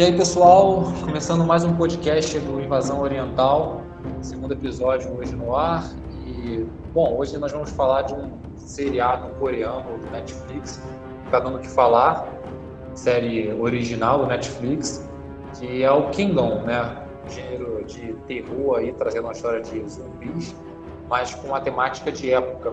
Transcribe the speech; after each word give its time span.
E 0.00 0.02
aí, 0.02 0.16
pessoal, 0.16 0.84
começando 1.04 1.44
mais 1.44 1.62
um 1.62 1.76
podcast 1.76 2.38
do 2.38 2.58
Invasão 2.58 3.02
Oriental, 3.02 3.82
segundo 4.22 4.54
episódio 4.54 5.14
hoje 5.14 5.36
no 5.36 5.54
ar. 5.54 5.84
E, 6.24 6.66
bom, 6.94 7.18
hoje 7.18 7.36
nós 7.36 7.52
vamos 7.52 7.70
falar 7.70 8.00
de 8.00 8.14
um 8.14 8.32
seriado 8.56 9.28
coreano 9.34 9.98
do 9.98 10.10
Netflix, 10.10 10.78
que 11.20 11.26
está 11.26 11.38
dando 11.38 11.56
o 11.56 11.58
que 11.58 11.68
falar, 11.68 12.26
série 12.94 13.52
original 13.52 14.20
do 14.20 14.26
Netflix, 14.26 15.06
que 15.58 15.82
é 15.82 15.92
o 15.92 16.08
Kingdom, 16.08 16.62
né? 16.62 16.96
Gênero 17.28 17.84
de 17.84 18.14
terror 18.26 18.78
aí, 18.78 18.94
trazendo 18.94 19.24
uma 19.24 19.32
história 19.32 19.60
de 19.60 19.86
zumbis, 19.86 20.56
mas 21.10 21.34
com 21.34 21.48
uma 21.48 21.60
temática 21.60 22.10
de 22.10 22.32
época. 22.32 22.72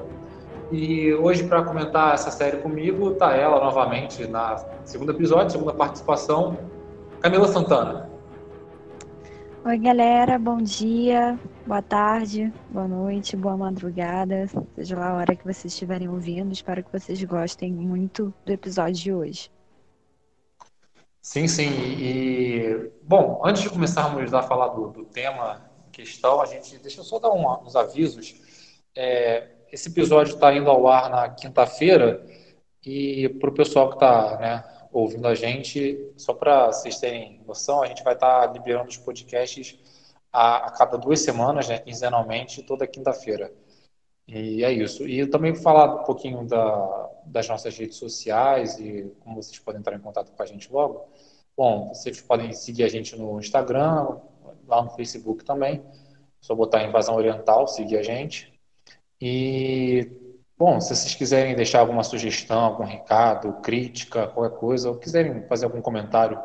E 0.72 1.14
hoje, 1.14 1.44
para 1.44 1.62
comentar 1.62 2.14
essa 2.14 2.32
série 2.32 2.56
comigo, 2.60 3.16
tá 3.16 3.36
ela 3.36 3.60
novamente 3.60 4.26
na 4.28 4.64
segundo 4.86 5.12
episódio, 5.12 5.52
segunda 5.52 5.74
participação, 5.74 6.58
Camila 7.22 7.48
Santana. 7.48 8.10
Oi, 9.66 9.78
galera, 9.80 10.38
bom 10.38 10.58
dia, 10.58 11.38
boa 11.66 11.82
tarde, 11.82 12.54
boa 12.70 12.88
noite, 12.88 13.36
boa 13.36 13.58
madrugada, 13.58 14.46
seja 14.76 14.98
lá 14.98 15.10
a 15.10 15.16
hora 15.16 15.36
que 15.36 15.44
vocês 15.44 15.74
estiverem 15.74 16.08
ouvindo. 16.08 16.54
Espero 16.54 16.84
que 16.84 16.92
vocês 16.92 17.22
gostem 17.24 17.74
muito 17.74 18.34
do 18.46 18.54
episódio 18.54 18.94
de 18.94 19.14
hoje. 19.14 19.52
Sim, 21.22 21.48
sim. 21.48 21.70
E, 21.70 22.92
bom, 23.04 23.42
antes 23.44 23.64
de 23.64 23.70
começarmos 23.70 24.34
a 24.34 24.42
falar 24.42 24.70
do, 24.70 24.88
do 24.92 25.04
tema 25.04 25.70
em 25.88 25.92
questão, 25.92 26.40
a 26.40 26.46
gente 26.46 26.78
deixa 26.78 27.02
eu 27.02 27.04
só 27.04 27.20
dar 27.20 27.32
um, 27.32 27.46
uns 27.66 27.76
avisos. 27.76 28.36
É, 28.96 29.50
esse 29.72 29.90
episódio 29.90 30.36
está 30.36 30.54
indo 30.56 30.70
ao 30.70 30.88
ar 30.88 31.10
na 31.10 31.30
quinta-feira 31.30 32.26
e 32.86 33.28
para 33.28 33.50
o 33.50 33.54
pessoal 33.54 33.90
que 33.90 33.96
está 33.96 34.38
né, 34.40 34.77
ouvindo 35.00 35.28
a 35.28 35.36
gente, 35.36 36.12
só 36.18 36.34
para 36.34 36.68
vocês 36.68 37.00
terem 37.00 37.40
noção, 37.46 37.84
a 37.84 37.86
gente 37.86 38.04
vai 38.04 38.16
estar 38.16 38.48
tá 38.48 38.52
liberando 38.52 38.90
os 38.90 38.98
podcasts 38.98 39.78
a, 40.34 40.68
a, 40.68 40.72
cada 40.72 40.98
duas 40.98 41.20
semanas, 41.22 41.68
né, 41.68 41.78
quinzenalmente, 41.78 42.64
toda 42.64 42.88
quinta-feira. 42.88 43.54
E 44.28 44.64
é 44.64 44.72
isso. 44.72 45.08
E 45.08 45.26
também 45.28 45.54
vou 45.54 45.62
falar 45.62 46.02
um 46.02 46.04
pouquinho 46.04 46.46
da, 46.46 47.12
das 47.26 47.48
nossas 47.48 47.78
redes 47.78 47.98
sociais 47.98 48.80
e 48.80 49.12
como 49.20 49.36
vocês 49.36 49.60
podem 49.60 49.80
entrar 49.80 49.96
em 49.96 50.00
contato 50.00 50.32
com 50.32 50.44
a 50.44 50.46
gente 50.46 50.72
logo. 50.72 51.08
Bom, 51.56 51.90
vocês 51.90 52.20
podem 52.22 52.52
seguir 52.52 52.84
a 52.84 52.90
gente 52.90 53.16
no 53.16 53.40
Instagram, 53.40 54.18
lá 54.68 54.82
no 54.82 54.90
Facebook 54.92 55.46
também. 55.46 55.84
Só 56.42 56.56
botar 56.56 56.84
Invasão 56.84 57.16
Oriental, 57.16 57.68
seguir 57.68 57.98
a 57.98 58.04
gente. 58.04 58.52
E 59.22 60.10
Bom, 60.58 60.82
se 60.82 60.96
vocês 60.96 61.14
quiserem 61.14 61.56
deixar 61.56 61.82
alguma 61.82 62.04
sugestão, 62.04 62.62
algum 62.62 62.84
recado, 62.84 63.54
crítica, 63.62 64.26
qualquer 64.28 64.58
coisa, 64.58 64.90
ou 64.90 64.98
quiserem 64.98 65.44
fazer 65.44 65.66
algum 65.66 65.82
comentário, 65.82 66.42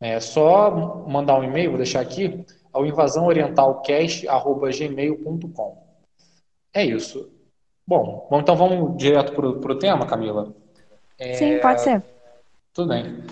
é 0.00 0.18
só 0.20 1.04
mandar 1.06 1.38
um 1.38 1.44
e-mail, 1.44 1.68
vou 1.70 1.76
deixar 1.76 2.00
aqui, 2.00 2.46
ao 2.72 2.86
invasãoorientalcast.gmail.com. 2.86 5.86
É 6.72 6.82
isso. 6.84 7.30
Bom, 7.86 8.26
bom, 8.30 8.40
então 8.40 8.56
vamos 8.56 8.96
direto 8.96 9.34
para 9.34 9.46
o 9.46 9.78
tema, 9.78 10.06
Camila? 10.06 10.54
É... 11.18 11.34
Sim, 11.34 11.58
pode 11.58 11.82
ser. 11.82 12.02
Tudo 12.72 12.88
bem. 12.88 13.22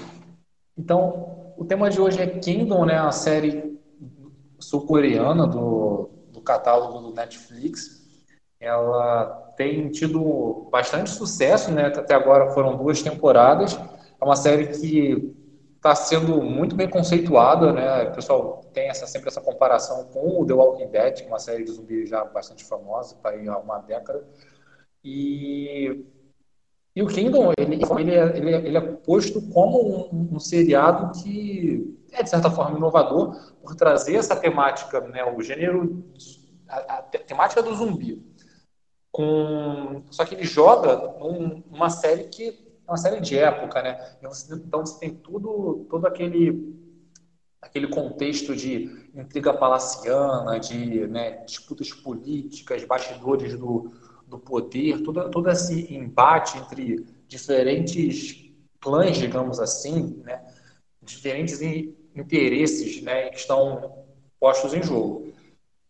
Então, 0.76 1.54
o 1.56 1.64
tema 1.64 1.88
de 1.88 1.98
hoje 2.00 2.20
é 2.20 2.26
Kingdom, 2.26 2.84
né, 2.84 2.98
a 2.98 3.10
série 3.10 3.80
sul-coreana 4.58 5.46
do, 5.46 6.10
do 6.30 6.42
catálogo 6.42 7.00
do 7.00 7.14
Netflix. 7.14 8.04
Ela 8.60 9.43
tem 9.56 9.88
tido 9.90 10.68
bastante 10.70 11.10
sucesso, 11.10 11.70
né? 11.72 11.86
Até 11.86 12.14
agora 12.14 12.50
foram 12.52 12.76
duas 12.76 13.02
temporadas. 13.02 13.78
É 14.20 14.24
uma 14.24 14.36
série 14.36 14.68
que 14.68 15.34
está 15.76 15.94
sendo 15.94 16.40
muito 16.40 16.74
bem 16.74 16.88
conceituada, 16.88 17.72
né? 17.72 18.04
O 18.04 18.12
pessoal 18.12 18.64
tem 18.72 18.88
essa, 18.88 19.06
sempre 19.06 19.28
essa 19.28 19.40
comparação 19.40 20.04
com 20.04 20.40
o 20.40 20.46
The 20.46 20.54
Walking 20.54 20.88
Dead, 20.88 21.16
que 21.16 21.24
é 21.24 21.26
uma 21.26 21.38
série 21.38 21.64
de 21.64 21.72
zumbi 21.72 22.06
já 22.06 22.24
bastante 22.24 22.64
famosa, 22.64 23.14
está 23.14 23.30
aí 23.30 23.46
há 23.46 23.58
uma 23.58 23.78
década. 23.78 24.24
E, 25.04 26.04
e 26.96 27.02
o 27.02 27.06
Kingdom, 27.06 27.52
ele, 27.58 27.74
ele, 27.74 28.14
é, 28.14 28.36
ele, 28.36 28.54
é, 28.54 28.56
ele 28.66 28.76
é 28.78 28.80
posto 28.80 29.42
como 29.50 30.08
um, 30.10 30.36
um 30.36 30.38
seriado 30.38 31.12
que 31.22 31.94
é, 32.12 32.22
de 32.22 32.30
certa 32.30 32.50
forma, 32.50 32.78
inovador 32.78 33.36
por 33.60 33.74
trazer 33.74 34.16
essa 34.16 34.36
temática, 34.36 35.00
né? 35.00 35.24
O 35.24 35.42
gênero, 35.42 36.02
a, 36.68 36.98
a 36.98 37.02
temática 37.02 37.62
do 37.62 37.74
zumbi 37.74 38.33
com 39.14 40.02
só 40.10 40.24
que 40.24 40.34
ele 40.34 40.42
joga 40.42 41.14
num, 41.20 41.62
série 41.88 42.24
que 42.24 42.48
é 42.48 42.90
uma 42.90 42.96
série 42.96 43.20
de 43.20 43.38
época, 43.38 43.80
né? 43.80 44.16
Então 44.18 44.80
você 44.84 44.98
tem 44.98 45.14
tudo 45.14 45.86
todo 45.88 46.04
aquele 46.04 46.74
aquele 47.62 47.86
contexto 47.86 48.56
de 48.56 49.08
intriga 49.14 49.54
palaciana, 49.54 50.58
de 50.58 51.06
né, 51.06 51.44
disputas 51.44 51.92
políticas, 51.92 52.84
bastidores 52.84 53.56
do, 53.56 53.92
do 54.26 54.36
poder, 54.36 55.00
todo, 55.02 55.30
todo 55.30 55.48
esse 55.48 55.94
embate 55.94 56.58
entre 56.58 57.06
diferentes 57.28 58.52
clãs, 58.80 59.16
digamos 59.16 59.60
assim, 59.60 60.20
né, 60.24 60.44
diferentes 61.00 61.62
interesses 61.62 63.00
né, 63.00 63.30
que 63.30 63.38
estão 63.38 64.04
postos 64.40 64.74
em 64.74 64.82
jogo. 64.82 65.32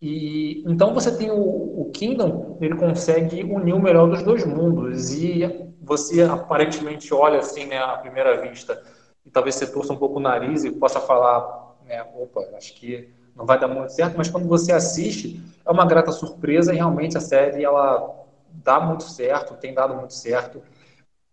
E 0.01 0.63
então 0.67 0.93
você 0.93 1.17
tem 1.17 1.31
o, 1.31 1.81
o 1.81 1.91
Kingdom, 1.91 2.44
ele 2.61 2.77
consegue 2.77 3.43
unir 3.43 3.75
o 3.75 3.83
melhor 3.83 4.09
dos 4.09 4.23
dois 4.23 4.45
mundos 4.45 5.13
e 5.13 5.43
você 5.81 6.23
aparentemente 6.23 7.13
olha 7.13 7.39
assim, 7.39 7.67
né, 7.67 7.79
à 7.79 7.97
primeira 7.99 8.41
vista, 8.41 8.83
e 9.25 9.31
talvez 9.31 9.55
você 9.55 9.67
torça 9.67 9.93
um 9.93 9.97
pouco 9.97 10.19
o 10.19 10.23
nariz 10.23 10.65
e 10.65 10.71
possa 10.71 11.01
falar, 11.01 11.77
né, 11.87 12.05
opa, 12.15 12.41
acho 12.57 12.75
que 12.75 13.09
não 13.35 13.45
vai 13.45 13.59
dar 13.59 13.69
muito 13.69 13.93
certo, 13.93 14.17
mas 14.17 14.31
quando 14.31 14.49
você 14.49 14.73
assiste, 14.73 15.43
é 15.67 15.71
uma 15.71 15.85
grata 15.85 16.13
surpresa 16.13 16.73
e 16.73 16.77
realmente 16.77 17.17
a 17.17 17.21
série 17.21 17.65
ela 17.65 18.25
dá 18.49 18.79
muito 18.79 19.05
certo, 19.05 19.55
tem 19.55 19.75
dado 19.75 19.95
muito 19.95 20.15
certo. 20.15 20.63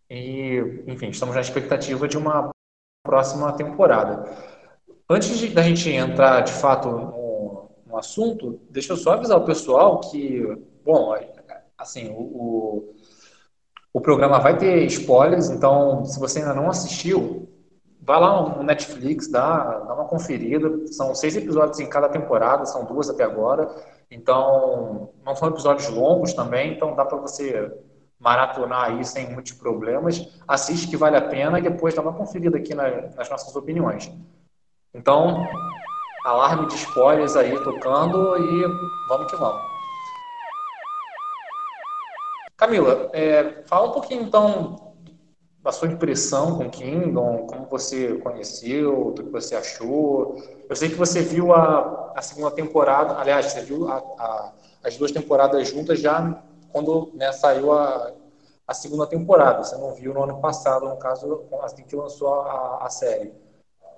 E, 0.10 0.84
enfim, 0.88 1.10
estamos 1.10 1.36
na 1.36 1.42
expectativa 1.42 2.08
de 2.08 2.18
uma 2.18 2.50
próxima 3.04 3.52
temporada. 3.54 4.30
Antes 5.10 5.38
de, 5.38 5.50
da 5.50 5.62
gente 5.62 5.90
entrar 5.90 6.42
de 6.42 6.52
fato 6.54 6.90
um 7.88 7.98
assunto, 7.98 8.60
deixa 8.70 8.94
eu 8.94 8.98
só 8.98 9.14
avisar 9.14 9.38
o 9.38 9.46
pessoal 9.46 10.00
que, 10.00 10.58
bom, 10.84 11.16
assim, 11.78 12.09
o, 12.09 12.22
o, 12.22 12.96
o, 13.94 14.02
programa 14.02 14.40
vai 14.40 14.58
ter 14.58 14.86
spoilers, 14.86 15.50
então 15.50 16.06
se 16.06 16.19
você 16.19 16.40
ainda 16.40 16.53
não 16.53 16.69
assistiu, 16.69 17.50
vai 18.02 18.19
lá 18.19 18.58
no 18.58 18.64
Netflix, 18.64 19.28
dá, 19.28 19.80
dá 19.80 19.94
uma 19.94 20.06
conferida. 20.06 20.88
São 20.88 21.14
seis 21.14 21.36
episódios 21.36 21.80
em 21.80 21.88
cada 21.88 22.09
temporada, 22.09 22.66
são 22.66 22.86
duas 22.86 23.09
até 23.09 23.24
agora, 23.24 23.74
então 24.09 25.14
não 25.24 25.36
são 25.36 25.50
episódios 25.50 25.90
longos 25.90 26.34
também, 26.34 26.74
então 26.74 26.96
dá 26.96 27.06
para 27.06 27.18
você 27.18 27.72
maratonar 28.19 28.92
aí 28.92 29.03
sem 29.03 29.31
muitos 29.31 29.53
problemas. 29.53 30.28
Assiste 30.48 30.88
que 30.88 30.98
vale 30.98 31.18
a 31.18 31.22
pena 31.22 31.58
e 31.59 31.63
depois 31.63 31.96
dá 31.96 32.02
uma 32.02 32.13
conferida 32.13 32.58
aqui 32.58 32.74
na, 32.75 32.90
nas 33.16 33.30
nossas 33.30 33.56
opiniões. 33.56 34.12
Então, 34.94 35.48
alarme 36.25 36.68
de 36.68 36.75
spoilers 36.75 37.36
aí 37.36 37.58
tocando 37.63 38.38
e 38.38 39.08
vamos 39.08 39.31
que 39.31 39.38
vamos. 39.38 39.71
Camila, 42.62 43.10
é, 43.12 43.64
fala 43.64 43.90
um 43.90 43.92
pouquinho 43.92 44.22
então 44.22 44.94
da 45.64 45.72
sua 45.72 45.88
impressão 45.88 46.60
com 46.60 46.70
Kingdom, 46.70 47.48
como 47.48 47.66
você 47.66 48.20
conheceu, 48.20 49.10
do 49.16 49.24
que 49.24 49.32
você 49.32 49.56
achou. 49.56 50.36
Eu 50.70 50.76
sei 50.76 50.90
que 50.90 50.96
você 50.96 51.24
viu 51.24 51.54
a, 51.54 52.14
a 52.16 52.22
segunda 52.22 52.52
temporada, 52.52 53.18
aliás, 53.18 53.48
você 53.48 53.62
viu 53.62 53.90
a, 53.90 53.98
a, 53.98 54.54
as 54.84 54.96
duas 54.96 55.12
temporadas 55.12 55.70
juntas 55.70 56.00
já 56.00 56.40
quando 56.72 57.12
né, 57.16 57.32
saiu 57.32 57.72
a, 57.72 58.12
a 58.68 58.74
segunda 58.76 59.08
temporada. 59.08 59.64
Você 59.64 59.76
não 59.78 59.96
viu 59.96 60.14
no 60.14 60.22
ano 60.22 60.40
passado, 60.40 60.88
no 60.88 60.98
caso, 60.98 61.46
assim 61.64 61.84
que 61.84 61.96
lançou 61.96 62.31
a, 62.44 62.86
a 62.86 62.90
série. 62.92 63.34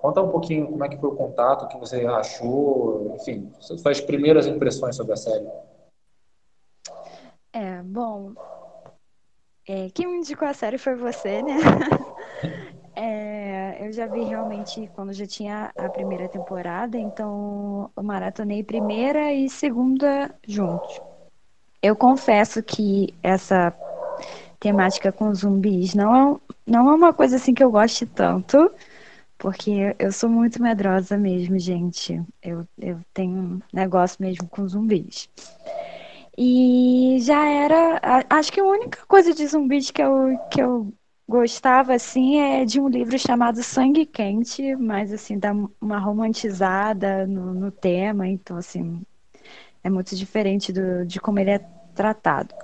Conta 0.00 0.22
um 0.22 0.30
pouquinho 0.30 0.68
como 0.68 0.82
é 0.82 0.88
que 0.88 0.96
foi 0.96 1.10
o 1.10 1.16
contato, 1.16 1.66
o 1.66 1.68
que 1.68 1.76
você 1.76 2.06
achou, 2.06 3.14
enfim, 3.14 3.52
suas 3.60 4.00
primeiras 4.00 4.46
impressões 4.46 4.96
sobre 4.96 5.12
a 5.12 5.16
série. 5.16 5.46
É, 7.52 7.80
bom, 7.82 8.32
é, 9.66 9.88
quem 9.94 10.06
me 10.06 10.18
indicou 10.18 10.46
a 10.46 10.54
série 10.54 10.78
foi 10.78 10.94
você, 10.94 11.42
né? 11.42 11.56
É, 12.96 13.84
eu 13.84 13.92
já 13.92 14.06
vi 14.06 14.22
realmente 14.22 14.88
quando 14.94 15.12
já 15.12 15.26
tinha 15.26 15.72
a 15.76 15.90
primeira 15.90 16.28
temporada, 16.28 16.96
então 16.96 17.90
eu 17.96 18.02
maratonei 18.04 18.62
primeira 18.62 19.32
e 19.32 19.48
segunda 19.48 20.32
juntos. 20.46 21.00
Eu 21.82 21.96
confesso 21.96 22.62
que 22.62 23.12
essa 23.20 23.74
temática 24.60 25.10
com 25.10 25.34
zumbis 25.34 25.92
não 25.94 26.14
é, 26.14 26.40
não 26.64 26.88
é 26.88 26.94
uma 26.94 27.12
coisa 27.12 27.34
assim 27.36 27.52
que 27.52 27.64
eu 27.64 27.70
goste 27.70 28.06
tanto, 28.06 28.70
porque 29.36 29.94
eu 29.98 30.12
sou 30.12 30.30
muito 30.30 30.62
medrosa 30.62 31.18
mesmo, 31.18 31.58
gente. 31.58 32.22
Eu, 32.42 32.66
eu 32.78 33.00
tenho 33.12 33.36
um 33.36 33.60
negócio 33.72 34.16
mesmo 34.20 34.48
com 34.48 34.66
zumbis. 34.68 35.28
E 36.36 37.18
já 37.20 37.46
era. 37.46 38.00
Acho 38.28 38.52
que 38.52 38.60
a 38.60 38.64
única 38.64 39.04
coisa 39.06 39.32
de 39.32 39.46
zumbis 39.46 39.90
que 39.90 40.02
eu, 40.02 40.38
que 40.50 40.60
eu 40.60 40.92
gostava 41.28 41.94
assim 41.94 42.38
é 42.38 42.64
de 42.64 42.80
um 42.80 42.88
livro 42.88 43.18
chamado 43.18 43.62
Sangue 43.62 44.04
Quente, 44.04 44.76
mas 44.76 45.12
assim 45.12 45.38
dá 45.38 45.52
uma 45.80 45.98
romantizada 45.98 47.26
no, 47.26 47.54
no 47.54 47.70
tema, 47.70 48.26
então 48.28 48.56
assim 48.56 49.02
é 49.82 49.90
muito 49.90 50.16
diferente 50.16 50.72
do, 50.72 51.04
de 51.06 51.20
como 51.20 51.38
ele 51.38 51.50
é 51.50 51.58
tratado. 51.94 52.54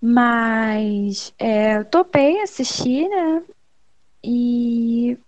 Mas 0.00 1.32
é, 1.38 1.76
eu 1.76 1.84
topei 1.84 2.40
assistir, 2.40 3.08
né? 3.08 3.42
E 4.24 5.18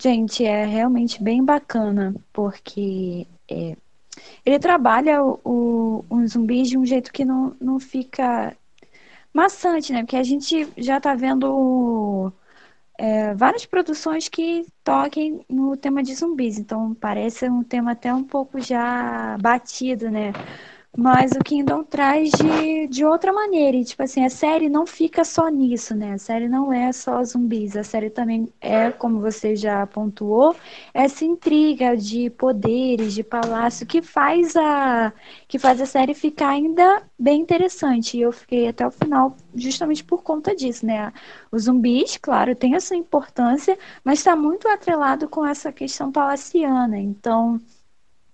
gente, 0.00 0.44
é 0.44 0.64
realmente 0.64 1.22
bem 1.22 1.44
bacana, 1.44 2.14
porque 2.32 3.26
é, 3.48 3.76
ele 4.44 4.58
trabalha 4.58 5.22
o, 5.22 5.40
o, 5.44 6.04
os 6.10 6.32
zumbis 6.32 6.68
de 6.68 6.78
um 6.78 6.84
jeito 6.84 7.12
que 7.12 7.24
não, 7.24 7.56
não 7.60 7.78
fica 7.80 8.56
maçante, 9.32 9.92
né? 9.92 10.02
Porque 10.02 10.16
a 10.16 10.22
gente 10.22 10.68
já 10.76 11.00
tá 11.00 11.14
vendo 11.14 12.32
é, 12.98 13.34
várias 13.34 13.66
produções 13.66 14.28
que 14.28 14.66
toquem 14.84 15.44
no 15.48 15.76
tema 15.76 16.02
de 16.02 16.14
zumbis, 16.14 16.58
então 16.58 16.94
parece 16.94 17.48
um 17.48 17.62
tema 17.64 17.92
até 17.92 18.12
um 18.12 18.24
pouco 18.24 18.60
já 18.60 19.36
batido, 19.40 20.10
né? 20.10 20.32
Mas 20.94 21.32
o 21.32 21.38
Kingdom 21.38 21.82
traz 21.84 22.30
de, 22.32 22.86
de 22.86 23.02
outra 23.02 23.32
maneira. 23.32 23.78
E, 23.78 23.84
tipo 23.84 24.02
assim, 24.02 24.24
a 24.26 24.28
série 24.28 24.68
não 24.68 24.86
fica 24.86 25.24
só 25.24 25.48
nisso, 25.48 25.94
né? 25.94 26.12
A 26.12 26.18
série 26.18 26.48
não 26.48 26.70
é 26.70 26.92
só 26.92 27.24
zumbis. 27.24 27.76
A 27.76 27.82
série 27.82 28.10
também 28.10 28.52
é, 28.60 28.90
como 28.90 29.18
você 29.18 29.56
já 29.56 29.86
pontuou, 29.86 30.54
essa 30.92 31.24
intriga 31.24 31.96
de 31.96 32.28
poderes, 32.28 33.14
de 33.14 33.22
palácio, 33.24 33.86
que 33.86 34.02
faz 34.02 34.54
a, 34.54 35.14
que 35.48 35.58
faz 35.58 35.80
a 35.80 35.86
série 35.86 36.12
ficar 36.12 36.50
ainda 36.50 37.02
bem 37.18 37.40
interessante. 37.40 38.18
E 38.18 38.20
eu 38.20 38.30
fiquei 38.32 38.68
até 38.68 38.86
o 38.86 38.90
final 38.90 39.34
justamente 39.54 40.04
por 40.04 40.22
conta 40.22 40.54
disso, 40.54 40.84
né? 40.84 41.10
Os 41.50 41.64
zumbis, 41.64 42.18
claro, 42.18 42.54
tem 42.54 42.74
a 42.74 42.80
sua 42.80 42.96
importância, 42.96 43.78
mas 44.04 44.18
está 44.18 44.36
muito 44.36 44.68
atrelado 44.68 45.26
com 45.26 45.44
essa 45.46 45.72
questão 45.72 46.12
palaciana. 46.12 46.98
Então 46.98 47.58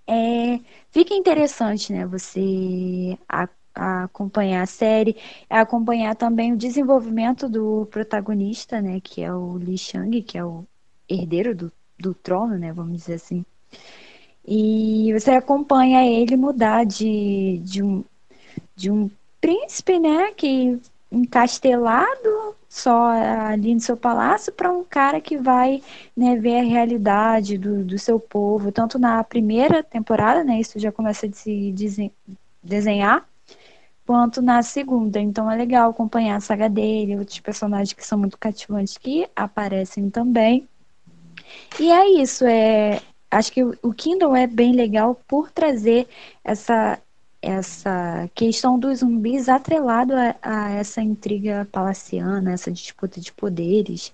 é, 0.08 0.58
fica 0.90 1.12
interessante, 1.14 1.92
né? 1.92 2.06
Você 2.06 3.18
a, 3.28 3.46
a 3.74 4.04
acompanhar 4.04 4.62
a 4.62 4.66
série, 4.66 5.16
acompanhar 5.50 6.16
também 6.16 6.52
o 6.52 6.56
desenvolvimento 6.56 7.46
do 7.48 7.86
protagonista, 7.90 8.80
né? 8.80 9.00
Que 9.00 9.22
é 9.22 9.32
o 9.32 9.58
Li 9.58 9.76
Shang, 9.76 10.22
que 10.22 10.38
é 10.38 10.44
o 10.44 10.64
herdeiro 11.08 11.54
do, 11.54 11.72
do 11.98 12.14
trono, 12.14 12.58
né? 12.58 12.72
Vamos 12.72 12.96
dizer 12.98 13.14
assim. 13.14 13.44
E 14.46 15.12
você 15.12 15.32
acompanha 15.32 16.06
ele 16.06 16.36
mudar 16.36 16.86
de, 16.86 17.58
de, 17.58 17.82
um, 17.82 18.02
de 18.74 18.90
um 18.90 19.10
príncipe, 19.42 19.98
né? 19.98 20.32
Que 20.32 20.80
encastelado 21.12 22.56
só 22.68 23.06
ali 23.08 23.74
no 23.74 23.80
seu 23.80 23.96
palácio 23.96 24.52
para 24.52 24.70
um 24.70 24.84
cara 24.84 25.20
que 25.20 25.38
vai 25.38 25.82
né, 26.16 26.36
ver 26.36 26.60
a 26.60 26.62
realidade 26.62 27.56
do, 27.56 27.82
do 27.84 27.98
seu 27.98 28.20
povo, 28.20 28.70
tanto 28.70 28.98
na 28.98 29.24
primeira 29.24 29.82
temporada, 29.82 30.44
né, 30.44 30.60
isso 30.60 30.78
já 30.78 30.92
começa 30.92 31.26
a 31.26 31.32
se 31.32 31.74
desenhar, 32.62 33.26
quanto 34.06 34.42
na 34.42 34.62
segunda. 34.62 35.18
Então 35.18 35.50
é 35.50 35.56
legal 35.56 35.90
acompanhar 35.90 36.36
a 36.36 36.40
saga 36.40 36.68
dele, 36.68 37.16
outros 37.18 37.40
personagens 37.40 37.92
que 37.94 38.06
são 38.06 38.18
muito 38.18 38.38
cativantes 38.38 38.98
que 38.98 39.26
aparecem 39.34 40.10
também. 40.10 40.68
E 41.80 41.90
é 41.90 42.20
isso, 42.20 42.44
é, 42.44 43.00
acho 43.30 43.52
que 43.52 43.62
o 43.64 43.92
Kindle 43.94 44.36
é 44.36 44.46
bem 44.46 44.72
legal 44.74 45.14
por 45.26 45.50
trazer 45.50 46.06
essa 46.44 46.98
essa 47.40 48.28
questão 48.34 48.78
dos 48.78 49.00
zumbis 49.00 49.48
atrelado 49.48 50.12
a, 50.14 50.34
a, 50.42 50.70
essa 50.72 51.00
intriga 51.00 51.66
palaciana, 51.70 52.52
essa 52.52 52.70
disputa 52.70 53.20
de 53.20 53.32
poderes, 53.32 54.12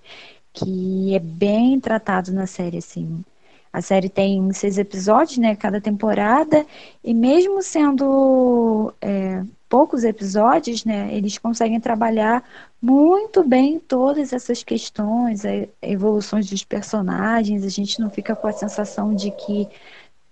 que 0.52 1.14
é 1.14 1.18
bem 1.18 1.80
tratado 1.80 2.32
na 2.32 2.46
série, 2.46 2.78
assim. 2.78 3.24
A 3.72 3.82
série 3.82 4.08
tem 4.08 4.52
seis 4.52 4.78
episódios, 4.78 5.38
né, 5.38 5.56
cada 5.56 5.80
temporada, 5.80 6.64
e 7.02 7.12
mesmo 7.12 7.60
sendo 7.60 8.94
é, 9.00 9.42
poucos 9.68 10.04
episódios, 10.04 10.84
né, 10.84 11.08
eles 11.12 11.38
conseguem 11.38 11.80
trabalhar 11.80 12.44
muito 12.80 13.42
bem 13.42 13.80
todas 13.80 14.32
essas 14.32 14.62
questões, 14.62 15.42
evoluções 15.82 16.48
dos 16.48 16.62
personagens, 16.62 17.64
a 17.64 17.68
gente 17.68 17.98
não 17.98 18.08
fica 18.10 18.36
com 18.36 18.46
a 18.46 18.52
sensação 18.52 19.12
de 19.12 19.32
que 19.32 19.68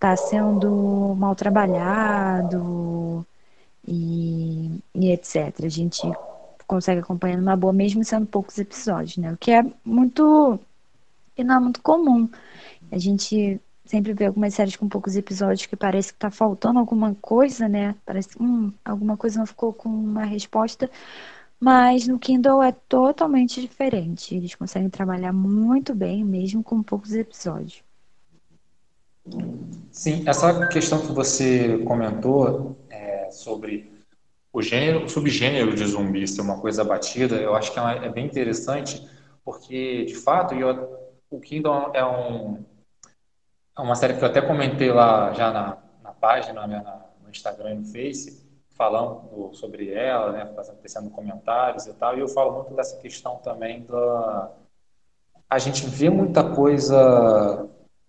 está 0.03 0.17
sendo 0.17 1.15
mal 1.17 1.37
trabalhado 1.37 3.25
e, 3.87 4.83
e 4.95 5.13
etc. 5.13 5.65
A 5.65 5.69
gente 5.69 6.01
consegue 6.67 7.01
acompanhar 7.01 7.39
numa 7.39 7.57
boa, 7.57 7.73
mesmo 7.73 8.05
sendo 8.05 8.27
poucos 8.27 8.59
episódios, 8.59 9.17
né? 9.19 9.33
O 9.33 9.37
que 9.37 9.53
é 9.53 9.65
muito. 9.85 10.59
que 11.37 11.45
não 11.45 11.57
é 11.57 11.61
muito 11.61 11.81
comum. 11.83 12.29
A 12.91 12.99
gente 12.99 13.61
sempre 13.85 14.13
vê 14.15 14.27
algumas 14.27 14.55
séries 14.55 14.77
com 14.77 14.89
poucos 14.89 15.17
episódios 15.17 15.67
que 15.67 15.77
parece 15.77 16.09
que 16.13 16.17
está 16.17 16.31
faltando 16.31 16.79
alguma 16.81 17.15
coisa, 17.17 17.69
né? 17.69 17.95
Parece 18.05 18.31
que 18.31 18.43
hum, 18.43 18.73
alguma 18.85 19.17
coisa 19.17 19.39
não 19.39 19.47
ficou 19.47 19.73
com 19.73 19.89
uma 19.89 20.25
resposta. 20.25 20.91
Mas 21.61 22.09
no 22.09 22.19
Kindle 22.19 22.63
é 22.63 22.73
totalmente 22.73 23.61
diferente. 23.61 24.35
Eles 24.35 24.55
conseguem 24.57 24.91
trabalhar 24.91 25.33
muito 25.33 25.95
bem, 25.95 26.25
mesmo 26.25 26.63
com 26.65 26.83
poucos 26.83 27.13
episódios. 27.15 27.85
Sim, 29.91 30.25
essa 30.27 30.67
questão 30.69 31.01
que 31.01 31.13
você 31.13 31.79
comentou 31.85 32.77
é, 32.91 33.31
sobre 33.31 33.93
o 34.53 34.61
gênero, 34.61 35.05
o 35.05 35.09
subgênero 35.09 35.75
de 35.75 35.87
zumbi 35.87 36.27
ser 36.27 36.41
uma 36.41 36.61
coisa 36.61 36.83
batida, 36.83 37.37
eu 37.37 37.55
acho 37.55 37.73
que 37.73 37.79
é, 37.79 38.09
bem 38.09 38.27
interessante, 38.27 39.07
porque 39.45 40.05
de 40.05 40.15
fato 40.15 40.55
eu, 40.55 40.99
o 41.31 41.41
Kingdom 41.41 41.91
é, 41.95 42.05
um, 42.05 42.65
é 43.77 43.81
uma 43.81 43.95
série 43.95 44.15
que 44.15 44.23
eu 44.23 44.29
até 44.29 44.43
comentei 44.43 44.91
lá 44.91 45.33
já 45.33 45.53
na, 45.53 45.79
na 46.03 46.13
página, 46.13 46.67
na, 46.67 47.07
no 47.23 47.31
Instagram 47.31 47.73
e 47.73 47.79
no 47.79 47.85
Face, 47.85 48.43
falando 48.71 49.55
sobre 49.55 49.91
ela, 49.93 50.33
né, 50.33 50.53
fazendo, 50.83 51.11
comentários 51.11 51.87
e 51.87 51.95
tal, 51.95 52.17
e 52.17 52.21
eu 52.21 52.29
falo 52.29 52.53
muito 52.53 52.75
dessa 52.75 52.97
questão 52.99 53.37
também 53.37 53.85
da 53.85 54.51
a 55.49 55.59
gente 55.59 55.87
vê 55.87 56.09
muita 56.09 56.43
coisa 56.43 57.69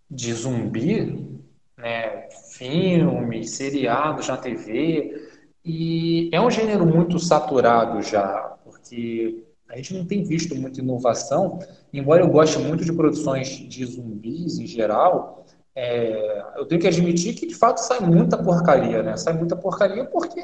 de 0.09 0.33
zumbi, 0.33 1.41
né, 1.77 2.29
filmes, 2.53 3.51
seriados 3.51 4.27
na 4.27 4.37
TV, 4.37 5.29
e 5.65 6.29
é 6.31 6.39
um 6.39 6.51
gênero 6.51 6.85
muito 6.85 7.19
saturado 7.19 8.01
já, 8.01 8.57
porque 8.63 9.43
a 9.69 9.75
gente 9.77 9.93
não 9.93 10.05
tem 10.05 10.23
visto 10.23 10.55
muita 10.55 10.79
inovação, 10.79 11.59
embora 11.91 12.21
eu 12.21 12.29
goste 12.29 12.59
muito 12.59 12.85
de 12.85 12.93
produções 12.93 13.47
de 13.49 13.85
zumbis 13.85 14.59
em 14.59 14.67
geral, 14.67 15.45
é, 15.75 16.43
eu 16.55 16.65
tenho 16.65 16.79
que 16.79 16.87
admitir 16.87 17.33
que 17.33 17.47
de 17.47 17.55
fato 17.55 17.79
sai 17.79 17.99
muita 17.99 18.37
porcaria, 18.37 19.01
né? 19.01 19.17
Sai 19.17 19.33
muita 19.33 19.55
porcaria 19.55 20.05
porque, 20.05 20.41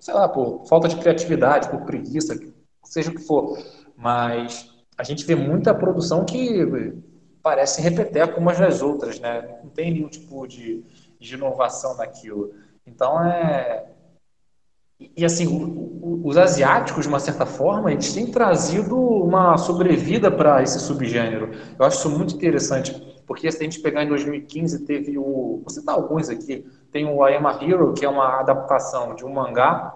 sei 0.00 0.14
lá, 0.14 0.28
por 0.28 0.66
falta 0.66 0.88
de 0.88 0.96
criatividade, 0.96 1.68
por 1.68 1.82
preguiça, 1.82 2.38
seja 2.84 3.10
o 3.10 3.14
que 3.14 3.22
for. 3.22 3.56
Mas 3.96 4.68
a 4.98 5.04
gente 5.04 5.24
vê 5.24 5.36
muita 5.36 5.72
produção 5.72 6.24
que 6.24 6.64
parecem 7.42 7.82
repetir 7.82 8.38
umas 8.38 8.58
das 8.58 8.82
outras, 8.82 9.18
né? 9.18 9.58
Não 9.62 9.70
tem 9.70 9.92
nenhum 9.92 10.08
tipo 10.08 10.46
de, 10.46 10.84
de 11.18 11.34
inovação 11.34 11.96
naquilo. 11.96 12.54
Então 12.86 13.22
é 13.22 13.84
e 15.16 15.24
assim, 15.24 16.00
os 16.24 16.36
asiáticos, 16.36 17.02
de 17.02 17.08
uma 17.08 17.18
certa 17.18 17.44
forma, 17.44 17.92
eles 17.92 18.12
têm 18.12 18.30
trazido 18.30 18.96
uma 18.96 19.56
sobrevida 19.58 20.30
para 20.30 20.62
esse 20.62 20.78
subgênero. 20.78 21.50
Eu 21.78 21.84
acho 21.84 21.98
isso 21.98 22.10
muito 22.10 22.34
interessante, 22.34 22.92
porque 23.26 23.50
se 23.50 23.58
a 23.58 23.64
gente 23.64 23.80
pegar 23.80 24.04
em 24.04 24.08
2015, 24.08 24.84
teve 24.84 25.18
o. 25.18 25.60
Vou 25.62 25.70
citar 25.70 25.94
alguns 25.94 26.28
aqui. 26.28 26.64
Tem 26.90 27.04
o 27.04 27.26
I 27.26 27.36
Am 27.36 27.46
a 27.46 27.62
Hero, 27.62 27.92
que 27.94 28.04
é 28.04 28.08
uma 28.08 28.40
adaptação 28.40 29.14
de 29.14 29.24
um 29.24 29.32
mangá, 29.32 29.92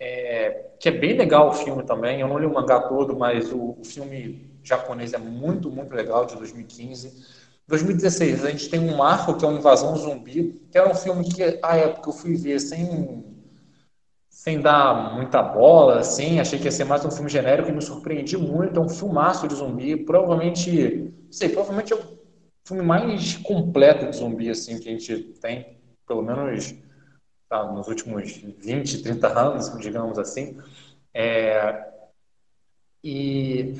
é, 0.00 0.68
que 0.80 0.88
é 0.88 0.92
bem 0.92 1.16
legal 1.16 1.48
o 1.48 1.52
filme 1.52 1.82
também. 1.82 2.20
Eu 2.20 2.28
não 2.28 2.38
li 2.38 2.46
o 2.46 2.54
mangá 2.54 2.80
todo, 2.80 3.16
mas 3.16 3.52
o, 3.52 3.76
o 3.78 3.84
filme 3.84 4.55
japonês 4.68 5.12
é 5.12 5.18
muito, 5.18 5.70
muito 5.70 5.94
legal, 5.94 6.26
de 6.26 6.36
2015. 6.36 7.24
2016, 7.68 8.44
a 8.44 8.50
gente 8.50 8.68
tem 8.68 8.80
um 8.80 8.96
marco 8.96 9.36
que 9.36 9.44
é 9.44 9.48
uma 9.48 9.58
Invasão 9.58 9.96
Zumbi, 9.96 10.60
que 10.70 10.78
era 10.78 10.88
um 10.88 10.94
filme 10.94 11.24
que, 11.24 11.42
à 11.62 11.76
época, 11.76 12.10
eu 12.10 12.12
fui 12.12 12.36
ver 12.36 12.60
sem, 12.60 13.24
sem 14.28 14.60
dar 14.60 15.14
muita 15.14 15.42
bola, 15.42 15.98
assim, 15.98 16.38
achei 16.38 16.58
que 16.58 16.66
ia 16.66 16.70
ser 16.70 16.84
mais 16.84 17.04
um 17.04 17.10
filme 17.10 17.28
genérico 17.28 17.68
e 17.68 17.72
me 17.72 17.82
surpreendi 17.82 18.36
muito. 18.36 18.78
É 18.78 18.82
um 18.82 18.88
filmaço 18.88 19.48
de 19.48 19.54
zumbi, 19.56 19.96
provavelmente, 19.96 21.12
não 21.24 21.32
sei, 21.32 21.48
provavelmente 21.48 21.92
é 21.92 21.96
o 21.96 22.18
filme 22.64 22.82
mais 22.82 23.36
completo 23.38 24.08
de 24.08 24.16
zumbi, 24.16 24.48
assim, 24.48 24.78
que 24.78 24.88
a 24.88 24.92
gente 24.92 25.18
tem, 25.40 25.76
pelo 26.06 26.22
menos 26.22 26.74
tá, 27.48 27.64
nos 27.72 27.88
últimos 27.88 28.30
20, 28.58 29.02
30 29.02 29.28
anos, 29.28 29.76
digamos 29.80 30.18
assim. 30.18 30.56
É, 31.12 31.84
e 33.02 33.74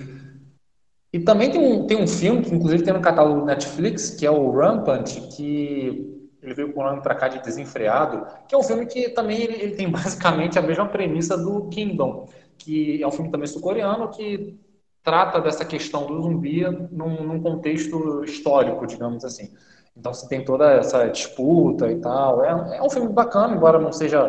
e 1.17 1.21
também 1.21 1.51
tem 1.51 1.59
um, 1.59 1.87
tem 1.87 1.97
um 1.97 2.07
filme 2.07 2.43
que, 2.43 2.55
inclusive, 2.55 2.85
tem 2.85 2.93
no 2.93 3.01
catálogo 3.01 3.41
do 3.41 3.47
Netflix, 3.47 4.11
que 4.11 4.27
é 4.27 4.31
o 4.31 4.51
Rampant, 4.51 5.19
que 5.35 6.29
ele 6.43 6.53
veio 6.53 6.75
com 6.75 6.81
o 6.83 6.85
nome 6.85 7.01
para 7.01 7.15
cá 7.15 7.27
de 7.27 7.43
Desenfreado, 7.43 8.27
que 8.47 8.55
é 8.55 8.59
um 8.59 8.63
filme 8.63 8.85
que 8.85 9.09
também 9.09 9.41
ele, 9.41 9.55
ele, 9.55 9.75
tem 9.75 9.89
basicamente 9.91 10.59
a 10.59 10.63
mesma 10.63 10.87
premissa 10.87 11.39
do 11.39 11.69
Kingdom, 11.71 12.29
que 12.59 13.03
é 13.03 13.07
um 13.07 13.11
filme 13.11 13.31
também 13.31 13.47
sul-coreano 13.47 14.11
que 14.11 14.61
trata 15.03 15.41
dessa 15.41 15.65
questão 15.65 16.07
do 16.07 16.21
zumbi 16.21 16.65
num, 16.93 17.23
num, 17.25 17.41
contexto 17.41 18.23
histórico, 18.23 18.87
digamos 18.87 19.25
assim. 19.25 19.55
Então 19.97 20.13
você 20.13 20.29
tem 20.29 20.45
toda 20.45 20.71
essa 20.71 21.09
disputa 21.09 21.91
e 21.91 21.97
tal. 21.99 22.45
É, 22.45 22.77
é 22.77 22.83
um 22.83 22.91
filme 22.91 23.11
bacana, 23.11 23.57
embora 23.57 23.79
não 23.79 23.91
seja 23.91 24.29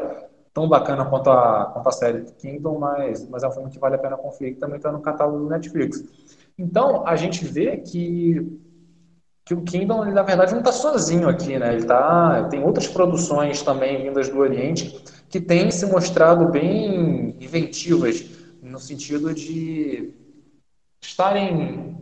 tão 0.53 0.69
bacana 0.69 1.03
quanto 1.03 1.29
a, 1.29 1.65
quanto 1.73 1.89
a 1.89 1.91
série 1.91 2.23
Kingdom, 2.39 2.79
mas, 2.79 3.27
mas 3.27 3.43
é 3.43 3.47
um 3.49 3.51
filme 3.51 3.69
que 3.69 3.77
vale 3.77 3.95
a 3.95 3.99
pena 3.99 4.15
conferir, 4.15 4.53
que 4.53 4.59
também 4.61 4.77
está 4.77 4.89
no 4.89 5.01
catálogo 5.01 5.39
do 5.39 5.49
Netflix. 5.49 6.01
Então, 6.57 7.05
a 7.05 7.15
gente 7.15 7.45
vê 7.45 7.77
que, 7.77 8.59
que 9.45 9.53
o 9.53 9.61
Kingdom, 9.61 10.03
ele, 10.03 10.13
na 10.13 10.23
verdade, 10.23 10.51
não 10.53 10.59
está 10.59 10.71
sozinho 10.71 11.29
aqui, 11.29 11.57
né? 11.57 11.75
Ele 11.75 11.85
tá, 11.85 12.47
tem 12.49 12.63
outras 12.63 12.87
produções 12.87 13.61
também 13.61 14.01
vindas 14.01 14.27
do 14.29 14.39
Oriente 14.39 15.03
que 15.29 15.39
têm 15.39 15.69
se 15.69 15.85
mostrado 15.85 16.47
bem 16.47 17.35
inventivas, 17.39 18.25
no 18.61 18.79
sentido 18.79 19.33
de 19.33 20.13
estarem 21.01 21.95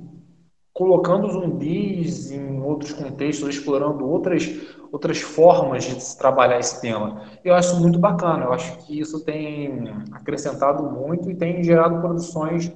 colocando 0.73 1.31
zumbis 1.31 2.31
em 2.31 2.59
outros 2.61 2.91
contextos, 2.91 3.47
explorando 3.49 4.07
outras, 4.07 4.49
outras 4.91 5.21
formas 5.21 5.85
de 5.85 6.01
se 6.01 6.17
trabalhar 6.17 6.59
esse 6.59 6.81
tema. 6.81 7.21
Eu 7.43 7.53
acho 7.55 7.79
muito 7.79 7.97
bacana, 7.97 8.45
eu 8.45 8.53
acho 8.53 8.77
que 8.85 8.99
isso 8.99 9.23
tem 9.23 9.89
acrescentado 10.11 10.83
muito 10.83 11.31
e 11.31 11.35
tem 11.35 11.63
gerado 11.63 12.01
produções 12.01 12.71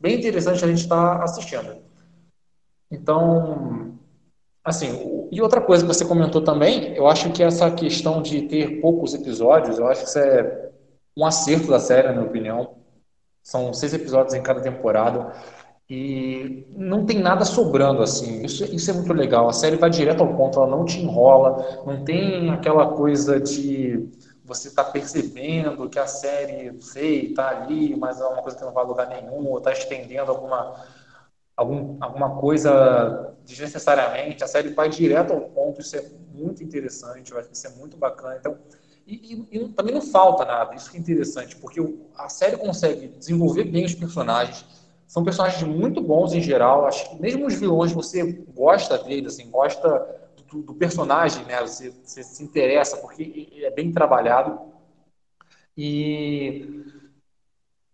bem 0.00 0.18
interessantes 0.18 0.62
a 0.62 0.66
gente 0.66 0.82
estar 0.82 1.18
tá 1.18 1.24
assistindo. 1.24 1.76
Então, 2.90 3.92
assim, 4.64 5.28
e 5.30 5.40
outra 5.40 5.60
coisa 5.60 5.86
que 5.86 5.92
você 5.92 6.04
comentou 6.04 6.42
também, 6.42 6.94
eu 6.96 7.06
acho 7.06 7.30
que 7.30 7.42
essa 7.42 7.70
questão 7.70 8.20
de 8.20 8.42
ter 8.42 8.80
poucos 8.80 9.14
episódios, 9.14 9.78
eu 9.78 9.86
acho 9.86 10.02
que 10.02 10.08
isso 10.08 10.18
é 10.18 10.70
um 11.16 11.24
acerto 11.24 11.68
da 11.68 11.78
série, 11.78 12.08
na 12.08 12.14
minha 12.14 12.26
opinião. 12.26 12.74
São 13.42 13.72
seis 13.72 13.94
episódios 13.94 14.34
em 14.34 14.42
cada 14.42 14.60
temporada 14.60 15.32
e 15.88 16.66
não 16.76 17.04
tem 17.04 17.18
nada 17.18 17.44
sobrando 17.44 18.02
assim. 18.02 18.44
Isso, 18.44 18.64
isso 18.64 18.90
é 18.90 18.94
muito 18.94 19.12
legal. 19.12 19.48
A 19.48 19.52
série 19.52 19.76
vai 19.76 19.90
direto 19.90 20.22
ao 20.22 20.36
ponto, 20.36 20.58
ela 20.58 20.70
não 20.70 20.84
te 20.84 21.00
enrola, 21.00 21.82
não 21.86 22.04
tem 22.04 22.50
aquela 22.50 22.92
coisa 22.94 23.40
de 23.40 24.08
você 24.50 24.66
está 24.66 24.82
percebendo 24.82 25.88
que 25.88 25.96
a 25.96 26.08
série, 26.08 26.76
sei, 26.82 27.26
está 27.26 27.50
ali, 27.50 27.94
mas 27.96 28.20
é 28.20 28.24
uma 28.24 28.42
coisa 28.42 28.58
que 28.58 28.64
não 28.64 28.72
vai 28.72 28.84
lugar 28.84 29.06
nenhum, 29.06 29.46
ou 29.46 29.58
está 29.58 29.70
estendendo 29.70 30.32
alguma, 30.32 30.84
algum, 31.56 31.96
alguma 32.00 32.40
coisa 32.40 33.32
desnecessariamente. 33.44 34.42
A 34.42 34.48
série 34.48 34.70
vai 34.70 34.88
direto 34.88 35.32
ao 35.32 35.42
ponto, 35.42 35.80
isso 35.80 35.96
é 35.96 36.04
muito 36.34 36.64
interessante, 36.64 37.30
eu 37.30 37.38
acho 37.38 37.48
que 37.48 37.54
isso 37.54 37.66
é 37.68 37.70
muito 37.70 37.96
bacana. 37.96 38.38
Então, 38.40 38.58
e, 39.06 39.46
e, 39.52 39.56
e 39.56 39.68
também 39.68 39.94
não 39.94 40.02
falta 40.02 40.44
nada, 40.44 40.74
isso 40.74 40.90
que 40.90 40.96
é 40.96 41.00
interessante, 41.00 41.54
porque 41.54 41.80
a 42.16 42.28
série 42.28 42.56
consegue 42.56 43.06
desenvolver 43.06 43.62
bem 43.62 43.84
os 43.84 43.94
personagens, 43.94 44.64
são 45.06 45.22
personagens 45.22 45.62
muito 45.62 46.00
bons 46.00 46.32
em 46.32 46.40
geral, 46.40 46.86
acho 46.86 47.08
que 47.08 47.22
mesmo 47.22 47.46
os 47.46 47.54
vilões 47.54 47.92
você 47.92 48.24
gosta 48.52 48.98
deles, 48.98 49.34
assim, 49.34 49.48
gosta 49.48 49.88
do, 50.50 50.62
do 50.62 50.74
personagem, 50.74 51.44
né? 51.44 51.60
Você, 51.60 51.90
você, 52.02 52.22
se 52.22 52.42
interessa 52.42 52.96
porque 52.96 53.48
é 53.62 53.70
bem 53.70 53.92
trabalhado. 53.92 54.58
E, 55.76 56.84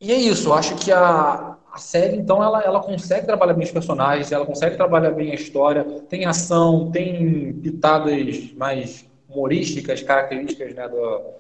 e 0.01 0.13
é 0.13 0.17
isso. 0.17 0.53
Acho 0.53 0.75
que 0.77 0.91
a, 0.91 1.57
a 1.73 1.79
série, 1.79 2.17
então, 2.17 2.43
ela, 2.43 2.63
ela 2.63 2.81
consegue 2.81 3.27
trabalhar 3.27 3.55
bem 3.55 3.65
os 3.65 3.73
personagens, 3.73 4.33
ela 4.33 4.47
consegue 4.47 4.77
trabalhar 4.77 5.11
bem 5.11 5.31
a 5.31 5.35
história. 5.35 5.85
Tem 6.09 6.25
ação, 6.25 6.91
tem 6.91 7.53
pitadas 7.55 8.53
mais 8.53 9.07
humorísticas, 9.29 10.03
características 10.03 10.75
né, 10.75 10.89
do, 10.89 11.35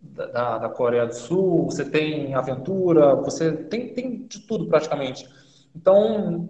da, 0.00 0.58
da, 0.58 0.68
Coreia 0.68 1.06
do 1.06 1.14
Sul, 1.14 1.64
você 1.66 1.84
tem 1.84 2.34
aventura, 2.34 3.14
você 3.16 3.52
tem, 3.52 3.92
tem 3.92 4.26
de 4.26 4.40
tudo 4.40 4.66
praticamente. 4.66 5.28
Então, 5.74 6.48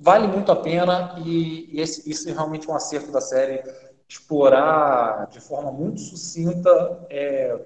vale 0.00 0.26
muito 0.26 0.50
a 0.50 0.56
pena 0.56 1.14
e, 1.24 1.76
e 1.76 1.80
esse, 1.80 2.10
isso 2.10 2.28
é 2.28 2.32
realmente 2.32 2.68
um 2.68 2.74
acerto 2.74 3.12
da 3.12 3.20
série 3.20 3.62
explorar 4.08 5.28
de 5.28 5.40
forma 5.40 5.70
muito 5.70 6.00
sucinta 6.00 7.06
é, 7.10 7.60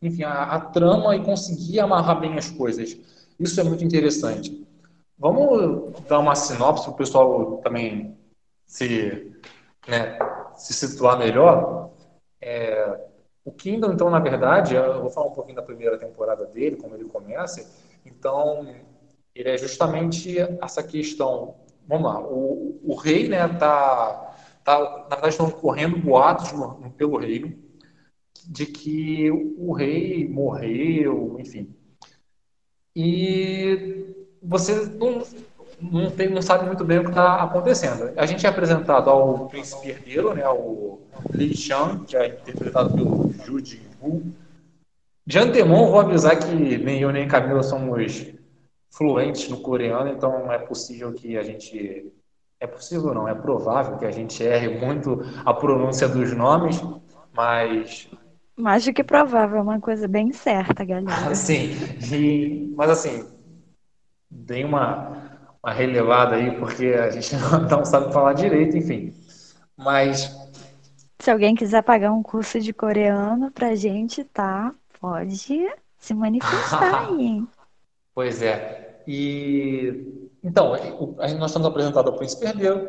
enfim, 0.00 0.22
a, 0.22 0.44
a, 0.44 0.60
trama 0.60 1.14
e 1.16 1.22
conseguir 1.22 1.80
amarrar 1.80 2.20
bem 2.20 2.38
as 2.38 2.50
coisas. 2.50 2.96
Isso 3.38 3.60
é 3.60 3.64
muito 3.64 3.84
interessante. 3.84 4.66
Vamos 5.18 5.92
dar 6.08 6.20
uma 6.20 6.34
sinopse 6.34 6.84
para 6.84 6.92
o 6.92 6.96
pessoal 6.96 7.58
também 7.58 8.16
se, 8.64 9.30
né, 9.86 10.18
se 10.54 10.72
situar 10.72 11.18
melhor. 11.18 11.90
É, 12.40 12.98
o 13.44 13.52
Kingdom, 13.52 13.92
então, 13.92 14.08
na 14.08 14.18
verdade, 14.18 14.74
eu 14.74 15.02
vou 15.02 15.10
falar 15.10 15.26
um 15.26 15.32
pouquinho 15.32 15.56
da 15.56 15.62
primeira 15.62 15.98
temporada 15.98 16.46
dele, 16.46 16.76
como 16.76 16.94
ele 16.94 17.04
começa. 17.04 17.70
Então, 18.06 18.74
ele 19.34 19.50
é 19.50 19.58
justamente 19.58 20.38
essa 20.62 20.82
questão 20.82 21.56
vamos 21.90 22.04
lá, 22.08 22.20
o, 22.20 22.80
o 22.84 22.94
rei, 22.94 23.28
né, 23.28 23.48
tá, 23.48 24.36
tá, 24.64 24.78
na 25.10 25.16
verdade 25.16 25.30
estão 25.30 25.50
correndo 25.50 25.98
boatos 25.98 26.52
no, 26.52 26.78
no, 26.78 26.90
pelo 26.92 27.18
reino 27.18 27.52
de 28.46 28.64
que 28.64 29.28
o 29.30 29.72
rei 29.72 30.28
morreu, 30.28 31.36
enfim. 31.40 31.74
E 32.94 34.06
você 34.40 34.86
não, 34.86 35.22
não, 35.80 36.10
tem, 36.12 36.30
não 36.30 36.40
sabe 36.40 36.64
muito 36.64 36.84
bem 36.84 36.98
o 36.98 37.04
que 37.04 37.10
está 37.10 37.42
acontecendo. 37.42 38.12
A 38.16 38.24
gente 38.24 38.46
é 38.46 38.48
apresentado 38.48 39.10
ao 39.10 39.48
príncipe 39.48 39.88
herdeiro, 39.88 40.32
né, 40.32 40.48
o 40.48 41.00
Li 41.34 41.56
Xiang, 41.56 42.04
que 42.04 42.16
é 42.16 42.28
interpretado 42.28 42.94
pelo 42.94 43.32
Ju 43.44 43.58
Jin-woo. 43.58 44.22
De 45.26 45.38
antemão, 45.38 45.90
vou 45.90 46.00
avisar 46.00 46.38
que 46.38 46.54
nem 46.54 47.00
eu 47.00 47.12
nem 47.12 47.26
Camila 47.26 47.62
somos 47.62 47.98
fluentes 48.90 49.48
no 49.48 49.60
coreano, 49.60 50.10
então 50.10 50.52
é 50.52 50.58
possível 50.58 51.12
que 51.12 51.36
a 51.36 51.42
gente. 51.42 52.12
É 52.58 52.66
possível 52.66 53.14
não, 53.14 53.26
é 53.26 53.34
provável 53.34 53.96
que 53.96 54.04
a 54.04 54.10
gente 54.10 54.42
erre 54.42 54.68
muito 54.78 55.20
a 55.44 55.54
pronúncia 55.54 56.08
dos 56.08 56.32
nomes, 56.34 56.82
mas. 57.32 58.10
Mais 58.56 58.84
do 58.84 58.92
que 58.92 59.02
provável, 59.02 59.58
é 59.58 59.62
uma 59.62 59.80
coisa 59.80 60.06
bem 60.06 60.32
certa, 60.32 60.84
galera. 60.84 61.32
Sim, 61.34 61.70
e, 62.12 62.70
mas 62.76 62.90
assim, 62.90 63.26
dei 64.30 64.64
uma, 64.64 65.48
uma 65.62 65.72
relevada 65.72 66.36
aí, 66.36 66.58
porque 66.58 66.86
a 66.88 67.08
gente 67.10 67.34
não 67.70 67.84
sabe 67.84 68.12
falar 68.12 68.34
direito, 68.34 68.76
enfim. 68.76 69.14
Mas. 69.76 70.30
Se 71.18 71.30
alguém 71.30 71.54
quiser 71.54 71.82
pagar 71.82 72.12
um 72.12 72.22
curso 72.22 72.60
de 72.60 72.72
coreano 72.72 73.50
pra 73.50 73.74
gente, 73.74 74.24
tá? 74.24 74.74
Pode 75.00 75.36
se 75.98 76.14
manifestar 76.14 77.08
aí. 77.08 77.42
Pois 78.14 78.42
é. 78.42 79.00
E 79.06 80.20
então, 80.42 80.70
nós 81.38 81.50
estamos 81.50 81.68
apresentando 81.68 82.08
ao 82.08 82.16
príncipe 82.16 82.46
herdeiro. 82.46 82.88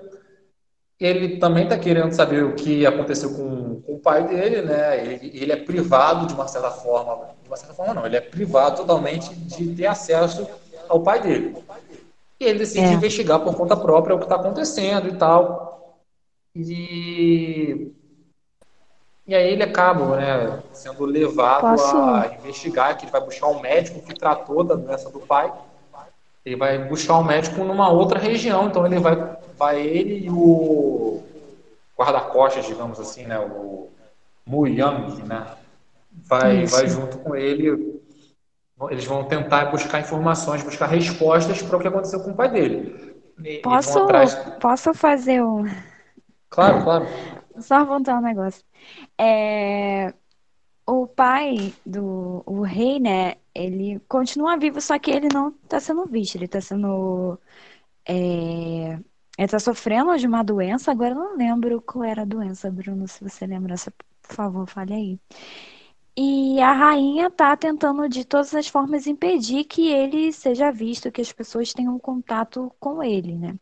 Ele 1.00 1.38
também 1.38 1.64
está 1.64 1.78
querendo 1.78 2.14
saber 2.14 2.44
o 2.44 2.56
que 2.56 2.86
aconteceu 2.86 3.34
com, 3.34 3.82
com, 3.82 3.94
o 3.96 4.00
pai 4.00 4.28
dele, 4.28 4.62
né? 4.62 5.04
Ele, 5.04 5.32
ele, 5.34 5.52
é 5.52 5.58
privado 5.58 6.28
de 6.28 6.34
uma 6.34 6.48
certa 6.48 6.70
forma, 6.70 7.30
de 7.42 7.50
uma 7.50 7.58
certa 7.58 7.74
forma 7.74 7.94
não, 7.94 8.06
ele 8.06 8.18
é 8.18 8.22
privado 8.22 8.78
totalmente 8.78 9.34
de 9.34 9.76
ter 9.76 9.88
acesso 9.88 10.48
ao 10.88 11.02
pai 11.02 11.20
dele. 11.22 11.58
E 12.40 12.46
ele 12.46 12.60
decide 12.60 12.86
é. 12.86 12.94
investigar 12.94 13.40
por 13.40 13.56
conta 13.56 13.76
própria 13.76 14.16
o 14.16 14.20
que 14.20 14.26
está 14.26 14.36
acontecendo 14.36 15.08
e 15.08 15.14
tal. 15.14 15.98
E 16.56 17.92
e 19.28 19.36
aí 19.36 19.54
ele 19.54 19.64
acaba 19.64 20.18
né, 20.18 20.60
sendo 20.74 21.06
levado 21.06 21.62
Posso... 21.62 21.96
a 21.96 22.32
investigar, 22.38 22.98
que 22.98 23.06
ele 23.06 23.12
vai 23.12 23.22
buscar 23.22 23.48
um 23.48 23.60
médico 23.60 24.02
que 24.02 24.14
tratou 24.14 24.64
da 24.64 24.76
doença 24.76 25.10
do 25.10 25.20
pai. 25.20 25.52
Ele 26.44 26.56
vai 26.56 26.80
buscar 26.80 27.20
um 27.20 27.24
médico 27.24 27.64
numa 27.64 27.90
outra 27.90 28.20
região, 28.20 28.68
então 28.68 28.86
ele 28.86 29.00
vai, 29.00 29.16
vai 29.58 29.80
ele 29.80 30.26
e 30.26 30.30
o 30.30 31.22
guarda-costas, 31.98 32.66
digamos 32.66 33.00
assim, 33.00 33.26
né, 33.26 33.40
o 33.40 33.90
Mu 34.44 34.68
Yang, 34.68 35.22
né, 35.22 35.46
vai, 36.12 36.66
vai 36.66 36.88
junto 36.88 37.20
com 37.20 37.36
ele. 37.36 38.02
Eles 38.90 39.06
vão 39.06 39.24
tentar 39.24 39.66
buscar 39.66 40.00
informações, 40.00 40.64
buscar 40.64 40.88
respostas 40.88 41.62
para 41.62 41.78
o 41.78 41.80
que 41.80 41.88
aconteceu 41.88 42.20
com 42.22 42.32
o 42.32 42.36
pai 42.36 42.50
dele. 42.50 43.16
Posso, 43.62 44.08
posso 44.60 44.94
fazer 44.96 45.44
um. 45.44 45.70
Claro, 46.50 46.84
claro. 46.84 47.08
Só 47.60 47.86
voltar 47.86 48.18
um 48.18 48.22
negócio. 48.22 48.64
É, 49.20 50.14
o 50.88 51.08
pai 51.08 51.74
do 51.86 52.44
o 52.46 52.62
rei, 52.64 53.00
né? 53.00 53.36
Ele 53.56 54.00
continua 54.10 54.58
vivo, 54.58 54.82
só 54.82 55.00
que 55.00 55.12
ele 55.12 55.30
não 55.34 55.50
está 55.64 55.80
sendo 55.80 56.06
visto. 56.08 56.36
Ele 56.36 56.46
está 56.46 56.62
sendo. 56.62 57.40
É, 58.08 58.14
ele 58.94 59.02
está 59.40 59.60
sofrendo 59.60 60.18
de 60.18 60.28
uma 60.28 60.44
doença. 60.44 60.92
Agora 60.92 61.12
eu 61.12 61.16
não 61.16 61.38
lembro 61.38 61.82
qual 61.82 62.04
era 62.06 62.24
a 62.24 62.26
doença, 62.26 62.72
Bruno. 62.72 63.08
Se 63.08 63.24
você 63.24 63.46
lembra, 63.48 63.76
por 64.24 64.36
favor, 64.36 64.68
fale 64.68 64.94
aí. 64.94 65.20
E 66.24 66.62
a 66.62 66.72
rainha 66.72 67.28
está 67.28 67.58
tentando 67.58 68.08
de 68.08 68.24
todas 68.24 68.54
as 68.54 68.68
formas 68.68 69.08
impedir 69.08 69.64
que 69.64 69.88
ele 69.90 70.32
seja 70.32 70.72
visto, 70.72 71.12
que 71.12 71.20
as 71.20 71.32
pessoas 71.34 71.74
tenham 71.74 71.98
contato 71.98 72.72
com 72.80 73.02
ele, 73.02 73.36
né? 73.36 73.56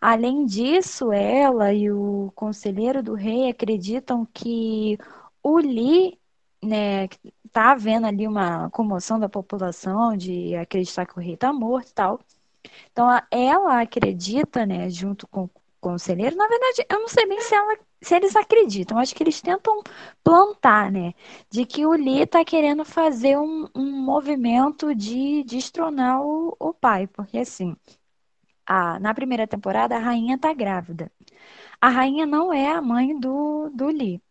Além 0.00 0.46
disso, 0.46 1.12
ela 1.12 1.72
e 1.74 1.90
o 1.90 2.30
conselheiro 2.36 3.02
do 3.02 3.14
rei 3.14 3.48
acreditam 3.50 4.24
que 4.32 4.96
o 5.42 5.58
Li, 5.58 6.16
né, 6.62 7.08
tá 7.52 7.72
havendo 7.72 8.06
ali 8.06 8.28
uma 8.28 8.70
comoção 8.70 9.18
da 9.18 9.28
população 9.28 10.16
de 10.16 10.54
acreditar 10.54 11.06
que 11.06 11.18
o 11.18 11.20
rei 11.20 11.34
está 11.34 11.52
morto 11.52 11.90
e 11.90 11.94
tal. 11.94 12.20
Então, 12.92 13.08
ela 13.30 13.80
acredita, 13.80 14.64
né, 14.64 14.88
junto 14.88 15.26
com 15.26 15.48
conselheiro, 15.84 16.36
na 16.36 16.48
verdade, 16.48 16.86
eu 16.90 17.00
não 17.00 17.08
sei 17.08 17.26
bem 17.26 17.40
se, 17.42 17.54
ela, 17.54 17.76
se 18.00 18.14
eles 18.16 18.34
acreditam, 18.36 18.98
acho 18.98 19.14
que 19.14 19.22
eles 19.22 19.40
tentam 19.42 19.82
plantar, 20.22 20.90
né, 20.90 21.12
de 21.50 21.66
que 21.66 21.84
o 21.86 21.92
Lee 21.92 22.22
está 22.22 22.44
querendo 22.44 22.84
fazer 22.84 23.38
um, 23.38 23.68
um 23.74 23.92
movimento 23.92 24.94
de 24.94 25.44
destronar 25.44 26.22
o, 26.22 26.56
o 26.58 26.72
pai, 26.74 27.06
porque 27.06 27.38
assim, 27.38 27.76
a, 28.66 28.98
na 29.00 29.14
primeira 29.14 29.46
temporada 29.46 29.96
a 29.96 29.98
rainha 29.98 30.36
está 30.36 30.52
grávida. 30.54 31.10
A 31.80 31.88
rainha 31.90 32.26
não 32.26 32.52
é 32.52 32.68
a 32.72 32.82
mãe 32.82 33.18
do, 33.18 33.70
do 33.70 33.86
Lee. 33.88 34.22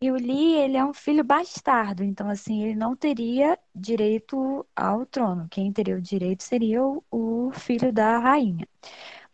E 0.00 0.10
o 0.10 0.14
Lee, 0.16 0.54
ele 0.56 0.76
é 0.76 0.84
um 0.84 0.92
filho 0.94 1.24
bastardo, 1.24 2.04
então 2.04 2.28
assim, 2.30 2.62
ele 2.64 2.74
não 2.76 2.94
teria 2.96 3.58
direito 3.74 4.66
ao 4.76 5.06
trono. 5.06 5.48
Quem 5.50 5.72
teria 5.72 5.96
o 5.96 6.02
direito 6.02 6.42
seria 6.44 6.82
o, 6.84 7.02
o 7.10 7.50
filho 7.52 7.92
da 7.92 8.18
rainha. 8.18 8.68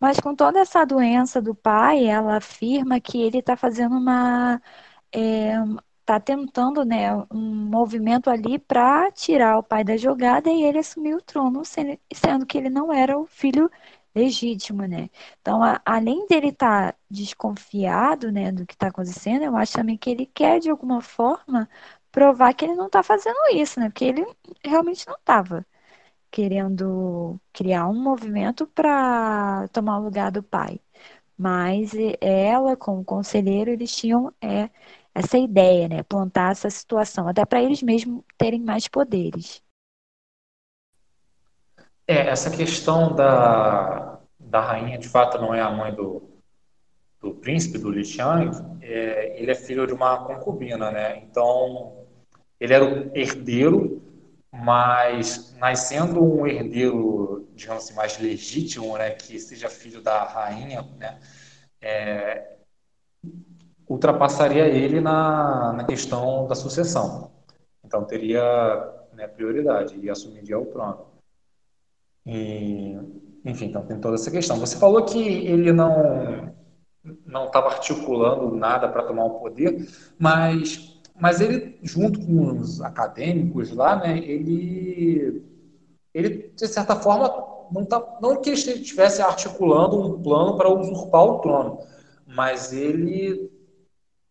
Mas 0.03 0.19
com 0.21 0.35
toda 0.35 0.59
essa 0.61 0.85
doença 0.85 1.41
do 1.41 1.55
pai, 1.55 2.07
ela 2.07 2.37
afirma 2.39 3.01
que 3.01 3.23
ele 3.23 3.39
está 3.39 3.57
fazendo 3.57 3.97
uma. 3.97 4.61
está 5.13 6.17
é, 6.17 6.21
tentando 6.21 6.85
né, 6.85 7.15
um 7.31 7.67
movimento 7.71 8.29
ali 8.29 8.59
para 8.59 9.13
tirar 9.13 9.59
o 9.59 9.63
pai 9.63 9.85
da 9.85 9.97
jogada 9.97 10.51
e 10.51 10.65
ele 10.65 10.79
assumir 10.79 11.15
o 11.15 11.23
trono, 11.23 11.65
sendo, 11.65 11.97
sendo 12.13 12.45
que 12.47 12.59
ele 12.59 12.69
não 12.71 12.93
era 12.93 13.17
o 13.19 13.27
filho 13.27 13.71
legítimo, 14.15 14.85
né? 14.87 15.09
Então, 15.41 15.63
a, 15.63 15.81
além 15.85 16.27
dele 16.27 16.49
estar 16.49 16.93
tá 16.93 16.99
desconfiado, 17.11 18.33
né, 18.33 18.51
do 18.53 18.67
que 18.67 18.75
está 18.75 18.89
acontecendo, 18.89 19.45
eu 19.45 19.57
acho 19.57 19.73
também 19.75 19.97
que 19.97 20.11
ele 20.11 20.27
quer, 20.27 20.59
de 20.61 20.69
alguma 20.71 21.01
forma, 21.01 21.69
provar 22.11 22.55
que 22.55 22.65
ele 22.65 22.75
não 22.75 22.87
está 22.87 23.03
fazendo 23.05 23.39
isso, 23.55 23.79
né? 23.81 23.89
Porque 23.89 24.05
ele 24.05 24.27
realmente 24.65 25.07
não 25.07 25.15
estava 25.17 25.65
querendo 26.33 27.39
criar 27.53 27.87
um 27.87 28.03
movimento 28.03 28.67
para 28.67 29.69
tomar 29.69 29.99
o 29.99 30.05
lugar 30.05 30.33
do 30.33 30.43
pai. 30.43 30.81
Mas 31.37 31.93
ela, 32.21 32.77
com 32.77 33.01
o 33.01 33.05
conselheiro, 33.05 33.71
eles 33.71 33.95
tinham 33.95 34.33
é, 34.41 34.71
essa 35.15 35.37
ideia, 35.37 35.89
né? 35.89 36.03
Plantar 36.03 36.53
essa 36.53 36.71
situação, 36.71 37.29
até 37.29 37.45
para 37.45 37.63
eles 37.63 37.83
mesmos 37.83 38.25
terem 38.39 38.61
mais 38.61 38.89
poderes. 38.89 39.63
É, 42.07 42.29
essa 42.29 42.51
questão 42.51 43.15
da, 43.15 44.19
da 44.39 44.61
rainha, 44.61 44.99
de 44.99 45.09
fato, 45.09 45.39
não 45.39 45.55
é 45.55 45.61
a 45.61 45.71
mãe 45.71 45.95
do, 45.95 46.23
do 47.21 47.35
príncipe, 47.35 47.79
do 47.79 47.91
Li 47.91 48.05
Xiang, 48.05 48.51
é, 48.81 49.41
ele 49.41 49.51
é 49.51 49.55
filho 49.55 49.87
de 49.87 49.93
uma 49.93 50.25
concubina, 50.25 50.91
né? 50.91 51.19
Então, 51.19 52.07
ele 52.59 52.73
era 52.73 52.85
o 52.85 53.17
herdeiro, 53.17 54.03
mas 54.53 55.55
nascendo 55.59 56.23
um 56.23 56.47
herdeiro, 56.47 57.49
digamos 57.55 57.85
assim, 57.85 57.95
mais 57.95 58.19
legítimo, 58.19 58.99
né? 58.99 59.11
Que 59.11 59.39
seja 59.41 59.69
filho 59.71 60.03
da 60.03 60.25
rainha, 60.25 60.83
né? 60.99 61.19
É, 61.81 62.57
ultrapassaria 63.89 64.67
ele 64.67 65.01
na, 65.01 65.73
na 65.73 65.85
questão 65.85 66.47
da 66.47 66.55
sucessão. 66.55 67.33
Então, 67.83 68.05
teria 68.05 68.43
né, 69.15 69.27
prioridade 69.27 69.99
e 69.99 70.11
assumiria 70.11 70.59
o 70.59 70.67
trono. 70.67 71.07
E, 72.27 72.97
enfim, 73.45 73.67
então 73.67 73.87
tem 73.87 73.99
toda 74.01 74.15
essa 74.17 74.31
questão. 74.31 74.59
Você 74.59 74.77
falou 74.79 75.05
que 75.05 75.19
ele 75.19 75.73
não 75.73 76.53
não 77.27 77.47
estava 77.47 77.67
articulando 77.67 78.55
nada 78.55 78.89
para 78.89 79.03
tomar 79.03 79.25
o 79.25 79.41
poder, 79.41 79.89
mas 80.17 80.92
mas 81.23 81.41
ele 81.41 81.79
junto 81.85 82.19
com 82.19 82.59
os 82.59 82.83
acadêmicos 82.83 83.71
lá, 83.71 83.95
né, 83.95 84.19
ele 84.19 85.41
ele 86.13 86.53
de 86.57 86.67
certa 86.67 86.97
forma 86.97 87.29
não 87.71 87.85
tá 87.85 88.19
não 88.21 88.41
que 88.41 88.51
ele 88.51 88.57
estivesse 88.57 89.23
articulando 89.23 90.01
um 90.01 90.21
plano 90.21 90.57
para 90.57 90.69
usurpar 90.69 91.23
o 91.23 91.39
trono, 91.39 91.79
mas 92.27 92.73
ele 92.73 93.49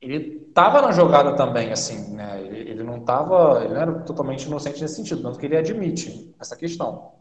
ele 0.02 0.46
estava 0.50 0.82
na 0.82 0.92
jogada 0.92 1.34
também, 1.34 1.72
assim, 1.72 2.14
né? 2.14 2.42
Ele, 2.42 2.72
ele 2.72 2.84
não 2.84 2.98
estava, 2.98 3.64
ele 3.64 3.74
não 3.74 3.82
era 3.82 3.94
totalmente 4.02 4.48
inocente 4.48 4.82
nesse 4.82 4.96
sentido, 4.96 5.22
tanto 5.22 5.40
que 5.40 5.46
ele 5.46 5.56
admite 5.56 6.36
essa 6.40 6.58
questão. 6.58 7.14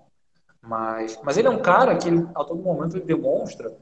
Mas, 0.61 1.21
mas 1.23 1.37
ele 1.37 1.47
é 1.47 1.51
um 1.51 1.63
cara 1.63 1.97
que, 1.97 2.09
ele, 2.09 2.27
a 2.35 2.43
todo 2.43 2.61
momento, 2.61 2.97
ele 2.97 3.05
demonstra 3.05 3.73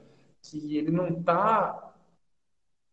que 0.43 0.77
ele 0.77 0.91
não 0.91 1.09
está 1.09 1.88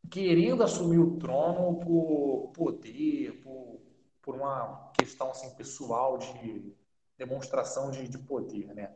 querendo 0.09 0.63
assumir 0.63 0.99
o 0.99 1.17
trono 1.17 1.79
por 1.79 2.51
poder, 2.53 3.41
por, 3.43 3.79
por 4.21 4.35
uma 4.35 4.91
questão 4.97 5.31
assim, 5.31 5.49
pessoal 5.55 6.17
de 6.17 6.73
demonstração 7.17 7.91
de, 7.91 8.07
de 8.07 8.17
poder, 8.17 8.73
né? 8.73 8.89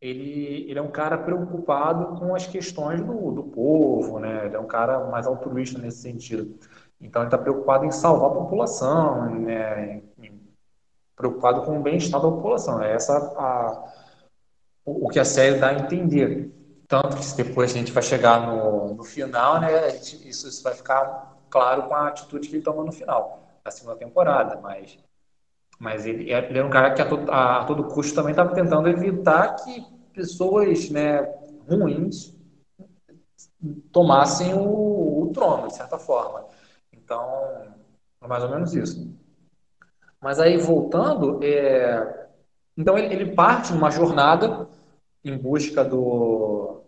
Ele, 0.00 0.68
ele 0.68 0.78
é 0.78 0.82
um 0.82 0.90
cara 0.90 1.16
preocupado 1.16 2.18
com 2.18 2.34
as 2.34 2.46
questões 2.46 3.00
do, 3.00 3.30
do 3.30 3.44
povo, 3.44 4.18
né? 4.18 4.46
Ele 4.46 4.56
é 4.56 4.58
um 4.58 4.66
cara 4.66 5.06
mais 5.08 5.26
altruísta 5.26 5.78
nesse 5.78 5.98
sentido. 5.98 6.58
Então, 7.00 7.22
ele 7.22 7.28
está 7.28 7.38
preocupado 7.38 7.84
em 7.84 7.90
salvar 7.92 8.30
a 8.30 8.34
população, 8.34 9.30
né? 9.40 10.02
preocupado 11.16 11.62
com 11.62 11.78
o 11.78 11.82
bem-estar 11.82 12.20
da 12.20 12.28
população. 12.28 12.82
É 12.82 12.92
essa 12.94 13.16
a, 13.16 13.92
o, 14.84 15.08
que 15.08 15.20
a 15.20 15.24
série 15.24 15.58
dá 15.58 15.68
a 15.68 15.74
entender. 15.74 16.51
Tanto 16.92 17.16
que 17.16 17.42
depois 17.42 17.70
a 17.70 17.78
gente 17.78 17.90
vai 17.90 18.02
chegar 18.02 18.46
no, 18.46 18.92
no 18.92 19.02
final, 19.02 19.58
né, 19.58 19.88
gente, 19.92 20.28
isso, 20.28 20.46
isso 20.46 20.62
vai 20.62 20.74
ficar 20.74 21.38
claro 21.48 21.84
com 21.84 21.94
a 21.94 22.08
atitude 22.08 22.46
que 22.46 22.56
ele 22.56 22.62
toma 22.62 22.84
no 22.84 22.92
final, 22.92 23.48
da 23.64 23.70
segunda 23.70 23.96
temporada, 23.96 24.60
mas 24.60 24.98
mas 25.80 26.04
ele, 26.04 26.30
ele 26.30 26.58
é 26.58 26.62
um 26.62 26.68
cara 26.68 26.92
que 26.92 27.00
a 27.00 27.08
todo, 27.08 27.30
a, 27.30 27.62
a 27.62 27.64
todo 27.64 27.84
custo 27.84 28.14
também 28.14 28.32
estava 28.32 28.54
tentando 28.54 28.90
evitar 28.90 29.54
que 29.56 29.86
pessoas 30.12 30.90
né, 30.90 31.22
ruins 31.66 32.36
tomassem 33.90 34.52
o, 34.52 35.22
o, 35.22 35.32
trono, 35.32 35.68
de 35.68 35.74
certa 35.74 35.98
forma. 35.98 36.44
Então, 36.92 37.24
é 38.20 38.26
mais 38.28 38.44
ou 38.44 38.50
menos 38.50 38.74
isso. 38.74 39.10
Mas 40.20 40.38
aí, 40.38 40.58
voltando, 40.58 41.42
é, 41.42 42.28
então 42.76 42.98
ele, 42.98 43.14
ele 43.14 43.34
parte 43.34 43.72
numa 43.72 43.90
jornada 43.90 44.68
em 45.24 45.38
busca 45.38 45.82
do, 45.82 46.81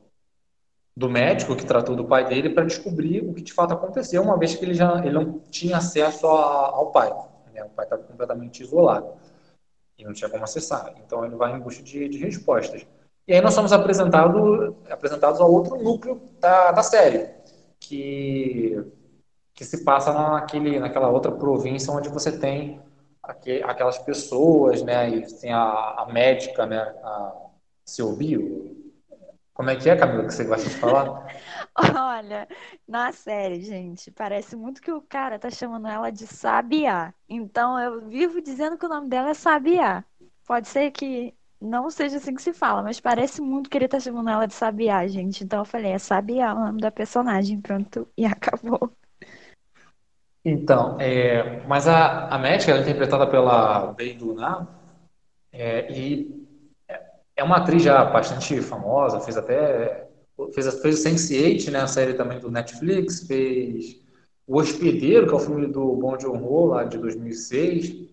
do 0.97 1.11
médico 1.11 1.57
que 1.57 1.67
tratou 1.67 1.97
do 1.97 2.05
pai 2.05 2.25
dele 2.27 2.51
para 2.51 2.65
descobrir 2.65 3.21
o 3.21 3.35
que 3.35 3.43
de 3.43 3.53
fato 3.53 3.75
aconteceu, 3.75 4.23
uma 4.23 4.39
vez 4.39 4.55
que 4.55 4.65
ele 4.65 4.75
já 4.75 4.99
ele 5.05 5.13
não 5.13 5.41
tinha 5.51 5.79
acesso 5.79 6.27
a, 6.27 6.69
ao 6.69 6.93
pai. 6.93 7.11
Né? 7.53 7.65
O 7.65 7.71
pai 7.71 7.85
estava 7.85 8.03
completamente 8.03 8.63
isolado 8.63 9.09
e 9.99 10.05
não 10.05 10.13
tinha 10.13 10.31
como 10.31 10.45
acessar. 10.45 10.95
Então 11.05 11.25
ele 11.25 11.35
vai 11.35 11.53
em 11.53 11.61
busca 11.61 11.83
de, 11.83 12.09
de 12.09 12.19
respostas. 12.19 12.87
E 13.27 13.33
aí 13.33 13.41
nós 13.41 13.55
somos 13.55 13.73
apresentado, 13.73 14.77
apresentados 14.91 15.41
ao 15.41 15.51
outro 15.51 15.83
núcleo 15.83 16.21
da, 16.39 16.73
da 16.73 16.83
série, 16.83 17.31
que, 17.81 18.85
que 19.55 19.65
se 19.65 19.83
passa 19.83 20.13
naquele, 20.13 20.79
naquela 20.79 21.09
outra 21.09 21.33
província 21.33 21.93
onde 21.93 22.09
você 22.09 22.39
tem 22.39 22.83
aquelas 23.65 23.99
pessoas, 23.99 24.83
né? 24.83 25.09
E 25.09 25.41
tem 25.41 25.53
a, 25.53 25.63
a 25.63 26.09
médica, 26.13 26.67
né? 26.67 26.81
A 27.03 27.35
Silvio. 27.85 28.84
Como 29.55 29.71
é 29.71 29.77
que 29.77 29.89
é, 29.89 29.97
Camila, 29.97 30.25
que 30.25 30.35
você 30.35 30.45
gosta 30.45 30.69
de 30.69 30.75
falar? 30.77 31.27
Olha, 31.97 32.49
na 32.89 33.13
série, 33.13 33.63
gente, 33.63 34.11
parece 34.11 34.57
muito 34.57 34.83
que 34.83 34.91
o 34.91 35.01
cara 35.01 35.39
tá 35.39 35.49
chamando 35.49 35.87
ela 35.87 36.11
de 36.11 36.27
Sabiá. 36.27 37.15
Então 37.29 37.79
eu 37.79 38.09
vivo 38.09 38.43
dizendo 38.43 38.77
que 38.77 38.85
o 38.85 38.89
nome 38.89 39.09
dela 39.09 39.31
é 39.31 39.35
Sabiá. 39.35 40.05
Pode 40.45 40.67
ser 40.67 40.91
que 40.91 41.33
não 41.61 41.89
seja 41.89 42.17
assim 42.17 42.35
que 42.35 42.43
se 42.43 42.53
fala, 42.53 42.83
mas 42.83 42.99
parece 42.99 43.41
muito 43.41 43.71
que 43.71 43.79
ele 43.79 43.87
tá 43.87 44.01
chamando 44.01 44.29
ela 44.29 44.47
de 44.47 44.55
Sabiá, 44.55 45.07
gente. 45.07 45.45
Então 45.45 45.61
eu 45.61 45.65
falei, 45.65 45.93
é 45.93 45.99
Sabiá 45.99 46.53
o 46.53 46.59
nome 46.59 46.81
da 46.81 46.91
personagem, 46.91 47.61
pronto, 47.61 48.09
e 48.19 48.27
acabou. 48.27 48.93
Então, 50.45 51.01
é, 51.01 51.65
mas 51.67 51.87
a, 51.87 52.27
a 52.29 52.39
médica 52.39 52.73
ela 52.73 52.81
é 52.81 52.83
interpretada 52.83 53.27
pela 53.27 53.93
Bey 53.93 54.15
Dunar, 54.15 54.69
é, 55.51 55.91
e 55.91 56.44
é 57.37 57.43
uma 57.43 57.57
atriz 57.57 57.83
já 57.83 58.05
bastante 58.05 58.61
famosa, 58.61 59.21
fez 59.21 59.37
até 59.37 60.09
fez, 60.55 60.81
fez 60.81 61.01
o 61.01 61.09
Sense8, 61.09 61.71
né, 61.71 61.81
a 61.81 61.87
série 61.87 62.15
também 62.15 62.39
do 62.39 62.51
Netflix, 62.51 63.27
fez 63.27 64.01
O 64.47 64.59
Hospedeiro, 64.59 65.27
que 65.27 65.33
é 65.33 65.37
o 65.37 65.41
filme 65.41 65.67
do 65.67 65.97
Bong 65.97 66.21
Joon-ho, 66.21 66.67
lá 66.67 66.85
de 66.85 66.99
2006, 66.99 68.09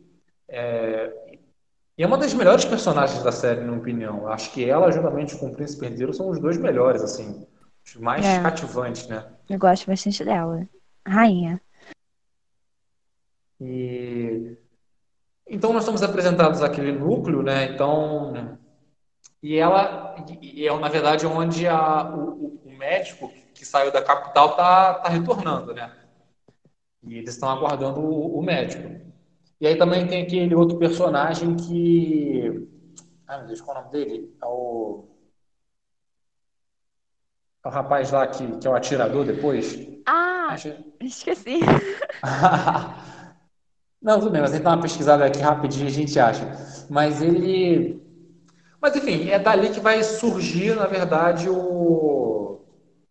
é, 0.48 1.14
e 1.98 2.04
é 2.04 2.08
uma 2.08 2.18
das 2.18 2.34
melhores 2.34 2.66
personagens 2.66 3.22
da 3.22 3.32
série, 3.32 3.60
na 3.60 3.68
minha 3.68 3.78
opinião. 3.78 4.28
Acho 4.28 4.52
que 4.52 4.68
ela, 4.68 4.92
juntamente 4.92 5.36
com 5.38 5.48
o 5.48 5.54
Príncipe 5.54 5.86
Herdeiro, 5.86 6.14
são 6.14 6.30
os 6.30 6.40
dois 6.40 6.58
melhores, 6.58 7.04
assim, 7.04 7.46
os 7.86 7.96
mais 7.96 8.26
é. 8.26 8.42
cativantes, 8.42 9.08
né? 9.08 9.26
Eu 9.50 9.60
gosto 9.60 9.88
bastante 9.88 10.24
dela. 10.24 10.68
Rainha. 11.06 11.62
E 13.60 14.58
então 15.48 15.74
nós 15.74 15.84
estamos 15.84 16.02
apresentados 16.02 16.64
aquele 16.64 16.92
núcleo, 16.92 17.44
né? 17.44 17.66
Então 17.74 18.58
e 19.42 19.58
ela 19.58 20.16
e 20.42 20.68
é 20.68 20.80
na 20.80 20.88
verdade 20.88 21.26
onde 21.26 21.68
a, 21.68 22.04
o, 22.14 22.62
o 22.66 22.72
médico 22.78 23.32
que 23.54 23.66
saiu 23.66 23.92
da 23.92 24.02
capital 24.02 24.56
tá, 24.56 24.96
tá 24.96 25.10
retornando, 25.10 25.74
né? 25.74 25.92
E 27.04 27.18
eles 27.18 27.34
estão 27.34 27.50
aguardando 27.50 28.00
o, 28.00 28.38
o 28.40 28.44
médico. 28.44 29.02
E 29.60 29.68
aí 29.68 29.76
também 29.78 30.08
tem 30.08 30.24
aquele 30.24 30.56
outro 30.56 30.78
personagem 30.78 31.56
que. 31.56 32.68
Ai 33.28 33.38
meu 33.40 33.48
Deus, 33.48 33.62
qual 33.62 33.78
é 33.78 33.80
o 33.80 33.84
nome 33.84 33.94
dele? 33.94 34.36
É 34.42 34.46
o. 34.46 35.06
É 37.64 37.68
o 37.68 37.72
rapaz 37.72 38.12
lá 38.12 38.26
que, 38.26 38.58
que 38.58 38.68
é 38.68 38.70
o 38.70 38.76
atirador 38.76 39.24
depois. 39.24 39.88
Ah, 40.06 40.48
Acho... 40.50 40.74
esqueci. 41.00 41.60
Não, 44.02 44.20
tudo 44.20 44.32
bem, 44.32 44.42
mas 44.42 44.52
a 44.52 44.56
gente 44.56 44.64
dá 44.64 44.72
uma 44.72 44.82
pesquisada 44.82 45.24
aqui 45.24 45.40
rapidinho 45.40 45.86
a 45.86 45.92
gente 45.92 46.20
acha. 46.20 46.44
Mas 46.90 47.22
ele. 47.22 48.01
Mas 48.82 48.96
enfim, 48.96 49.30
é 49.30 49.38
dali 49.38 49.70
que 49.70 49.80
vai 49.80 50.04
surgir, 50.04 50.76
na 50.76 50.88
verdade, 50.88 51.48
o. 51.48 52.60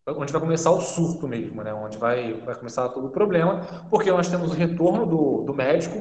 Onde 0.06 0.33
vai 0.33 0.40
começar 0.40 0.72
o 0.72 0.80
surto 0.80 1.28
mesmo, 1.28 1.62
né? 1.62 1.72
Onde 1.72 1.96
vai, 1.96 2.33
vai 2.40 2.56
começar 2.56 2.88
todo 2.88 3.06
o 3.06 3.11
problema, 3.11 3.61
porque 3.88 4.11
nós 4.11 4.28
temos 4.28 4.50
o 4.50 4.54
retorno 4.54 5.06
do, 5.06 5.42
do 5.44 5.54
médico 5.54 5.96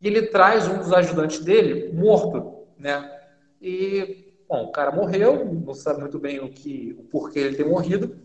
e 0.00 0.06
ele 0.06 0.28
traz 0.28 0.66
um 0.66 0.78
dos 0.78 0.90
ajudantes 0.90 1.44
dele 1.44 1.92
morto, 1.92 2.66
né? 2.78 3.12
E, 3.60 4.32
bom, 4.48 4.64
o 4.64 4.72
cara 4.72 4.90
morreu, 4.90 5.44
não 5.44 5.74
sabe 5.74 6.00
muito 6.00 6.18
bem 6.18 6.40
o 6.40 6.48
que, 6.50 6.96
o 6.98 7.02
porquê 7.04 7.40
ele 7.40 7.56
ter 7.56 7.66
morrido. 7.66 8.16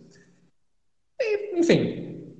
E, 1.19 1.60
enfim, 1.60 2.36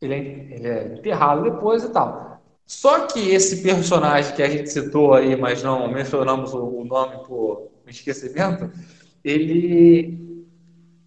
ele 0.00 0.14
é, 0.14 0.18
ele 0.18 0.68
é 0.68 0.94
enterrado 0.94 1.42
depois 1.42 1.84
e 1.84 1.90
tal. 1.90 2.29
Só 2.70 3.08
que 3.08 3.18
esse 3.18 3.64
personagem 3.64 4.32
que 4.32 4.40
a 4.40 4.48
gente 4.48 4.70
citou 4.70 5.12
aí, 5.12 5.34
mas 5.34 5.60
não 5.60 5.90
mencionamos 5.90 6.54
o 6.54 6.84
nome 6.84 7.16
por 7.26 7.68
esquecimento, 7.84 8.70
ele 9.24 10.46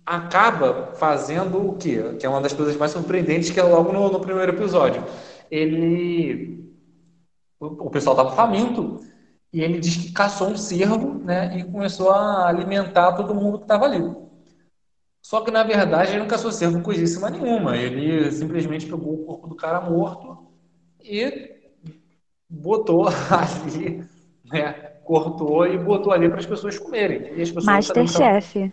acaba 0.05 0.91
fazendo 0.95 1.69
o 1.69 1.77
quê? 1.77 2.17
Que 2.19 2.25
é 2.25 2.29
uma 2.29 2.41
das 2.41 2.51
coisas 2.51 2.75
mais 2.75 2.91
surpreendentes, 2.91 3.49
que 3.49 3.61
é 3.61 3.63
logo 3.63 3.93
no, 3.93 4.11
no 4.11 4.19
primeiro 4.19 4.51
episódio. 4.51 5.05
Ele. 5.49 6.69
O, 7.61 7.89
pessoal 7.89 8.17
estava 8.17 8.35
faminto 8.35 8.99
e 9.53 9.61
ele 9.61 9.79
diz 9.79 9.95
que 9.95 10.11
caçou 10.11 10.49
um 10.49 10.57
cervo 10.57 11.13
né, 11.23 11.57
e 11.57 11.63
começou 11.63 12.11
a 12.11 12.45
alimentar 12.49 13.13
todo 13.13 13.33
mundo 13.33 13.59
que 13.59 13.63
estava 13.63 13.85
ali. 13.85 14.13
Só 15.21 15.39
que, 15.39 15.49
na 15.49 15.63
verdade, 15.63 16.11
ele 16.11 16.19
não 16.19 16.27
caçou 16.27 16.51
cervo 16.51 16.81
coisíssima 16.81 17.29
nenhuma. 17.29 17.77
Ele 17.77 18.29
simplesmente 18.33 18.85
pegou 18.85 19.13
o 19.13 19.25
corpo 19.25 19.47
do 19.47 19.55
cara 19.55 19.79
morto 19.79 20.51
e 21.01 21.52
botou 22.53 23.07
ali, 23.29 24.05
né? 24.45 24.73
Cortou 25.03 25.65
e 25.67 25.77
botou 25.77 26.13
ali 26.13 26.29
para 26.29 26.39
as 26.39 26.45
pessoas 26.45 26.77
comerem. 26.77 27.33
E 27.35 27.41
as 27.41 27.51
pessoas 27.51 27.65
Masterchef. 27.65 28.71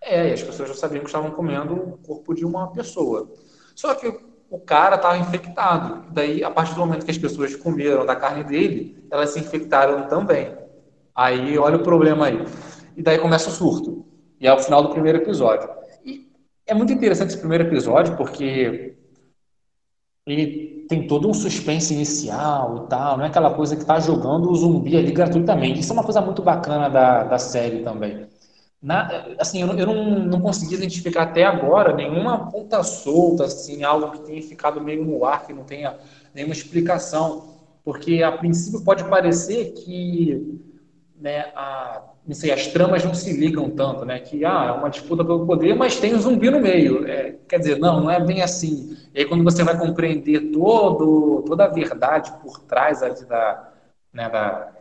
É, 0.00 0.28
e 0.28 0.32
as 0.32 0.42
pessoas 0.42 0.68
já 0.68 0.74
sabiam 0.74 1.00
que 1.00 1.06
estavam 1.06 1.30
comendo 1.30 1.74
o 1.74 1.98
corpo 1.98 2.34
de 2.34 2.44
uma 2.44 2.70
pessoa. 2.72 3.28
Só 3.74 3.94
que 3.94 4.06
o 4.50 4.58
cara 4.58 4.96
estava 4.96 5.16
infectado. 5.16 6.04
Daí, 6.12 6.44
a 6.44 6.50
partir 6.50 6.74
do 6.74 6.80
momento 6.80 7.04
que 7.04 7.10
as 7.10 7.18
pessoas 7.18 7.56
comeram 7.56 8.04
da 8.04 8.14
carne 8.14 8.44
dele, 8.44 9.06
elas 9.10 9.30
se 9.30 9.40
infectaram 9.40 10.06
também. 10.08 10.54
Aí, 11.14 11.56
olha 11.58 11.76
o 11.76 11.82
problema 11.82 12.26
aí. 12.26 12.44
E 12.96 13.02
daí 13.02 13.18
começa 13.18 13.48
o 13.48 13.52
surto. 13.52 14.04
E 14.40 14.46
é 14.46 14.52
o 14.52 14.58
final 14.58 14.82
do 14.82 14.90
primeiro 14.90 15.18
episódio. 15.18 15.68
E 16.04 16.30
é 16.66 16.74
muito 16.74 16.92
interessante 16.92 17.30
esse 17.30 17.38
primeiro 17.38 17.64
episódio, 17.64 18.16
porque 18.16 18.96
ele 20.26 20.81
tem 20.92 21.06
todo 21.06 21.26
um 21.26 21.32
suspense 21.32 21.94
inicial 21.94 22.84
e 22.84 22.88
tal, 22.88 23.16
não 23.16 23.24
é 23.24 23.28
aquela 23.28 23.54
coisa 23.54 23.74
que 23.74 23.80
está 23.80 23.98
jogando 23.98 24.50
o 24.50 24.54
zumbi 24.54 24.94
ali 24.94 25.10
gratuitamente. 25.10 25.80
Isso 25.80 25.90
é 25.90 25.94
uma 25.94 26.04
coisa 26.04 26.20
muito 26.20 26.42
bacana 26.42 26.90
da, 26.90 27.24
da 27.24 27.38
série 27.38 27.78
também. 27.82 28.26
Na, 28.80 29.08
assim, 29.38 29.62
eu, 29.62 29.68
eu 29.78 29.86
não, 29.86 30.18
não 30.18 30.40
consegui 30.42 30.74
identificar 30.74 31.22
até 31.22 31.44
agora 31.44 31.94
nenhuma 31.94 32.50
ponta 32.50 32.82
solta, 32.82 33.44
assim, 33.44 33.82
algo 33.84 34.10
que 34.10 34.20
tenha 34.20 34.42
ficado 34.42 34.82
meio 34.82 35.02
no 35.02 35.24
ar, 35.24 35.46
que 35.46 35.54
não 35.54 35.64
tenha 35.64 35.96
nenhuma 36.34 36.52
explicação. 36.52 37.44
Porque, 37.82 38.22
a 38.22 38.32
princípio, 38.32 38.84
pode 38.84 39.04
parecer 39.04 39.72
que 39.72 40.60
né, 41.18 41.52
a, 41.56 42.02
não 42.24 42.34
sei, 42.34 42.52
as 42.52 42.68
tramas 42.68 43.04
não 43.04 43.14
se 43.14 43.32
ligam 43.32 43.68
tanto, 43.70 44.04
né? 44.04 44.20
Que 44.20 44.44
ah, 44.44 44.66
é 44.68 44.72
uma 44.72 44.88
disputa 44.88 45.24
pelo 45.24 45.44
poder, 45.44 45.74
mas 45.74 45.98
tem 45.98 46.14
um 46.14 46.20
zumbi 46.20 46.50
no 46.50 46.60
meio. 46.60 47.06
É, 47.06 47.32
quer 47.48 47.58
dizer, 47.58 47.78
não, 47.78 48.00
não 48.02 48.10
é 48.10 48.24
bem 48.24 48.42
assim. 48.42 48.96
E 49.12 49.20
aí 49.20 49.24
quando 49.24 49.42
você 49.42 49.64
vai 49.64 49.76
compreender 49.76 50.52
todo, 50.52 51.42
toda 51.46 51.64
a 51.64 51.68
verdade 51.68 52.32
por 52.40 52.60
trás 52.60 53.02
ali 53.02 53.24
da, 53.26 53.72
né, 54.12 54.28
da, 54.30 54.72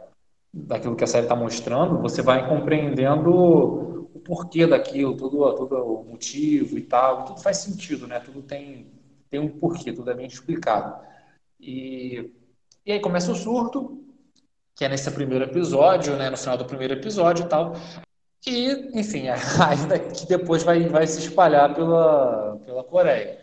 daquilo 0.53 0.95
que 0.95 1.03
a 1.03 1.07
série 1.07 1.25
está 1.25 1.35
mostrando, 1.35 1.99
você 1.99 2.21
vai 2.21 2.47
compreendendo 2.47 3.31
o 4.13 4.19
porquê 4.23 4.67
daquilo, 4.67 5.17
todo, 5.17 5.55
todo 5.55 5.75
o 5.75 6.03
motivo 6.03 6.77
e 6.77 6.81
tal. 6.81 7.25
Tudo 7.25 7.41
faz 7.41 7.57
sentido, 7.57 8.07
né? 8.07 8.19
Tudo 8.19 8.43
tem, 8.43 8.87
tem 9.31 9.39
um 9.39 9.49
porquê, 9.49 9.91
tudo 9.91 10.11
é 10.11 10.13
bem 10.13 10.27
explicado. 10.27 11.03
E, 11.59 12.31
e 12.85 12.91
aí 12.91 12.99
começa 12.99 13.31
o 13.31 13.35
surto, 13.35 14.03
que 14.75 14.85
é 14.85 14.89
nesse 14.89 15.09
primeiro 15.11 15.45
episódio, 15.45 16.15
né, 16.15 16.29
no 16.29 16.37
final 16.37 16.57
do 16.57 16.65
primeiro 16.65 16.93
episódio 16.93 17.45
e 17.45 17.49
tal. 17.49 17.73
E, 18.45 18.99
enfim, 18.99 19.27
ainda 19.67 19.99
que 19.99 20.25
depois 20.27 20.63
vai, 20.63 20.87
vai 20.87 21.05
se 21.05 21.19
espalhar 21.19 21.73
pela, 21.73 22.57
pela 22.65 22.83
Coreia. 22.83 23.39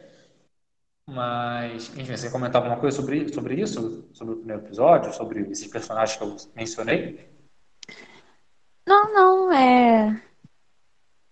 Mas, 1.09 1.97
enfim, 1.97 2.17
você 2.17 2.31
comentava 2.31 2.67
alguma 2.67 2.81
coisa 2.81 2.97
sobre, 2.97 3.33
sobre 3.33 3.55
isso? 3.55 4.07
Sobre 4.13 4.35
o 4.35 4.37
primeiro 4.37 4.63
episódio? 4.63 5.13
Sobre 5.15 5.41
esses 5.51 5.67
personagens 5.67 6.19
que 6.19 6.23
eu 6.23 6.37
mencionei? 6.55 7.31
Não, 8.87 9.13
não, 9.15 9.53
é. 9.53 10.23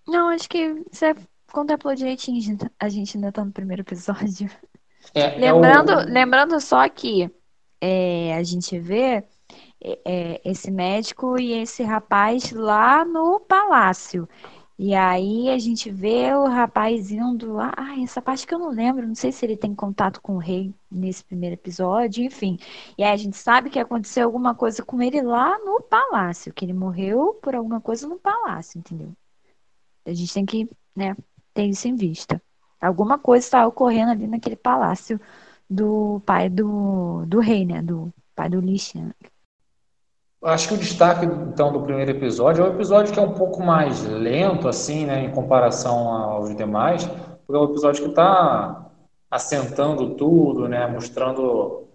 Não, 0.07 0.29
acho 0.29 0.49
que 0.49 0.83
você 0.91 1.15
contemplou 1.53 1.95
direitinho. 1.95 2.59
A 2.79 2.89
gente 2.89 3.17
ainda 3.17 3.31
tá 3.31 3.45
no 3.45 3.53
primeiro 3.53 3.83
episódio. 3.83 4.51
É, 5.15 5.37
lembrando, 5.37 5.93
é 5.93 5.97
o... 5.97 6.09
lembrando 6.09 6.61
só 6.61 6.89
que 6.89 7.31
é, 7.81 8.35
a 8.35 8.43
gente 8.43 8.79
vê 8.79 9.25
é, 9.87 10.01
é, 10.05 10.41
esse 10.45 10.69
médico 10.71 11.39
e 11.39 11.53
esse 11.53 11.85
rapaz 11.85 12.51
lá 12.51 13.05
no 13.05 13.39
palácio. 13.41 14.29
E 14.79 14.95
aí 14.95 15.49
a 15.49 15.59
gente 15.59 15.91
vê 15.91 16.35
o 16.35 16.47
rapaz 16.49 17.11
indo 17.11 17.53
lá. 17.55 17.73
Ah, 17.77 17.99
essa 18.03 18.21
parte 18.21 18.47
que 18.47 18.55
eu 18.55 18.59
não 18.59 18.71
lembro, 18.71 19.07
não 19.07 19.15
sei 19.15 19.33
se 19.33 19.47
ele 19.47 19.57
tem 19.57 19.75
contato 19.75 20.21
com 20.21 20.35
o 20.37 20.39
rei 20.39 20.75
nesse 20.91 21.25
primeiro 21.25 21.55
episódio, 21.55 22.25
enfim. 22.25 22.59
E 22.99 23.05
aí 23.05 23.13
a 23.13 23.17
gente 23.17 23.37
sabe 23.37 23.71
que 23.71 23.79
aconteceu 23.79 24.25
alguma 24.25 24.55
coisa 24.55 24.85
com 24.85 25.01
ele 25.01 25.23
lá 25.23 25.59
no 25.61 25.81
palácio, 25.83 26.53
que 26.53 26.65
ele 26.65 26.73
morreu 26.75 27.35
por 27.43 27.55
alguma 27.55 27.81
coisa 27.81 28.07
no 28.09 28.19
palácio, 28.19 28.79
entendeu? 28.79 29.13
A 30.05 30.13
gente 30.13 30.35
tem 30.35 30.47
que, 30.47 30.69
né, 30.97 31.17
ter 31.55 31.65
isso 31.67 31.89
em 31.89 31.95
vista. 31.97 32.43
Alguma 32.81 33.19
coisa 33.19 33.47
está 33.47 33.67
ocorrendo 33.67 34.13
ali 34.13 34.27
naquele 34.27 34.57
palácio 34.57 35.21
do 35.71 36.21
pai 36.27 36.49
do, 36.51 37.25
do 37.27 37.41
rei, 37.41 37.65
né? 37.65 37.83
Do 37.83 38.13
pai 38.35 38.49
do 38.51 38.61
Lixan. 38.61 39.13
Acho 40.43 40.69
que 40.69 40.75
o 40.75 40.79
destaque, 40.79 41.25
então, 41.25 41.73
do 41.73 41.83
primeiro 41.83 42.11
episódio 42.11 42.65
é 42.65 42.69
o 42.69 42.73
episódio 42.73 43.13
que 43.13 43.19
é 43.19 43.23
um 43.23 43.33
pouco 43.33 43.63
mais 43.63 44.05
lento, 44.05 44.69
assim, 44.69 45.07
né, 45.07 45.25
em 45.25 45.33
comparação 45.33 46.09
aos 46.09 46.55
demais, 46.55 47.07
porque 47.07 47.55
é 47.55 47.59
um 47.59 47.65
episódio 47.65 48.05
que 48.05 48.11
está 48.11 48.91
assentando 49.31 50.15
tudo, 50.15 50.69
né, 50.69 50.87
mostrando 50.87 51.89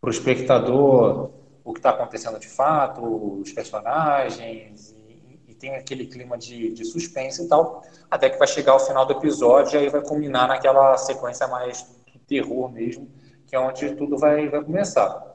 para 0.00 0.08
o 0.08 0.10
espectador 0.10 1.30
o 1.64 1.72
que 1.72 1.78
está 1.78 1.90
acontecendo 1.90 2.38
de 2.38 2.48
fato, 2.48 3.02
os 3.40 3.52
personagens, 3.52 4.92
e, 4.92 5.40
e 5.48 5.54
tem 5.54 5.74
aquele 5.74 6.06
clima 6.06 6.38
de, 6.38 6.72
de, 6.72 6.84
suspense 6.84 7.44
e 7.44 7.48
tal, 7.48 7.82
até 8.10 8.30
que 8.30 8.38
vai 8.38 8.46
chegar 8.46 8.72
ao 8.72 8.80
final 8.80 9.04
do 9.04 9.14
episódio 9.14 9.80
e 9.80 9.84
aí 9.84 9.88
vai 9.88 10.02
culminar 10.02 10.46
naquela 10.46 10.96
sequência 10.96 11.48
mais 11.48 11.86
de 12.12 12.18
terror 12.20 12.70
mesmo, 12.70 13.10
que 13.46 13.56
é 13.56 13.58
onde 13.58 13.94
tudo 13.94 14.16
vai, 14.16 14.48
vai 14.48 14.62
começar. 14.62 15.33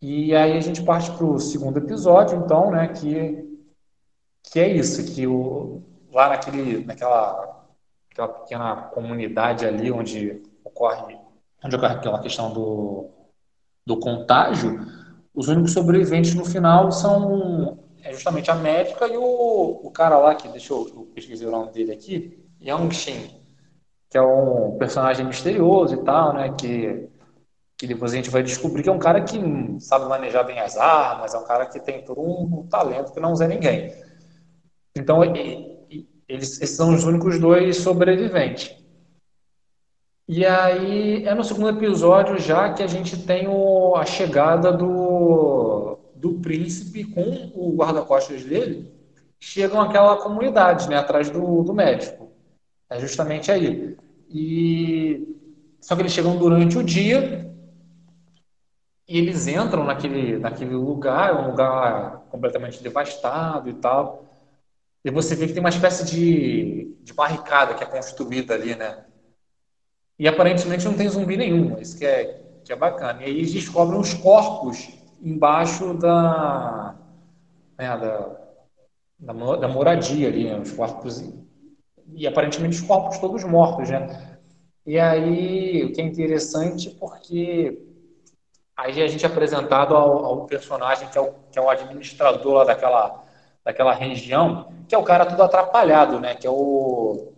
E 0.00 0.34
aí 0.34 0.56
a 0.56 0.60
gente 0.60 0.82
parte 0.82 1.10
para 1.10 1.24
o 1.24 1.38
segundo 1.38 1.78
episódio, 1.78 2.38
então, 2.38 2.70
né, 2.70 2.88
que, 2.88 3.44
que 4.44 4.60
é 4.60 4.68
isso, 4.68 5.04
que 5.12 5.26
o, 5.26 5.82
lá 6.12 6.28
naquele, 6.28 6.84
naquela 6.84 7.66
aquela 8.10 8.28
pequena 8.28 8.76
comunidade 8.92 9.64
ali 9.64 9.92
onde 9.92 10.42
ocorre, 10.64 11.16
onde 11.64 11.76
ocorre 11.76 11.94
aquela 11.94 12.20
questão 12.20 12.52
do, 12.52 13.10
do 13.86 13.98
contágio, 13.98 14.80
os 15.34 15.48
únicos 15.48 15.72
sobreviventes 15.72 16.34
no 16.34 16.44
final 16.44 16.90
são 16.90 17.78
é 18.02 18.12
justamente 18.12 18.50
a 18.50 18.54
médica 18.54 19.06
e 19.06 19.16
o, 19.16 19.80
o 19.82 19.90
cara 19.90 20.18
lá, 20.18 20.34
que 20.34 20.48
deixa 20.48 20.72
eu, 20.72 21.10
pesquisei 21.14 21.46
o 21.46 21.50
nome 21.50 21.72
dele 21.72 21.92
aqui, 21.92 22.44
Yang 22.60 22.94
Xin, 22.94 23.30
que 24.08 24.16
é 24.16 24.22
um 24.22 24.76
personagem 24.78 25.26
misterioso 25.26 25.94
e 25.94 26.04
tal, 26.04 26.32
né, 26.32 26.54
que 26.58 27.07
que 27.78 27.86
depois 27.86 28.12
a 28.12 28.16
gente 28.16 28.28
vai 28.28 28.42
descobrir 28.42 28.82
que 28.82 28.88
é 28.88 28.92
um 28.92 28.98
cara 28.98 29.22
que 29.22 29.38
sabe 29.78 30.06
manejar 30.06 30.44
bem 30.44 30.58
as 30.58 30.76
armas, 30.76 31.32
é 31.32 31.38
um 31.38 31.44
cara 31.44 31.64
que 31.64 31.78
tem 31.78 32.04
todo 32.04 32.20
um 32.20 32.66
talento 32.66 33.12
que 33.12 33.20
não 33.20 33.32
usa 33.32 33.46
ninguém. 33.46 33.94
Então, 34.96 35.22
eles, 35.24 36.60
esses 36.60 36.70
são 36.70 36.92
os 36.92 37.04
únicos 37.04 37.38
dois 37.38 37.76
sobreviventes. 37.76 38.76
E 40.26 40.44
aí, 40.44 41.24
é 41.24 41.32
no 41.34 41.44
segundo 41.44 41.68
episódio 41.68 42.36
já 42.38 42.72
que 42.72 42.82
a 42.82 42.86
gente 42.88 43.16
tem 43.24 43.46
o, 43.46 43.94
a 43.94 44.04
chegada 44.04 44.72
do, 44.72 45.96
do 46.16 46.34
príncipe 46.40 47.04
com 47.04 47.52
o 47.54 47.76
guarda-costas 47.76 48.44
dele, 48.44 48.92
chegam 49.38 49.80
àquela 49.80 50.16
comunidade, 50.16 50.88
né, 50.88 50.96
atrás 50.96 51.30
do, 51.30 51.62
do 51.62 51.72
médico. 51.72 52.28
É 52.90 52.98
justamente 52.98 53.52
aí. 53.52 53.96
E 54.28 55.36
só 55.80 55.94
que 55.94 56.02
eles 56.02 56.12
chegam 56.12 56.36
durante 56.36 56.76
o 56.76 56.82
dia 56.82 57.47
E 59.08 59.16
eles 59.16 59.48
entram 59.48 59.84
naquele, 59.84 60.38
naquele 60.38 60.74
lugar, 60.74 61.34
um 61.34 61.50
lugar 61.50 62.24
completamente 62.30 62.82
devastado 62.82 63.70
e 63.70 63.74
tal. 63.74 64.26
E 65.02 65.10
você 65.10 65.34
vê 65.34 65.46
que 65.46 65.54
tem 65.54 65.60
uma 65.60 65.70
espécie 65.70 66.04
de, 66.04 66.94
de 67.02 67.14
barricada 67.14 67.72
que 67.72 67.82
é 67.82 67.86
construída 67.86 68.52
ali, 68.52 68.76
né? 68.76 69.06
E 70.18 70.28
aparentemente 70.28 70.84
não 70.84 70.94
tem 70.94 71.08
zumbi 71.08 71.38
nenhum, 71.38 71.78
isso 71.78 71.96
que 71.96 72.04
é, 72.04 72.42
que 72.62 72.70
é 72.70 72.76
bacana. 72.76 73.22
E 73.22 73.24
aí 73.24 73.38
eles 73.38 73.52
descobrem 73.52 73.98
os 73.98 74.12
corpos 74.12 74.90
embaixo 75.22 75.94
da, 75.94 76.94
né, 77.78 77.96
da, 77.96 78.36
da, 79.18 79.56
da, 79.56 79.68
moradia 79.68 80.28
ali, 80.28 80.44
né, 80.44 80.58
os 80.58 80.72
corpos. 80.72 81.24
E 82.14 82.26
aparentemente 82.26 82.76
os 82.76 82.86
corpos 82.86 83.18
todos 83.18 83.42
mortos, 83.44 83.88
né? 83.88 84.38
E 84.84 84.98
aí, 84.98 85.84
o 85.84 85.92
que 85.92 86.00
é 86.00 86.04
interessante 86.04 86.90
porque 86.90 87.87
aí 88.78 89.02
a 89.02 89.08
gente 89.08 89.26
é 89.26 89.28
apresentado 89.28 89.96
ao, 89.96 90.24
ao 90.24 90.46
personagem 90.46 91.08
que 91.08 91.18
é, 91.18 91.20
o, 91.20 91.34
que 91.50 91.58
é 91.58 91.62
o 91.62 91.68
administrador 91.68 92.58
lá 92.58 92.64
daquela, 92.64 93.24
daquela 93.64 93.92
região, 93.92 94.72
que 94.88 94.94
é 94.94 94.98
o 94.98 95.02
cara 95.02 95.26
todo 95.26 95.42
atrapalhado, 95.42 96.20
né? 96.20 96.36
Que 96.36 96.46
é 96.46 96.50
o 96.50 97.32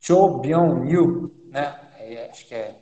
Cho 0.00 0.38
Byung 0.38 0.88
Yu, 0.90 1.50
né? 1.50 1.78
É, 1.98 2.30
acho 2.30 2.46
que 2.46 2.54
é. 2.54 2.80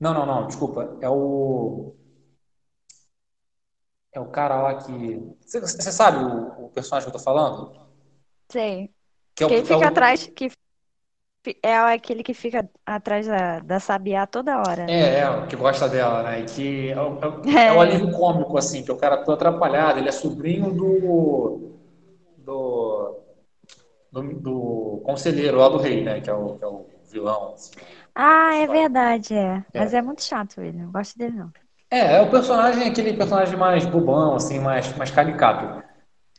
Não, 0.00 0.14
não, 0.14 0.24
não, 0.24 0.46
desculpa. 0.46 0.96
É 1.02 1.08
o. 1.08 1.94
É 4.12 4.20
o 4.20 4.30
cara 4.30 4.62
lá 4.62 4.74
que. 4.76 5.36
Você, 5.46 5.92
sabe 5.92 6.24
o, 6.24 6.66
o, 6.66 6.70
personagem 6.70 7.10
que 7.10 7.14
eu 7.14 7.18
tô 7.18 7.24
falando? 7.24 7.78
Sei. 8.50 8.90
Que, 9.34 9.44
é 9.44 9.46
o, 9.46 9.50
que 9.50 9.62
fica 9.62 9.74
é 9.74 9.78
o... 9.78 9.88
atrás, 9.88 10.26
que 10.26 10.50
é 11.62 11.76
aquele 11.76 12.22
que 12.22 12.34
fica 12.34 12.68
atrás 12.84 13.26
da, 13.26 13.60
da 13.60 13.80
Sabiá 13.80 14.26
toda 14.26 14.58
hora. 14.58 14.86
É, 14.88 15.20
é, 15.20 15.30
o 15.30 15.46
que 15.46 15.56
gosta 15.56 15.88
dela, 15.88 16.22
né? 16.22 16.40
E 16.40 16.44
que 16.44 16.90
é 16.90 17.00
o, 17.00 17.18
é, 17.46 17.66
é 17.68 17.72
o 17.72 17.80
alívio 17.80 18.12
cômico, 18.12 18.56
assim, 18.56 18.82
que 18.82 18.92
o 18.92 18.96
cara 18.96 19.18
todo 19.18 19.34
atrapalhado, 19.34 19.98
ele 19.98 20.08
é 20.08 20.12
sobrinho 20.12 20.72
do. 20.72 21.78
do. 22.38 23.20
do, 24.12 24.22
do 24.40 25.02
conselheiro 25.04 25.58
lá 25.58 25.68
do 25.68 25.78
rei, 25.78 26.02
né? 26.02 26.20
Que 26.20 26.30
é 26.30 26.34
o, 26.34 26.56
que 26.56 26.64
é 26.64 26.66
o 26.66 26.86
vilão. 27.10 27.54
Assim. 27.54 27.72
Ah, 28.14 28.54
é 28.54 28.66
verdade, 28.66 29.34
é. 29.34 29.64
é. 29.74 29.78
Mas 29.78 29.92
é 29.92 30.00
muito 30.00 30.22
chato 30.22 30.60
ele, 30.60 30.78
não 30.78 30.90
gosto 30.90 31.18
dele, 31.18 31.36
não. 31.36 31.52
É, 31.90 32.16
é 32.16 32.20
o 32.20 32.30
personagem, 32.30 32.88
aquele 32.88 33.12
personagem 33.12 33.56
mais 33.56 33.86
bobão, 33.86 34.34
assim, 34.34 34.58
mais, 34.58 34.96
mais 34.96 35.10
caricato. 35.10 35.82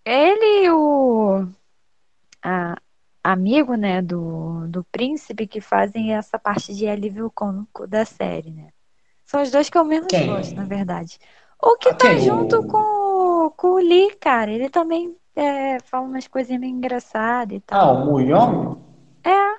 Ele 0.04 0.65
e 0.65 0.72
o. 0.72 1.48
A, 2.43 2.76
amigo, 3.23 3.75
né, 3.75 4.01
do, 4.01 4.67
do 4.67 4.84
príncipe 4.86 5.47
que 5.47 5.62
fazem 5.62 6.13
essa 6.13 6.39
parte 6.39 6.73
de 6.75 6.88
alívio 6.88 7.32
cômico 7.34 7.88
da 7.88 8.06
série, 8.06 8.51
né? 8.51 8.69
São 9.25 9.41
os 9.41 9.51
dois 9.51 9.69
que 9.69 9.77
eu 9.77 9.84
menos 9.84 10.08
quem? 10.08 10.27
gosto, 10.27 10.56
na 10.56 10.65
verdade. 10.65 11.19
O 11.62 11.75
que 11.77 11.89
ah, 11.89 11.95
tá 11.95 12.17
junto 12.17 12.63
com, 12.63 13.49
com 13.58 13.67
o 13.73 13.77
Lee, 13.77 14.15
cara, 14.15 14.51
ele 14.51 14.69
também 14.69 15.15
é, 15.36 15.80
fala 15.82 16.06
umas 16.06 16.27
coisinhas 16.27 16.62
meio 16.62 16.73
engraçadas 16.73 17.58
e 17.58 17.60
tal. 17.60 17.80
Ah, 17.80 17.91
o 17.91 18.06
Muyong? 18.06 18.77
É. 19.25 19.58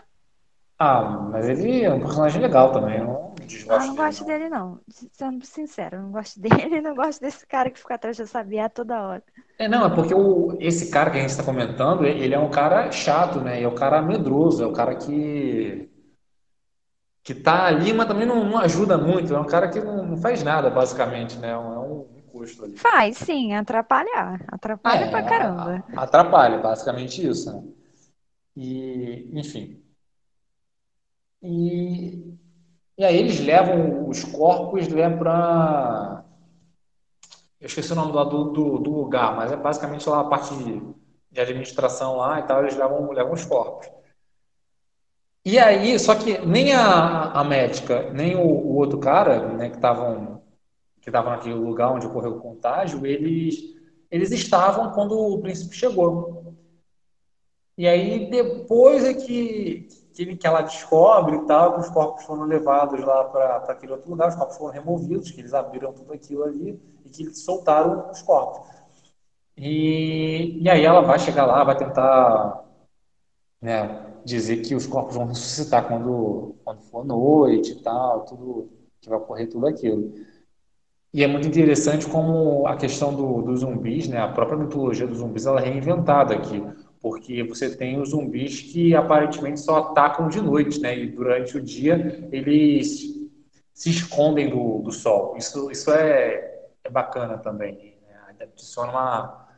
Ah, 0.79 1.03
mas 1.31 1.49
ele 1.49 1.83
é 1.83 1.93
um 1.93 1.99
personagem 2.01 2.41
legal 2.41 2.73
também, 2.73 3.01
não 3.01 3.38
desgosto 3.49 3.83
ah, 3.83 3.87
não 3.87 3.97
gosto 3.97 4.25
dele, 4.25 4.39
dele, 4.45 4.51
não. 4.51 4.81
Sendo 5.13 5.45
sincero, 5.45 5.97
eu 5.97 6.03
não 6.03 6.13
gosto 6.13 6.39
dele 6.41 6.81
não 6.81 6.95
gosto 6.95 7.21
desse 7.21 7.47
cara 7.47 7.71
que 7.71 7.81
fica 7.81 7.95
atrás 7.95 8.17
da 8.17 8.27
Sabiá 8.27 8.69
toda 8.69 9.03
hora. 9.03 9.23
É, 9.59 9.67
não, 9.67 9.85
é 9.85 9.95
porque 9.95 10.15
o, 10.15 10.57
esse 10.61 10.91
cara 10.91 11.11
que 11.11 11.19
a 11.19 11.21
gente 11.21 11.31
está 11.31 11.43
comentando, 11.43 12.05
ele 12.05 12.35
é 12.35 12.39
um 12.39 12.51
cara 12.51 12.91
chato, 12.93 13.41
né? 13.41 13.61
É 13.61 13.67
um 13.67 13.75
cara 13.75 14.01
medroso, 14.01 14.63
é 14.63 14.67
um 14.67 14.73
cara 14.73 14.95
que 14.95 15.89
que 17.23 17.35
tá 17.35 17.67
ali, 17.67 17.93
mas 17.93 18.07
também 18.07 18.27
não, 18.27 18.43
não 18.43 18.57
ajuda 18.59 18.97
muito. 18.97 19.35
É 19.35 19.39
um 19.39 19.45
cara 19.45 19.69
que 19.69 19.81
não, 19.81 20.07
não 20.07 20.17
faz 20.17 20.43
nada, 20.43 20.71
basicamente, 20.71 21.37
né? 21.39 21.51
É 21.51 21.59
um, 21.59 22.01
um 22.01 22.23
custo 22.33 22.65
ali. 22.65 22.77
Faz, 22.77 23.19
sim, 23.19 23.53
atrapalhar. 23.53 24.43
Atrapalha 24.49 25.05
é, 25.05 25.11
pra 25.11 25.23
caramba. 25.23 25.85
Atrapalha, 25.95 26.59
basicamente 26.59 27.27
isso, 27.27 27.53
né? 27.53 27.63
E, 28.57 29.29
enfim. 29.39 29.83
E, 31.43 32.35
e 32.99 33.05
aí 33.05 33.17
eles 33.17 33.41
levam 33.41 34.09
os 34.09 34.25
corpos 34.25 34.89
né, 34.89 35.09
para 35.09 36.25
eu 37.61 37.67
esqueci 37.67 37.93
o 37.93 37.97
nome 37.97 38.13
do, 38.13 38.45
do, 38.53 38.79
do, 38.79 38.91
lugar, 38.91 39.35
mas 39.35 39.51
é 39.51 39.57
basicamente 39.57 40.09
lá 40.09 40.21
a 40.21 40.25
parte 40.25 40.55
de, 40.57 40.81
de 41.31 41.41
administração 41.41 42.17
lá 42.17 42.39
e 42.39 42.43
tal, 42.45 42.63
eles 42.63 42.77
levam, 42.77 43.11
levam 43.11 43.33
os 43.33 43.45
corpos. 43.45 43.89
E 45.45 45.59
aí, 45.59 45.99
só 45.99 46.15
que 46.15 46.39
nem 46.47 46.73
a, 46.73 47.33
a 47.33 47.43
médica, 47.43 48.13
nem 48.13 48.37
o, 48.37 48.43
o 48.43 48.77
outro 48.77 48.99
cara, 48.99 49.55
né, 49.55 49.71
que 49.71 49.77
estavam 49.77 50.39
que 51.01 51.09
estavam 51.09 51.33
naquele 51.33 51.55
lugar 51.55 51.93
onde 51.93 52.07
ocorreu 52.07 52.33
o 52.33 52.41
contágio, 52.41 53.07
eles, 53.07 53.57
eles 54.11 54.31
estavam 54.31 54.93
quando 54.93 55.19
o 55.19 55.41
príncipe 55.41 55.75
chegou. 55.75 56.55
E 57.79 57.89
aí, 57.89 58.29
depois 58.29 59.05
é 59.05 59.15
que, 59.15 59.89
que, 60.27 60.37
que 60.37 60.47
ela 60.47 60.63
descobre 60.63 61.37
e 61.37 61.47
tal, 61.47 61.75
que 61.75 61.81
os 61.81 61.91
corpos 61.91 62.25
foram 62.25 62.43
levados 62.45 63.01
lá 63.01 63.25
para 63.25 63.57
aquele 63.69 63.93
outro 63.93 64.11
lugar, 64.11 64.29
os 64.29 64.35
corpos 64.35 64.57
foram 64.57 64.73
removidos, 64.73 65.31
que 65.31 65.41
eles 65.41 65.55
abriram 65.55 65.93
tudo 65.93 66.13
aquilo 66.13 66.43
ali 66.43 66.81
e 67.05 67.09
que 67.09 67.33
soltaram 67.35 68.11
os 68.11 68.21
corpos. 68.23 68.67
E, 69.57 70.59
e 70.61 70.69
aí 70.69 70.85
ela 70.85 71.03
vai 71.03 71.19
chegar 71.19 71.47
lá, 71.47 71.63
vai 71.63 71.77
tentar 71.77 72.65
né, 73.61 74.07
dizer 74.25 74.63
que 74.63 74.75
os 74.75 74.87
corpos 74.87 75.15
vão 75.15 75.27
ressuscitar 75.27 75.87
quando, 75.87 76.57
quando 76.65 76.83
for 76.83 77.05
noite 77.05 77.73
e 77.73 77.83
tal, 77.83 78.25
tudo 78.25 78.71
que 79.01 79.09
vai 79.09 79.19
ocorrer 79.19 79.49
tudo 79.49 79.67
aquilo. 79.67 80.13
E 81.15 81.23
é 81.23 81.27
muito 81.27 81.49
interessante 81.49 82.07
como 82.09 82.67
a 82.67 82.77
questão 82.77 83.15
do, 83.15 83.43
dos 83.43 83.61
zumbis, 83.61 84.09
né, 84.09 84.21
a 84.21 84.29
própria 84.29 84.59
mitologia 84.59 85.07
dos 85.07 85.19
zumbis, 85.19 85.47
ela 85.47 85.61
é 85.61 85.65
reinventada 85.65 86.35
aqui, 86.35 86.63
porque 87.01 87.43
você 87.43 87.75
tem 87.75 88.01
os 88.01 88.11
zumbis 88.11 88.61
que 88.63 88.95
aparentemente 88.95 89.61
só 89.61 89.79
atacam 89.79 90.29
de 90.29 90.41
noite, 90.41 90.81
né, 90.81 90.97
e 90.99 91.07
durante 91.07 91.57
o 91.57 91.61
dia 91.61 92.29
eles 92.33 93.19
se 93.73 93.91
escondem 93.91 94.51
do, 94.51 94.83
do 94.83 94.91
sol. 94.91 95.37
Isso, 95.37 95.71
isso 95.71 95.91
é, 95.93 96.63
é 96.83 96.91
bacana 96.91 97.39
também. 97.39 97.97
Né? 98.09 98.17
Adiciona 98.41 98.91
uma, 98.91 99.49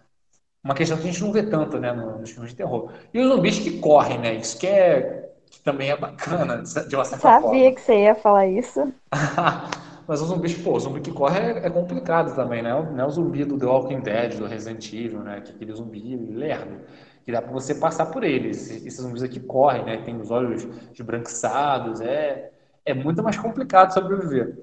uma 0.63 0.75
questão 0.75 0.99
que 0.99 1.05
a 1.05 1.11
gente 1.11 1.23
não 1.23 1.33
vê 1.33 1.43
tanto 1.43 1.79
né, 1.79 1.91
nos 1.93 2.31
filmes 2.31 2.51
de 2.51 2.57
terror. 2.57 2.93
E 3.15 3.19
os 3.19 3.33
zumbis 3.33 3.59
que 3.59 3.79
correm, 3.79 4.19
né? 4.19 4.35
Isso 4.35 4.59
que, 4.59 4.67
é, 4.67 5.31
que 5.51 5.61
também 5.61 5.91
é 5.91 5.97
bacana, 5.97 6.59
de 6.59 6.95
uma 6.95 7.05
certa 7.05 7.23
Sabia 7.23 7.41
forma. 7.41 7.47
Sabia 7.47 7.75
que 7.75 7.81
você 7.81 8.03
ia 8.03 8.15
falar 8.15 8.47
isso. 8.47 8.93
Mas 10.07 10.21
os 10.21 10.27
zumbis, 10.27 10.55
pô, 10.55 10.73
o 10.73 10.81
zumbi 10.81 11.01
que 11.01 11.13
corre 11.13 11.39
é, 11.39 11.67
é, 11.67 11.71
complicado 11.71 12.35
também, 12.35 12.63
né? 12.63 12.73
Não 12.73 13.05
é 13.05 13.07
o 13.07 13.11
zumbi 13.11 13.45
do 13.45 13.57
The 13.57 13.65
Walking 13.65 14.01
Dead, 14.01 14.35
do 14.35 14.45
Resident 14.45 14.93
Evil, 14.93 15.21
né? 15.21 15.41
Que 15.41 15.53
é 15.53 15.55
aquele 15.55 15.73
zumbi 15.73 16.17
lerdo. 16.17 16.81
Que 17.25 17.33
dá 17.33 17.43
pra 17.43 17.53
você 17.53 17.75
passar 17.75 18.07
por 18.07 18.25
eles. 18.25 18.71
Esses 18.71 19.01
zumbis 19.01 19.23
aqui 19.23 19.41
correm, 19.41 19.85
né? 19.85 19.99
Tem 20.03 20.19
os 20.21 20.31
olhos 20.31 20.67
esbranquiçados. 20.93 22.01
É, 22.01 22.53
é 22.85 22.95
muito 22.95 23.23
mais 23.23 23.37
complicado 23.39 23.93
sobreviver. 23.93 24.59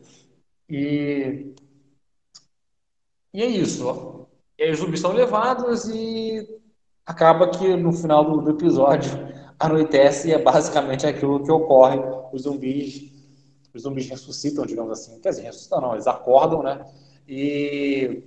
E 0.70 1.54
e 3.34 3.42
é 3.44 3.46
isso. 3.48 4.28
E 4.58 4.64
aí 4.64 4.72
os 4.72 4.80
zumbis 4.80 5.00
são 5.00 5.12
levados 5.14 5.88
e 5.90 6.48
acaba 7.06 7.50
que 7.50 7.76
no 7.76 7.94
final 7.94 8.26
do, 8.26 8.42
do 8.42 8.52
episódio 8.52 9.12
anoitece 9.60 10.30
e 10.30 10.34
é 10.34 10.42
basicamente 10.42 11.06
aquilo 11.06 11.44
que 11.44 11.52
ocorre. 11.52 12.00
Os 12.34 12.44
zumbis, 12.44 13.12
os 13.74 13.84
zumbis 13.84 14.10
ressuscitam, 14.10 14.66
digamos 14.66 14.92
assim. 14.92 15.20
Quer 15.20 15.30
dizer, 15.30 15.44
ressuscitam 15.44 15.82
não, 15.82 15.94
eles 15.94 16.08
acordam, 16.08 16.64
né? 16.64 16.86
E, 17.28 18.24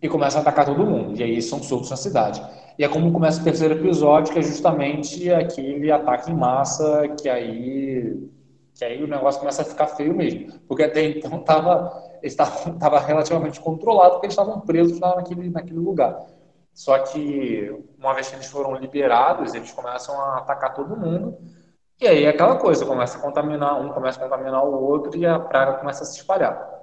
e 0.00 0.08
começam 0.08 0.40
a 0.40 0.42
atacar 0.42 0.66
todo 0.66 0.84
mundo. 0.84 1.18
E 1.18 1.22
aí 1.22 1.42
são 1.42 1.62
soltos 1.62 1.90
na 1.90 1.96
cidade. 1.96 2.42
E 2.78 2.84
é 2.84 2.88
como 2.88 3.12
começa 3.12 3.40
o 3.40 3.44
terceiro 3.44 3.74
episódio, 3.74 4.32
que 4.32 4.38
é 4.38 4.42
justamente 4.42 5.32
aquele 5.32 5.90
ataque 5.90 6.30
em 6.30 6.34
massa, 6.34 7.08
que 7.20 7.28
aí, 7.28 8.28
que 8.74 8.84
aí 8.84 9.02
o 9.02 9.06
negócio 9.06 9.40
começa 9.40 9.62
a 9.62 9.64
ficar 9.64 9.86
feio 9.88 10.14
mesmo. 10.14 10.60
Porque 10.68 10.82
até 10.82 11.02
então 11.04 11.38
tava 11.44 12.06
estava 12.22 12.98
relativamente 12.98 13.60
controlado 13.60 14.12
porque 14.12 14.26
eles 14.26 14.34
estavam 14.34 14.60
presos 14.60 14.98
naquele, 14.98 15.50
naquele 15.50 15.78
lugar. 15.78 16.26
Só 16.74 16.98
que, 16.98 17.74
uma 17.98 18.12
vez 18.12 18.28
que 18.28 18.36
eles 18.36 18.46
foram 18.46 18.74
liberados, 18.76 19.54
eles 19.54 19.72
começam 19.72 20.20
a 20.20 20.38
atacar 20.38 20.74
todo 20.74 20.96
mundo. 20.96 21.38
E 21.98 22.06
aí 22.06 22.24
é 22.24 22.28
aquela 22.28 22.56
coisa, 22.56 22.84
começa 22.84 23.16
a 23.16 23.20
contaminar, 23.20 23.80
um 23.80 23.88
começa 23.88 24.18
a 24.20 24.28
contaminar 24.28 24.62
o 24.62 24.84
outro 24.84 25.16
e 25.16 25.24
a 25.24 25.38
praga 25.38 25.78
começa 25.78 26.02
a 26.02 26.06
se 26.06 26.18
espalhar. 26.18 26.75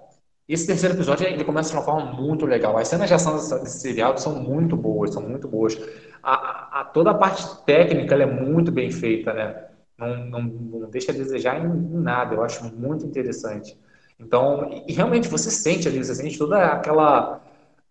Esse 0.48 0.68
terceiro 0.68 0.96
episódio 0.96 1.26
ele 1.26 1.44
começa 1.46 1.70
de 1.70 1.76
uma 1.78 1.84
forma 1.84 2.12
muito 2.12 2.46
legal. 2.46 2.78
As 2.78 2.88
cenas 2.90 3.08
de 3.08 3.14
ação 3.14 3.36
desse 3.36 3.80
seriado 3.80 4.20
são 4.20 4.36
muito 4.42 4.76
boas, 4.76 5.14
são 5.14 5.22
muito 5.22 5.48
boas. 5.48 5.78
A, 6.22 6.82
a 6.82 6.84
toda 6.86 7.12
a 7.12 7.14
parte 7.14 7.64
técnica 7.66 8.16
é 8.16 8.26
muito 8.26 8.72
bem 8.72 8.92
feita, 8.92 9.34
né? 9.34 9.66
Não, 9.98 10.26
não, 10.26 10.42
não 10.44 10.90
deixa 10.90 11.12
a 11.12 11.16
desejar 11.16 11.64
em, 11.64 11.70
em 11.70 12.02
nada. 12.02 12.36
Eu 12.36 12.44
acho 12.44 12.64
muito 12.76 13.06
interessante. 13.06 13.78
Então, 14.20 14.84
e 14.88 14.94
realmente 14.94 15.28
você 15.30 15.50
sente 15.50 15.88
ali, 15.88 16.04
você 16.04 16.14
sente 16.16 16.38
toda 16.38 16.66
aquela, 16.66 17.42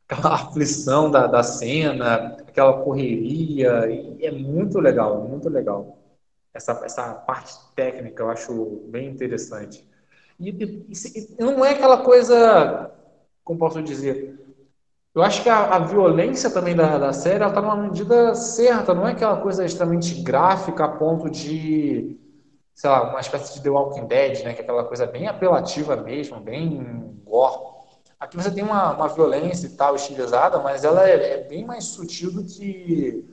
aquela 0.09 0.35
aflição 0.37 1.11
da, 1.11 1.27
da 1.27 1.43
cena, 1.43 2.37
aquela 2.49 2.83
correria, 2.83 3.89
e 3.91 4.25
é 4.27 4.31
muito 4.31 4.79
legal, 4.79 5.27
muito 5.29 5.49
legal. 5.49 5.99
Essa, 6.55 6.73
essa 6.85 7.15
parte 7.15 7.55
técnica 7.75 8.23
eu 8.23 8.31
acho 8.31 8.83
bem 8.89 9.09
interessante. 9.09 9.87
E, 10.39 10.51
e, 10.51 11.37
e 11.39 11.43
não 11.45 11.65
é 11.65 11.71
aquela 11.71 11.99
coisa 11.99 12.93
como 13.45 13.59
posso 13.59 13.83
dizer, 13.83 14.39
eu 15.15 15.23
acho 15.23 15.43
que 15.43 15.49
a, 15.49 15.77
a 15.77 15.79
violência 15.79 16.51
também 16.51 16.75
da, 16.75 16.99
da 16.99 17.13
série 17.13 17.45
está 17.45 17.61
numa 17.61 17.77
medida 17.77 18.35
certa, 18.35 18.95
não 18.95 19.07
é 19.07 19.13
aquela 19.13 19.37
coisa 19.37 19.65
extremamente 19.65 20.23
gráfica 20.23 20.85
a 20.85 20.89
ponto 20.89 21.29
de, 21.29 22.19
sei 22.75 22.89
lá, 22.89 23.11
uma 23.11 23.21
espécie 23.21 23.55
de 23.55 23.63
The 23.63 23.71
Walking 23.71 24.07
Dead, 24.07 24.43
né? 24.45 24.55
Que 24.55 24.61
é 24.61 24.63
aquela 24.63 24.85
coisa 24.85 25.07
bem 25.07 25.27
apelativa 25.27 25.97
mesmo, 25.97 26.41
bem 26.41 27.21
gore. 27.25 27.73
Aqui 28.19 28.37
você 28.37 28.51
tem 28.51 28.63
uma, 28.63 28.95
uma 28.95 29.09
violência 29.09 29.67
e 29.67 29.71
tal 29.71 29.97
estilizada, 29.97 30.61
mas 30.61 30.85
ela 30.85 31.07
é, 31.07 31.33
é, 31.33 31.45
bem 31.45 31.65
mais 31.65 31.85
sutil 31.85 32.33
do 32.33 32.45
que 32.45 33.29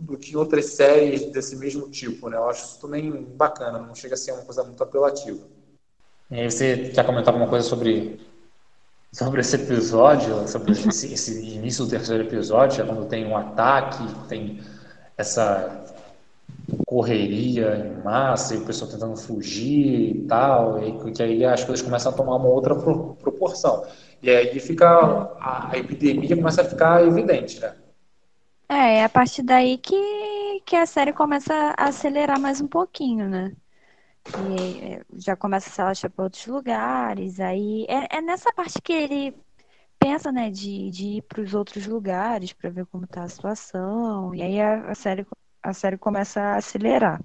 do 0.00 0.16
que 0.16 0.36
outras 0.36 0.74
séries 0.74 1.26
desse 1.32 1.56
mesmo 1.56 1.90
tipo, 1.90 2.28
né? 2.28 2.36
Eu 2.36 2.48
acho 2.48 2.64
isso 2.64 2.80
também 2.80 3.10
bacana, 3.34 3.80
não 3.80 3.96
chega 3.96 4.14
a 4.14 4.16
ser 4.16 4.30
uma 4.30 4.44
coisa 4.44 4.62
muito 4.62 4.80
apelativa. 4.80 5.44
E 6.30 6.50
você 6.50 6.90
quer 6.94 7.04
comentar 7.06 7.32
alguma 7.32 7.48
coisa 7.48 7.66
sobre 7.66 8.20
sobre 9.12 9.40
esse 9.40 9.56
episódio, 9.56 10.46
sobre 10.46 10.72
esse, 10.72 11.12
esse, 11.12 11.54
início 11.54 11.84
do 11.84 11.90
terceiro 11.90 12.24
episódio, 12.24 12.82
é 12.82 12.86
quando 12.86 13.08
tem 13.08 13.26
um 13.26 13.36
ataque, 13.36 14.04
tem 14.28 14.60
essa 15.16 15.86
correria 16.86 17.76
em 17.76 18.02
massa 18.02 18.54
e 18.54 18.58
o 18.58 18.64
pessoal 18.66 18.90
tentando 18.90 19.16
fugir 19.16 20.16
e 20.16 20.26
tal, 20.26 20.82
e 20.82 21.12
que 21.12 21.22
aí 21.22 21.44
as 21.44 21.64
coisas 21.64 21.84
começam 21.84 22.12
a 22.12 22.14
tomar 22.14 22.36
uma 22.36 22.48
outra 22.48 22.74
proporção. 22.74 23.86
E 24.22 24.28
aí 24.30 24.58
fica 24.60 24.86
a, 25.40 25.70
a 25.72 25.78
epidemia 25.78 26.36
começa 26.36 26.62
a 26.62 26.64
ficar 26.64 27.06
evidente, 27.06 27.60
né? 27.60 27.74
É, 28.68 28.98
é 28.98 29.04
a 29.04 29.08
partir 29.08 29.42
daí 29.42 29.78
que, 29.78 30.60
que 30.66 30.76
a 30.76 30.84
série 30.84 31.12
começa 31.12 31.74
a 31.76 31.88
acelerar 31.88 32.38
mais 32.38 32.60
um 32.60 32.66
pouquinho, 32.66 33.28
né? 33.28 33.52
E 34.36 34.78
é, 34.80 35.04
já 35.16 35.36
começa 35.36 35.68
a 35.68 35.72
se 35.72 35.80
alaxar 35.80 36.10
para 36.10 36.24
outros 36.24 36.46
lugares. 36.46 37.40
Aí 37.40 37.86
é, 37.88 38.18
é, 38.18 38.22
nessa 38.22 38.52
parte 38.52 38.80
que 38.82 38.92
ele 38.92 39.34
pensa, 39.98 40.30
né, 40.32 40.50
de, 40.50 40.90
de 40.90 41.04
ir 41.18 41.22
para 41.22 41.40
os 41.42 41.54
outros 41.54 41.86
lugares 41.86 42.52
para 42.52 42.70
ver 42.70 42.86
como 42.86 43.04
está 43.04 43.24
a 43.24 43.28
situação. 43.28 44.34
E 44.34 44.42
aí 44.42 44.60
a, 44.60 44.90
a, 44.90 44.94
série, 44.94 45.26
a 45.62 45.72
série 45.72 45.98
começa 45.98 46.40
a 46.40 46.56
acelerar. 46.56 47.20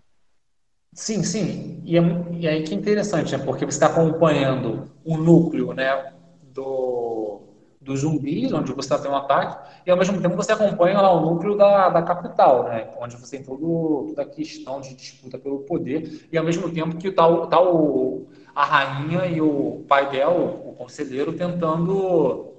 Sim, 0.93 1.23
sim. 1.23 1.81
E, 1.85 1.97
é, 1.97 2.01
e 2.31 2.47
aí 2.47 2.63
que 2.63 2.73
é 2.73 2.77
interessante, 2.77 3.35
né? 3.35 3.43
Porque 3.43 3.65
você 3.65 3.77
está 3.77 3.87
acompanhando 3.87 4.91
o 5.03 5.17
núcleo, 5.17 5.73
né, 5.73 6.13
do 6.53 7.52
dos 7.83 8.01
zumbis, 8.01 8.51
onde 8.53 8.71
você 8.73 8.97
tem 8.97 9.11
um 9.11 9.15
ataque, 9.15 9.57
e 9.85 9.91
ao 9.91 9.97
mesmo 9.97 10.21
tempo 10.21 10.35
você 10.35 10.51
acompanha 10.53 11.01
lá 11.01 11.11
o 11.11 11.21
núcleo 11.21 11.55
da, 11.55 11.89
da 11.89 12.01
capital, 12.01 12.63
né? 12.65 12.89
Onde 12.99 13.17
você 13.17 13.37
tem 13.37 13.45
todo, 13.45 14.05
toda 14.09 14.21
a 14.21 14.25
questão 14.25 14.81
de 14.81 14.95
disputa 14.95 15.37
pelo 15.37 15.59
poder, 15.59 16.27
e 16.31 16.37
ao 16.37 16.43
mesmo 16.43 16.69
tempo 16.71 16.97
que 16.97 17.09
está 17.09 17.23
tá 17.47 17.61
o, 17.61 18.27
a 18.55 18.63
rainha 18.65 19.25
e 19.25 19.41
o 19.41 19.83
pai 19.87 20.09
dela, 20.09 20.33
o 20.65 20.73
conselheiro, 20.73 21.33
tentando 21.33 22.53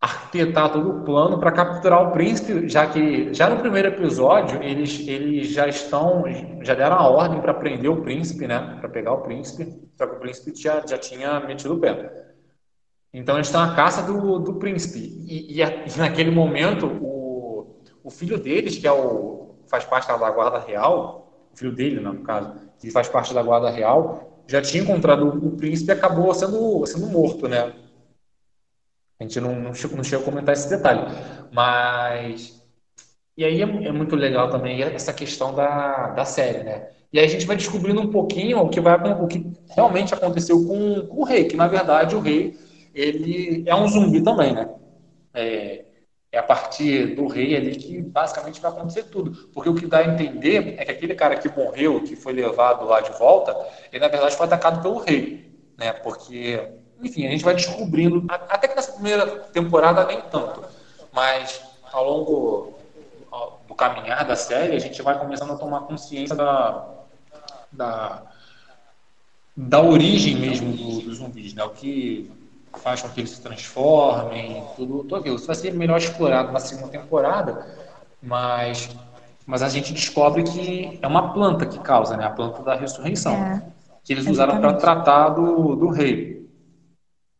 arquitetar 0.00 0.72
todo 0.72 0.90
o 0.90 1.04
plano 1.04 1.38
para 1.38 1.52
capturar 1.52 2.08
o 2.08 2.10
príncipe, 2.10 2.68
já 2.68 2.86
que 2.88 3.32
já 3.32 3.48
no 3.48 3.60
primeiro 3.60 3.88
episódio 3.88 4.60
eles, 4.62 5.06
eles 5.06 5.48
já 5.48 5.68
estão, 5.68 6.24
já 6.60 6.74
deram 6.74 6.96
a 6.96 7.08
ordem 7.08 7.40
para 7.40 7.54
prender 7.54 7.88
o 7.88 8.02
príncipe, 8.02 8.46
né? 8.48 8.78
Para 8.80 8.88
pegar 8.88 9.12
o 9.12 9.22
príncipe, 9.22 9.72
só 9.96 10.06
que 10.06 10.16
o 10.16 10.18
príncipe 10.18 10.52
já, 10.60 10.84
já 10.84 10.98
tinha 10.98 11.38
metido 11.40 11.74
o 11.74 11.78
pé. 11.78 12.31
Então 13.12 13.36
eles 13.36 13.48
estão 13.48 13.60
à 13.60 13.74
caça 13.74 14.02
do, 14.02 14.38
do 14.38 14.54
príncipe. 14.54 14.98
E, 14.98 15.60
e, 15.60 15.62
e, 15.62 15.98
naquele 15.98 16.30
momento, 16.30 16.86
o, 16.86 17.76
o 18.02 18.10
filho 18.10 18.38
deles, 18.38 18.78
que 18.78 18.86
é 18.86 18.92
o, 18.92 19.54
faz 19.66 19.84
parte 19.84 20.08
da 20.08 20.30
guarda 20.30 20.58
real, 20.58 21.48
o 21.52 21.56
filho 21.56 21.72
dele, 21.72 22.00
né, 22.00 22.10
no 22.10 22.22
caso, 22.22 22.54
que 22.78 22.90
faz 22.90 23.08
parte 23.08 23.34
da 23.34 23.42
guarda 23.42 23.70
real, 23.70 24.42
já 24.46 24.62
tinha 24.62 24.82
encontrado 24.82 25.26
o, 25.26 25.48
o 25.48 25.56
príncipe 25.56 25.90
e 25.90 25.92
acabou 25.92 26.32
sendo, 26.34 26.84
sendo 26.86 27.06
morto, 27.06 27.48
né? 27.48 27.74
A 29.20 29.24
gente 29.24 29.40
não, 29.40 29.54
não, 29.54 29.74
chegou, 29.74 29.96
não 29.96 30.04
a 30.04 30.22
comentar 30.22 30.52
esse 30.52 30.68
detalhe. 30.68 31.02
Mas. 31.52 32.60
E 33.36 33.44
aí 33.44 33.62
é, 33.62 33.64
é, 33.64 33.92
muito 33.92 34.16
legal 34.16 34.50
também 34.50 34.82
essa 34.82 35.12
questão 35.12 35.54
da, 35.54 36.08
da 36.08 36.24
série, 36.24 36.64
né? 36.64 36.88
E 37.12 37.18
aí 37.18 37.26
a 37.26 37.28
gente 37.28 37.46
vai 37.46 37.56
descobrindo 37.56 38.00
um 38.00 38.10
pouquinho 38.10 38.58
o 38.58 38.68
que, 38.68 38.80
vai, 38.80 38.96
o 39.12 39.26
que 39.26 39.52
realmente 39.70 40.12
aconteceu 40.12 40.64
com, 40.64 41.06
com 41.06 41.20
o 41.20 41.24
rei, 41.24 41.44
que 41.44 41.56
na 41.56 41.68
verdade 41.68 42.16
o 42.16 42.20
rei 42.20 42.58
ele 42.94 43.64
é 43.66 43.74
um 43.74 43.88
zumbi 43.88 44.22
também, 44.22 44.52
né? 44.52 44.68
É, 45.34 45.84
é 46.30 46.38
a 46.38 46.42
partir 46.42 47.14
do 47.14 47.26
rei 47.26 47.56
ali 47.56 47.76
que 47.76 48.00
basicamente 48.00 48.60
vai 48.60 48.70
acontecer 48.70 49.04
tudo. 49.04 49.48
Porque 49.52 49.68
o 49.68 49.74
que 49.74 49.86
dá 49.86 49.98
a 49.98 50.06
entender 50.06 50.76
é 50.78 50.84
que 50.84 50.90
aquele 50.90 51.14
cara 51.14 51.36
que 51.36 51.48
morreu, 51.48 52.02
que 52.02 52.16
foi 52.16 52.32
levado 52.32 52.86
lá 52.86 53.00
de 53.00 53.12
volta, 53.18 53.54
ele 53.92 54.00
na 54.00 54.08
verdade 54.08 54.36
foi 54.36 54.46
atacado 54.46 54.80
pelo 54.82 54.98
rei, 54.98 55.50
né? 55.76 55.92
Porque, 55.92 56.68
enfim, 57.02 57.26
a 57.26 57.30
gente 57.30 57.44
vai 57.44 57.54
descobrindo, 57.54 58.24
até 58.28 58.68
que 58.68 58.74
nessa 58.74 58.92
primeira 58.92 59.26
temporada 59.26 60.06
nem 60.06 60.20
tanto, 60.22 60.64
mas 61.12 61.60
ao 61.92 62.04
longo 62.04 62.82
do 63.66 63.74
caminhar 63.74 64.24
da 64.26 64.36
série, 64.36 64.76
a 64.76 64.78
gente 64.78 65.00
vai 65.02 65.18
começando 65.18 65.52
a 65.52 65.56
tomar 65.56 65.80
consciência 65.80 66.36
da, 66.36 66.88
da, 67.70 68.22
da 69.56 69.80
origem 69.80 70.36
mesmo 70.36 70.72
dos 70.72 71.04
do 71.04 71.14
zumbis, 71.14 71.54
né? 71.54 71.64
O 71.64 71.70
que 71.70 72.30
faz 72.78 73.02
com 73.02 73.08
que 73.08 73.20
eles 73.20 73.30
se 73.30 73.40
transformem, 73.40 74.64
tudo, 74.76 74.98
tudo 74.98 75.16
aquilo. 75.16 75.36
Isso 75.36 75.46
vai 75.46 75.56
ser 75.56 75.72
melhor 75.72 75.98
explorado 75.98 76.52
na 76.52 76.60
segunda 76.60 76.88
temporada, 76.88 77.66
mas, 78.22 78.90
mas 79.46 79.62
a 79.62 79.68
gente 79.68 79.92
descobre 79.92 80.42
que 80.42 80.98
é 81.00 81.06
uma 81.06 81.32
planta 81.32 81.66
que 81.66 81.78
causa, 81.78 82.16
né? 82.16 82.24
A 82.24 82.30
planta 82.30 82.62
da 82.62 82.74
ressurreição. 82.74 83.34
É, 83.34 83.62
que 84.04 84.12
eles 84.12 84.26
usaram 84.26 84.60
para 84.60 84.74
tratar 84.74 85.30
do, 85.30 85.76
do 85.76 85.88
rei. 85.88 86.48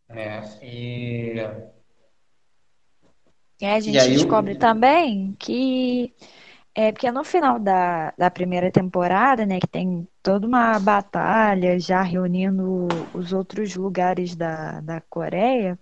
Né? 0.09 0.49
E... 0.63 1.47
E 3.61 3.65
a 3.67 3.79
gente 3.79 3.95
e 3.95 3.99
aí, 3.99 4.15
descobre 4.15 4.55
eu... 4.55 4.59
também 4.59 5.37
que 5.39 6.13
é 6.75 6.93
porque 6.93 7.11
no 7.11 7.25
final 7.25 7.59
da, 7.59 8.13
da 8.17 8.31
primeira 8.31 8.71
temporada, 8.71 9.45
né, 9.47 9.61
que 9.61 9.67
tem 9.67 10.09
toda 10.23 10.47
uma 10.47 10.79
batalha 10.79 11.79
já 11.79 12.03
reunindo 12.03 12.89
os 13.15 13.33
outros 13.33 13.77
lugares 13.77 14.35
da, 14.37 14.81
da 14.81 15.01
Coreia, 15.03 15.79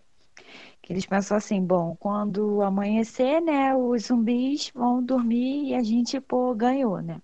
que 0.82 0.92
eles 0.92 1.06
pensam 1.06 1.36
assim, 1.36 1.64
bom, 1.64 1.96
quando 1.98 2.62
amanhecer, 2.62 3.40
né, 3.42 3.74
os 3.76 4.04
zumbis 4.06 4.70
vão 4.74 5.02
dormir 5.04 5.70
e 5.70 5.74
a 5.74 5.82
gente, 5.82 6.20
pô, 6.20 6.54
ganhou, 6.54 7.00
né? 7.02 7.20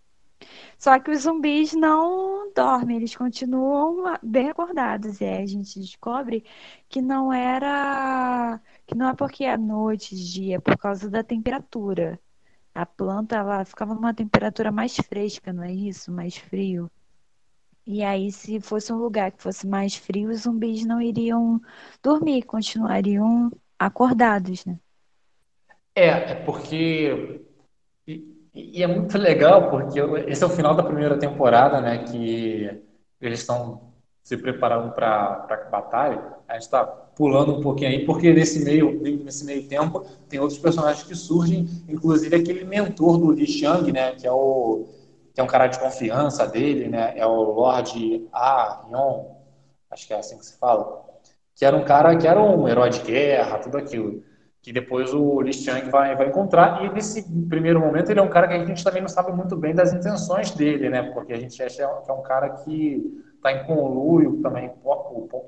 Só 0.78 0.98
que 1.00 1.10
os 1.10 1.22
zumbis 1.22 1.72
não 1.74 2.52
dormem, 2.54 2.96
eles 2.98 3.16
continuam 3.16 4.16
bem 4.22 4.50
acordados. 4.50 5.20
E 5.20 5.24
aí 5.24 5.42
a 5.42 5.46
gente 5.46 5.78
descobre 5.80 6.44
que 6.88 7.00
não 7.02 7.32
era. 7.32 8.60
que 8.86 8.94
não 8.94 9.08
é 9.08 9.14
porque 9.14 9.44
é 9.44 9.56
noite, 9.56 10.14
dia, 10.14 10.56
é 10.56 10.60
por 10.60 10.76
causa 10.78 11.08
da 11.10 11.22
temperatura. 11.24 12.20
A 12.76 12.84
planta 12.84 13.36
ela 13.36 13.64
ficava 13.64 13.94
numa 13.94 14.12
temperatura 14.12 14.70
mais 14.70 14.94
fresca, 14.94 15.50
não 15.50 15.62
é 15.62 15.72
isso? 15.72 16.12
Mais 16.12 16.36
frio. 16.36 16.90
E 17.86 18.02
aí, 18.02 18.30
se 18.30 18.60
fosse 18.60 18.92
um 18.92 18.98
lugar 18.98 19.32
que 19.32 19.42
fosse 19.42 19.66
mais 19.66 19.96
frio, 19.96 20.28
os 20.28 20.42
zumbis 20.42 20.84
não 20.84 21.00
iriam 21.00 21.58
dormir, 22.02 22.42
continuariam 22.42 23.50
acordados, 23.78 24.66
né? 24.66 24.78
É, 25.94 26.08
é 26.32 26.34
porque. 26.34 27.46
E, 28.06 28.50
e 28.52 28.82
é 28.82 28.86
muito 28.86 29.16
legal, 29.16 29.70
porque 29.70 29.98
esse 30.28 30.44
é 30.44 30.46
o 30.46 30.50
final 30.50 30.74
da 30.74 30.82
primeira 30.82 31.18
temporada, 31.18 31.80
né? 31.80 32.04
Que 32.04 32.82
eles 33.18 33.40
estão 33.40 33.94
se 34.22 34.36
preparando 34.36 34.92
para 34.92 35.46
a 35.48 35.70
batalha. 35.70 36.36
A 36.46 36.54
gente 36.54 36.64
está 36.64 37.05
pulando 37.16 37.56
um 37.56 37.60
pouquinho 37.62 37.90
aí, 37.90 38.04
porque 38.04 38.30
nesse 38.30 38.62
meio, 38.62 39.00
nesse 39.24 39.42
meio 39.44 39.66
tempo 39.66 40.04
tem 40.28 40.38
outros 40.38 40.58
personagens 40.58 41.02
que 41.02 41.14
surgem, 41.14 41.66
inclusive 41.88 42.36
aquele 42.36 42.62
mentor 42.62 43.16
do 43.16 43.32
Li 43.32 43.46
Xiang, 43.46 43.90
né, 43.90 44.12
que 44.12 44.26
é 44.26 44.30
o 44.30 44.84
que 45.34 45.40
é 45.40 45.42
um 45.44 45.46
cara 45.46 45.66
de 45.66 45.78
confiança 45.78 46.46
dele, 46.46 46.88
né, 46.88 47.14
é 47.16 47.26
o 47.26 47.42
Lord 47.42 48.26
Ah 48.32 48.82
Yon, 48.90 49.34
acho 49.90 50.06
que 50.06 50.12
é 50.12 50.18
assim 50.18 50.38
que 50.38 50.44
se 50.44 50.58
fala, 50.58 51.04
que 51.54 51.64
era 51.64 51.74
um 51.74 51.84
cara 51.84 52.14
que 52.16 52.26
era 52.26 52.40
um 52.40 52.68
herói 52.68 52.90
de 52.90 53.00
guerra, 53.00 53.58
tudo 53.58 53.78
aquilo, 53.78 54.22
que 54.60 54.70
depois 54.72 55.14
o 55.14 55.40
Li 55.40 55.54
Xiang 55.54 55.90
vai, 55.90 56.14
vai 56.16 56.28
encontrar, 56.28 56.84
e 56.84 56.92
nesse 56.92 57.22
primeiro 57.48 57.80
momento 57.80 58.10
ele 58.10 58.20
é 58.20 58.22
um 58.22 58.28
cara 58.28 58.46
que 58.46 58.54
a 58.54 58.64
gente 58.64 58.84
também 58.84 59.00
não 59.00 59.08
sabe 59.08 59.32
muito 59.32 59.56
bem 59.56 59.74
das 59.74 59.92
intenções 59.94 60.50
dele, 60.50 60.90
né, 60.90 61.02
porque 61.14 61.32
a 61.32 61.38
gente 61.40 61.62
acha 61.62 61.76
que 62.04 62.10
é 62.10 62.14
um 62.14 62.22
cara 62.22 62.50
que 62.50 63.02
está 63.46 63.52
em 63.52 63.64
conluio 63.64 64.42
também, 64.42 64.70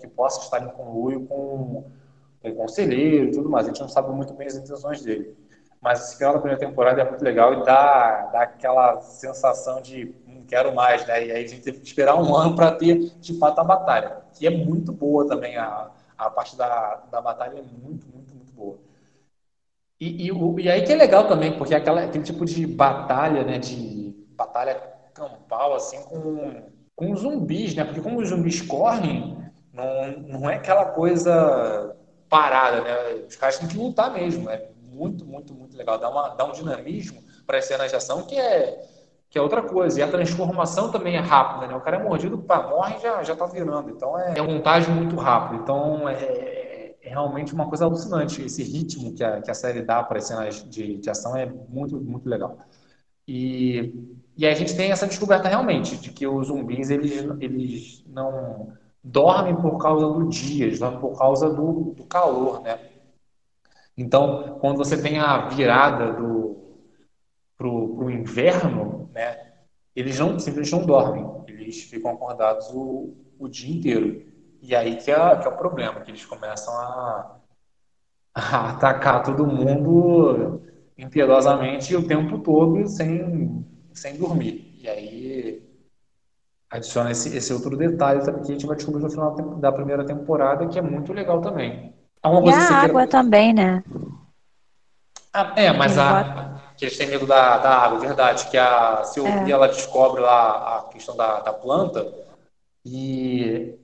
que 0.00 0.06
possa 0.06 0.40
estar 0.40 0.62
em 0.62 0.68
conluio 0.68 1.26
com, 1.26 1.84
o 2.42 2.54
conselheiro 2.54 3.26
e 3.26 3.30
tudo 3.32 3.50
mais. 3.50 3.66
A 3.66 3.68
gente 3.68 3.80
não 3.80 3.88
sabe 3.88 4.10
muito 4.12 4.32
bem 4.34 4.46
as 4.46 4.54
intenções 4.54 5.02
dele. 5.02 5.36
Mas 5.80 6.00
esse 6.00 6.16
final 6.16 6.34
da 6.34 6.40
primeira 6.40 6.58
temporada 6.58 7.00
é 7.00 7.08
muito 7.08 7.22
legal 7.22 7.54
e 7.54 7.64
dá, 7.64 8.26
dá 8.32 8.42
aquela 8.42 9.00
sensação 9.00 9.80
de 9.80 10.14
não 10.26 10.42
quero 10.42 10.74
mais, 10.74 11.06
né? 11.06 11.26
E 11.26 11.32
aí 11.32 11.44
a 11.44 11.48
gente 11.48 11.62
teve 11.62 11.80
que 11.80 11.86
esperar 11.86 12.16
um 12.16 12.34
ano 12.36 12.54
para 12.54 12.72
ter, 12.72 13.10
de 13.20 13.38
fato, 13.38 13.60
a 13.60 13.64
batalha. 13.64 14.22
Que 14.32 14.46
é 14.46 14.50
muito 14.50 14.92
boa 14.92 15.26
também, 15.26 15.56
a, 15.56 15.90
a 16.16 16.30
parte 16.30 16.56
da, 16.56 17.02
da 17.10 17.20
batalha 17.20 17.58
é 17.58 17.62
muito, 17.62 18.06
muito, 18.08 18.34
muito 18.34 18.52
boa. 18.52 18.78
E, 20.00 20.28
e, 20.28 20.62
e 20.62 20.70
aí 20.70 20.82
que 20.82 20.92
é 20.92 20.96
legal 20.96 21.26
também, 21.26 21.56
porque 21.58 21.74
é 21.74 21.76
aquela, 21.76 22.04
aquele 22.04 22.24
tipo 22.24 22.44
de 22.44 22.66
batalha, 22.66 23.44
né? 23.44 23.58
De 23.58 24.14
batalha 24.36 24.80
campal, 25.14 25.74
assim, 25.74 26.00
com 26.04 26.77
com 26.98 27.14
zumbis, 27.14 27.76
né? 27.76 27.84
Porque 27.84 28.00
como 28.00 28.20
os 28.20 28.28
zumbis 28.28 28.60
correm, 28.60 29.38
não, 29.72 30.40
não 30.40 30.50
é 30.50 30.56
aquela 30.56 30.86
coisa 30.86 31.96
parada, 32.28 32.80
né? 32.80 33.24
Os 33.28 33.36
caras 33.36 33.56
têm 33.56 33.68
que 33.68 33.78
lutar 33.78 34.12
mesmo. 34.12 34.50
É 34.50 34.68
muito, 34.82 35.24
muito, 35.24 35.54
muito 35.54 35.76
legal. 35.76 35.96
Dá, 35.96 36.10
uma, 36.10 36.30
dá 36.30 36.44
um 36.44 36.50
dinamismo 36.50 37.22
para 37.46 37.58
as 37.58 37.66
cenas 37.66 37.88
de 37.88 37.96
ação 37.96 38.22
que 38.26 38.34
é, 38.36 38.84
que 39.30 39.38
é 39.38 39.40
outra 39.40 39.62
coisa. 39.62 40.00
E 40.00 40.02
a 40.02 40.10
transformação 40.10 40.90
também 40.90 41.14
é 41.14 41.20
rápida, 41.20 41.68
né? 41.68 41.76
O 41.76 41.80
cara 41.80 41.98
é 41.98 42.02
mordido, 42.02 42.36
pá, 42.36 42.66
morre 42.68 42.96
e 42.96 43.00
já, 43.00 43.22
já 43.22 43.36
tá 43.36 43.46
virando. 43.46 43.90
Então 43.90 44.18
é, 44.18 44.36
é 44.36 44.42
montagem 44.42 44.92
muito 44.92 45.14
rápido. 45.14 45.62
Então 45.62 46.08
é, 46.08 46.14
é, 46.14 46.96
realmente 47.00 47.54
uma 47.54 47.68
coisa 47.68 47.84
alucinante. 47.84 48.42
Esse 48.42 48.64
ritmo 48.64 49.14
que 49.14 49.22
a, 49.22 49.40
que 49.40 49.52
a 49.52 49.54
série 49.54 49.82
dá 49.82 50.02
para 50.02 50.18
as 50.18 50.26
cenas 50.26 50.68
de, 50.68 50.96
de 50.96 51.08
ação 51.08 51.36
é 51.36 51.46
muito, 51.46 51.96
muito 52.00 52.28
legal. 52.28 52.58
E, 53.28 53.94
e 54.38 54.46
a 54.46 54.54
gente 54.54 54.76
tem 54.76 54.92
essa 54.92 55.06
descoberta 55.06 55.48
realmente 55.48 55.96
de 55.96 56.12
que 56.12 56.24
os 56.24 56.46
zumbis 56.46 56.90
eles, 56.90 57.26
eles 57.40 58.04
não 58.06 58.72
dormem 59.02 59.56
por 59.56 59.78
causa 59.78 60.06
do 60.06 60.28
dia, 60.28 60.66
eles 60.66 60.78
dormem 60.78 61.00
por 61.00 61.18
causa 61.18 61.50
do, 61.50 61.92
do 61.96 62.04
calor, 62.04 62.62
né? 62.62 62.78
Então, 63.96 64.56
quando 64.60 64.76
você 64.76 65.02
tem 65.02 65.18
a 65.18 65.48
virada 65.48 66.12
do 66.12 66.56
pro, 67.56 67.96
pro 67.96 68.10
inverno, 68.10 69.10
né? 69.12 69.54
Eles 69.96 70.16
não 70.20 70.38
simplesmente 70.38 70.70
não 70.70 70.86
dormem, 70.86 71.26
eles 71.48 71.82
ficam 71.82 72.12
acordados 72.12 72.70
o, 72.72 73.12
o 73.40 73.48
dia 73.48 73.76
inteiro. 73.76 74.24
E 74.62 74.76
aí 74.76 74.96
que 74.96 75.10
é, 75.10 75.36
que 75.36 75.48
é 75.48 75.50
o 75.50 75.56
problema, 75.56 76.00
que 76.00 76.12
eles 76.12 76.24
começam 76.24 76.72
a, 76.74 77.40
a 78.32 78.70
atacar 78.70 79.24
todo 79.24 79.44
mundo 79.44 80.62
impiedosamente 80.96 81.96
o 81.96 82.06
tempo 82.06 82.38
todo 82.38 82.86
sem, 82.86 83.66
sem 83.94 84.16
dormir. 84.16 84.76
E 84.80 84.88
aí 84.88 85.62
adiciona 86.70 87.10
esse, 87.10 87.36
esse 87.36 87.52
outro 87.52 87.76
detalhe 87.76 88.22
que 88.22 88.30
a 88.30 88.44
gente 88.44 88.66
vai 88.66 88.76
descobrir 88.76 89.02
no 89.02 89.10
final 89.10 89.34
da 89.58 89.72
primeira 89.72 90.04
temporada, 90.04 90.66
que 90.66 90.78
é 90.78 90.82
muito 90.82 91.12
legal 91.12 91.40
também. 91.40 91.94
Alguma 92.22 92.50
e 92.50 92.54
a 92.54 92.68
água 92.82 93.06
também, 93.06 93.54
né? 93.54 93.82
Ah, 95.32 95.52
é, 95.56 95.72
mas 95.72 95.96
a, 95.98 96.72
que 96.76 96.84
eles 96.84 96.96
têm 96.96 97.08
medo 97.08 97.26
da, 97.26 97.58
da 97.58 97.70
água, 97.70 97.98
verdade. 97.98 98.48
Que 98.48 98.56
a 98.56 99.02
Sylvie, 99.04 99.50
é. 99.50 99.50
ela 99.50 99.68
descobre 99.68 100.20
lá 100.20 100.78
a 100.78 100.82
questão 100.92 101.16
da, 101.16 101.40
da 101.40 101.52
planta 101.52 102.06
e, 102.84 103.74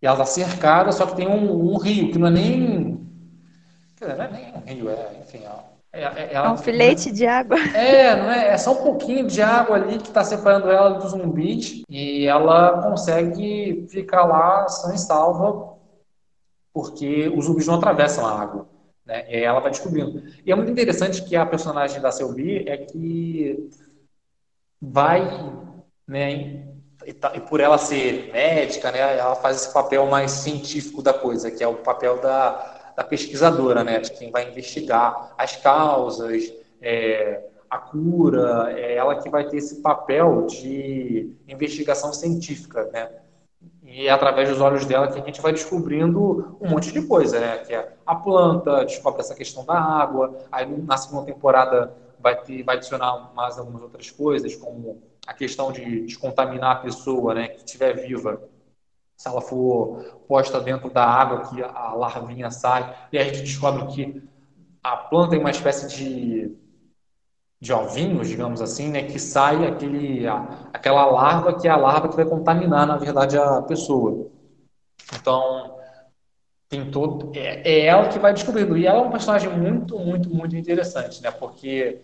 e 0.00 0.06
ela 0.06 0.14
está 0.14 0.26
cercada, 0.26 0.92
só 0.92 1.06
que 1.06 1.16
tem 1.16 1.28
um, 1.28 1.72
um 1.72 1.78
rio, 1.78 2.10
que 2.10 2.18
não 2.18 2.28
é 2.28 2.30
nem... 2.30 2.94
Não 4.00 4.10
é 4.10 4.30
nem 4.30 4.54
um 4.54 4.60
rio, 4.60 4.90
é, 4.90 5.20
enfim, 5.22 5.44
é, 5.44 5.73
é, 5.94 6.34
é, 6.34 6.48
um 6.48 6.56
filete 6.56 7.12
de 7.12 7.26
água. 7.26 7.56
É, 7.74 8.16
não 8.16 8.30
é? 8.30 8.48
É 8.48 8.56
só 8.56 8.72
um 8.72 8.82
pouquinho 8.82 9.26
de 9.26 9.40
água 9.40 9.76
ali 9.76 9.98
que 9.98 10.08
está 10.08 10.24
separando 10.24 10.70
ela 10.70 10.90
dos 10.90 11.10
zumbis 11.10 11.82
e 11.88 12.26
ela 12.26 12.82
consegue 12.82 13.86
ficar 13.88 14.24
lá 14.24 14.68
sem 14.68 14.96
salva 14.96 15.74
porque 16.72 17.32
os 17.36 17.44
zumbis 17.44 17.68
não 17.68 17.76
atravessam 17.76 18.26
a 18.26 18.40
água. 18.40 18.66
Né? 19.06 19.24
E 19.30 19.36
aí 19.36 19.44
ela 19.44 19.60
vai 19.60 19.70
descobrindo. 19.70 20.24
E 20.44 20.50
é 20.50 20.54
muito 20.54 20.70
interessante 20.70 21.22
que 21.22 21.36
a 21.36 21.46
personagem 21.46 22.00
da 22.00 22.10
Selby 22.10 22.68
é 22.68 22.76
que 22.78 23.70
vai, 24.80 25.22
né, 26.06 26.66
e, 27.06 27.12
tá, 27.12 27.32
e 27.34 27.40
por 27.40 27.60
ela 27.60 27.78
ser 27.78 28.32
médica, 28.32 28.90
né, 28.90 29.18
ela 29.18 29.36
faz 29.36 29.58
esse 29.58 29.72
papel 29.72 30.06
mais 30.06 30.30
científico 30.30 31.02
da 31.02 31.12
coisa, 31.12 31.50
que 31.50 31.62
é 31.62 31.68
o 31.68 31.76
papel 31.76 32.20
da 32.20 32.73
da 32.96 33.04
pesquisadora, 33.04 33.82
né, 33.82 34.00
de 34.00 34.12
quem 34.12 34.30
vai 34.30 34.48
investigar 34.48 35.34
as 35.36 35.56
causas, 35.56 36.52
é, 36.80 37.42
a 37.68 37.78
cura, 37.78 38.72
é 38.76 38.94
ela 38.94 39.20
que 39.20 39.28
vai 39.28 39.48
ter 39.48 39.56
esse 39.56 39.82
papel 39.82 40.46
de 40.46 41.34
investigação 41.48 42.12
científica, 42.12 42.88
né? 42.92 43.10
E 43.82 44.06
é 44.06 44.10
através 44.10 44.48
dos 44.48 44.60
olhos 44.60 44.84
dela 44.86 45.08
que 45.08 45.18
a 45.18 45.24
gente 45.24 45.40
vai 45.40 45.52
descobrindo 45.52 46.56
um 46.60 46.68
monte 46.68 46.92
de 46.92 47.02
coisa, 47.02 47.40
né? 47.40 47.58
Que 47.58 47.74
é 47.74 47.92
a 48.06 48.14
planta, 48.14 48.84
descobre 48.84 49.20
essa 49.20 49.34
questão 49.34 49.64
da 49.64 49.74
água, 49.74 50.38
aí 50.52 50.66
na 50.66 50.96
segunda 50.96 51.26
temporada 51.26 51.92
vai, 52.20 52.40
ter, 52.40 52.62
vai 52.62 52.76
adicionar 52.76 53.32
mais 53.34 53.58
algumas 53.58 53.82
outras 53.82 54.10
coisas, 54.10 54.54
como 54.56 55.02
a 55.26 55.34
questão 55.34 55.72
de 55.72 56.02
descontaminar 56.02 56.76
a 56.76 56.80
pessoa, 56.80 57.34
né, 57.34 57.48
que 57.48 57.58
estiver 57.58 57.94
viva 57.94 58.40
se 59.16 59.28
ela 59.28 59.40
for 59.40 60.22
posta 60.26 60.60
dentro 60.60 60.90
da 60.90 61.04
água 61.04 61.42
que 61.48 61.62
a 61.62 61.94
larvinha 61.94 62.50
sai, 62.50 62.94
e 63.12 63.18
a 63.18 63.24
gente 63.24 63.42
descobre 63.42 63.86
que 63.86 64.22
a 64.82 64.96
planta 64.96 65.36
é 65.36 65.38
uma 65.38 65.50
espécie 65.50 65.86
de, 65.88 66.54
de 67.60 67.72
ovinhos, 67.72 68.28
digamos 68.28 68.60
assim, 68.60 68.90
né, 68.90 69.02
que 69.04 69.18
sai 69.18 69.66
aquele, 69.66 70.26
a, 70.26 70.68
aquela 70.72 71.06
larva 71.06 71.58
que 71.58 71.66
é 71.66 71.70
a 71.70 71.76
larva 71.76 72.08
que 72.08 72.16
vai 72.16 72.26
contaminar, 72.26 72.86
na 72.86 72.96
verdade, 72.96 73.38
a 73.38 73.62
pessoa. 73.62 74.26
Então, 75.14 75.78
tem 76.68 76.90
todo, 76.90 77.32
é, 77.34 77.62
é 77.66 77.86
ela 77.86 78.08
que 78.08 78.18
vai 78.18 78.34
descobrindo. 78.34 78.76
E 78.76 78.86
ela 78.86 78.98
é 78.98 79.02
um 79.02 79.10
personagem 79.10 79.48
muito, 79.50 79.98
muito, 79.98 80.28
muito 80.28 80.56
interessante, 80.56 81.22
né, 81.22 81.30
porque 81.30 82.00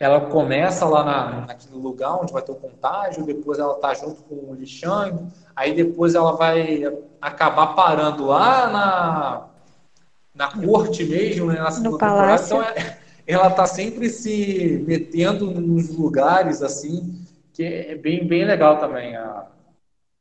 ela 0.00 0.18
começa 0.22 0.86
lá 0.86 1.04
na, 1.04 1.46
naquele 1.46 1.76
lugar 1.76 2.16
onde 2.22 2.32
vai 2.32 2.40
ter 2.40 2.50
o 2.50 2.56
contágio, 2.56 3.22
depois 3.22 3.58
ela 3.58 3.74
tá 3.74 3.92
junto 3.92 4.22
com 4.22 4.34
o 4.34 4.54
Lixang, 4.54 5.30
aí 5.54 5.74
depois 5.74 6.14
ela 6.14 6.32
vai 6.32 6.82
acabar 7.20 7.74
parando 7.74 8.24
lá 8.24 8.66
na, 8.66 9.46
na 10.34 10.66
corte 10.66 11.04
mesmo, 11.04 11.52
né, 11.52 11.60
na 11.60 11.70
segunda 11.70 11.98
temporada. 11.98 12.42
Então 12.42 12.62
é, 12.62 12.98
ela 13.26 13.50
tá 13.50 13.66
sempre 13.66 14.08
se 14.08 14.82
metendo 14.86 15.50
nos 15.50 15.94
lugares 15.94 16.62
assim, 16.62 17.22
que 17.52 17.62
é 17.62 17.94
bem, 17.94 18.26
bem 18.26 18.46
legal 18.46 18.78
também 18.78 19.14
a, 19.14 19.44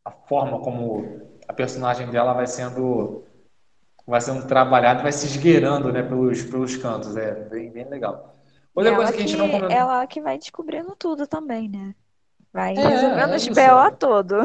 a 0.04 0.12
forma 0.12 0.60
como 0.60 1.22
a 1.48 1.54
personagem 1.54 2.10
dela 2.10 2.34
vai 2.34 2.48
sendo 2.48 3.24
vai 4.06 4.20
sendo 4.20 4.46
trabalhada, 4.46 5.04
vai 5.04 5.12
se 5.12 5.28
esgueirando 5.28 5.94
né, 5.94 6.02
pelos, 6.02 6.44
pelos 6.44 6.76
cantos. 6.76 7.16
É 7.16 7.32
bem, 7.32 7.70
bem 7.70 7.88
legal. 7.88 8.39
Outra 8.80 8.96
coisa 8.96 9.12
que, 9.12 9.18
que 9.18 9.24
a 9.24 9.28
gente 9.28 9.38
não 9.38 9.50
comentou. 9.50 9.78
Ela 9.78 10.08
que 10.08 10.22
vai 10.22 10.38
descobrindo 10.38 10.96
tudo 10.98 11.28
também, 11.28 11.68
né? 11.68 11.94
Vai 12.54 12.76
é, 12.76 12.88
resolvendo 12.88 13.34
é 13.34 13.36
os 13.36 13.48
BO 13.48 13.98
todo. 14.00 14.36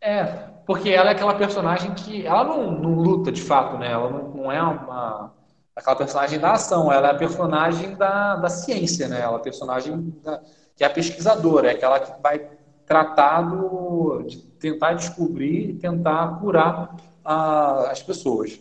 É, 0.00 0.24
porque 0.64 0.90
ela 0.90 1.10
é 1.10 1.12
aquela 1.12 1.34
personagem 1.34 1.92
que. 1.94 2.24
Ela 2.24 2.44
não, 2.44 2.70
não 2.70 2.94
luta 2.94 3.32
de 3.32 3.42
fato, 3.42 3.76
né? 3.78 3.90
Ela 3.90 4.08
não, 4.08 4.28
não, 4.28 4.52
é 4.52 4.62
uma. 4.62 5.34
Aquela 5.74 5.96
personagem 5.96 6.38
da 6.38 6.52
ação, 6.52 6.92
ela 6.92 7.08
é 7.08 7.10
a 7.10 7.14
personagem 7.14 7.96
da, 7.96 8.36
da 8.36 8.48
ciência, 8.48 9.08
né? 9.08 9.20
Ela 9.20 9.34
é 9.34 9.36
a 9.36 9.42
personagem 9.42 10.14
da, 10.22 10.40
que 10.76 10.84
é 10.84 10.86
a 10.86 10.90
pesquisadora, 10.90 11.68
é 11.68 11.74
aquela 11.74 11.98
que 11.98 12.22
vai 12.22 12.46
tratar 12.86 13.42
do, 13.42 14.22
de 14.22 14.36
tentar 14.36 14.92
descobrir 14.92 15.70
e 15.70 15.74
tentar 15.74 16.38
curar 16.40 16.94
a, 17.24 17.90
as 17.90 18.02
pessoas. 18.02 18.60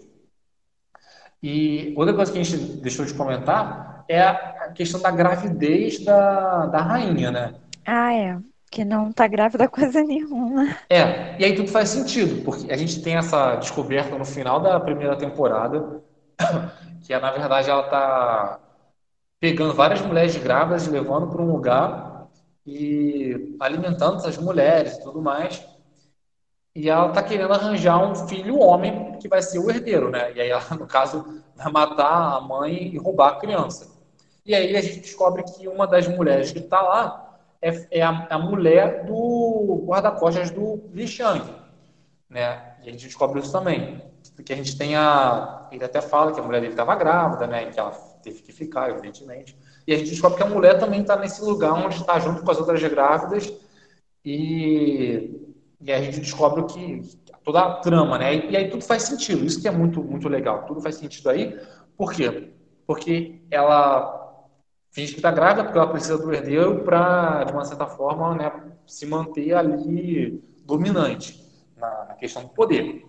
E 1.43 1.93
outra 1.97 2.13
coisa 2.13 2.31
que 2.31 2.39
a 2.39 2.43
gente 2.43 2.57
deixou 2.57 3.05
de 3.05 3.13
comentar 3.13 3.90
é 4.11 4.21
a 4.21 4.71
questão 4.73 5.01
da 5.01 5.11
gravidez 5.11 6.03
da, 6.03 6.65
da 6.67 6.81
rainha, 6.81 7.31
né? 7.31 7.53
Ah, 7.85 8.13
é. 8.13 8.37
Que 8.69 8.85
não 8.85 9.11
tá 9.11 9.27
grávida 9.27 9.67
coisa 9.69 10.03
nenhuma. 10.03 10.75
É, 10.89 11.39
e 11.39 11.45
aí 11.45 11.55
tudo 11.55 11.69
faz 11.69 11.89
sentido, 11.89 12.43
porque 12.43 12.71
a 12.71 12.77
gente 12.77 13.01
tem 13.01 13.15
essa 13.15 13.55
descoberta 13.55 14.17
no 14.17 14.25
final 14.25 14.59
da 14.59 14.79
primeira 14.79 15.15
temporada, 15.15 16.01
que 17.03 17.13
é, 17.13 17.19
na 17.19 17.31
verdade, 17.31 17.69
ela 17.69 17.83
tá 17.83 18.59
pegando 19.39 19.73
várias 19.73 20.01
mulheres 20.01 20.37
grávidas 20.37 20.87
levando 20.87 21.27
para 21.27 21.41
um 21.41 21.51
lugar 21.51 22.27
e 22.65 23.55
alimentando 23.59 24.17
essas 24.17 24.37
mulheres 24.37 24.93
e 24.93 25.03
tudo 25.03 25.21
mais. 25.21 25.65
E 26.73 26.89
ela 26.89 27.09
tá 27.09 27.21
querendo 27.21 27.51
arranjar 27.51 28.01
um 28.01 28.15
filho 28.27 28.57
homem 28.57 29.17
que 29.19 29.27
vai 29.27 29.41
ser 29.41 29.59
o 29.59 29.69
herdeiro, 29.69 30.09
né? 30.09 30.31
E 30.33 30.39
aí 30.39 30.49
ela, 30.49 30.63
no 30.79 30.87
caso, 30.87 31.43
vai 31.55 31.71
matar 31.71 32.37
a 32.37 32.41
mãe 32.41 32.93
e 32.93 32.97
roubar 32.97 33.33
a 33.33 33.39
criança. 33.39 33.90
E 34.45 34.55
aí 34.55 34.75
a 34.75 34.81
gente 34.81 34.99
descobre 34.99 35.43
que 35.43 35.67
uma 35.67 35.85
das 35.85 36.07
mulheres 36.07 36.51
que 36.51 36.59
está 36.59 36.81
lá 36.81 37.39
é, 37.61 37.87
é 37.91 38.01
a, 38.01 38.27
a, 38.29 38.39
mulher 38.39 39.05
do 39.05 39.83
guarda-costas 39.85 40.49
do 40.49 40.89
Li 40.93 41.07
Shang, 41.07 41.43
né? 42.29 42.75
E 42.83 42.89
a 42.89 42.91
gente 42.91 43.05
descobre 43.05 43.39
isso 43.39 43.51
também. 43.51 44.01
Porque 44.35 44.53
a 44.53 44.55
gente 44.55 44.77
tem 44.77 44.95
a... 44.95 45.67
Ele 45.71 45.83
até 45.83 46.01
fala 46.01 46.33
que 46.33 46.39
a 46.39 46.43
mulher 46.43 46.61
dele 46.61 46.73
estava 46.73 46.95
grávida, 46.95 47.45
né? 47.45 47.63
E 47.63 47.71
que 47.71 47.79
ela 47.79 47.91
teve 48.23 48.41
que 48.41 48.51
ficar, 48.51 48.89
evidentemente. 48.89 49.55
E 49.85 49.93
a 49.93 49.97
gente 49.97 50.09
descobre 50.09 50.37
que 50.37 50.43
a 50.43 50.49
mulher 50.49 50.79
também 50.79 51.01
está 51.01 51.15
nesse 51.15 51.43
lugar 51.43 51.73
onde 51.73 51.97
está 51.97 52.19
junto 52.19 52.43
com 52.43 52.51
as 52.51 52.59
outras 52.59 52.81
grávidas 52.83 53.53
e 54.25 55.51
e 55.83 55.91
a 55.91 56.01
gente 56.01 56.19
descobre 56.19 56.63
que 56.65 57.01
toda 57.43 57.59
a 57.59 57.75
trama, 57.77 58.17
né? 58.19 58.35
E, 58.35 58.55
aí 58.55 58.69
tudo 58.69 58.83
faz 58.83 59.03
sentido. 59.03 59.43
Isso 59.43 59.59
que 59.61 59.67
é 59.67 59.71
muito, 59.71 60.03
muito 60.03 60.29
legal. 60.29 60.65
Tudo 60.65 60.79
faz 60.79 60.95
sentido 60.95 61.29
aí. 61.29 61.59
Por 61.97 62.13
quê? 62.13 62.51
Porque 62.85 63.41
ela 63.49 64.20
finge 64.91 65.13
que 65.13 65.19
está 65.19 65.31
grávida, 65.31 65.63
porque 65.63 65.77
ela 65.77 65.89
precisa 65.89 66.17
do 66.17 66.33
herdeiro 66.33 66.83
para, 66.83 67.43
de 67.45 67.53
uma 67.53 67.65
certa 67.65 67.87
forma, 67.87 68.35
né, 68.35 68.51
se 68.85 69.05
manter 69.05 69.53
ali 69.53 70.43
dominante 70.65 71.43
na, 71.75 72.05
na 72.05 72.13
questão 72.13 72.43
do 72.43 72.49
poder. 72.49 73.05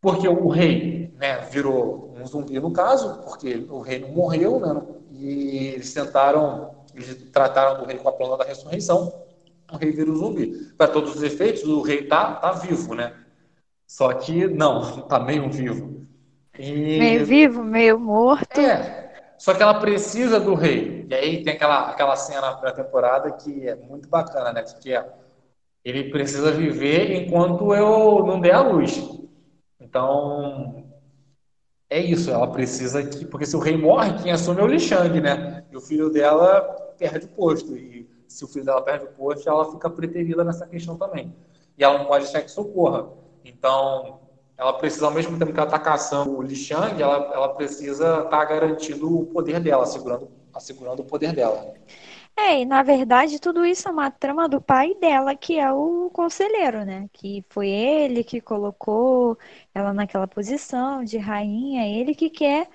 Porque 0.00 0.26
o 0.26 0.48
rei 0.48 1.14
né, 1.16 1.38
virou 1.50 2.14
um 2.18 2.26
zumbi 2.26 2.58
no 2.58 2.72
caso, 2.72 3.22
porque 3.22 3.66
o 3.68 3.80
rei 3.80 4.00
não 4.00 4.10
morreu, 4.10 4.58
né? 4.58 4.82
E 5.10 5.68
eles 5.74 5.92
tentaram, 5.92 6.74
eles 6.94 7.30
trataram 7.30 7.80
do 7.80 7.86
rei 7.86 7.98
com 7.98 8.08
a 8.08 8.12
planta 8.12 8.38
da 8.38 8.44
ressurreição 8.44 9.12
o 9.72 9.76
rei 9.78 9.90
vira 9.90 10.10
um 10.10 10.16
zumbi. 10.16 10.72
Para 10.76 10.88
todos 10.88 11.16
os 11.16 11.22
efeitos, 11.22 11.64
o 11.64 11.80
rei 11.80 12.04
tá, 12.04 12.34
tá 12.34 12.52
vivo, 12.52 12.94
né? 12.94 13.14
Só 13.86 14.12
que 14.12 14.46
não, 14.46 15.02
tá 15.08 15.18
meio 15.18 15.50
vivo. 15.50 16.02
E... 16.58 16.98
Meio 16.98 17.24
vivo, 17.24 17.64
meio 17.64 17.98
morto. 17.98 18.60
É. 18.60 19.01
Só 19.42 19.52
que 19.52 19.60
ela 19.60 19.74
precisa 19.74 20.38
do 20.38 20.54
rei. 20.54 21.04
E 21.10 21.12
aí 21.12 21.42
tem 21.42 21.54
aquela, 21.54 21.90
aquela 21.90 22.14
cena 22.14 22.60
na 22.62 22.70
temporada 22.70 23.32
que 23.32 23.66
é 23.66 23.74
muito 23.74 24.08
bacana, 24.08 24.52
né? 24.52 24.62
Que 24.62 24.94
é, 24.94 25.04
ele 25.84 26.12
precisa 26.12 26.52
viver 26.52 27.10
enquanto 27.10 27.74
eu 27.74 28.24
não 28.24 28.40
der 28.40 28.54
a 28.54 28.60
luz. 28.60 29.02
Então, 29.80 30.84
é 31.90 31.98
isso. 31.98 32.30
Ela 32.30 32.52
precisa 32.52 33.02
que. 33.02 33.24
Porque 33.24 33.44
se 33.44 33.56
o 33.56 33.58
rei 33.58 33.76
morre, 33.76 34.22
quem 34.22 34.30
assume 34.30 34.60
é 34.60 34.62
o 34.62 34.68
Li 34.68 34.78
Shang, 34.78 35.20
né? 35.20 35.64
E 35.72 35.76
o 35.76 35.80
filho 35.80 36.08
dela 36.08 36.60
perde 36.96 37.26
o 37.26 37.30
posto. 37.30 37.76
E 37.76 38.08
se 38.28 38.44
o 38.44 38.48
filho 38.48 38.64
dela 38.64 38.80
perde 38.80 39.06
o 39.06 39.08
posto, 39.08 39.48
ela 39.48 39.72
fica 39.72 39.90
preterida 39.90 40.44
nessa 40.44 40.68
questão 40.68 40.96
também. 40.96 41.34
E 41.76 41.82
ela 41.82 41.98
não 41.98 42.06
pode 42.06 42.26
deixar 42.26 42.42
que 42.42 42.50
socorra. 42.52 43.08
Então, 43.44 44.20
ela 44.56 44.72
precisa, 44.74 45.06
ao 45.06 45.12
mesmo 45.12 45.38
tempo 45.38 45.52
que 45.52 45.58
ela 45.58 45.68
está 45.68 45.78
caçando 45.78 46.36
o 46.36 46.42
Li 46.42 46.54
Shang, 46.54 47.00
ela, 47.00 47.30
ela 47.34 47.48
precisa 47.54 48.18
estar 48.18 48.28
tá 48.28 48.44
garantindo 48.44 49.20
o 49.20 49.26
poder 49.26 49.60
dela, 49.60 49.82
assegurando, 49.84 50.30
assegurando 50.54 51.02
o 51.02 51.04
poder 51.04 51.32
dela. 51.32 51.74
É, 52.36 52.60
e 52.60 52.64
na 52.64 52.82
verdade 52.82 53.38
tudo 53.38 53.64
isso 53.64 53.88
é 53.88 53.90
uma 53.90 54.10
trama 54.10 54.48
do 54.48 54.60
pai 54.60 54.94
dela, 54.94 55.34
que 55.34 55.58
é 55.58 55.70
o 55.70 56.10
conselheiro, 56.12 56.84
né? 56.84 57.08
Que 57.12 57.44
foi 57.50 57.68
ele 57.68 58.24
que 58.24 58.40
colocou 58.40 59.38
ela 59.74 59.92
naquela 59.92 60.26
posição 60.26 61.04
de 61.04 61.18
rainha, 61.18 61.86
ele 61.86 62.14
que 62.14 62.30
quer 62.30 62.68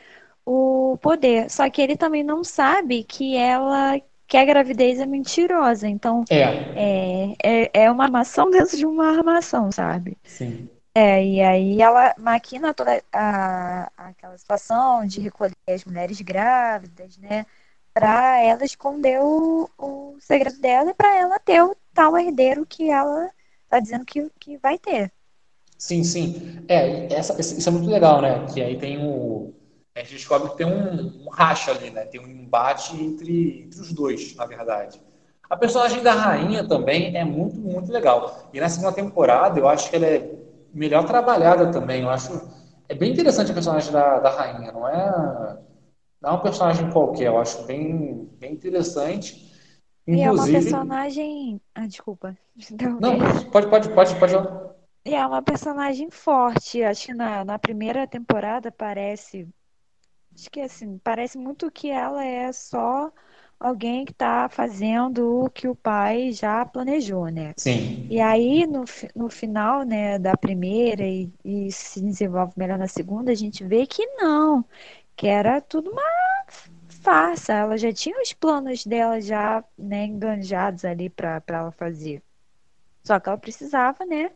o 0.45 0.97
poder. 1.01 1.49
Só 1.49 1.69
que 1.69 1.81
ele 1.81 1.97
também 1.97 2.23
não 2.23 2.43
sabe 2.43 3.03
que 3.03 3.35
ela 3.35 3.99
que 4.27 4.37
a 4.37 4.45
gravidez 4.45 4.99
é 4.99 5.05
mentirosa. 5.05 5.87
Então, 5.87 6.25
é, 6.29 6.41
é, 6.75 7.35
é, 7.43 7.83
é 7.85 7.91
uma 7.91 8.03
armação 8.03 8.49
dentro 8.51 8.75
de 8.77 8.85
uma 8.85 9.09
armação, 9.17 9.71
sabe? 9.71 10.17
Sim. 10.23 10.69
É, 10.99 11.23
e 11.23 11.41
aí 11.41 11.79
ela 11.79 12.15
maquina 12.17 12.73
toda 12.73 13.03
a, 13.13 13.91
aquela 13.95 14.35
situação 14.35 15.05
de 15.05 15.21
recolher 15.21 15.53
as 15.69 15.85
mulheres 15.85 16.19
grávidas, 16.21 17.19
né? 17.19 17.45
Para 17.93 18.41
ela 18.43 18.65
esconder 18.65 19.19
o, 19.21 19.69
o 19.77 20.17
segredo 20.19 20.59
dela 20.59 20.89
e 20.89 20.95
para 20.95 21.15
ela 21.15 21.37
ter 21.37 21.61
o 21.61 21.75
tal 21.93 22.17
herdeiro 22.17 22.65
que 22.65 22.89
ela 22.89 23.29
tá 23.69 23.79
dizendo 23.79 24.05
que, 24.05 24.27
que 24.39 24.57
vai 24.57 24.79
ter. 24.79 25.11
Sim, 25.77 26.03
sim. 26.03 26.65
É, 26.67 27.13
essa, 27.13 27.39
isso 27.39 27.69
é 27.69 27.71
muito 27.71 27.91
legal, 27.91 28.19
né? 28.19 28.47
Que 28.51 28.59
aí 28.59 28.75
tem 28.75 28.97
o. 28.97 29.53
A 29.93 29.99
gente 29.99 30.13
descobre 30.15 30.49
que 30.49 30.57
tem 30.57 30.65
um, 30.65 31.25
um 31.27 31.29
racha 31.29 31.69
ali, 31.69 31.91
né? 31.91 32.05
Tem 32.05 32.19
um 32.19 32.27
embate 32.27 32.99
entre, 32.99 33.61
entre 33.65 33.79
os 33.81 33.93
dois, 33.93 34.35
na 34.35 34.47
verdade. 34.47 34.99
A 35.47 35.55
personagem 35.55 36.01
da 36.01 36.13
rainha 36.13 36.67
também 36.67 37.15
é 37.15 37.23
muito, 37.23 37.55
muito 37.59 37.91
legal. 37.91 38.49
E 38.51 38.59
na 38.59 38.67
segunda 38.67 38.93
temporada, 38.93 39.59
eu 39.59 39.69
acho 39.69 39.91
que 39.91 39.95
ela 39.95 40.07
é 40.07 40.46
melhor 40.77 41.05
trabalhada 41.05 41.71
também. 41.71 42.03
Eu 42.03 42.09
acho. 42.09 42.31
É 42.89 42.95
bem 42.95 43.11
interessante 43.11 43.51
a 43.51 43.53
personagem 43.53 43.91
da, 43.91 44.19
da 44.19 44.29
rainha, 44.29 44.71
não 44.71 44.87
é. 44.87 45.57
Não 46.21 46.29
é 46.31 46.33
um 46.33 46.41
personagem 46.41 46.89
qualquer, 46.89 47.27
eu 47.27 47.37
acho 47.37 47.63
bem, 47.65 48.29
bem 48.39 48.53
interessante. 48.53 49.53
Inclusive... 50.07 50.19
E 50.19 50.23
é 50.23 50.31
uma 50.31 50.47
personagem. 50.47 51.61
Ah, 51.75 51.85
desculpa. 51.85 52.37
Não, 52.99 53.19
pode, 53.51 53.67
pode, 53.69 53.89
pode, 53.89 54.15
pode. 54.15 54.33
E 55.05 55.13
é 55.13 55.25
uma 55.25 55.41
personagem 55.41 56.09
forte. 56.09 56.83
Acho 56.83 57.07
que 57.07 57.13
na, 57.13 57.45
na 57.45 57.59
primeira 57.59 58.07
temporada 58.07 58.71
parece. 58.71 59.47
Acho 60.33 60.49
que 60.49 60.61
assim, 60.61 60.97
parece 60.99 61.37
muito 61.37 61.69
que 61.71 61.89
ela 61.89 62.23
é 62.23 62.51
só 62.51 63.11
alguém 63.59 64.05
que 64.05 64.11
está 64.11 64.47
fazendo 64.49 65.45
o 65.45 65.49
que 65.49 65.67
o 65.67 65.75
pai 65.75 66.31
já 66.31 66.65
planejou, 66.65 67.27
né? 67.27 67.53
Sim. 67.57 68.07
E 68.09 68.21
aí, 68.21 68.65
no, 68.67 68.85
no 69.15 69.29
final, 69.29 69.83
né, 69.83 70.17
da 70.19 70.35
primeira 70.37 71.03
e, 71.03 71.31
e 71.43 71.71
se 71.71 72.01
desenvolve 72.01 72.53
melhor 72.57 72.77
na 72.77 72.87
segunda, 72.87 73.31
a 73.31 73.35
gente 73.35 73.63
vê 73.65 73.85
que 73.85 74.05
não, 74.17 74.63
que 75.15 75.27
era 75.27 75.59
tudo 75.61 75.91
uma 75.91 76.01
farsa. 76.89 77.53
Ela 77.53 77.77
já 77.77 77.91
tinha 77.93 78.21
os 78.21 78.33
planos 78.33 78.85
dela 78.85 79.21
já, 79.21 79.63
né, 79.77 80.05
enganjados 80.05 80.85
ali 80.85 81.09
para 81.09 81.41
ela 81.47 81.71
fazer. 81.71 82.21
Só 83.03 83.19
que 83.19 83.29
ela 83.29 83.37
precisava, 83.37 84.05
né, 84.05 84.31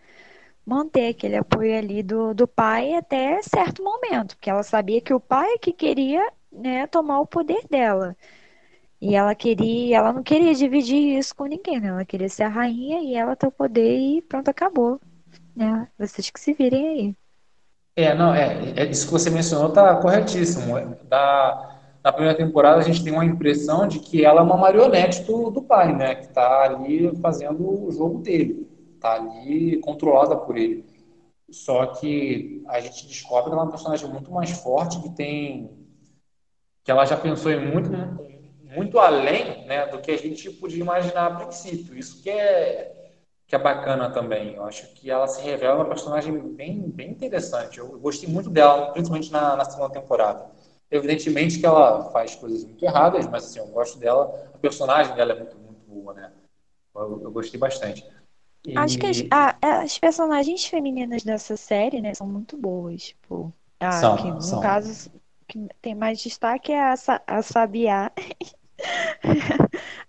manter 0.65 1.09
aquele 1.09 1.37
apoio 1.37 1.77
ali 1.77 2.03
do, 2.03 2.33
do 2.33 2.47
pai 2.47 2.93
até 2.95 3.41
certo 3.41 3.83
momento, 3.83 4.35
porque 4.35 4.49
ela 4.49 4.63
sabia 4.63 5.01
que 5.01 5.13
o 5.13 5.19
pai 5.19 5.53
é 5.53 5.57
que 5.57 5.73
queria, 5.73 6.25
né, 6.51 6.87
tomar 6.87 7.19
o 7.19 7.27
poder 7.27 7.63
dela. 7.69 8.15
E 9.01 9.15
ela 9.15 9.33
queria, 9.33 9.97
ela 9.97 10.13
não 10.13 10.21
queria 10.21 10.53
dividir 10.53 11.17
isso 11.17 11.35
com 11.35 11.45
ninguém, 11.45 11.79
né? 11.79 11.87
Ela 11.87 12.05
queria 12.05 12.29
ser 12.29 12.43
a 12.43 12.49
rainha 12.49 13.01
e 13.01 13.15
ela 13.15 13.35
ter 13.35 13.47
o 13.47 13.51
poder 13.51 13.97
e 13.97 14.21
pronto, 14.21 14.47
acabou. 14.47 15.01
Né? 15.55 15.87
Vocês 15.97 16.29
que 16.29 16.39
se 16.39 16.53
virem 16.53 16.87
aí. 16.87 17.15
É, 17.95 18.13
não, 18.13 18.33
é, 18.33 18.73
é 18.75 18.85
isso 18.85 19.07
que 19.07 19.11
você 19.11 19.31
mencionou 19.31 19.71
tá 19.71 19.95
corretíssimo. 19.95 20.75
Da, 21.09 21.79
na 22.03 22.13
primeira 22.13 22.37
temporada 22.37 22.79
a 22.79 22.83
gente 22.83 23.03
tem 23.03 23.11
uma 23.11 23.25
impressão 23.25 23.87
de 23.87 23.99
que 23.99 24.23
ela 24.23 24.41
é 24.41 24.43
uma 24.43 24.55
marionete 24.55 25.23
do, 25.23 25.49
do 25.49 25.63
pai, 25.63 25.95
né? 25.95 26.13
Que 26.15 26.27
está 26.27 26.63
ali 26.63 27.11
fazendo 27.21 27.87
o 27.87 27.91
jogo 27.91 28.19
dele, 28.19 28.69
está 28.93 29.15
ali 29.15 29.79
controlada 29.81 30.37
por 30.37 30.55
ele. 30.55 30.85
Só 31.49 31.87
que 31.87 32.63
a 32.67 32.79
gente 32.79 33.07
descobre 33.07 33.49
que 33.49 33.53
ela 33.53 33.61
é 33.61 33.65
uma 33.65 33.71
personagem 33.71 34.07
muito 34.07 34.31
mais 34.31 34.51
forte, 34.51 35.01
que 35.01 35.09
tem 35.09 35.71
que 36.83 36.89
ela 36.89 37.05
já 37.05 37.17
pensou 37.17 37.51
em 37.51 37.71
muito 37.71 37.91
muito 38.71 38.99
além 38.99 39.65
né, 39.65 39.85
do 39.87 39.99
que 39.99 40.11
a 40.11 40.17
gente 40.17 40.49
podia 40.49 40.79
imaginar 40.79 41.27
a 41.27 41.35
princípio. 41.35 41.97
Isso 41.97 42.21
que 42.21 42.29
é, 42.29 43.11
que 43.45 43.55
é 43.55 43.59
bacana 43.59 44.09
também. 44.09 44.55
Eu 44.55 44.63
acho 44.63 44.93
que 44.93 45.11
ela 45.11 45.27
se 45.27 45.41
revela 45.41 45.75
uma 45.75 45.89
personagem 45.89 46.37
bem, 46.39 46.89
bem 46.89 47.11
interessante. 47.11 47.79
Eu 47.79 47.99
gostei 47.99 48.29
muito 48.29 48.49
dela, 48.49 48.91
principalmente 48.91 49.31
na, 49.31 49.57
na 49.57 49.65
segunda 49.65 49.89
temporada. 49.89 50.49
Evidentemente 50.89 51.59
que 51.59 51.65
ela 51.65 52.11
faz 52.11 52.35
coisas 52.35 52.63
muito 52.63 52.83
erradas, 52.83 53.27
mas 53.27 53.45
assim, 53.45 53.59
eu 53.59 53.67
gosto 53.67 53.99
dela. 53.99 54.49
A 54.53 54.57
personagem 54.57 55.13
dela 55.15 55.33
é 55.33 55.35
muito, 55.35 55.57
muito 55.57 55.81
boa, 55.85 56.13
né? 56.13 56.31
Eu, 56.95 57.21
eu 57.23 57.31
gostei 57.31 57.59
bastante. 57.59 58.05
E... 58.65 58.77
Acho 58.77 58.97
que 58.97 59.07
as, 59.07 59.23
a, 59.31 59.81
as, 59.81 59.97
personagens 59.97 60.65
femininas 60.65 61.23
dessa 61.23 61.57
série, 61.57 61.99
né, 61.99 62.13
são 62.13 62.27
muito 62.27 62.55
boas. 62.55 63.07
Tipo, 63.07 63.53
a, 63.79 63.91
são, 63.91 64.15
que, 64.15 64.31
no 64.31 64.41
são. 64.41 64.61
caso, 64.61 65.11
que 65.47 65.67
tem 65.81 65.95
mais 65.95 66.21
destaque 66.21 66.71
é 66.71 66.81
a, 66.81 66.93
a 67.27 67.41
Sabiá 67.41 68.11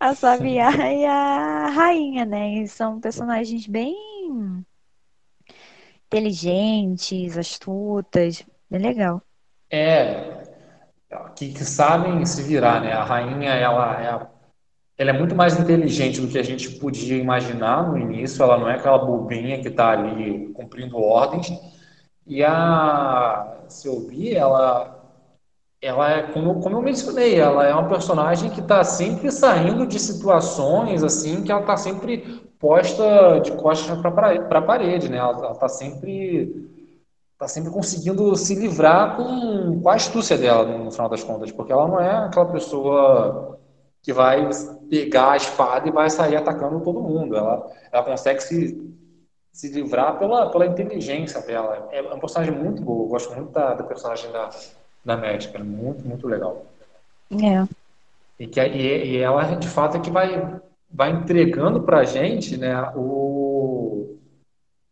a 0.01 0.15
Sabiá 0.15 0.71
e 0.93 1.05
a 1.05 1.67
Rainha, 1.69 2.25
né? 2.25 2.55
E 2.55 2.69
são 2.69 3.01
personagens 3.01 3.67
bem 3.67 3.97
inteligentes, 6.07 7.39
astutas, 7.39 8.45
bem 8.71 8.81
legal. 8.81 9.23
É, 9.71 10.43
que, 11.35 11.53
que 11.53 11.65
sabem 11.65 12.25
se 12.27 12.43
virar, 12.43 12.81
né? 12.81 12.93
A 12.93 13.05
Rainha, 13.05 13.51
ela 13.51 14.01
é, 14.01 14.27
ela 14.99 15.11
é 15.11 15.13
muito 15.13 15.35
mais 15.35 15.59
inteligente 15.59 16.21
do 16.21 16.29
que 16.29 16.39
a 16.39 16.43
gente 16.43 16.71
podia 16.79 17.17
imaginar 17.17 17.89
no 17.89 17.99
início. 17.99 18.43
Ela 18.43 18.59
não 18.59 18.69
é 18.69 18.77
aquela 18.77 18.99
bobinha 18.99 19.61
que 19.61 19.69
está 19.69 19.91
ali 19.91 20.53
cumprindo 20.53 20.99
ordens. 20.99 21.51
E 22.27 22.45
a 22.45 23.65
Sylvie, 23.69 24.35
ela 24.35 25.02
ela 25.83 26.11
é, 26.13 26.23
como, 26.23 26.61
como 26.61 26.77
eu 26.77 26.83
mencionei, 26.83 27.35
ela 27.35 27.67
é 27.67 27.75
uma 27.75 27.89
personagem 27.89 28.49
que 28.51 28.61
está 28.61 28.85
sempre 28.85 29.33
saindo 29.33 29.85
de 29.85 29.99
situações 29.99 31.03
assim 31.03 31.43
que 31.43 31.51
ela 31.51 31.63
está 31.63 31.77
sempre 31.77 32.41
posta 32.61 33.41
de 33.41 33.51
costas 33.53 33.99
para 34.01 34.59
a 34.59 34.63
parede, 34.63 35.09
né? 35.11 35.19
Ela 35.19 35.51
está 35.51 35.69
sempre 35.69 36.71
tá 37.37 37.49
sempre 37.49 37.73
conseguindo 37.73 38.37
se 38.37 38.55
livrar 38.55 39.17
com, 39.17 39.81
com 39.83 39.89
a 39.89 39.95
astúcia 39.95 40.39
dela 40.39 40.65
no 40.65 40.93
final 40.93 41.09
das 41.09 41.25
contas, 41.25 41.51
porque 41.51 41.73
ela 41.73 41.89
não 41.89 41.99
é 41.99 42.27
aquela 42.27 42.47
pessoa 42.47 43.59
que 44.01 44.13
vai 44.13 44.49
pegar 44.89 45.33
a 45.33 45.37
espada 45.37 45.89
e 45.89 45.93
vai 45.93 46.09
sair 46.09 46.37
atacando 46.37 46.81
todo 46.81 47.03
mundo. 47.03 47.37
Ela, 47.37 47.69
ela 47.91 48.05
consegue 48.05 48.41
se, 48.41 48.97
se 49.53 49.69
livrar 49.73 50.21
pela, 50.21 50.51
pela 50.51 50.67
inteligência 50.67 51.41
dela. 51.41 51.89
É 51.91 52.01
uma 52.03 52.21
personagem 52.21 52.55
muito 52.55 52.81
boa. 52.83 53.05
Eu 53.05 53.09
gosto 53.09 53.35
muito 53.35 53.51
da, 53.51 53.75
da 53.75 53.83
personagem 53.83 54.31
da, 54.31 54.49
da 55.05 55.17
médica. 55.17 55.59
É 55.59 55.63
muito, 55.63 56.07
muito 56.07 56.27
legal. 56.27 56.67
É. 57.31 57.67
E, 58.39 58.47
que, 58.47 58.61
e, 58.61 59.13
e 59.13 59.17
ela, 59.19 59.43
de 59.55 59.69
fato, 59.69 59.97
é 59.97 60.01
que 60.01 60.11
vai, 60.11 60.61
vai 60.91 61.11
entregando 61.11 61.83
para 61.83 61.99
a 61.99 62.05
gente 62.05 62.57
né, 62.57 62.75
o, 62.95 64.17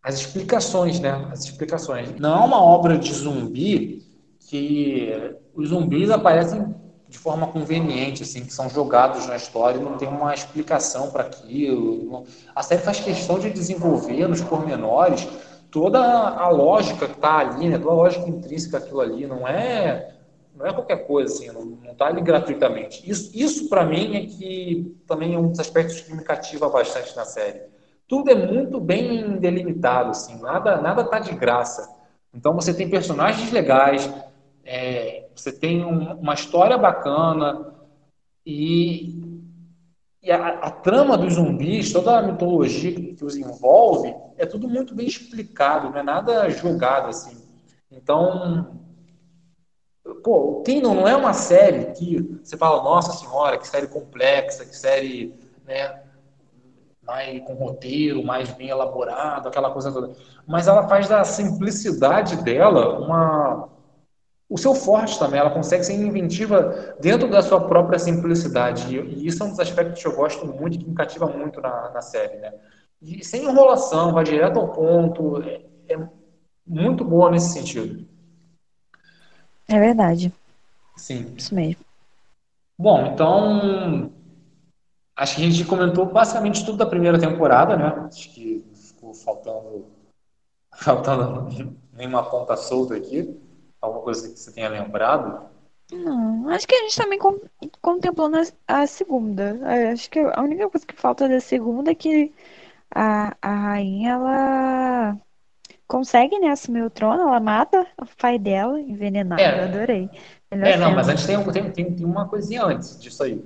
as 0.02 0.14
explicações, 0.14 1.00
né? 1.00 1.28
As 1.30 1.44
explicações. 1.44 2.14
Não 2.18 2.42
é 2.42 2.44
uma 2.44 2.62
obra 2.62 2.98
de 2.98 3.12
zumbi 3.12 4.02
que 4.48 5.36
os 5.54 5.68
zumbis 5.68 6.10
aparecem 6.10 6.74
de 7.08 7.18
forma 7.18 7.48
conveniente, 7.48 8.22
assim, 8.22 8.44
que 8.44 8.52
são 8.52 8.70
jogados 8.70 9.26
na 9.26 9.34
história 9.34 9.78
e 9.78 9.82
não 9.82 9.96
tem 9.96 10.08
uma 10.08 10.32
explicação 10.32 11.10
para 11.10 11.24
aquilo. 11.24 12.24
A 12.54 12.62
série 12.62 12.82
faz 12.82 13.00
questão 13.00 13.38
de 13.38 13.50
desenvolver 13.50 14.28
nos 14.28 14.40
pormenores 14.40 15.28
toda 15.70 16.00
a 16.00 16.48
lógica 16.48 17.06
que 17.06 17.14
está 17.14 17.38
ali, 17.38 17.68
né? 17.68 17.78
toda 17.78 17.90
a 17.90 17.96
lógica 17.96 18.28
intrínseca 18.28 18.80
daquilo 18.80 19.00
ali, 19.00 19.26
não 19.26 19.46
é 19.46 20.14
não 20.54 20.66
é 20.66 20.72
qualquer 20.74 21.06
coisa 21.06 21.32
assim, 21.32 21.50
não 21.50 21.92
está 21.92 22.06
ali 22.06 22.20
gratuitamente. 22.20 23.08
Isso, 23.08 23.30
isso 23.34 23.68
para 23.68 23.84
mim 23.84 24.16
é 24.16 24.26
que 24.26 24.94
também 25.06 25.34
é 25.34 25.38
um 25.38 25.48
dos 25.48 25.60
aspectos 25.60 26.00
que 26.00 26.12
me 26.12 26.22
cativa 26.22 26.68
bastante 26.68 27.16
na 27.16 27.24
série. 27.24 27.62
Tudo 28.06 28.30
é 28.30 28.34
muito 28.34 28.78
bem 28.80 29.38
delimitado, 29.38 30.10
assim, 30.10 30.38
nada 30.40 30.76
nada 30.76 31.04
tá 31.04 31.18
de 31.18 31.32
graça. 31.34 31.88
Então 32.34 32.54
você 32.54 32.74
tem 32.74 32.90
personagens 32.90 33.50
legais, 33.50 34.12
é, 34.64 35.28
você 35.34 35.50
tem 35.52 35.84
um, 35.84 36.12
uma 36.14 36.34
história 36.34 36.76
bacana 36.76 37.74
e, 38.44 39.19
e 40.22 40.30
a, 40.30 40.48
a, 40.48 40.70
trama 40.70 41.16
dos 41.16 41.34
zumbis, 41.34 41.92
toda 41.92 42.18
a 42.18 42.22
mitologia 42.22 43.14
que 43.14 43.24
os 43.24 43.36
envolve, 43.36 44.14
é 44.36 44.44
tudo 44.44 44.68
muito 44.68 44.94
bem 44.94 45.06
explicado, 45.06 45.88
não 45.88 45.98
é 45.98 46.02
nada 46.02 46.50
jogado 46.50 47.08
assim. 47.08 47.36
Então, 47.90 48.78
pô, 50.22 50.58
o 50.58 50.62
Kingdom 50.62 50.94
não 50.94 51.08
é 51.08 51.16
uma 51.16 51.32
série 51.32 51.92
que 51.92 52.38
você 52.42 52.56
fala, 52.56 52.82
nossa 52.82 53.12
senhora, 53.12 53.56
que 53.56 53.66
série 53.66 53.86
complexa, 53.86 54.66
que 54.66 54.76
série, 54.76 55.34
né, 55.64 56.02
mais 57.02 57.42
com 57.44 57.54
roteiro, 57.54 58.22
mais 58.22 58.50
bem 58.50 58.68
elaborado, 58.68 59.48
aquela 59.48 59.70
coisa 59.70 59.90
toda. 59.90 60.14
Mas 60.46 60.68
ela 60.68 60.86
faz 60.86 61.08
da 61.08 61.24
simplicidade 61.24 62.36
dela 62.44 62.98
uma 62.98 63.68
o 64.50 64.58
seu 64.58 64.74
forte 64.74 65.18
também. 65.18 65.40
Ela 65.40 65.50
consegue 65.50 65.84
ser 65.84 65.94
inventiva 65.94 66.96
dentro 67.00 67.30
da 67.30 67.40
sua 67.40 67.66
própria 67.66 67.98
simplicidade. 67.98 68.94
E, 68.94 69.26
isso 69.26 69.42
é 69.42 69.46
um 69.46 69.50
dos 69.50 69.60
aspectos 69.60 70.02
que 70.02 70.08
eu 70.08 70.16
gosto 70.16 70.44
muito, 70.44 70.78
que 70.78 70.88
me 70.88 70.94
cativa 70.94 71.26
muito 71.26 71.60
na, 71.60 71.90
na 71.90 72.02
série, 72.02 72.36
né? 72.38 72.52
E 73.00 73.24
sem 73.24 73.44
enrolação, 73.44 74.12
vai 74.12 74.24
direto 74.24 74.58
ao 74.58 74.68
ponto. 74.68 75.42
É, 75.42 75.62
é 75.88 75.98
muito 76.66 77.04
boa 77.04 77.30
nesse 77.30 77.52
sentido. 77.52 78.04
É 79.68 79.78
verdade. 79.78 80.32
Sim. 80.96 81.32
Isso 81.36 81.54
mesmo. 81.54 81.84
Bom, 82.76 83.06
então 83.06 84.10
Acho 85.20 85.36
que 85.36 85.42
a 85.42 85.50
gente 85.50 85.66
comentou 85.66 86.06
basicamente 86.06 86.64
tudo 86.64 86.78
da 86.78 86.86
primeira 86.86 87.20
temporada, 87.20 87.76
né? 87.76 88.06
Acho 88.06 88.32
que 88.32 88.64
ficou 88.74 89.12
faltando, 89.12 89.84
faltando 90.74 91.46
nenhuma 91.92 92.22
ponta 92.22 92.56
solta 92.56 92.96
aqui. 92.96 93.38
Alguma 93.80 94.02
coisa 94.02 94.28
que 94.28 94.38
você 94.38 94.52
tenha 94.52 94.68
lembrado? 94.68 95.48
Não, 95.92 96.48
acho 96.50 96.68
que 96.68 96.74
a 96.74 96.82
gente 96.82 96.96
também 96.96 97.18
contemplou 97.80 98.28
na, 98.28 98.42
a 98.68 98.86
segunda. 98.86 99.58
Acho 99.92 100.08
que 100.10 100.18
a 100.20 100.40
única 100.40 100.68
coisa 100.68 100.86
que 100.86 100.94
falta 100.94 101.28
da 101.28 101.40
segunda 101.40 101.90
é 101.90 101.94
que 101.94 102.32
a, 102.94 103.36
a 103.42 103.54
rainha, 103.54 104.12
ela 104.12 105.20
consegue, 105.88 106.38
né, 106.38 106.48
assumir 106.48 106.82
o 106.82 106.90
trono, 106.90 107.22
ela 107.22 107.40
mata 107.40 107.84
o 108.00 108.06
pai 108.16 108.38
dela, 108.38 108.80
envenenado, 108.80 109.42
é. 109.42 109.60
eu 109.60 109.64
adorei. 109.64 110.10
Melhor 110.52 110.68
é, 110.68 110.76
não, 110.76 110.94
mas 110.94 111.08
antes 111.08 111.26
tem, 111.26 111.52
tem, 111.52 111.70
tem, 111.72 111.94
tem 111.94 112.06
uma 112.06 112.28
coisinha 112.28 112.64
antes 112.64 113.00
disso 113.00 113.24
aí 113.24 113.42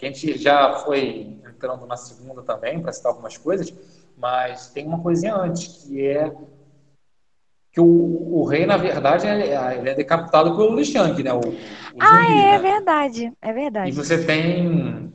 que 0.00 0.06
a 0.06 0.08
gente 0.08 0.38
já 0.38 0.78
foi 0.78 1.38
entrando 1.46 1.86
na 1.86 1.96
segunda 1.96 2.42
também, 2.42 2.80
para 2.80 2.90
citar 2.90 3.12
algumas 3.12 3.36
coisas, 3.36 3.72
mas 4.16 4.68
tem 4.68 4.86
uma 4.86 5.00
coisinha 5.00 5.34
antes, 5.34 5.84
que 5.84 6.06
é 6.06 6.34
que 7.72 7.80
o, 7.80 7.86
o 7.86 8.44
rei, 8.44 8.66
na 8.66 8.76
verdade, 8.76 9.26
ele 9.26 9.88
é 9.88 9.94
decapitado 9.94 10.56
pelo 10.56 10.74
Li 10.74 10.84
Shang, 10.84 11.22
né? 11.22 11.32
O, 11.32 11.38
o 11.38 11.56
ah, 12.00 12.22
zumbi, 12.22 12.32
é, 12.32 12.50
né? 12.52 12.58
verdade, 12.58 13.32
é 13.40 13.52
verdade. 13.52 13.90
E 13.90 13.92
você 13.92 14.24
tem... 14.24 15.12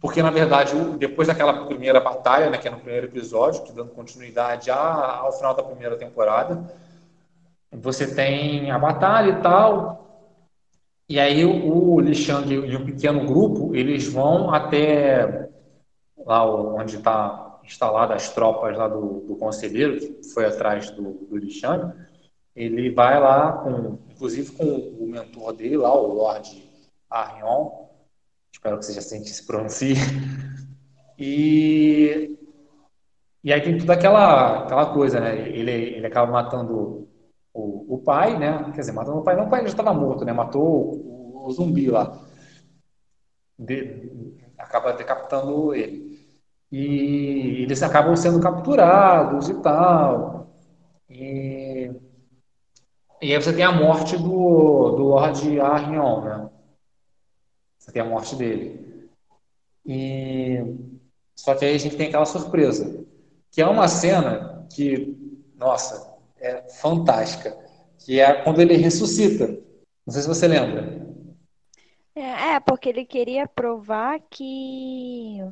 Porque, 0.00 0.22
na 0.22 0.30
verdade, 0.30 0.74
depois 0.98 1.28
daquela 1.28 1.66
primeira 1.66 2.00
batalha, 2.00 2.48
né, 2.48 2.56
que 2.56 2.66
é 2.66 2.70
no 2.70 2.78
primeiro 2.78 3.06
episódio, 3.06 3.62
que 3.64 3.72
dando 3.72 3.90
continuidade 3.90 4.70
ao 4.70 5.30
final 5.32 5.54
da 5.54 5.62
primeira 5.62 5.94
temporada, 5.94 6.72
você 7.70 8.14
tem 8.14 8.70
a 8.70 8.78
batalha 8.78 9.30
e 9.32 9.42
tal, 9.42 10.00
e 11.06 11.20
aí 11.20 11.44
o, 11.44 11.96
o 11.96 12.00
Lixang 12.00 12.50
e 12.50 12.76
um 12.76 12.84
pequeno 12.86 13.26
grupo, 13.26 13.74
eles 13.74 14.10
vão 14.10 14.54
até 14.54 15.50
lá 16.16 16.44
onde 16.46 16.96
está 16.96 17.49
instalada 17.70 18.14
as 18.14 18.28
tropas 18.34 18.76
lá 18.76 18.88
do, 18.88 19.20
do 19.20 19.36
conselheiro, 19.36 19.98
que 19.98 20.24
foi 20.34 20.44
atrás 20.44 20.90
do, 20.90 21.12
do. 21.12 21.38
Ele 22.54 22.90
vai 22.90 23.18
lá, 23.20 23.52
com, 23.52 23.98
inclusive 24.10 24.52
com 24.52 24.64
o 24.64 25.06
mentor 25.08 25.52
dele 25.52 25.76
lá, 25.76 25.94
o 25.94 26.14
Lord 26.14 26.68
Arion, 27.08 27.86
espero 28.52 28.78
que 28.78 28.86
seja 28.86 28.98
assim 28.98 29.22
que 29.22 29.30
se 29.30 29.46
pronuncie, 29.46 29.94
e, 31.16 32.36
e 33.42 33.52
aí 33.52 33.60
tem 33.60 33.78
toda 33.78 33.94
aquela, 33.94 34.64
aquela 34.64 34.92
coisa, 34.92 35.20
né? 35.20 35.48
Ele, 35.48 35.70
ele 35.70 36.06
acaba 36.06 36.30
matando 36.30 37.08
o, 37.54 37.94
o 37.94 37.98
pai, 37.98 38.36
né? 38.36 38.64
Quer 38.74 38.80
dizer, 38.80 38.92
matando 38.92 39.18
o 39.18 39.22
pai, 39.22 39.36
não, 39.36 39.46
o 39.46 39.50
pai 39.50 39.62
já 39.62 39.68
estava 39.68 39.94
morto, 39.94 40.24
né? 40.24 40.32
Matou 40.32 40.62
o, 40.62 41.46
o 41.46 41.52
zumbi 41.52 41.88
lá. 41.88 42.20
De, 43.56 44.34
acaba 44.58 44.92
decapitando 44.92 45.72
ele. 45.72 46.09
E 46.70 47.62
eles 47.62 47.82
acabam 47.82 48.14
sendo 48.16 48.40
capturados 48.40 49.48
e 49.48 49.54
tal. 49.60 50.54
E, 51.08 51.90
e 53.20 53.34
aí 53.34 53.42
você 53.42 53.52
tem 53.52 53.64
a 53.64 53.72
morte 53.72 54.16
do, 54.16 54.90
do 54.90 55.02
Lord 55.02 55.60
Arion, 55.60 56.20
né? 56.22 56.50
Você 57.78 57.90
tem 57.92 58.02
a 58.02 58.04
morte 58.04 58.36
dele. 58.36 59.08
E 59.84 60.58
só 61.34 61.54
que 61.54 61.64
aí 61.64 61.74
a 61.74 61.78
gente 61.78 61.96
tem 61.96 62.08
aquela 62.08 62.26
surpresa, 62.26 63.04
que 63.50 63.60
é 63.60 63.66
uma 63.66 63.88
cena 63.88 64.66
que, 64.72 65.16
nossa, 65.56 66.16
é 66.38 66.68
fantástica, 66.68 67.56
que 67.98 68.20
é 68.20 68.42
quando 68.44 68.60
ele 68.60 68.76
ressuscita. 68.76 69.48
Não 70.06 70.12
sei 70.12 70.22
se 70.22 70.28
você 70.28 70.46
lembra. 70.46 71.00
É, 72.14 72.54
é 72.54 72.60
porque 72.60 72.88
ele 72.88 73.04
queria 73.04 73.46
provar 73.46 74.20
que 74.30 75.42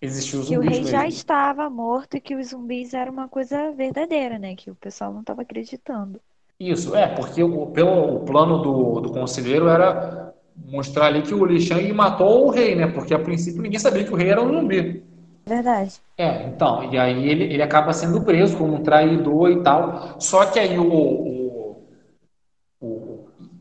Existiu 0.00 0.42
que 0.42 0.58
o 0.58 0.60
rei 0.60 0.80
mesmo. 0.80 0.88
já 0.88 1.06
estava 1.06 1.70
morto 1.70 2.16
e 2.16 2.20
que 2.20 2.34
os 2.34 2.48
zumbis 2.48 2.92
eram 2.92 3.12
uma 3.12 3.28
coisa 3.28 3.72
verdadeira, 3.72 4.38
né? 4.38 4.54
Que 4.54 4.70
o 4.70 4.74
pessoal 4.74 5.12
não 5.12 5.20
estava 5.20 5.42
acreditando. 5.42 6.20
Isso, 6.60 6.94
é, 6.94 7.06
porque 7.06 7.42
o, 7.42 7.66
pelo, 7.66 8.16
o 8.16 8.20
plano 8.20 8.58
do, 8.58 9.00
do 9.00 9.10
conselheiro 9.10 9.68
era 9.68 10.34
mostrar 10.56 11.06
ali 11.06 11.22
que 11.22 11.34
o 11.34 11.44
Li 11.44 11.60
Shang 11.60 11.92
matou 11.92 12.46
o 12.46 12.50
rei, 12.50 12.74
né? 12.74 12.86
Porque 12.86 13.14
a 13.14 13.18
princípio 13.18 13.62
ninguém 13.62 13.78
sabia 13.78 14.04
que 14.04 14.12
o 14.12 14.16
rei 14.16 14.30
era 14.30 14.42
um 14.42 14.52
zumbi. 14.52 15.02
Verdade. 15.46 16.00
É, 16.18 16.44
então, 16.44 16.92
e 16.92 16.98
aí 16.98 17.28
ele, 17.28 17.44
ele 17.44 17.62
acaba 17.62 17.92
sendo 17.92 18.22
preso 18.22 18.56
como 18.56 18.74
um 18.74 18.82
traidor 18.82 19.50
e 19.50 19.62
tal. 19.62 20.16
Só 20.18 20.46
que 20.46 20.58
aí 20.58 20.78
o, 20.78 20.92
o, 20.92 21.45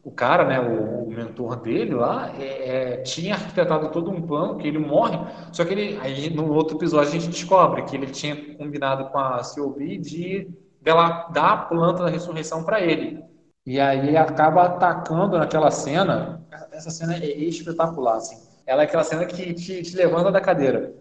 o, 0.05 0.11
cara, 0.11 0.45
né, 0.45 0.59
o, 0.59 1.03
o, 1.03 1.09
mentor 1.09 1.57
dele 1.57 1.95
lá, 1.95 2.31
é, 2.39 2.93
é, 2.93 2.97
tinha 2.97 3.33
arquitetado 3.33 3.89
todo 3.89 4.11
um 4.11 4.21
plano 4.21 4.57
que 4.57 4.67
ele 4.67 4.77
morre. 4.77 5.17
Só 5.51 5.65
que 5.65 5.73
ele, 5.73 5.99
aí 5.99 6.29
no 6.29 6.53
outro 6.53 6.77
episódio 6.77 7.09
a 7.09 7.11
gente 7.11 7.27
descobre 7.27 7.81
que 7.83 7.95
ele 7.95 8.07
tinha 8.07 8.55
combinado 8.55 9.09
com 9.09 9.17
a 9.17 9.41
COB 9.43 9.97
de 9.97 10.47
dela 10.79 11.27
dar 11.33 11.51
a 11.51 11.57
planta 11.57 12.03
da 12.03 12.09
ressurreição 12.09 12.63
para 12.63 12.79
ele. 12.79 13.23
E 13.65 13.79
aí 13.79 14.15
acaba 14.15 14.65
atacando 14.65 15.37
naquela 15.39 15.71
cena. 15.71 16.45
Essa 16.71 16.91
cena 16.91 17.15
é 17.15 17.25
espetacular, 17.25 18.17
assim. 18.17 18.37
Ela 18.67 18.83
é 18.83 18.85
aquela 18.85 19.03
cena 19.03 19.25
que 19.25 19.53
te, 19.53 19.81
te 19.81 19.95
levanta 19.95 20.31
da 20.31 20.39
cadeira 20.39 20.93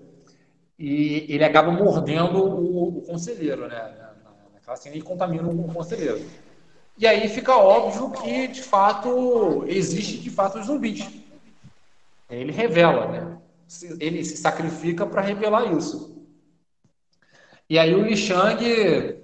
e 0.78 1.26
ele 1.28 1.44
acaba 1.44 1.70
mordendo 1.70 2.42
o, 2.42 2.98
o 2.98 3.02
conselheiro, 3.02 3.68
né? 3.68 3.94
Naquela 4.52 4.76
cena, 4.76 4.96
e 4.96 5.02
contamina 5.02 5.48
o 5.48 5.72
conselheiro. 5.72 6.20
E 6.96 7.06
aí 7.06 7.28
fica 7.28 7.56
óbvio 7.56 8.10
que, 8.10 8.48
de 8.48 8.62
fato, 8.62 9.64
existe, 9.66 10.18
de 10.18 10.30
fato, 10.30 10.58
os 10.58 10.66
zumbis. 10.66 11.08
Ele 12.30 12.52
revela, 12.52 13.06
né? 13.06 13.38
Ele 14.00 14.24
se 14.24 14.36
sacrifica 14.36 15.04
para 15.04 15.20
revelar 15.20 15.72
isso. 15.72 16.14
E 17.68 17.78
aí 17.78 17.94
o 17.94 18.02
Li 18.02 18.16
Shang... 18.16 19.22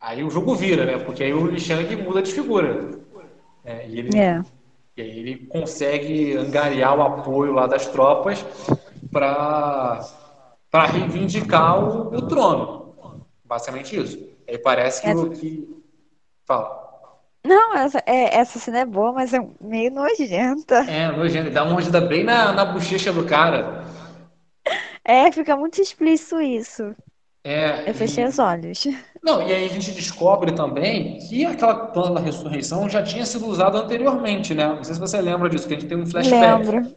Aí 0.00 0.24
o 0.24 0.30
jogo 0.30 0.54
vira, 0.54 0.86
né? 0.86 0.98
Porque 0.98 1.22
aí 1.22 1.32
o 1.32 1.46
Li 1.46 1.60
Shang 1.60 1.94
muda 1.96 2.22
de 2.22 2.32
figura. 2.32 2.98
É, 3.64 3.86
e, 3.86 3.98
ele, 3.98 4.18
é. 4.18 4.42
e 4.96 5.02
aí 5.02 5.18
ele 5.18 5.46
consegue 5.46 6.36
angariar 6.36 6.96
o 6.96 7.02
apoio 7.02 7.52
lá 7.52 7.66
das 7.66 7.86
tropas 7.86 8.44
para 9.12 10.00
para 10.70 10.86
reivindicar 10.86 11.82
o, 11.82 12.14
o, 12.14 12.22
trono. 12.28 12.94
Basicamente 13.44 13.98
isso. 13.98 14.18
Aí 14.48 14.56
parece 14.56 15.02
que 15.02 15.10
o 15.10 15.30
que. 15.30 15.82
Fala. 16.44 16.79
Não, 17.44 17.74
essa, 17.74 18.02
é, 18.06 18.36
essa 18.36 18.58
cena 18.58 18.80
é 18.80 18.84
boa, 18.84 19.12
mas 19.12 19.32
é 19.32 19.38
meio 19.60 19.90
nojenta. 19.90 20.76
É, 20.88 21.10
nojenta. 21.10 21.50
Dá 21.50 21.62
uma 21.62 21.72
mordida 21.72 22.00
bem 22.00 22.24
na, 22.24 22.52
na 22.52 22.64
bochecha 22.64 23.12
do 23.12 23.24
cara. 23.24 23.84
É, 25.04 25.30
fica 25.32 25.56
muito 25.56 25.80
explícito 25.80 26.40
isso. 26.40 26.94
É, 27.42 27.88
Eu 27.88 27.94
fechei 27.94 28.24
e... 28.24 28.26
os 28.26 28.38
olhos. 28.38 28.86
Não, 29.22 29.40
e 29.46 29.52
aí 29.52 29.64
a 29.64 29.68
gente 29.68 29.92
descobre 29.92 30.52
também 30.52 31.18
que 31.18 31.46
aquela 31.46 31.86
plano 31.86 32.14
da 32.14 32.20
ressurreição 32.20 32.88
já 32.88 33.02
tinha 33.02 33.24
sido 33.24 33.46
usada 33.46 33.78
anteriormente, 33.78 34.54
né? 34.54 34.66
Não 34.68 34.84
sei 34.84 34.94
se 34.94 35.00
você 35.00 35.20
lembra 35.20 35.48
disso, 35.48 35.66
que 35.66 35.74
a 35.74 35.78
gente 35.78 35.88
tem 35.88 35.98
um 35.98 36.06
flashback. 36.06 36.66
Lembro. 36.66 36.96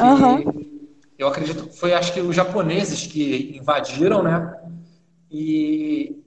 Uhum 0.00 0.74
eu 1.18 1.28
acredito 1.28 1.66
que 1.68 1.76
foi, 1.76 1.94
acho 1.94 2.12
que 2.12 2.20
os 2.20 2.34
japoneses 2.34 3.06
que 3.06 3.56
invadiram, 3.56 4.22
né? 4.22 4.52
E 5.30 6.22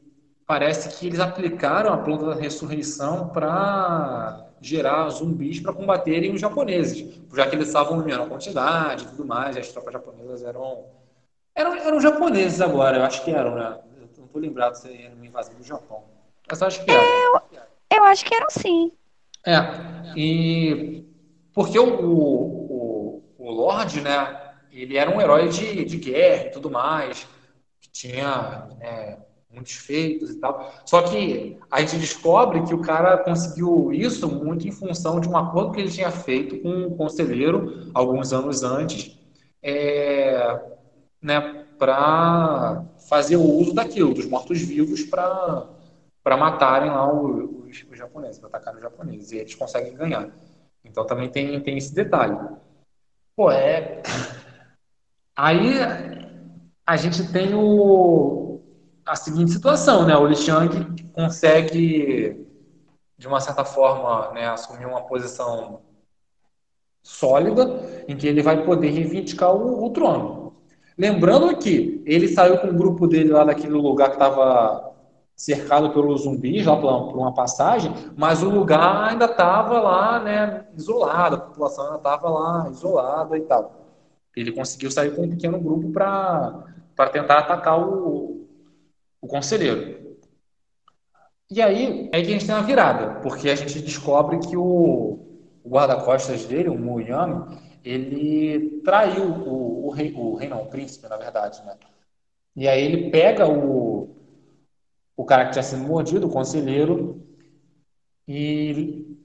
parece 0.48 0.98
que 0.98 1.06
eles 1.06 1.20
aplicaram 1.20 1.94
a 1.94 1.98
planta 1.98 2.26
da 2.26 2.34
ressurreição 2.34 3.28
para 3.28 4.48
gerar 4.62 5.10
zumbis 5.10 5.60
para 5.60 5.74
combaterem 5.74 6.34
os 6.34 6.40
japoneses, 6.40 7.22
já 7.34 7.48
que 7.48 7.56
eles 7.56 7.68
estavam 7.68 8.02
em 8.02 8.06
menor 8.06 8.30
quantidade 8.30 9.04
e 9.04 9.08
tudo 9.10 9.26
mais, 9.26 9.58
e 9.58 9.60
as 9.60 9.68
tropas 9.68 9.94
japonesas 9.94 10.44
eram, 10.44 10.86
eram 11.54 11.76
eram 11.76 12.00
japoneses 12.00 12.62
agora, 12.62 12.98
eu 12.98 13.04
acho 13.04 13.24
que 13.24 13.32
eram, 13.32 13.56
né? 13.56 13.78
Eu 13.98 14.08
não 14.18 14.26
estou 14.26 14.42
lembrado 14.42 14.76
se 14.76 14.88
era 14.90 15.14
uma 15.14 15.26
invasão 15.26 15.54
do 15.54 15.64
Japão, 15.64 16.04
mas 16.50 16.62
eu 16.62 16.68
acho 16.68 16.84
que 16.84 16.92
eram. 16.92 17.04
Eu, 17.04 17.42
eu 17.98 18.04
acho 18.06 18.26
que 18.26 18.34
eram 18.34 18.50
sim. 18.50 18.92
É, 19.46 19.58
e 20.16 21.06
porque 21.54 21.78
o, 21.78 21.86
o, 21.86 23.24
o 23.38 23.52
Lorde, 23.52 24.02
né, 24.02 24.54
ele 24.72 24.98
era 24.98 25.12
um 25.12 25.20
herói 25.20 25.50
de, 25.50 25.84
de 25.84 25.98
guerra 25.98 26.46
e 26.46 26.52
tudo 26.52 26.72
mais, 26.72 27.28
que 27.80 27.90
tinha 27.90 28.68
né, 28.80 29.20
muitos 29.58 29.74
feitos 29.74 30.30
e 30.30 30.40
tal. 30.40 30.74
Só 30.86 31.02
que 31.02 31.58
a 31.70 31.82
gente 31.82 31.98
descobre 31.98 32.64
que 32.64 32.74
o 32.74 32.82
cara 32.82 33.18
conseguiu 33.18 33.92
isso 33.92 34.28
muito 34.28 34.68
em 34.68 34.72
função 34.72 35.20
de 35.20 35.28
um 35.28 35.36
acordo 35.36 35.72
que 35.72 35.82
ele 35.82 35.92
tinha 35.92 36.12
feito 36.12 36.60
com 36.60 36.70
um 36.70 36.96
conselheiro 36.96 37.92
alguns 37.94 38.32
anos 38.32 38.64
antes, 38.64 39.20
é, 39.62 40.62
né, 41.22 41.66
para 41.78 42.86
fazer 43.10 43.36
o 43.36 43.44
uso 43.44 43.74
daquilo, 43.74 44.14
dos 44.14 44.26
mortos-vivos, 44.26 45.04
para 45.04 46.38
matarem 46.38 46.90
lá 46.90 47.12
os, 47.12 47.86
os 47.92 47.98
japoneses, 47.98 48.40
para 48.40 48.50
atacar 48.50 48.76
os 48.76 48.82
japoneses. 48.82 49.32
E 49.32 49.38
eles 49.38 49.56
conseguem 49.56 49.94
ganhar. 49.94 50.30
Então 50.84 51.06
também 51.06 51.30
tem, 51.30 51.60
tem 51.60 51.78
esse 51.78 51.94
detalhe. 51.94 52.38
Pô, 53.36 53.52
é. 53.52 54.02
Aí 55.36 55.74
a 56.86 56.96
gente 56.96 57.32
tem 57.32 57.54
o, 57.54 58.47
a 59.08 59.16
seguinte 59.16 59.52
situação, 59.52 60.06
né? 60.06 60.16
O 60.18 60.28
Li 60.28 60.36
Xiang 60.36 60.70
consegue, 61.14 62.46
de 63.18 63.28
uma 63.28 63.40
certa 63.40 63.64
forma, 63.64 64.32
né, 64.34 64.50
assumir 64.50 64.86
uma 64.86 65.02
posição 65.02 65.82
sólida 67.02 68.06
em 68.08 68.18
que 68.18 68.28
ele 68.28 68.44
vai 68.44 68.66
poder 68.66 68.90
reivindicar 68.90 69.56
o, 69.56 69.86
o 69.86 69.90
trono. 69.92 70.58
Lembrando 70.98 71.56
que 71.58 72.04
ele 72.06 72.28
saiu 72.28 72.58
com 72.58 72.68
o 72.68 72.74
grupo 72.74 73.08
dele 73.08 73.32
lá 73.32 73.46
daquele 73.46 73.74
lugar 73.74 74.10
que 74.10 74.16
estava 74.16 74.94
cercado 75.36 75.92
pelos 75.92 76.24
zumbis 76.24 76.66
lá 76.66 76.76
por 76.76 77.16
uma 77.16 77.34
passagem, 77.34 77.94
mas 78.18 78.42
o 78.42 78.50
lugar 78.50 79.10
ainda 79.10 79.26
estava 79.26 79.80
lá, 79.80 80.20
né, 80.20 80.66
isolado, 80.76 81.36
a 81.36 81.40
população 81.40 81.86
ainda 81.86 81.98
estava 81.98 82.30
lá 82.30 82.68
isolada 82.72 83.38
e 83.38 83.42
tal. 83.42 83.86
Ele 84.36 84.52
conseguiu 84.52 84.92
sair 84.92 85.16
com 85.16 85.24
um 85.24 85.30
pequeno 85.30 85.60
grupo 85.60 85.92
para 85.92 87.10
tentar 87.12 87.40
atacar 87.40 87.80
o, 87.80 88.37
o 89.22 89.28
conselheiro. 89.28 90.18
E 91.50 91.62
aí 91.62 92.10
é 92.12 92.22
que 92.22 92.28
a 92.28 92.32
gente 92.32 92.46
tem 92.46 92.56
uma 92.56 92.64
virada, 92.64 93.22
porque 93.22 93.50
a 93.50 93.56
gente 93.56 93.80
descobre 93.82 94.40
que 94.40 94.58
o, 94.58 95.28
guarda-costas 95.68 96.46
dele, 96.46 96.70
o 96.70 96.78
Muyami, 96.78 97.60
ele 97.84 98.82
traiu 98.82 99.24
o, 99.24 99.88
o, 99.88 99.90
rei, 99.90 100.14
o 100.14 100.36
rei 100.36 100.50
não, 100.50 100.64
o 100.64 100.68
príncipe, 100.68 101.08
na 101.08 101.18
verdade, 101.18 101.64
né? 101.66 101.78
E 102.56 102.68
aí 102.68 102.84
ele 102.84 103.12
pega 103.12 103.48
o, 103.48 104.16
o 105.16 105.26
cara 105.26 105.46
que 105.46 105.52
tinha 105.52 105.64
sido 105.64 105.84
mordido, 105.84 106.28
o 106.28 106.32
conselheiro, 106.32 107.22
e 108.28 109.16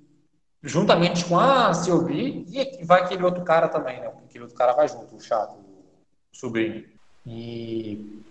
juntamente 0.63 1.25
com 1.25 1.39
a 1.39 1.73
Sylvie, 1.75 2.47
e 2.49 2.85
vai 2.85 3.03
aquele 3.03 3.25
outro 3.25 3.43
cara 3.43 3.69
também, 3.69 4.01
né? 4.01 4.07
Aquele 4.07 4.45
outro 4.45 4.57
cara 4.57 4.75
vai 4.75 4.87
junto, 4.89 5.17
o 5.17 5.21
chato, 5.21 5.55
o 5.55 6.37
sobrinho. 6.37 6.85
E, 7.27 8.23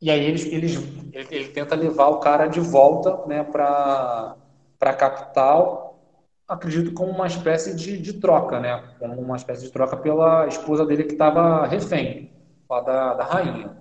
e 0.00 0.10
aí 0.10 0.24
eles, 0.24 0.44
eles, 0.44 0.76
ele, 1.12 1.28
ele 1.30 1.48
tenta 1.48 1.74
levar 1.74 2.08
o 2.08 2.18
cara 2.18 2.46
de 2.46 2.60
volta 2.60 3.26
né, 3.26 3.42
para 3.42 4.36
a 4.80 4.92
capital, 4.92 5.98
acredito 6.46 6.92
como 6.92 7.10
uma 7.10 7.26
espécie 7.26 7.74
de, 7.74 7.98
de 7.98 8.14
troca, 8.14 8.60
né? 8.60 8.82
Como 8.98 9.20
uma 9.20 9.36
espécie 9.36 9.62
de 9.64 9.72
troca 9.72 9.96
pela 9.96 10.46
esposa 10.46 10.84
dele 10.84 11.04
que 11.04 11.14
estava 11.14 11.66
refém, 11.66 12.30
lá 12.68 12.80
da, 12.80 13.14
da 13.14 13.24
rainha. 13.24 13.76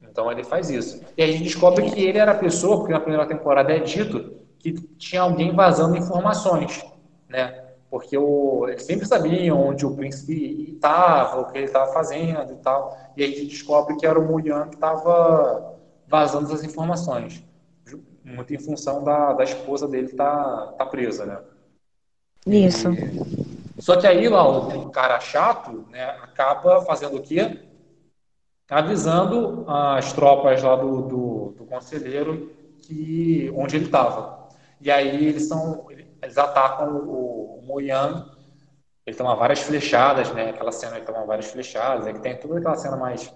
Então 0.00 0.30
ele 0.32 0.42
faz 0.42 0.68
isso. 0.70 1.00
E 1.16 1.22
a 1.22 1.26
gente 1.26 1.44
descobre 1.44 1.90
que 1.90 2.02
ele 2.02 2.18
era 2.18 2.32
a 2.32 2.38
pessoa, 2.38 2.78
porque 2.78 2.92
na 2.92 3.00
primeira 3.00 3.26
temporada 3.26 3.72
é 3.72 3.78
dito 3.78 4.42
que 4.58 4.72
tinha 4.96 5.22
alguém 5.22 5.54
vazando 5.54 5.96
informações, 5.96 6.84
né? 7.28 7.61
Porque 7.92 8.16
o, 8.16 8.66
eles 8.66 8.84
sempre 8.84 9.04
sabiam 9.04 9.68
onde 9.68 9.84
o 9.84 9.94
príncipe 9.94 10.72
estava, 10.72 11.42
o 11.42 11.52
que 11.52 11.58
ele 11.58 11.66
estava 11.66 11.92
fazendo 11.92 12.54
e 12.54 12.56
tal. 12.56 12.96
E 13.14 13.22
aí 13.22 13.34
a 13.34 13.36
gente 13.36 13.48
descobre 13.48 13.98
que 13.98 14.06
era 14.06 14.18
o 14.18 14.26
Mulian 14.26 14.66
que 14.68 14.76
estava 14.76 15.76
vazando 16.08 16.46
essas 16.46 16.64
informações. 16.64 17.44
Muito 18.24 18.54
em 18.54 18.58
função 18.58 19.04
da, 19.04 19.34
da 19.34 19.44
esposa 19.44 19.86
dele 19.86 20.06
estar 20.06 20.42
tá, 20.42 20.72
tá 20.78 20.86
presa, 20.86 21.26
né? 21.26 21.38
Isso. 22.46 22.88
E, 22.90 23.82
só 23.82 23.96
que 23.96 24.06
aí 24.06 24.26
lá 24.26 24.48
o 24.48 24.88
cara 24.88 25.20
chato, 25.20 25.84
né, 25.90 26.02
acaba 26.22 26.80
fazendo 26.86 27.18
o 27.18 27.22
quê? 27.22 27.58
avisando 28.70 29.66
as 29.68 30.14
tropas 30.14 30.62
lá 30.62 30.76
do, 30.76 31.02
do, 31.02 31.54
do 31.58 31.66
conselheiro 31.66 32.50
que 32.80 33.52
onde 33.54 33.76
ele 33.76 33.84
estava. 33.84 34.48
E 34.80 34.90
aí 34.90 35.26
eles 35.26 35.46
são 35.46 35.84
eles 36.22 36.38
atacam 36.38 36.96
o, 36.96 37.58
o 37.58 37.62
Moyan, 37.66 38.30
ele 39.04 39.16
toma 39.16 39.34
várias 39.34 39.60
flechadas, 39.60 40.32
né? 40.32 40.50
Aquela 40.50 40.72
cena 40.72 40.96
ele 40.96 41.04
toma 41.04 41.24
várias 41.26 41.46
flechadas, 41.46 42.06
é 42.06 42.12
que 42.12 42.20
tem 42.20 42.38
toda 42.38 42.58
aquela 42.58 42.76
cena 42.76 42.96
mais 42.96 43.32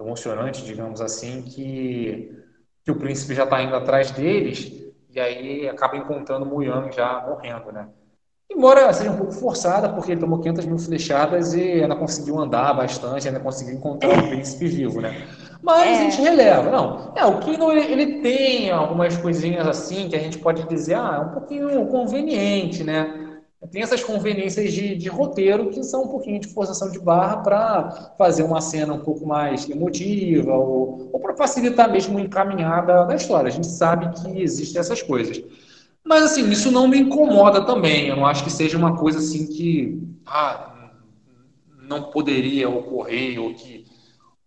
emocionante, 0.00 0.64
digamos 0.64 1.00
assim, 1.00 1.42
que, 1.42 2.32
que 2.84 2.90
o 2.90 2.96
príncipe 2.96 3.34
já 3.34 3.44
está 3.44 3.60
indo 3.62 3.74
atrás 3.74 4.10
deles 4.10 4.72
e 5.10 5.18
aí 5.18 5.68
acaba 5.68 5.96
encontrando 5.96 6.44
o 6.44 6.48
Moyan 6.48 6.90
já 6.92 7.24
morrendo, 7.26 7.72
né? 7.72 7.88
Embora 8.48 8.92
seja 8.92 9.10
um 9.10 9.16
pouco 9.16 9.32
forçada, 9.32 9.88
porque 9.88 10.12
ele 10.12 10.20
tomou 10.20 10.38
500 10.38 10.66
mil 10.66 10.78
flechadas 10.78 11.52
e 11.54 11.82
ainda 11.82 11.96
conseguiu 11.96 12.38
andar 12.38 12.72
bastante, 12.74 13.26
ainda 13.26 13.40
conseguiu 13.40 13.74
encontrar 13.74 14.16
o 14.16 14.28
príncipe 14.28 14.68
vivo, 14.68 15.00
né? 15.00 15.26
Mas 15.62 15.86
é. 15.86 15.92
a 15.92 16.10
gente 16.10 16.20
releva, 16.20 16.70
não. 16.70 17.12
É, 17.16 17.24
o 17.24 17.38
Kino, 17.40 17.72
ele, 17.72 17.92
ele, 17.92 18.20
tem 18.20 18.70
algumas 18.70 19.16
coisinhas 19.16 19.66
assim 19.66 20.08
que 20.08 20.16
a 20.16 20.18
gente 20.18 20.38
pode 20.38 20.66
dizer, 20.68 20.94
ah, 20.94 21.16
é 21.16 21.20
um 21.20 21.32
pouquinho 21.32 21.86
conveniente, 21.86 22.84
né? 22.84 23.26
Tem 23.70 23.82
essas 23.82 24.04
conveniências 24.04 24.72
de, 24.72 24.94
de 24.94 25.08
roteiro 25.08 25.70
que 25.70 25.82
são 25.82 26.04
um 26.04 26.08
pouquinho 26.08 26.38
de 26.38 26.46
forçação 26.48 26.90
de 26.90 26.98
barra 26.98 27.38
para 27.38 28.12
fazer 28.16 28.42
uma 28.42 28.60
cena 28.60 28.92
um 28.92 29.00
pouco 29.00 29.26
mais 29.26 29.68
emotiva 29.68 30.54
ou, 30.54 31.10
ou 31.12 31.18
para 31.18 31.34
facilitar 31.34 31.90
mesmo 31.90 32.18
encaminhada 32.20 33.04
da 33.04 33.14
história. 33.14 33.48
A 33.48 33.52
gente 33.52 33.66
sabe 33.66 34.10
que 34.20 34.40
existem 34.40 34.78
essas 34.78 35.02
coisas. 35.02 35.42
Mas 36.04 36.22
assim, 36.22 36.48
isso 36.50 36.70
não 36.70 36.86
me 36.86 36.98
incomoda 36.98 37.62
também. 37.62 38.06
Eu 38.06 38.16
não 38.16 38.26
acho 38.26 38.44
que 38.44 38.50
seja 38.50 38.78
uma 38.78 38.96
coisa 38.96 39.18
assim 39.18 39.46
que 39.46 40.00
ah, 40.24 40.90
não 41.82 42.04
poderia 42.10 42.68
ocorrer 42.68 43.40
ou 43.40 43.54
que, 43.54 43.84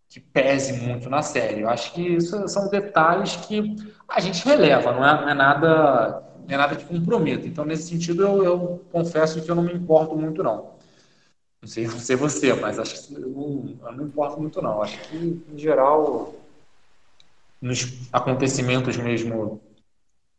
que 0.10 0.20
pese 0.20 0.74
muito 0.74 1.10
na 1.10 1.22
série. 1.22 1.62
Eu 1.62 1.70
acho 1.70 1.94
que 1.94 2.02
isso 2.02 2.48
são 2.48 2.68
detalhes 2.68 3.36
que 3.36 3.76
a 4.08 4.20
gente 4.20 4.44
releva, 4.44 4.92
não 4.92 5.06
é, 5.08 5.22
não 5.22 5.30
é 5.30 5.34
nada 5.36 6.24
não 6.48 6.56
é 6.56 6.58
nada 6.58 6.76
que 6.76 6.86
comprometa. 6.86 7.48
Então, 7.48 7.64
nesse 7.64 7.90
sentido, 7.90 8.24
eu, 8.24 8.44
eu, 8.44 8.86
confesso 8.92 9.40
que 9.40 9.50
eu 9.50 9.56
não 9.56 9.62
me 9.62 9.74
importo 9.74 10.16
muito, 10.16 10.42
não. 10.42 10.74
Não 11.62 11.70
sei, 11.70 11.86
não 11.88 12.00
sei 12.00 12.16
você, 12.16 12.54
mas 12.54 12.80
acho 12.80 13.08
que 13.08 13.14
eu 13.14 13.20
não, 13.20 13.78
eu 13.82 13.92
não 13.92 13.98
me 13.98 14.04
importo 14.06 14.42
muito, 14.42 14.60
não. 14.60 14.82
Acho 14.82 15.00
que, 15.10 15.44
em 15.48 15.58
geral, 15.58 16.34
nos 17.62 18.10
acontecimentos 18.12 18.98
mesmo 18.98 19.62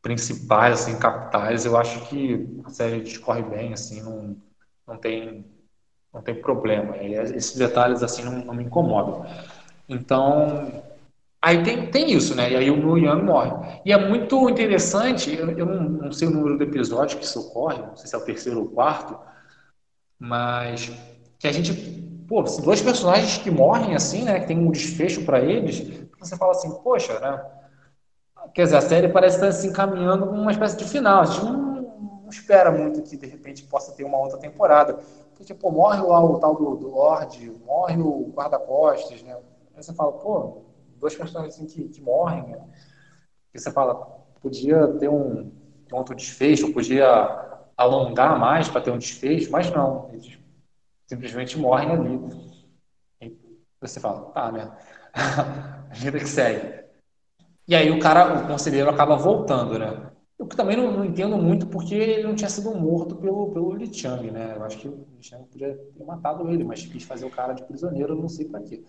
principais, 0.02 0.80
assim, 0.80 0.98
capitais, 0.98 1.64
eu 1.64 1.76
acho 1.76 2.08
que 2.08 2.60
a 2.64 2.70
série 2.70 3.02
discorre 3.02 3.42
bem, 3.42 3.72
assim, 3.72 4.02
não, 4.02 4.36
não 4.86 4.96
tem 4.96 5.44
não 6.12 6.20
tem 6.20 6.34
problema. 6.34 6.96
Esses 6.96 7.54
detalhes, 7.54 8.02
assim, 8.02 8.24
não, 8.24 8.44
não 8.44 8.54
me 8.54 8.64
incomodam. 8.64 9.24
Então, 9.90 10.84
aí 11.42 11.64
tem, 11.64 11.90
tem 11.90 12.12
isso, 12.12 12.34
né? 12.36 12.52
E 12.52 12.56
aí 12.56 12.70
o 12.70 12.96
Yang 12.96 13.22
morre. 13.24 13.80
E 13.84 13.92
é 13.92 13.98
muito 13.98 14.48
interessante, 14.48 15.36
eu, 15.36 15.50
eu 15.50 15.66
não, 15.66 15.82
não, 15.82 16.12
sei 16.12 16.28
o 16.28 16.30
número 16.30 16.56
do 16.56 16.62
episódio 16.62 17.18
que 17.18 17.24
isso 17.24 17.40
ocorre, 17.40 17.78
não 17.78 17.96
sei 17.96 18.06
se 18.06 18.14
é 18.14 18.18
o 18.18 18.24
terceiro 18.24 18.60
ou 18.60 18.70
quarto, 18.70 19.18
mas 20.16 20.92
que 21.40 21.48
a 21.48 21.52
gente, 21.52 21.72
pô, 22.28 22.42
dois 22.42 22.80
personagens 22.80 23.38
que 23.38 23.50
morrem 23.50 23.96
assim, 23.96 24.22
né? 24.22 24.38
Que 24.38 24.46
tem 24.46 24.58
um 24.58 24.70
desfecho 24.70 25.24
para 25.24 25.40
eles, 25.40 26.08
você 26.20 26.36
fala 26.36 26.52
assim, 26.52 26.70
poxa, 26.82 27.18
né? 27.18 27.44
Quer 28.54 28.64
dizer, 28.64 28.76
a 28.76 28.80
série 28.80 29.08
parece 29.08 29.36
estar 29.36 29.52
se 29.52 29.66
encaminhando 29.66 30.26
uma 30.26 30.52
espécie 30.52 30.76
de 30.76 30.84
final. 30.84 31.22
A 31.22 31.24
gente 31.24 31.44
não, 31.44 31.52
não, 31.52 32.28
espera 32.30 32.70
muito 32.70 33.02
que 33.02 33.16
de 33.16 33.26
repente 33.26 33.64
possa 33.64 33.92
ter 33.92 34.04
uma 34.04 34.18
outra 34.18 34.38
temporada. 34.38 34.94
Porque, 35.30 35.44
tipo, 35.44 35.70
morre 35.70 36.00
lá 36.00 36.22
o 36.22 36.38
tal 36.38 36.54
do, 36.54 36.76
do 36.76 36.88
Lorde, 36.88 37.50
morre 37.64 38.00
o 38.00 38.30
guarda-costas, 38.34 39.22
né? 39.22 39.36
Aí 39.80 39.84
você 39.84 39.94
fala, 39.94 40.12
pô, 40.12 40.62
dois 41.00 41.16
personagens 41.16 41.54
assim 41.54 41.66
que, 41.66 41.88
que 41.88 42.02
morrem, 42.02 42.42
né? 42.42 42.68
E 43.54 43.58
você 43.58 43.72
fala, 43.72 43.94
podia 44.38 44.86
ter 44.98 45.08
um, 45.08 45.50
um 45.90 45.96
outro 45.96 46.14
desfecho, 46.14 46.70
podia 46.70 47.08
alongar 47.74 48.38
mais 48.38 48.68
para 48.68 48.82
ter 48.82 48.90
um 48.90 48.98
desfecho, 48.98 49.50
mas 49.50 49.70
não, 49.70 50.10
eles 50.10 50.38
simplesmente 51.06 51.58
morrem 51.58 51.92
ali. 51.92 52.20
E 53.22 53.34
você 53.80 53.98
fala, 53.98 54.30
tá, 54.32 54.52
né? 54.52 54.70
a 55.90 55.94
vida 55.94 56.18
que 56.18 56.28
segue. 56.28 56.84
E 57.66 57.74
aí 57.74 57.90
o 57.90 57.98
cara, 57.98 58.44
o 58.44 58.46
conselheiro 58.46 58.90
acaba 58.90 59.16
voltando, 59.16 59.78
né? 59.78 60.10
Eu 60.38 60.46
também 60.46 60.76
não, 60.76 60.92
não, 60.92 61.04
entendo 61.06 61.38
muito 61.38 61.66
porque 61.66 61.94
ele 61.94 62.24
não 62.24 62.34
tinha 62.34 62.50
sido 62.50 62.74
morto 62.74 63.16
pelo, 63.16 63.50
pelo 63.50 63.74
Li 63.74 63.92
Chang, 63.94 64.30
né? 64.30 64.56
Eu 64.56 64.62
acho 64.62 64.76
que 64.76 64.88
o 64.88 65.06
Li 65.16 65.22
Chang 65.22 65.44
podia 65.46 65.74
ter 65.74 66.04
matado 66.04 66.50
ele, 66.50 66.64
mas 66.64 66.84
quis 66.84 67.02
fazer 67.02 67.24
o 67.24 67.30
cara 67.30 67.54
de 67.54 67.64
prisioneiro, 67.64 68.14
não 68.14 68.28
sei 68.28 68.46
para 68.46 68.60
quê. 68.60 68.84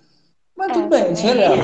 Mas 0.56 0.70
é, 0.70 0.74
tudo 0.74 0.88
bem, 0.90 1.04
também... 1.04 1.24
releva. 1.24 1.56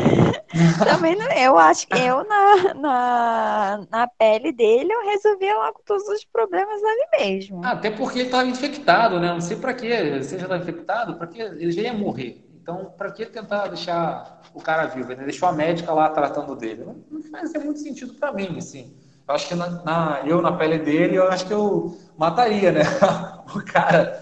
também 0.85 1.15
não, 1.15 1.31
eu 1.31 1.57
acho 1.57 1.87
que 1.87 1.99
eu, 1.99 2.23
na, 2.23 2.73
na, 2.73 3.87
na 3.89 4.07
pele 4.07 4.51
dele, 4.51 4.91
eu 4.91 5.05
resolvia 5.05 5.55
logo 5.55 5.81
todos 5.85 6.07
os 6.07 6.25
problemas 6.25 6.81
ali 6.83 7.07
mesmo. 7.19 7.61
Ah, 7.63 7.71
até 7.71 7.91
porque 7.91 8.19
ele 8.19 8.27
estava 8.27 8.47
infectado, 8.47 9.19
né? 9.19 9.27
Não 9.27 9.41
sei 9.41 9.57
para 9.57 9.73
quê. 9.73 10.19
Você 10.21 10.37
já 10.37 10.45
está 10.45 10.57
infectado, 10.57 11.15
para 11.15 11.27
quê? 11.27 11.41
Ele 11.41 11.71
já 11.71 11.81
ia 11.81 11.93
morrer. 11.93 12.43
Então, 12.61 12.93
para 12.97 13.11
que 13.11 13.25
tentar 13.25 13.67
deixar 13.67 14.41
o 14.53 14.61
cara 14.61 14.87
vivo? 14.87 15.11
Ele 15.11 15.23
deixou 15.23 15.47
a 15.47 15.53
médica 15.53 15.93
lá 15.93 16.09
tratando 16.09 16.55
dele. 16.55 16.83
Não, 16.83 16.95
não 17.09 17.21
faz 17.23 17.53
muito 17.63 17.79
sentido 17.79 18.13
para 18.15 18.33
mim, 18.33 18.57
assim. 18.57 18.93
Eu 19.27 19.35
acho 19.35 19.47
que 19.47 19.55
na, 19.55 19.69
na, 19.83 20.21
eu, 20.25 20.41
na 20.41 20.51
pele 20.51 20.79
dele, 20.79 21.17
eu 21.17 21.29
acho 21.29 21.45
que 21.45 21.53
eu 21.53 21.97
mataria, 22.17 22.71
né? 22.71 22.81
o 23.55 23.63
cara. 23.63 24.21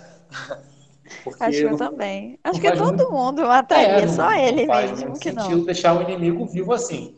Porque 1.25 1.43
acho 1.43 1.57
que 1.57 1.63
eu 1.65 1.75
também. 1.75 2.39
Acho 2.43 2.61
que 2.61 2.71
todo 2.71 2.85
muito... 2.85 3.11
mundo 3.11 3.41
mataria, 3.41 3.87
é, 3.87 4.07
só 4.07 4.31
ele 4.33 4.67
mesmo 4.67 5.19
que 5.19 5.31
não. 5.31 5.63
deixar 5.63 5.97
o 5.97 6.03
inimigo 6.03 6.45
vivo 6.45 6.71
assim. 6.71 7.15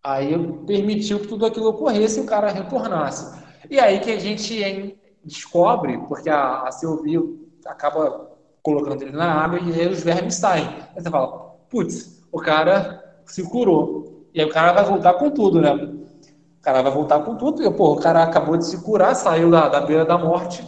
Aí 0.00 0.38
permitiu 0.64 1.18
que 1.18 1.26
tudo 1.26 1.44
aquilo 1.44 1.70
ocorresse 1.70 2.20
e 2.20 2.22
o 2.22 2.26
cara 2.26 2.52
retornasse. 2.52 3.36
E 3.68 3.80
aí 3.80 3.98
que 3.98 4.12
a 4.12 4.20
gente 4.20 4.96
descobre, 5.24 5.98
porque 6.06 6.30
a, 6.30 6.62
a 6.62 6.70
Sylvie 6.70 7.18
acaba 7.66 8.30
colocando 8.62 9.02
ele 9.02 9.10
na 9.10 9.42
água 9.42 9.58
e 9.58 9.72
aí 9.72 9.88
os 9.88 10.04
vermes 10.04 10.36
saem. 10.36 10.68
Aí 10.94 11.02
você 11.02 11.10
fala, 11.10 11.56
putz, 11.68 12.22
o 12.30 12.38
cara 12.38 13.20
se 13.24 13.42
curou. 13.42 14.28
E 14.32 14.40
aí 14.40 14.46
o 14.46 14.52
cara 14.52 14.72
vai 14.72 14.84
voltar 14.84 15.14
com 15.14 15.32
tudo, 15.32 15.60
né? 15.60 15.74
O 15.74 16.62
cara 16.62 16.80
vai 16.80 16.92
voltar 16.92 17.18
com 17.24 17.34
tudo. 17.34 17.60
E, 17.60 17.70
pô, 17.72 17.94
o 17.94 18.00
cara 18.00 18.22
acabou 18.22 18.56
de 18.56 18.66
se 18.66 18.80
curar, 18.84 19.16
saiu 19.16 19.50
da, 19.50 19.68
da 19.68 19.80
beira 19.80 20.04
da 20.04 20.16
morte. 20.16 20.64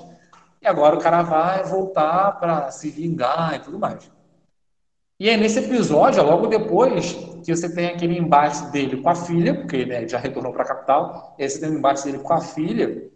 E 0.60 0.66
agora 0.66 0.96
o 0.96 1.00
cara 1.00 1.22
vai 1.22 1.64
voltar 1.64 2.32
para 2.38 2.70
se 2.70 2.90
vingar 2.90 3.54
e 3.54 3.58
tudo 3.60 3.78
mais. 3.78 4.10
E 5.20 5.28
aí, 5.28 5.36
nesse 5.36 5.58
episódio, 5.58 6.22
logo 6.22 6.46
depois 6.46 7.12
que 7.44 7.54
você 7.54 7.72
tem 7.72 7.86
aquele 7.86 8.16
embate 8.16 8.70
dele 8.70 9.02
com 9.02 9.08
a 9.08 9.14
filha, 9.14 9.54
porque 9.54 9.76
ele 9.76 9.90
né, 9.90 10.08
já 10.08 10.18
retornou 10.18 10.52
para 10.52 10.62
a 10.62 10.66
capital, 10.66 11.34
e 11.38 11.42
aí 11.42 11.50
você 11.50 11.60
tem 11.60 11.70
o 11.70 11.78
embate 11.78 12.04
dele 12.04 12.18
com 12.18 12.32
a 12.32 12.40
filha. 12.40 13.10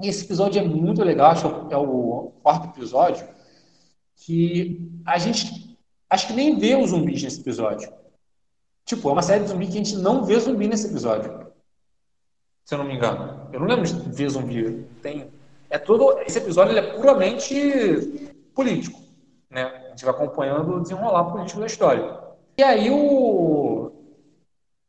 E 0.00 0.08
esse 0.08 0.24
episódio 0.24 0.60
é 0.60 0.64
muito 0.64 1.02
legal, 1.02 1.32
acho 1.32 1.66
que 1.66 1.74
é 1.74 1.76
o 1.76 2.32
quarto 2.42 2.68
episódio, 2.68 3.26
que 4.16 4.80
a 5.04 5.18
gente 5.18 5.78
acho 6.08 6.26
que 6.28 6.32
nem 6.32 6.58
vê 6.58 6.74
os 6.74 6.90
zumbis 6.90 7.22
nesse 7.22 7.40
episódio. 7.40 7.92
Tipo, 8.86 9.08
é 9.08 9.12
uma 9.12 9.22
série 9.22 9.42
de 9.42 9.50
zumbi 9.50 9.66
que 9.66 9.72
a 9.72 9.84
gente 9.84 9.96
não 9.96 10.24
vê 10.24 10.38
zumbi 10.38 10.68
nesse 10.68 10.86
episódio. 10.86 11.46
Se 12.64 12.74
eu 12.74 12.78
não 12.78 12.86
me 12.86 12.94
engano. 12.94 13.48
Eu 13.52 13.60
não 13.60 13.66
lembro 13.66 13.84
de 13.84 14.10
ver 14.10 14.28
zumbi. 14.30 14.86
Tem, 15.02 15.30
é 15.76 15.78
todo, 15.78 16.20
esse 16.22 16.38
episódio 16.38 16.76
é 16.76 16.82
puramente 16.82 18.34
político. 18.54 18.98
Né? 19.50 19.62
A 19.62 19.88
gente 19.90 20.04
vai 20.04 20.14
acompanhando 20.14 20.76
o 20.76 20.80
desenrolar 20.80 21.24
político 21.24 21.60
da 21.60 21.66
história. 21.66 22.18
E 22.56 22.62
aí 22.62 22.90
o. 22.90 23.92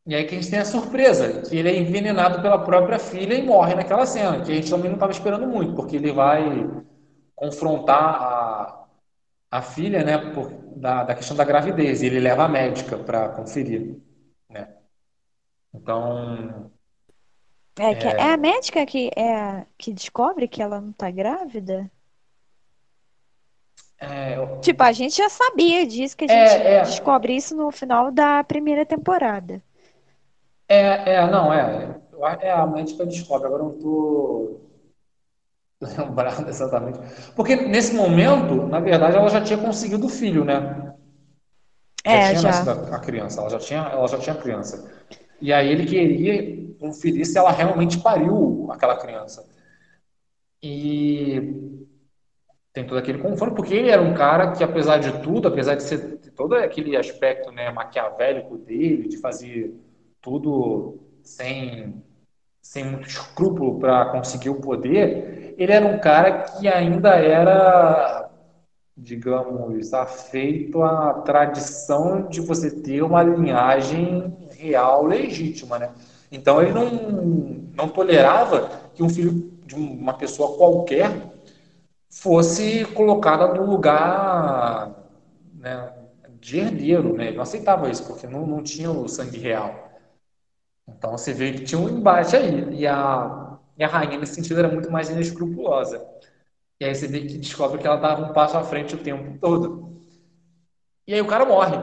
E 0.06 0.14
aí 0.14 0.24
que 0.24 0.34
a 0.34 0.40
gente 0.40 0.50
tem 0.50 0.58
a 0.58 0.64
surpresa, 0.64 1.42
que 1.42 1.54
ele 1.54 1.68
é 1.68 1.78
envenenado 1.78 2.40
pela 2.40 2.58
própria 2.58 2.98
filha 2.98 3.34
e 3.34 3.42
morre 3.42 3.74
naquela 3.74 4.06
cena, 4.06 4.40
que 4.42 4.50
a 4.50 4.54
gente 4.54 4.70
também 4.70 4.88
não 4.88 4.96
estava 4.96 5.12
esperando 5.12 5.46
muito, 5.46 5.74
porque 5.74 5.96
ele 5.96 6.10
vai 6.12 6.66
confrontar 7.36 8.14
a, 8.22 8.84
a 9.50 9.60
filha, 9.60 10.02
né, 10.02 10.16
por, 10.32 10.50
da, 10.74 11.04
da 11.04 11.14
questão 11.14 11.36
da 11.36 11.44
gravidez, 11.44 12.00
e 12.00 12.06
ele 12.06 12.20
leva 12.20 12.44
a 12.44 12.48
médica 12.48 12.96
para 12.96 13.28
conferir, 13.28 13.98
né? 14.48 14.74
Então, 15.74 16.70
é, 17.78 17.94
que 17.94 18.06
é, 18.06 18.10
é 18.10 18.32
a 18.32 18.36
médica 18.36 18.84
que 18.84 19.10
é 19.16 19.64
que 19.76 19.92
descobre 19.92 20.48
que 20.48 20.62
ela 20.62 20.80
não 20.80 20.92
tá 20.92 21.10
grávida? 21.10 21.90
É, 24.00 24.36
eu... 24.36 24.60
Tipo, 24.60 24.82
a 24.82 24.92
gente 24.92 25.16
já 25.16 25.28
sabia 25.28 25.86
disso, 25.86 26.16
que 26.16 26.24
a 26.24 26.32
é, 26.32 26.48
gente 26.48 26.66
é, 26.66 26.80
descobre 26.82 27.34
isso 27.34 27.56
no 27.56 27.70
final 27.70 28.12
da 28.12 28.44
primeira 28.44 28.86
temporada. 28.86 29.62
É, 30.68 31.14
é, 31.14 31.30
não, 31.30 31.52
é. 31.52 32.00
É 32.40 32.50
a 32.50 32.66
médica 32.66 33.06
descobre, 33.06 33.46
agora 33.46 33.62
eu 33.62 33.68
não 33.68 33.78
tô 33.78 34.60
lembrado 35.98 36.48
exatamente. 36.48 36.98
Porque 37.34 37.54
nesse 37.56 37.94
momento, 37.94 38.66
na 38.66 38.80
verdade, 38.80 39.16
ela 39.16 39.28
já 39.28 39.40
tinha 39.40 39.58
conseguido 39.58 40.06
o 40.06 40.10
filho, 40.10 40.44
né? 40.44 40.94
Já 42.04 42.12
é, 42.12 42.28
tinha 42.28 42.40
já. 42.40 42.48
nascido 42.48 42.94
a 42.94 42.98
criança, 42.98 43.40
ela 43.40 43.50
já 43.50 43.58
tinha, 43.58 43.80
ela 43.80 44.08
já 44.08 44.18
tinha 44.18 44.34
criança. 44.34 44.90
E 45.40 45.52
aí 45.52 45.68
ele 45.68 45.86
queria 45.86 46.67
conferir 46.78 47.26
se 47.26 47.36
ela 47.36 47.50
realmente 47.50 47.98
pariu 48.00 48.68
aquela 48.70 48.96
criança. 48.96 49.46
E 50.62 51.78
tem 52.72 52.86
todo 52.86 52.98
aquele 52.98 53.18
confronto, 53.18 53.54
porque 53.54 53.74
ele 53.74 53.90
era 53.90 54.00
um 54.00 54.14
cara 54.14 54.52
que, 54.52 54.62
apesar 54.62 54.98
de 54.98 55.20
tudo, 55.20 55.48
apesar 55.48 55.74
de 55.74 55.82
ser 55.82 56.18
todo 56.36 56.54
aquele 56.54 56.96
aspecto 56.96 57.50
né, 57.50 57.70
maquiavélico 57.70 58.56
dele, 58.56 59.08
de 59.08 59.16
fazer 59.18 59.74
tudo 60.20 60.98
sem, 61.22 62.02
sem 62.62 62.84
muito 62.84 63.08
escrúpulo 63.08 63.80
para 63.80 64.06
conseguir 64.06 64.50
o 64.50 64.60
poder, 64.60 65.54
ele 65.58 65.72
era 65.72 65.84
um 65.86 65.98
cara 65.98 66.42
que 66.42 66.68
ainda 66.68 67.16
era, 67.16 68.30
digamos, 68.96 69.92
afeito 69.92 70.82
à 70.82 71.14
tradição 71.14 72.28
de 72.28 72.40
você 72.40 72.70
ter 72.70 73.02
uma 73.02 73.22
linhagem 73.22 74.36
real 74.52 75.04
legítima, 75.04 75.78
né? 75.78 75.90
Então 76.30 76.62
ele 76.62 76.72
não, 76.72 76.90
não 77.74 77.88
tolerava 77.88 78.90
que 78.94 79.02
um 79.02 79.08
filho 79.08 79.32
de 79.64 79.74
uma 79.74 80.14
pessoa 80.14 80.56
qualquer 80.56 81.10
fosse 82.10 82.84
colocada 82.86 83.48
no 83.54 83.66
lugar 83.70 84.90
né, 85.54 85.92
de 86.40 86.58
herdeiro, 86.58 87.16
né? 87.16 87.28
Ele 87.28 87.36
não 87.36 87.42
aceitava 87.42 87.90
isso, 87.90 88.04
porque 88.06 88.26
não, 88.26 88.46
não 88.46 88.62
tinha 88.62 88.90
o 88.90 89.08
sangue 89.08 89.38
real. 89.38 89.88
Então 90.88 91.12
você 91.12 91.32
vê 91.32 91.52
que 91.52 91.64
tinha 91.64 91.80
um 91.80 91.88
embate 91.88 92.36
aí. 92.36 92.74
E 92.74 92.86
a, 92.86 93.58
e 93.76 93.84
a 93.84 93.88
rainha, 93.88 94.18
nesse 94.18 94.34
sentido, 94.34 94.58
era 94.58 94.68
muito 94.68 94.90
mais 94.90 95.10
inescrupulosa. 95.10 96.04
E 96.80 96.84
aí 96.84 96.94
você 96.94 97.06
vê 97.06 97.20
que 97.22 97.38
descobre 97.38 97.78
que 97.78 97.86
ela 97.86 97.96
dava 97.96 98.24
um 98.24 98.32
passo 98.32 98.56
à 98.56 98.64
frente 98.64 98.94
o 98.94 98.98
tempo 99.02 99.38
todo. 99.40 100.02
E 101.06 101.14
aí 101.14 101.20
o 101.20 101.26
cara 101.26 101.44
morre. 101.44 101.76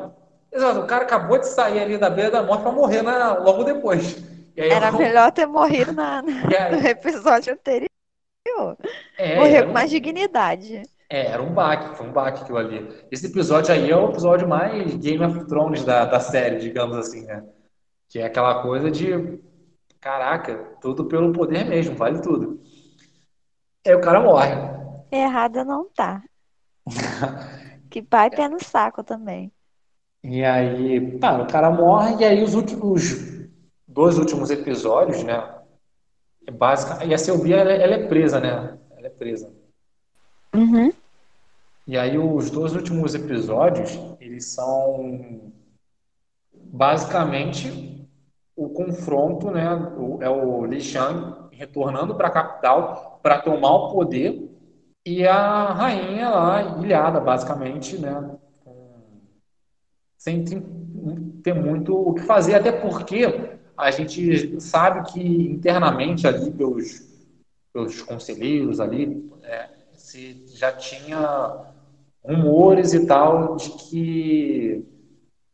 Exato, 0.51 0.79
o 0.79 0.87
cara 0.87 1.03
acabou 1.03 1.37
de 1.37 1.47
sair 1.47 1.79
ali 1.79 1.97
da 1.97 2.09
beira 2.09 2.31
da 2.31 2.43
morte 2.43 2.61
para 2.61 2.71
morrer 2.71 3.01
na, 3.01 3.33
logo 3.39 3.63
depois. 3.63 4.15
Era 4.55 4.87
eu... 4.87 4.97
melhor 4.97 5.31
ter 5.31 5.45
morrido 5.45 5.91
na, 5.91 6.21
na 6.21 6.31
no 6.71 6.87
episódio 6.87 7.53
anterior. 7.53 7.89
É, 9.17 9.35
Morreu 9.35 9.67
com 9.67 9.73
mais 9.73 9.89
dignidade. 9.89 10.83
É, 11.09 11.27
era 11.27 11.41
um 11.41 11.53
baque, 11.53 11.95
foi 11.97 12.07
um 12.07 12.11
baque 12.11 12.41
aquilo 12.41 12.57
ali. 12.57 13.05
Esse 13.11 13.27
episódio 13.27 13.73
aí 13.73 13.89
é 13.89 13.95
o 13.95 14.09
episódio 14.09 14.47
mais 14.47 14.95
Game 14.95 15.23
of 15.23 15.45
Thrones 15.45 15.83
da, 15.83 16.05
da 16.05 16.19
série, 16.19 16.57
digamos 16.57 16.95
assim, 16.97 17.25
né? 17.25 17.43
Que 18.07 18.19
é 18.19 18.25
aquela 18.25 18.61
coisa 18.61 18.89
de 18.89 19.39
caraca, 19.99 20.77
tudo 20.81 21.05
pelo 21.05 21.33
poder 21.33 21.65
mesmo, 21.65 21.95
vale 21.95 22.21
tudo. 22.21 22.61
Aí 23.85 23.93
o 23.93 24.01
cara 24.01 24.21
morre. 24.21 24.53
Errada 25.11 25.63
não 25.63 25.89
tá. 25.89 26.23
que 27.89 28.01
pai 28.01 28.29
pé 28.29 28.47
no 28.47 28.63
saco 28.63 29.03
também. 29.03 29.51
E 30.23 30.43
aí, 30.43 31.19
tá, 31.19 31.39
o 31.41 31.47
cara 31.47 31.69
morre, 31.69 32.17
e 32.19 32.25
aí 32.25 32.43
os 32.43 32.55
últimos 32.55 33.44
dois 33.95 34.19
últimos 34.19 34.51
episódios, 34.51 35.23
né? 35.23 35.55
É 36.45 36.51
básica. 36.51 37.05
E 37.05 37.13
a 37.13 37.17
Sylvia, 37.17 37.55
ela, 37.55 37.71
ela, 37.71 37.95
é 37.95 38.07
presa, 38.07 38.41
né? 38.41 38.77
Ela 38.97 39.07
é 39.07 39.09
presa. 39.09 39.51
Uhum. 40.53 40.91
E 41.87 41.97
aí 41.97 42.17
os 42.17 42.51
dois 42.51 42.75
últimos 42.75 43.15
episódios, 43.15 43.97
eles 44.19 44.45
são 44.47 45.53
basicamente 46.53 48.05
o 48.53 48.69
confronto, 48.69 49.49
né? 49.49 49.73
O, 49.97 50.21
é 50.21 50.29
o 50.29 50.65
Li 50.65 50.81
Shang 50.81 51.45
retornando 51.51 52.15
para 52.15 52.27
a 52.27 52.31
capital 52.31 53.19
para 53.23 53.39
tomar 53.39 53.73
o 53.75 53.91
poder 53.93 54.51
e 55.05 55.25
a 55.25 55.71
rainha 55.71 56.29
lá 56.29 56.79
ilhada, 56.83 57.21
basicamente, 57.21 57.97
né? 57.97 58.37
sem 60.17 60.43
ter 61.43 61.53
muito 61.53 61.95
o 61.95 62.15
que 62.15 62.23
fazer, 62.23 62.55
até 62.55 62.71
porque 62.71 63.54
a 63.77 63.91
gente 63.91 64.59
sabe 64.61 65.11
que 65.11 65.21
internamente 65.21 66.27
ali 66.27 66.51
pelos, 66.51 67.05
pelos 67.73 68.01
conselheiros 68.01 68.79
ali 68.79 69.29
é, 69.43 69.69
se 69.93 70.43
já 70.55 70.71
tinha 70.71 71.65
rumores 72.23 72.93
e 72.93 73.05
tal 73.05 73.55
de 73.55 73.69
que 73.71 74.85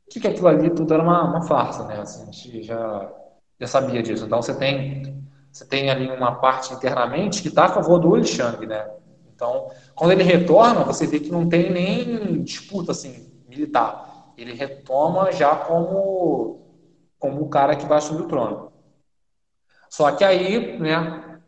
que 0.10 0.28
aquilo 0.28 0.50
ali 0.50 0.70
tudo 0.70 0.94
era 0.94 1.02
uma, 1.02 1.24
uma 1.24 1.42
farsa, 1.44 1.86
né? 1.86 2.02
Assim, 2.02 2.24
a 2.24 2.32
gente 2.32 2.64
já, 2.64 3.10
já 3.58 3.66
sabia 3.66 4.04
disso. 4.04 4.26
Então 4.26 4.42
você 4.42 4.54
tem 4.54 5.24
você 5.50 5.66
tem 5.66 5.90
ali 5.90 6.10
uma 6.10 6.36
parte 6.36 6.74
internamente 6.74 7.42
que 7.42 7.48
está 7.48 7.66
a 7.66 7.70
favor 7.70 7.98
do 7.98 8.16
Li 8.16 8.24
né? 8.68 8.90
Então, 9.34 9.72
quando 9.96 10.12
ele 10.12 10.24
retorna, 10.24 10.84
você 10.84 11.08
vê 11.08 11.20
que 11.20 11.32
não 11.32 11.48
tem 11.48 11.72
nem 11.72 12.44
disputa 12.44 12.92
assim 12.92 13.32
militar 13.50 14.12
ele 14.42 14.54
retoma 14.54 15.32
já 15.32 15.56
como, 15.56 16.60
como 17.22 17.44
o 17.44 17.50
cara 17.50 17.76
que 17.76 17.86
vai 17.86 18.00
assumir 18.00 18.24
o 18.24 18.28
trono. 18.28 18.74
Só 19.88 20.12
que 20.12 20.24
aí, 20.24 20.78
né, 20.80 21.40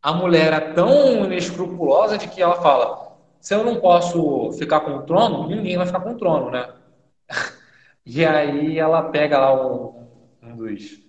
a 0.00 0.12
mulher 0.12 0.52
é 0.52 0.72
tão 0.72 1.24
inescrupulosa 1.24 2.16
de 2.16 2.28
que 2.28 2.40
ela 2.40 2.62
fala: 2.62 3.18
se 3.40 3.52
eu 3.54 3.64
não 3.64 3.80
posso 3.80 4.52
ficar 4.52 4.80
com 4.80 4.92
o 4.92 5.02
trono, 5.02 5.48
ninguém 5.48 5.76
vai 5.76 5.84
ficar 5.84 6.00
com 6.00 6.12
o 6.12 6.18
trono, 6.18 6.50
né? 6.50 6.72
E 8.08 8.24
aí 8.24 8.78
ela 8.78 9.10
pega 9.10 9.36
lá 9.36 9.52
um, 9.52 10.06
um 10.40 10.54
dos 10.54 11.02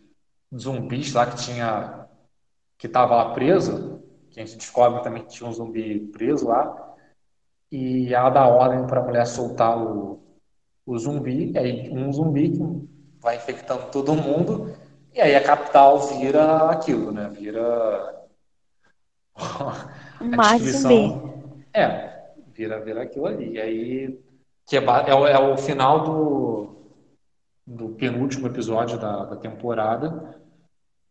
zumbis 0.58 1.14
lá 1.14 1.28
que 1.28 1.36
tinha 1.36 2.08
que 2.76 2.88
estava 2.88 3.16
lá 3.16 3.34
preso, 3.36 4.02
que 4.32 4.40
a 4.40 4.46
gente 4.46 4.58
descobre 4.58 5.04
também 5.04 5.22
que 5.22 5.30
tinha 5.30 5.48
um 5.48 5.54
zumbi 5.54 6.00
preso 6.08 6.48
lá, 6.48 6.96
e 7.72 8.12
ela 8.12 8.32
dá 8.32 8.48
ordem 8.48 8.88
para 8.88 9.00
a 9.00 9.04
mulher 9.04 9.28
soltar 9.28 9.78
o, 9.78 10.20
o 10.88 10.98
zumbi, 10.98 11.56
aí 11.56 11.92
um 11.92 12.12
zumbi 12.12 12.50
que 12.50 12.97
vai 13.28 13.36
infectando 13.36 13.92
todo 13.92 14.16
mundo, 14.16 14.74
e 15.14 15.20
aí 15.20 15.36
a 15.36 15.44
capital 15.44 16.00
vira 16.00 16.70
aquilo, 16.70 17.12
né? 17.12 17.28
Vira 17.28 18.24
a 19.36 20.58
zumbi. 20.58 21.60
É, 21.74 22.22
vira, 22.54 22.80
vira 22.80 23.04
aquilo 23.04 23.26
ali. 23.26 23.52
E 23.52 23.60
aí 23.60 24.20
que 24.66 24.78
é, 24.78 24.80
é, 24.80 25.32
é 25.32 25.40
o 25.40 25.58
final 25.58 26.04
do, 26.04 26.76
do 27.66 27.90
penúltimo 27.90 28.48
episódio 28.48 28.98
da, 28.98 29.26
da 29.26 29.36
temporada. 29.36 30.40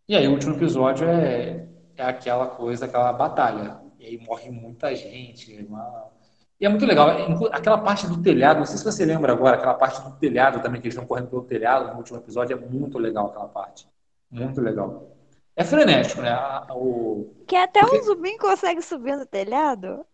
E 0.08 0.16
aí 0.16 0.26
o 0.26 0.32
último 0.32 0.54
episódio 0.54 1.06
é, 1.06 1.68
é 1.96 2.02
aquela 2.02 2.46
coisa, 2.46 2.86
aquela 2.86 3.12
batalha. 3.12 3.78
E 3.98 4.06
aí 4.06 4.18
morre 4.26 4.50
muita 4.50 4.94
gente. 4.94 5.54
Uma... 5.68 6.06
E 6.58 6.66
é 6.66 6.68
muito 6.68 6.86
legal. 6.86 7.08
Aquela 7.52 7.78
parte 7.78 8.06
do 8.06 8.22
telhado, 8.22 8.58
não 8.58 8.66
sei 8.66 8.78
se 8.78 8.84
você 8.84 9.04
lembra 9.04 9.32
agora, 9.32 9.56
aquela 9.56 9.74
parte 9.74 10.00
do 10.02 10.10
telhado 10.12 10.60
também, 10.60 10.80
que 10.80 10.86
eles 10.86 10.94
estão 10.94 11.06
correndo 11.06 11.28
pelo 11.28 11.42
telhado 11.42 11.90
no 11.90 11.98
último 11.98 12.18
episódio, 12.18 12.56
é 12.56 12.60
muito 12.60 12.98
legal 12.98 13.26
aquela 13.26 13.48
parte. 13.48 13.86
Muito 14.30 14.60
legal. 14.60 15.16
É 15.54 15.64
frenético, 15.64 16.22
né? 16.22 16.36
O... 16.70 17.30
Que 17.46 17.56
até 17.56 17.80
Porque... 17.80 17.98
um 17.98 18.02
zumbi 18.02 18.36
consegue 18.38 18.82
subir 18.82 19.16
no 19.16 19.26
telhado? 19.26 20.04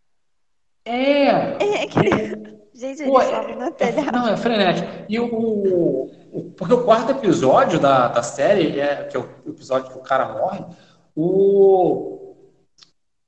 É! 0.85 1.83
é 1.83 1.87
que... 1.87 2.63
Gente, 2.75 3.05
Pô, 3.05 3.21
sobe 3.21 3.55
no 3.55 3.65
é, 3.65 3.71
telhado. 3.71 4.13
Não, 4.13 4.29
é 4.29 4.37
frenético. 4.37 4.89
E 5.07 5.21
o, 5.21 5.27
o, 5.27 6.53
Porque 6.57 6.73
o 6.73 6.85
quarto 6.85 7.13
episódio 7.13 7.79
da, 7.79 8.09
da 8.09 8.23
série, 8.23 8.81
é, 8.81 9.05
que 9.05 9.17
é 9.17 9.21
o 9.21 9.29
episódio 9.47 9.93
que 9.93 9.99
o 9.99 10.03
cara 10.03 10.33
morre, 10.33 10.65
o... 11.15 12.35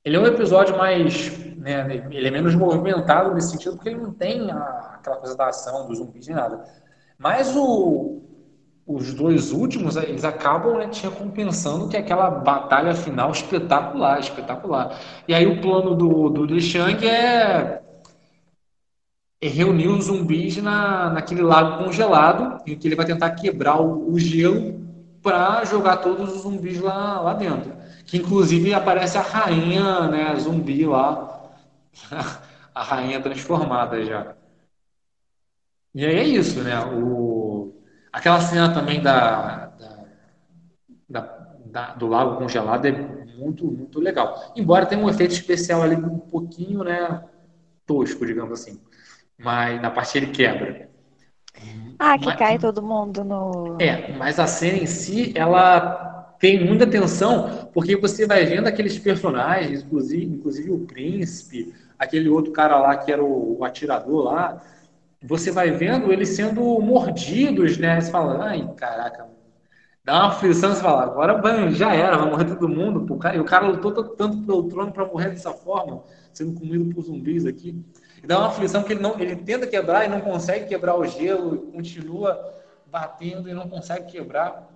Ele 0.03 0.17
é 0.17 0.19
um 0.19 0.25
episódio 0.25 0.77
mais. 0.77 1.31
Né, 1.65 1.95
ele 2.11 2.27
é 2.27 2.29
menos 2.29 2.53
movimentado 2.53 3.33
nesse 3.33 3.49
sentido, 3.49 3.75
porque 3.75 3.89
ele 3.89 3.97
não 3.99 4.13
tem 4.13 4.51
a, 4.51 4.97
aquela 4.99 5.17
coisa 5.17 5.35
da 5.35 5.47
ação, 5.47 5.87
dos 5.87 5.97
zumbis 5.97 6.27
nem 6.27 6.35
nada. 6.35 6.63
Mas 7.17 7.55
o, 7.55 8.21
os 8.85 9.15
dois 9.15 9.51
últimos, 9.51 9.95
eles 9.95 10.23
acabam 10.23 10.77
né, 10.77 10.87
te 10.89 11.01
recompensando 11.01 11.87
que 11.89 11.97
é 11.97 11.99
aquela 12.01 12.29
batalha 12.29 12.93
final 12.93 13.31
espetacular, 13.31 14.19
espetacular. 14.19 14.95
E 15.27 15.33
aí 15.33 15.47
o 15.47 15.59
plano 15.59 15.95
do, 15.95 16.29
do 16.29 16.45
Li 16.45 16.61
Shang 16.61 17.03
é, 17.07 17.81
é 19.41 19.47
reunir 19.47 19.87
os 19.87 20.05
zumbis 20.05 20.57
na, 20.57 21.09
naquele 21.09 21.41
lago 21.41 21.83
congelado, 21.83 22.59
em 22.67 22.77
que 22.77 22.87
ele 22.87 22.95
vai 22.95 23.07
tentar 23.07 23.31
quebrar 23.31 23.81
o, 23.81 24.13
o 24.13 24.19
gelo 24.19 24.85
para 25.19 25.65
jogar 25.65 25.97
todos 25.97 26.31
os 26.31 26.41
zumbis 26.43 26.79
lá, 26.79 27.19
lá 27.21 27.33
dentro. 27.33 27.73
Que 28.05 28.17
inclusive 28.17 28.71
aparece 28.71 29.17
a 29.17 29.21
rainha 29.21 30.07
né, 30.09 30.35
zumbi 30.35 30.85
lá, 30.85 31.34
a 32.73 32.83
rainha 32.83 33.21
transformada 33.21 34.03
já. 34.03 34.35
E 35.93 36.05
aí 36.05 36.15
é 36.15 36.23
isso, 36.23 36.61
né? 36.61 36.77
O, 36.85 37.35
Aquela 38.15 38.39
cena 38.39 38.73
também 38.73 39.01
da, 39.01 39.69
da, 41.09 41.21
da, 41.65 41.93
do 41.95 42.07
lago 42.07 42.37
congelado 42.37 42.85
é 42.85 42.91
muito, 42.93 43.65
muito 43.65 43.99
legal. 43.99 44.53
Embora 44.55 44.85
tenha 44.85 45.03
um 45.03 45.09
efeito 45.09 45.33
especial 45.33 45.81
ali 45.83 45.97
um 45.97 46.19
pouquinho, 46.19 46.81
né, 46.81 47.21
tosco, 47.85 48.25
digamos 48.25 48.53
assim. 48.53 48.79
Mas 49.37 49.81
na 49.81 49.91
parte 49.91 50.17
ele 50.17 50.27
quebra. 50.27 50.89
Ah, 51.99 52.17
que 52.17 52.27
mas, 52.27 52.37
cai 52.37 52.57
todo 52.57 52.81
mundo 52.81 53.21
no. 53.25 53.81
É, 53.81 54.13
mas 54.13 54.39
a 54.39 54.47
cena 54.47 54.77
em 54.77 54.85
si, 54.85 55.33
ela 55.35 56.37
tem 56.39 56.65
muita 56.65 56.87
tensão, 56.87 57.69
porque 57.73 57.97
você 57.97 58.25
vai 58.25 58.45
vendo 58.45 58.67
aqueles 58.67 58.97
personagens, 58.97 59.83
inclusive, 59.83 60.25
inclusive 60.25 60.71
o 60.71 60.79
príncipe, 60.79 61.73
aquele 61.97 62.29
outro 62.29 62.51
cara 62.51 62.77
lá 62.77 62.95
que 62.95 63.11
era 63.11 63.23
o, 63.23 63.59
o 63.59 63.65
atirador 63.65 64.23
lá, 64.23 64.61
você 65.21 65.51
vai 65.51 65.71
vendo 65.71 66.11
eles 66.11 66.29
sendo 66.29 66.61
mordidos, 66.79 67.77
né? 67.77 67.99
Você 67.99 68.11
fala, 68.11 68.45
ai, 68.45 68.67
caraca, 68.77 69.25
dá 70.03 70.13
uma 70.13 70.27
aflição, 70.27 70.73
você 70.73 70.81
fala, 70.81 71.03
agora 71.03 71.71
já 71.71 71.93
era, 71.93 72.17
vai 72.17 72.29
morrer 72.29 72.45
todo 72.45 72.69
mundo. 72.69 73.05
Pô. 73.05 73.19
E 73.33 73.39
o 73.39 73.45
cara 73.45 73.67
lutou 73.67 73.91
tanto 73.91 74.37
pelo 74.45 74.63
trono 74.69 74.91
para 74.91 75.05
morrer 75.05 75.29
dessa 75.29 75.53
forma, 75.53 76.03
sendo 76.31 76.53
comido 76.53 76.93
por 76.93 77.01
zumbis 77.01 77.45
aqui. 77.45 77.83
E 78.23 78.27
dá 78.27 78.37
uma 78.37 78.47
aflição 78.47 78.83
que 78.83 78.93
ele, 78.93 79.01
não, 79.01 79.19
ele 79.19 79.35
tenta 79.35 79.65
quebrar 79.65 80.05
e 80.05 80.07
não 80.07 80.21
consegue 80.21 80.67
quebrar 80.67 80.95
o 80.95 81.05
gelo, 81.05 81.71
continua 81.71 82.53
batendo 82.85 83.49
e 83.49 83.53
não 83.53 83.67
consegue 83.67 84.05
quebrar, 84.05 84.69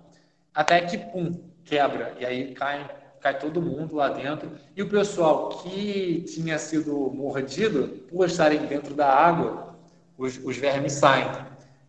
até 0.52 0.80
que, 0.80 0.98
pum, 0.98 1.40
quebra. 1.64 2.12
E 2.18 2.26
aí 2.26 2.54
cai, 2.54 2.88
cai 3.20 3.38
todo 3.38 3.60
mundo 3.60 3.96
lá 3.96 4.08
dentro. 4.08 4.50
E 4.74 4.82
o 4.82 4.88
pessoal 4.88 5.50
que 5.50 6.22
tinha 6.22 6.58
sido 6.58 7.10
mordido, 7.12 7.88
por 8.10 8.26
estarem 8.26 8.66
dentro 8.66 8.94
da 8.94 9.12
água, 9.12 9.78
os, 10.16 10.38
os 10.42 10.56
vermes 10.56 10.92
saem. 10.94 11.28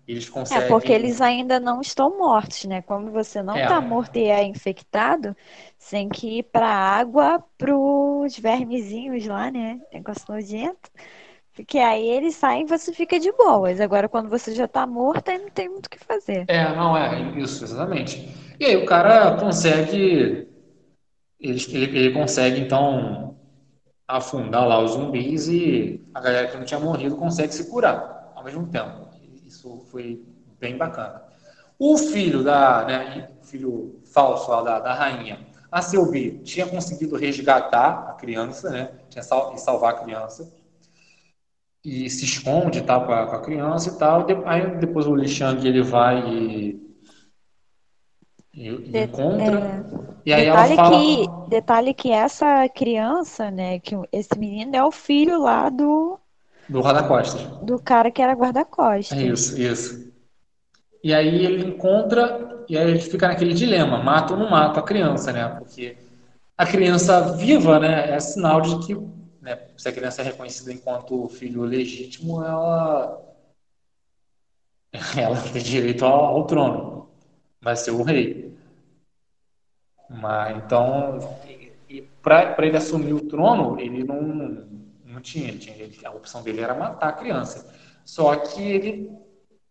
Eles 0.08 0.28
é, 0.28 0.32
conseguem. 0.32 0.64
É, 0.64 0.68
porque 0.68 0.92
eles 0.92 1.22
ainda 1.22 1.60
não 1.60 1.80
estão 1.80 2.18
mortos, 2.18 2.66
né? 2.66 2.82
Quando 2.82 3.12
você 3.12 3.42
não 3.42 3.56
está 3.56 3.78
é. 3.78 3.80
morto 3.80 4.18
e 4.18 4.26
é 4.26 4.44
infectado, 4.44 5.36
você 5.78 5.98
tem 5.98 6.10
que 6.10 6.40
ir 6.40 6.44
para 6.44 6.68
a 6.68 7.00
água 7.00 7.44
para 7.58 7.76
os 7.76 8.38
vermezinhos 8.38 9.26
lá, 9.26 9.50
né? 9.50 9.80
Negócio 9.94 10.26
nojento. 10.28 10.90
Porque 11.54 11.78
aí 11.78 12.10
eles 12.10 12.36
saem 12.36 12.64
e 12.64 12.68
você 12.68 12.94
fica 12.94 13.20
de 13.20 13.32
boas. 13.34 13.80
Agora, 13.80 14.08
quando 14.08 14.30
você 14.30 14.56
já 14.56 14.66
está 14.66 14.88
morto, 14.88 15.30
aí 15.30 15.38
não 15.38 15.50
tem 15.50 15.70
muito 15.70 15.88
o 15.88 15.90
que 15.90 16.00
fazer. 16.00 16.46
É, 16.48 16.74
não 16.76 16.98
é, 16.98 17.22
isso, 17.38 17.64
exatamente. 17.64 18.30
E 18.60 18.66
aí 18.66 18.78
o 18.78 18.86
cara 18.86 19.36
consegue. 19.38 20.48
Ele, 21.42 21.60
ele, 21.70 21.98
ele 21.98 22.14
consegue, 22.14 22.62
então, 22.62 23.36
afundar 24.08 24.68
lá 24.68 24.80
os 24.80 24.92
zumbis 24.92 25.48
e 25.48 26.06
a 26.14 26.20
galera 26.20 26.48
que 26.48 26.58
não 26.58 26.66
tinha 26.66 26.80
morrido 26.80 27.16
consegue 27.16 27.54
se 27.54 27.70
curar 27.70 28.32
ao 28.36 28.44
mesmo 28.44 28.68
tempo. 28.68 29.08
Isso 29.46 29.86
foi 29.90 30.24
bem 30.60 30.78
bacana. 30.78 31.22
O 31.80 31.98
filho 31.98 32.44
da, 32.44 32.86
né, 32.86 33.32
filho 33.42 34.00
falso 34.06 34.52
lá 34.52 34.62
da, 34.62 34.80
da 34.80 34.94
rainha, 34.94 35.40
a 35.72 35.82
Sylvie, 35.82 36.40
tinha 36.44 36.68
conseguido 36.68 37.16
resgatar 37.16 38.10
a 38.10 38.14
criança, 38.14 38.70
né? 38.70 38.92
Tinha 39.10 39.24
sal, 39.24 39.58
salvar 39.58 39.94
a 39.94 40.00
criança 40.00 40.52
e 41.84 42.10
se 42.10 42.26
esconde 42.26 42.82
tá, 42.82 43.00
com, 43.00 43.12
a, 43.12 43.42
criança 43.42 43.90
e 43.90 43.98
tal. 43.98 44.28
Aí 44.46 44.78
depois 44.78 45.08
o 45.08 45.16
Li 45.16 45.28
Shang 45.28 45.66
ele 45.66 45.82
vai 45.82 46.30
e, 46.30 46.98
e 48.54 49.00
encontra. 49.00 49.60
É, 49.60 50.11
e 50.26 50.34
aí 50.34 50.46
detalhe 50.46 50.76
fala... 50.76 51.00
que 51.00 51.50
detalhe 51.50 51.94
que 51.94 52.12
essa 52.12 52.68
criança, 52.70 53.50
né, 53.50 53.80
que 53.80 53.96
esse 54.12 54.38
menino 54.38 54.76
é 54.76 54.84
o 54.84 54.92
filho 54.92 55.42
lá 55.42 55.70
do 55.70 56.20
do 56.70 56.80
guarda-costas. 56.82 57.42
Do 57.62 57.80
cara 57.80 58.10
que 58.10 58.22
era 58.22 58.34
guarda-costas. 58.34 59.18
Isso, 59.18 59.60
isso. 59.60 60.12
E 61.04 61.14
aí 61.14 61.46
ele 61.46 61.66
encontra, 61.66 62.64
e 62.70 62.78
aí 62.78 62.90
ele 62.90 63.00
fica 63.00 63.28
naquele 63.28 63.54
dilema, 63.54 64.02
mata 64.02 64.34
ou 64.34 64.40
não 64.40 64.50
mata 64.50 64.80
a 64.80 64.84
criança, 64.84 65.34
né? 65.34 65.48
Porque 65.50 65.98
a 66.58 66.66
criança 66.66 67.34
viva, 67.36 67.80
né, 67.80 68.12
é 68.12 68.20
sinal 68.20 68.62
de 68.62 68.86
que, 68.86 68.96
né, 69.42 69.60
se 69.76 69.90
a 69.90 69.92
criança 69.92 70.22
é 70.22 70.26
reconhecida 70.26 70.72
enquanto 70.72 71.28
filho 71.28 71.64
legítimo, 71.64 72.44
ela, 72.44 73.20
ela 75.18 75.42
tem 75.52 75.62
direito 75.62 76.06
ao, 76.06 76.26
ao 76.26 76.46
trono, 76.46 77.10
vai 77.60 77.76
ser 77.76 77.92
o 77.92 78.04
rei. 78.04 78.56
Mas, 80.20 80.58
então, 80.58 81.20
para 82.22 82.66
ele 82.66 82.78
assumir 82.78 83.14
o 83.14 83.28
trono, 83.28 83.80
ele 83.80 84.04
não 84.04 84.70
não 85.06 85.20
tinha, 85.20 85.52
tinha 85.58 85.76
a 86.06 86.12
opção 86.12 86.42
dele 86.42 86.62
era 86.62 86.74
matar 86.74 87.10
a 87.10 87.14
criança. 87.14 87.74
Só 88.06 88.36
que 88.36 88.62
ele 88.62 89.12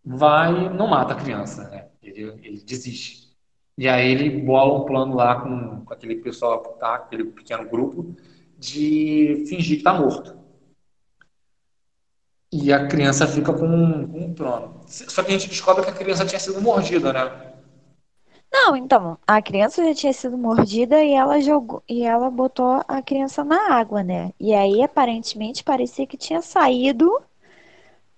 vai 0.05 0.69
não 0.71 0.87
mata 0.87 1.13
a 1.15 1.17
criança, 1.17 1.69
né? 1.69 1.89
Ele, 2.03 2.23
ele 2.43 2.63
desiste. 2.63 3.31
E 3.77 3.89
aí 3.89 4.11
ele 4.11 4.43
bola 4.43 4.81
um 4.81 4.85
plano 4.85 5.15
lá 5.15 5.41
com, 5.41 5.85
com 5.85 5.93
aquele 5.93 6.17
pessoal 6.17 6.61
tá, 6.79 6.97
aquele 6.97 7.25
pequeno 7.25 7.69
grupo, 7.69 8.15
de 8.59 9.45
fingir 9.49 9.77
que 9.77 9.81
está 9.81 9.95
morto. 9.95 10.39
E 12.53 12.73
a 12.73 12.89
criança 12.89 13.27
fica 13.27 13.53
com, 13.53 14.09
com 14.09 14.19
um 14.19 14.35
trono. 14.35 14.83
Só 14.87 15.23
que 15.23 15.29
a 15.31 15.39
gente 15.39 15.49
descobre 15.49 15.85
que 15.85 15.91
a 15.91 15.95
criança 15.95 16.27
tinha 16.27 16.41
sido 16.41 16.61
mordida, 16.61 17.13
né? 17.13 17.50
Não, 18.53 18.75
então, 18.75 19.17
a 19.27 19.41
criança 19.41 19.85
já 19.85 19.95
tinha 19.95 20.13
sido 20.13 20.37
mordida 20.37 21.03
e 21.03 21.13
ela 21.13 21.41
jogou 21.41 21.83
e 21.89 22.03
ela 22.03 22.29
botou 22.31 22.83
a 22.87 23.01
criança 23.01 23.45
na 23.45 23.73
água, 23.73 24.03
né? 24.03 24.33
E 24.41 24.53
aí 24.53 24.83
aparentemente 24.83 25.63
parecia 25.63 26.07
que 26.07 26.17
tinha 26.17 26.43
saído 26.43 27.21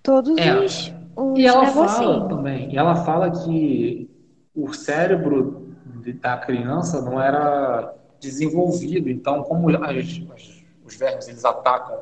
todos 0.02 0.38
é. 0.38 0.58
os, 0.58 0.92
os 1.14 1.38
E 1.38 1.46
ela 1.46 1.66
fala 1.66 2.28
também, 2.28 2.72
e 2.72 2.78
ela 2.78 2.96
fala 2.96 3.30
que 3.30 4.10
o 4.54 4.72
cérebro 4.72 5.76
da 6.20 6.38
criança 6.38 7.02
não 7.02 7.20
era 7.20 7.94
desenvolvido, 8.18 9.10
então 9.10 9.42
como 9.42 9.68
as, 9.68 9.96
as, 9.98 10.64
os 10.84 10.96
vermes 10.96 11.28
eles 11.28 11.44
atacam 11.44 11.98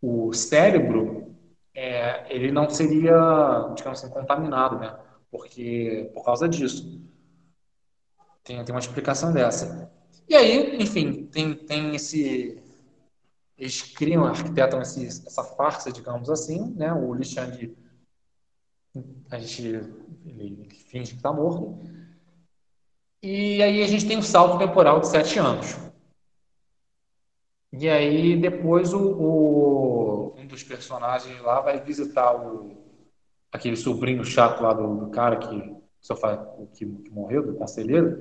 o 0.00 0.32
cérebro, 0.32 1.34
é, 1.74 2.24
ele 2.32 2.52
não 2.52 2.70
seria, 2.70 3.72
digamos 3.74 4.02
assim, 4.02 4.08
contaminado, 4.12 4.78
né? 4.78 4.94
porque 5.30 6.10
por 6.14 6.24
causa 6.24 6.48
disso. 6.48 7.00
Tem, 8.48 8.64
tem 8.64 8.74
uma 8.74 8.80
explicação 8.80 9.30
dessa. 9.30 9.92
E 10.26 10.34
aí, 10.34 10.82
enfim, 10.82 11.26
tem, 11.26 11.54
tem 11.54 11.94
esse. 11.94 12.58
Eles 13.58 13.82
criam, 13.82 14.24
arquitetam 14.24 14.80
esse, 14.80 15.06
essa 15.06 15.44
farsa, 15.44 15.92
digamos 15.92 16.30
assim, 16.30 16.72
né? 16.74 16.90
O 16.94 17.22
Shang, 17.22 17.76
a 19.30 19.38
gente, 19.38 19.62
ele 20.24 20.66
finge 20.90 21.10
que 21.10 21.18
está 21.18 21.30
morto. 21.30 21.78
E 23.22 23.62
aí 23.62 23.82
a 23.82 23.86
gente 23.86 24.06
tem 24.06 24.16
um 24.16 24.22
salto 24.22 24.58
temporal 24.58 25.00
de 25.00 25.08
sete 25.08 25.38
anos. 25.38 25.76
E 27.70 27.86
aí 27.86 28.34
depois 28.40 28.94
o, 28.94 29.12
o, 29.12 30.34
um 30.38 30.46
dos 30.46 30.62
personagens 30.62 31.38
lá 31.42 31.60
vai 31.60 31.84
visitar 31.84 32.34
o, 32.34 32.82
aquele 33.52 33.76
sobrinho 33.76 34.24
chato 34.24 34.62
lá 34.62 34.72
do, 34.72 35.04
do 35.04 35.10
cara 35.10 35.36
que 35.36 35.78
só 36.00 36.16
faz, 36.16 36.38
que, 36.74 36.86
que 36.86 37.10
morreu, 37.10 37.44
do 37.44 37.54
conselheiro, 37.54 38.18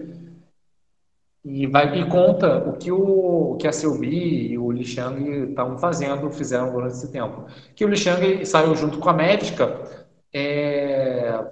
e 1.43 1.65
vai 1.65 1.97
e 1.97 2.09
conta 2.09 2.57
o 2.67 2.73
que 2.73 2.91
o, 2.91 3.53
o 3.53 3.57
que 3.57 3.67
a 3.67 3.71
Selby 3.71 4.51
e 4.51 4.57
o 4.57 4.69
Li 4.69 4.83
Shang 4.83 5.49
estavam 5.49 5.77
fazendo, 5.77 6.29
fizeram 6.29 6.71
durante 6.73 6.95
esse 6.95 7.09
tempo. 7.09 7.45
Que 7.73 7.85
o 7.85 7.87
Li 7.87 7.95
Shang 7.95 8.45
saiu 8.45 8.75
junto 8.75 8.99
com 8.99 9.09
a 9.09 9.13
médica 9.13 10.07
é, 10.33 11.49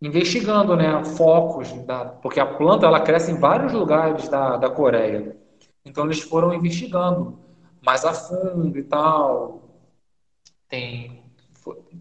investigando, 0.00 0.76
né, 0.76 1.02
focos 1.04 1.72
da, 1.84 2.04
porque 2.04 2.38
a 2.38 2.46
planta 2.46 2.86
ela 2.86 3.00
cresce 3.00 3.32
em 3.32 3.38
vários 3.38 3.72
lugares 3.72 4.28
da, 4.28 4.56
da 4.56 4.70
Coreia. 4.70 5.36
Então 5.84 6.04
eles 6.04 6.20
foram 6.20 6.54
investigando 6.54 7.38
mais 7.84 8.04
a 8.04 8.12
fundo 8.12 8.78
e 8.78 8.82
tal. 8.84 9.62
Tem 10.68 11.22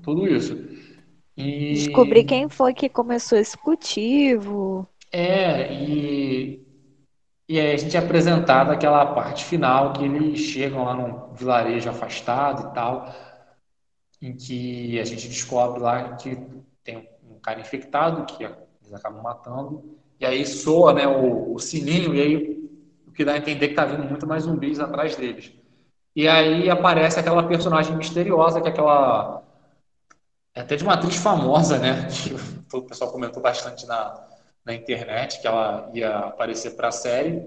tudo 0.04 0.28
isso. 0.28 0.56
E... 1.36 1.74
Descobrir 1.74 2.24
quem 2.24 2.48
foi 2.48 2.74
que 2.74 2.88
começou 2.88 3.38
esse 3.38 3.58
cultivo. 3.58 4.88
É, 5.12 5.74
e, 5.74 6.66
e 7.48 7.60
aí 7.60 7.74
a 7.74 7.78
gente 7.78 7.96
é 7.96 8.00
apresentado 8.00 8.72
aquela 8.72 9.06
parte 9.14 9.44
final 9.46 9.94
que 9.94 10.04
eles 10.04 10.40
chegam 10.40 10.84
lá 10.84 10.96
num 10.96 11.34
vilarejo 11.34 11.90
afastado 11.90 12.70
e 12.70 12.74
tal, 12.74 13.14
em 14.22 14.36
que 14.36 15.00
a 15.00 15.06
gente 15.06 15.28
descobre 15.28 15.82
lá 15.82 16.16
que 16.16 16.38
tem 16.84 17.10
um 17.30 17.40
cara 17.40 17.60
infectado 17.60 18.26
que 18.26 18.44
eles 18.44 18.94
acabam 18.94 19.22
matando, 19.22 19.98
e 20.20 20.26
aí 20.26 20.46
soa 20.46 20.94
né, 20.94 21.08
o, 21.08 21.54
o 21.54 21.60
sininho, 21.60 22.16
e 22.16 22.22
aí 22.22 22.64
que 23.14 23.24
dá 23.24 23.34
a 23.34 23.38
entender 23.38 23.70
que 23.70 23.76
tá 23.76 23.86
vindo 23.86 24.04
muito 24.04 24.26
mais 24.26 24.44
zumbis 24.44 24.80
atrás 24.80 25.16
deles. 25.16 25.54
E 26.16 26.28
aí 26.28 26.70
aparece 26.70 27.20
aquela 27.20 27.48
personagem 27.48 27.96
misteriosa, 27.96 28.62
que 28.62 28.68
é 28.68 28.72
aquela. 28.72 29.43
É 30.56 30.62
até 30.62 30.76
de 30.76 30.84
uma 30.84 30.94
atriz 30.94 31.16
famosa, 31.16 31.78
né? 31.80 32.08
Que 32.70 32.78
o 32.78 32.82
pessoal 32.82 33.12
comentou 33.12 33.42
bastante 33.42 33.86
na, 33.86 34.20
na 34.66 34.74
internet, 34.74 35.40
que 35.40 35.46
ela 35.46 35.90
ia 35.94 36.18
aparecer 36.20 36.72
para 36.72 36.88
a 36.88 36.92
série. 36.92 37.46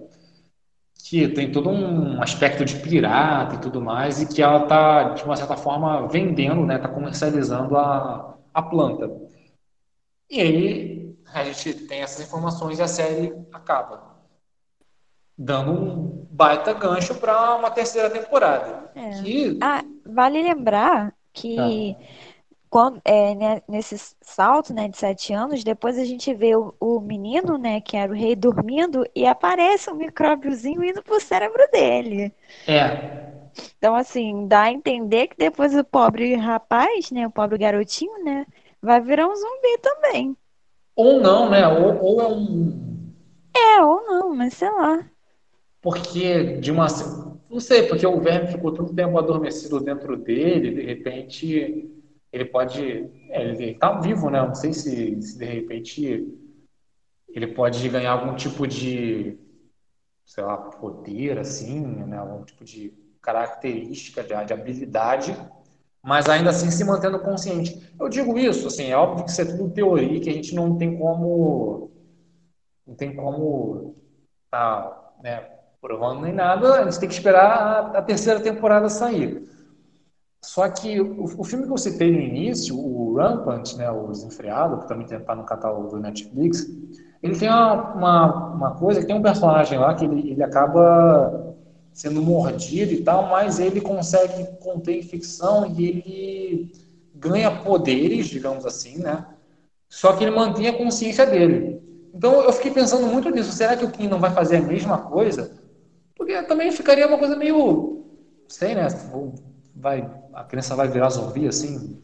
Que 1.04 1.28
tem 1.28 1.50
todo 1.50 1.68
um 1.68 2.22
aspecto 2.22 2.64
de 2.64 2.76
pirata 2.76 3.56
e 3.56 3.60
tudo 3.60 3.80
mais, 3.80 4.20
e 4.22 4.26
que 4.26 4.42
ela 4.42 4.66
tá, 4.66 5.10
de 5.10 5.24
uma 5.24 5.36
certa 5.36 5.56
forma, 5.56 6.06
vendendo, 6.08 6.64
né? 6.64 6.78
Tá 6.78 6.88
comercializando 6.88 7.76
a, 7.76 8.36
a 8.54 8.62
planta. 8.62 9.10
E 10.30 10.40
aí 10.40 11.16
a 11.32 11.44
gente 11.44 11.74
tem 11.86 12.02
essas 12.02 12.26
informações 12.26 12.78
e 12.78 12.82
a 12.82 12.88
série 12.88 13.32
acaba 13.52 14.16
dando 15.36 15.72
um 15.72 16.26
baita 16.30 16.72
gancho 16.72 17.14
para 17.16 17.56
uma 17.56 17.70
terceira 17.70 18.10
temporada. 18.10 18.90
É. 18.94 19.22
Que... 19.22 19.58
Ah, 19.62 19.84
vale 20.04 20.42
lembrar 20.42 21.12
que 21.32 21.58
ah. 21.58 22.25
Quando, 22.76 23.00
é, 23.06 23.34
né, 23.34 23.62
nesse 23.66 23.96
salto 24.20 24.74
né, 24.74 24.86
de 24.86 24.98
sete 24.98 25.32
anos, 25.32 25.64
depois 25.64 25.98
a 25.98 26.04
gente 26.04 26.34
vê 26.34 26.54
o, 26.54 26.74
o, 26.78 27.00
menino, 27.00 27.56
né, 27.56 27.80
que 27.80 27.96
era 27.96 28.12
o 28.12 28.14
rei, 28.14 28.36
dormindo 28.36 29.02
e 29.14 29.26
aparece 29.26 29.90
um 29.90 29.94
micróbiozinho 29.94 30.84
indo 30.84 31.02
pro 31.02 31.18
cérebro 31.18 31.66
dele. 31.72 32.30
É. 32.68 33.32
Então, 33.78 33.96
assim, 33.96 34.46
dá 34.46 34.64
a 34.64 34.70
entender 34.70 35.28
que 35.28 35.38
depois 35.38 35.74
o 35.74 35.82
pobre 35.82 36.34
rapaz, 36.34 37.10
né, 37.10 37.26
o 37.26 37.30
pobre 37.30 37.56
garotinho, 37.56 38.22
né, 38.22 38.44
vai 38.82 39.00
virar 39.00 39.26
um 39.26 39.34
zumbi 39.34 39.78
também. 39.80 40.36
Ou 40.94 41.18
não, 41.18 41.48
né? 41.48 41.66
Ou, 41.66 42.04
ou 42.04 42.20
é 42.20 42.28
um. 42.28 43.10
É, 43.56 43.82
ou 43.82 44.04
não, 44.04 44.34
mas 44.34 44.52
sei 44.52 44.70
lá 44.70 45.02
porque 45.80 46.56
de 46.58 46.72
uma 46.72 46.88
não 47.48 47.60
sei 47.60 47.84
porque 47.84 48.04
o 48.04 48.18
verme 48.18 48.48
ficou 48.48 48.72
tanto 48.72 48.92
tempo 48.92 49.16
adormecido 49.16 49.78
dentro 49.78 50.16
dele 50.16 50.72
de 50.72 50.82
repente 50.82 51.96
ele 52.32 52.44
pode 52.44 53.10
é, 53.30 53.44
ele 53.50 53.72
está 53.72 53.98
vivo 54.00 54.30
né? 54.30 54.40
Não 54.40 54.54
sei 54.54 54.72
se, 54.72 55.20
se, 55.22 55.38
de 55.38 55.44
repente 55.44 56.26
ele 57.28 57.48
pode 57.48 57.88
ganhar 57.88 58.12
algum 58.12 58.34
tipo 58.34 58.66
de 58.66 59.38
sei 60.24 60.44
lá 60.44 60.56
poder 60.56 61.38
assim 61.38 61.80
né? 61.80 62.16
Algum 62.16 62.44
tipo 62.44 62.64
de 62.64 62.92
característica 63.20 64.22
de, 64.22 64.44
de 64.44 64.52
habilidade 64.52 65.36
mas 66.02 66.28
ainda 66.28 66.50
assim 66.50 66.70
se 66.70 66.84
mantendo 66.84 67.18
consciente. 67.18 67.92
Eu 67.98 68.08
digo 68.08 68.38
isso 68.38 68.68
assim 68.68 68.90
é 68.90 68.96
óbvio 68.96 69.24
que 69.24 69.30
isso 69.30 69.42
é 69.42 69.44
tudo 69.44 69.70
teoria 69.70 70.20
que 70.20 70.30
a 70.30 70.32
gente 70.32 70.54
não 70.54 70.76
tem 70.76 70.96
como 70.96 71.90
não 72.86 72.94
tem 72.94 73.14
como 73.14 73.96
tá, 74.50 75.12
né, 75.22 75.48
provando 75.80 76.22
nem 76.22 76.32
nada, 76.32 76.80
a 76.80 76.84
gente 76.84 77.00
tem 77.00 77.08
que 77.08 77.14
esperar 77.14 77.50
a, 77.50 77.98
a 77.98 78.02
terceira 78.02 78.40
temporada 78.40 78.88
sair. 78.88 79.48
Só 80.46 80.68
que 80.68 81.00
o, 81.00 81.24
o, 81.24 81.42
filme 81.42 81.66
que 81.66 81.72
eu 81.72 81.76
citei 81.76 82.08
no 82.08 82.20
início, 82.20 82.78
o 82.78 83.16
Rampant, 83.16 83.74
né, 83.74 83.90
o 83.90 84.06
Desenfreado, 84.06 84.78
que 84.78 84.86
também 84.86 85.04
está 85.04 85.34
no 85.34 85.42
catálogo 85.42 85.88
do 85.88 85.98
Netflix, 85.98 86.64
ele 87.20 87.36
tem 87.36 87.48
uma, 87.48 87.94
uma, 87.94 88.54
uma, 88.54 88.70
coisa 88.76 89.04
tem 89.04 89.16
um 89.16 89.22
personagem 89.22 89.76
lá 89.76 89.92
que 89.96 90.04
ele, 90.04 90.30
ele 90.30 90.42
acaba 90.44 91.52
sendo 91.92 92.22
mordido 92.22 92.92
e 92.92 93.02
tal, 93.02 93.28
mas 93.28 93.58
ele 93.58 93.80
consegue 93.80 94.46
conter 94.60 94.96
infecção 94.96 95.66
e 95.66 95.84
ele 95.84 96.72
ganha 97.12 97.50
poderes, 97.50 98.28
digamos 98.28 98.64
assim, 98.64 98.98
né? 98.98 99.26
Só 99.88 100.12
que 100.12 100.22
ele 100.22 100.30
mantém 100.30 100.68
a 100.68 100.78
consciência 100.78 101.26
dele. 101.26 101.82
Então 102.14 102.40
eu 102.42 102.52
fiquei 102.52 102.70
pensando 102.70 103.08
muito 103.08 103.30
nisso. 103.30 103.50
Será 103.50 103.76
que 103.76 103.84
o 103.84 103.90
Kim 103.90 104.06
não 104.06 104.20
vai 104.20 104.30
fazer 104.30 104.58
a 104.58 104.62
mesma 104.62 104.98
coisa? 104.98 105.50
Porque 106.14 106.40
também 106.44 106.70
ficaria 106.70 107.08
uma 107.08 107.18
coisa 107.18 107.34
meio. 107.34 108.04
Sei, 108.46 108.76
né? 108.76 108.86
Vai, 109.76 110.10
a 110.32 110.44
criança 110.44 110.74
vai 110.74 110.88
virar 110.88 111.10
zumbi 111.10 111.46
assim. 111.46 112.00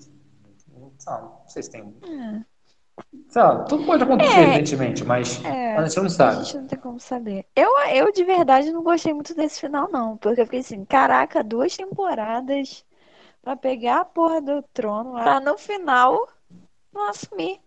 Não, 1.07 1.43
sei 1.47 1.63
se 1.63 1.71
tem. 1.71 1.95
É. 2.03 2.45
Sabe, 3.29 3.69
tudo 3.69 3.87
pode 3.87 4.03
acontecer, 4.05 4.39
é, 4.39 4.43
evidentemente, 4.43 5.05
mas 5.05 5.43
é, 5.45 5.77
a 5.77 5.87
gente 5.87 6.01
não 6.01 6.11
sabe. 6.11 6.41
A 6.41 6.43
gente 6.43 6.57
não 6.59 6.67
tem 6.67 6.79
como 6.79 7.01
saber. 7.01 7.47
Eu, 7.57 7.71
eu, 7.89 8.13
de 8.13 8.25
verdade, 8.25 8.71
não 8.71 8.83
gostei 8.83 9.15
muito 9.15 9.35
desse 9.35 9.61
final, 9.61 9.91
não. 9.91 10.17
Porque 10.19 10.43
eu 10.43 10.45
fiquei 10.45 10.61
assim, 10.61 10.85
caraca, 10.85 11.43
duas 11.43 11.75
temporadas 11.75 12.85
pra 13.41 13.57
pegar 13.57 14.01
a 14.01 14.05
porra 14.05 14.41
do 14.41 14.63
trono 14.75 15.13
pra 15.15 15.41
no 15.41 15.57
final 15.57 16.29
não 16.93 17.09
assumir. 17.09 17.59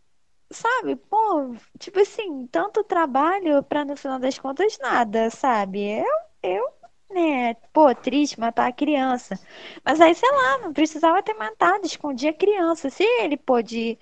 Sabe? 0.51 0.95
Pô, 0.95 1.55
tipo 1.79 1.99
assim, 1.99 2.47
tanto 2.47 2.83
trabalho 2.83 3.63
pra 3.63 3.83
no 3.83 3.97
final 3.97 4.19
das 4.19 4.37
contas 4.37 4.77
nada, 4.79 5.29
sabe? 5.31 5.81
Eu 5.81 6.05
eu, 6.45 6.63
né, 7.15 7.55
pô, 7.73 7.93
triste 7.95 8.39
matar 8.39 8.67
a 8.67 8.73
criança. 8.73 9.39
Mas 9.83 10.01
aí, 10.01 10.13
sei 10.13 10.29
lá, 10.29 10.59
não 10.59 10.73
precisava 10.73 11.23
ter 11.23 11.33
matado, 11.33 11.85
escondia 11.85 12.31
a 12.31 12.33
criança. 12.33 12.89
Se 12.89 13.03
ele 13.03 13.37
pôde 13.37 13.97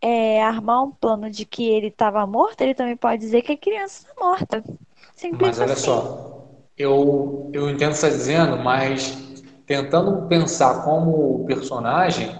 é, 0.00 0.42
armar 0.42 0.84
um 0.84 0.90
plano 0.90 1.30
de 1.30 1.44
que 1.46 1.66
ele 1.68 1.88
estava 1.88 2.26
morto, 2.26 2.60
ele 2.60 2.74
também 2.74 2.96
pode 2.96 3.20
dizer 3.20 3.42
que 3.42 3.52
a 3.52 3.56
criança 3.56 4.06
está 4.06 4.24
morta. 4.24 4.64
Simples 5.16 5.58
mas 5.58 5.60
olha 5.60 5.72
assim. 5.72 5.84
só, 5.84 6.48
eu, 6.76 7.50
eu 7.52 7.70
entendo 7.70 7.90
o 7.90 7.94
que 7.94 7.98
você 8.00 8.06
está 8.06 8.18
dizendo, 8.18 8.56
mas 8.58 9.18
tentando 9.66 10.26
pensar 10.28 10.84
como 10.84 11.44
personagem, 11.46 12.30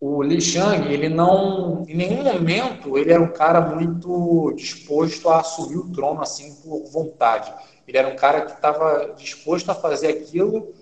o 0.00 0.22
Li 0.22 0.40
Shang, 0.40 0.92
ele 0.92 1.08
não, 1.08 1.84
em 1.86 1.94
nenhum 1.94 2.24
momento, 2.24 2.96
ele 2.96 3.12
era 3.12 3.22
um 3.22 3.32
cara 3.32 3.60
muito 3.60 4.52
disposto 4.56 5.28
a 5.28 5.40
assumir 5.40 5.76
o 5.76 5.92
trono 5.92 6.22
assim 6.22 6.54
por 6.62 6.90
vontade. 6.90 7.52
Ele 7.90 7.98
era 7.98 8.06
um 8.06 8.14
cara 8.14 8.42
que 8.42 8.52
estava 8.52 9.14
disposto 9.16 9.68
a 9.68 9.74
fazer 9.74 10.06
aquilo 10.06 10.72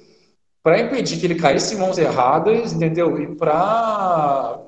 para 0.63 0.79
impedir 0.79 1.19
que 1.19 1.25
ele 1.25 1.37
caísse 1.37 1.75
em 1.75 1.79
mãos 1.79 1.97
erradas, 1.97 2.75
entendeu? 2.75 3.19
E 3.19 3.35
para 3.35 4.61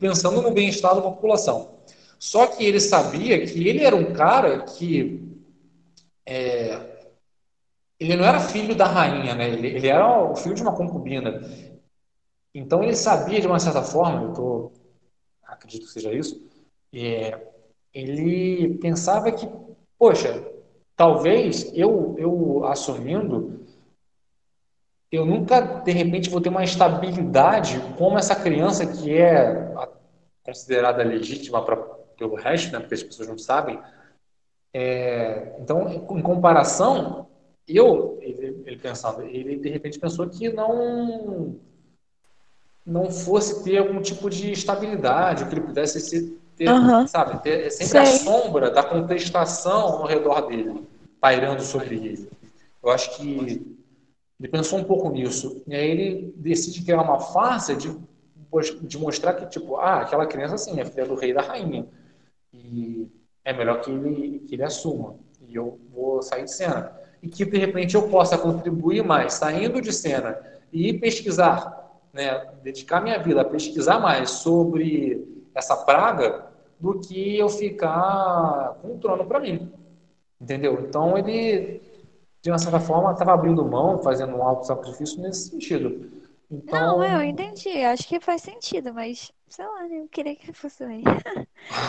pensando 0.00 0.42
no 0.42 0.50
bem-estar 0.50 0.92
da 0.92 1.00
população. 1.00 1.78
Só 2.18 2.48
que 2.48 2.64
ele 2.64 2.80
sabia 2.80 3.46
que 3.46 3.68
ele 3.68 3.84
era 3.84 3.94
um 3.94 4.12
cara 4.12 4.64
que 4.64 5.38
é, 6.26 6.80
ele 8.00 8.16
não 8.16 8.24
era 8.24 8.40
filho 8.40 8.74
da 8.74 8.86
rainha, 8.86 9.36
né? 9.36 9.48
Ele, 9.48 9.68
ele, 9.68 9.86
era 9.86 10.20
o 10.20 10.34
filho 10.34 10.56
de 10.56 10.62
uma 10.62 10.74
concubina. 10.74 11.40
Então 12.52 12.82
ele 12.82 12.96
sabia 12.96 13.40
de 13.40 13.46
uma 13.46 13.60
certa 13.60 13.82
forma, 13.82 14.24
eu 14.24 14.32
tô, 14.32 14.72
acredito 15.44 15.86
que 15.86 15.92
seja 15.92 16.12
isso, 16.12 16.44
é, 16.92 17.38
ele 17.92 18.78
pensava 18.78 19.30
que, 19.30 19.48
poxa, 19.96 20.53
talvez 20.96 21.72
eu, 21.74 22.14
eu 22.18 22.64
assumindo, 22.66 23.64
eu 25.10 25.24
nunca, 25.24 25.60
de 25.60 25.92
repente, 25.92 26.30
vou 26.30 26.40
ter 26.40 26.48
uma 26.48 26.64
estabilidade 26.64 27.80
como 27.96 28.18
essa 28.18 28.34
criança 28.34 28.86
que 28.86 29.16
é 29.16 29.72
considerada 30.42 31.02
legítima 31.02 31.64
para 31.64 31.76
pelo 32.16 32.36
resto, 32.36 32.72
né, 32.72 32.78
porque 32.78 32.94
as 32.94 33.02
pessoas 33.02 33.28
não 33.28 33.38
sabem. 33.38 33.80
É, 34.72 35.56
então, 35.60 35.88
em 35.88 36.22
comparação, 36.22 37.28
eu, 37.66 38.18
ele, 38.20 38.62
ele, 38.66 38.80
ele 39.30 39.56
de 39.56 39.68
repente 39.68 39.98
pensou 39.98 40.28
que 40.28 40.48
não 40.52 41.58
não 42.84 43.10
fosse 43.10 43.64
ter 43.64 43.78
algum 43.78 44.02
tipo 44.02 44.28
de 44.28 44.52
estabilidade, 44.52 45.46
que 45.46 45.54
ele 45.54 45.62
pudesse 45.62 45.98
ser, 46.00 46.38
ter, 46.56 46.68
uhum. 46.70 47.06
sabe, 47.06 47.42
ter 47.42 47.70
sempre 47.70 47.90
Sei. 47.90 48.00
a 48.00 48.06
sombra 48.06 48.70
da 48.70 48.82
contestação 48.82 49.80
ao 49.80 50.06
redor 50.06 50.42
dele, 50.42 50.86
pairando 51.20 51.62
sobre 51.62 51.96
ele. 51.96 52.30
Eu 52.82 52.90
acho 52.90 53.16
que 53.16 53.74
ele 54.38 54.48
pensou 54.48 54.78
um 54.78 54.84
pouco 54.84 55.10
nisso. 55.10 55.62
E 55.66 55.74
aí 55.74 55.90
ele 55.90 56.34
decide 56.36 56.82
criar 56.82 57.02
uma 57.02 57.18
farsa 57.18 57.74
de, 57.74 57.96
de 58.82 58.98
mostrar 58.98 59.34
que, 59.34 59.46
tipo, 59.46 59.76
ah, 59.76 60.00
aquela 60.00 60.26
criança, 60.26 60.54
assim, 60.54 60.78
é 60.80 60.84
filha 60.84 61.06
do 61.06 61.14
rei 61.14 61.30
e 61.30 61.34
da 61.34 61.42
rainha. 61.42 61.86
E 62.52 63.08
é 63.44 63.52
melhor 63.52 63.80
que 63.80 63.90
ele, 63.90 64.40
que 64.40 64.54
ele 64.54 64.62
assuma. 64.62 65.16
E 65.48 65.54
eu 65.54 65.78
vou 65.92 66.22
sair 66.22 66.44
de 66.44 66.52
cena. 66.52 66.92
E 67.22 67.28
que, 67.28 67.44
de 67.44 67.58
repente, 67.58 67.94
eu 67.94 68.08
possa 68.08 68.36
contribuir 68.36 69.02
mais, 69.02 69.34
saindo 69.34 69.80
de 69.80 69.92
cena 69.92 70.38
e 70.72 70.92
pesquisar, 70.92 72.00
né, 72.12 72.52
dedicar 72.62 73.00
minha 73.00 73.18
vida 73.18 73.40
a 73.40 73.44
pesquisar 73.44 73.98
mais 73.98 74.30
sobre 74.30 75.33
essa 75.54 75.76
praga 75.76 76.46
do 76.78 76.98
que 77.00 77.38
eu 77.38 77.48
ficar 77.48 78.76
com 78.82 78.94
o 78.94 78.98
trono 78.98 79.24
para 79.24 79.40
mim. 79.40 79.72
Entendeu? 80.40 80.80
Então, 80.80 81.16
ele 81.16 81.80
de 82.44 82.50
uma 82.50 82.58
certa 82.58 82.78
forma, 82.78 83.10
estava 83.10 83.32
abrindo 83.32 83.64
mão, 83.64 84.02
fazendo 84.02 84.36
um 84.36 84.42
alto 84.42 84.66
sacrifício 84.66 85.18
nesse 85.22 85.48
sentido. 85.48 86.12
Então... 86.50 86.98
Não, 86.98 87.02
eu 87.02 87.22
entendi. 87.22 87.82
Acho 87.82 88.06
que 88.06 88.20
faz 88.20 88.42
sentido, 88.42 88.92
mas 88.92 89.32
sei 89.48 89.64
lá, 89.64 89.88
eu 89.88 90.06
queria 90.08 90.36
que 90.36 90.52
fosse 90.52 90.84
aí. 90.84 91.02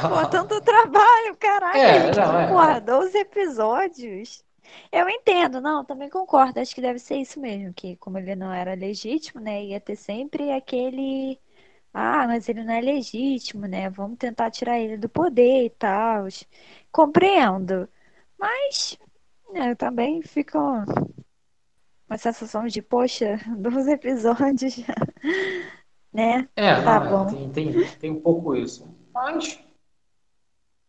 Pô, 0.01 0.29
tanto 0.29 0.61
trabalho, 0.61 1.35
caralho. 1.37 1.77
É, 1.77 2.15
não, 2.15 2.39
é, 2.39 2.47
porra, 2.47 2.79
12 2.79 3.17
episódios. 3.17 4.45
Eu 4.89 5.09
entendo, 5.09 5.59
não, 5.59 5.83
também 5.83 6.09
concordo. 6.09 6.61
Acho 6.61 6.73
que 6.73 6.81
deve 6.81 6.99
ser 6.99 7.17
isso 7.17 7.37
mesmo, 7.37 7.73
que 7.73 7.97
como 7.97 8.17
ele 8.17 8.33
não 8.33 8.53
era 8.53 8.75
legítimo, 8.75 9.41
né, 9.41 9.61
ia 9.61 9.81
ter 9.81 9.97
sempre 9.97 10.53
aquele. 10.53 11.37
Ah, 11.97 12.27
mas 12.27 12.49
ele 12.49 12.61
não 12.61 12.73
é 12.73 12.81
legítimo, 12.81 13.65
né? 13.67 13.89
Vamos 13.89 14.17
tentar 14.17 14.51
tirar 14.51 14.77
ele 14.77 14.97
do 14.97 15.07
poder 15.07 15.63
e 15.63 15.69
tal. 15.69 16.27
Compreendo. 16.91 17.87
Mas 18.37 18.97
é, 19.53 19.73
também 19.75 20.21
fica 20.21 20.59
uma 20.59 22.17
sensação 22.17 22.67
de, 22.67 22.81
poxa, 22.81 23.39
12 23.57 23.91
episódios, 23.93 24.75
né? 26.11 26.49
É, 26.57 26.81
tá 26.81 26.99
não, 26.99 27.05
é, 27.05 27.09
bom. 27.09 27.27
Tem, 27.27 27.49
tem, 27.51 27.97
tem 27.97 28.11
um 28.11 28.19
pouco 28.19 28.53
isso. 28.53 28.85
Mas 29.13 29.57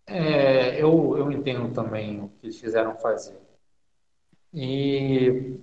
é, 0.09 0.83
eu, 0.83 1.17
eu 1.17 1.31
entendo 1.31 1.73
também 1.73 2.21
o 2.21 2.29
que 2.31 2.47
eles 2.47 2.59
fizeram 2.59 2.97
fazer. 2.97 3.39
E. 4.53 5.57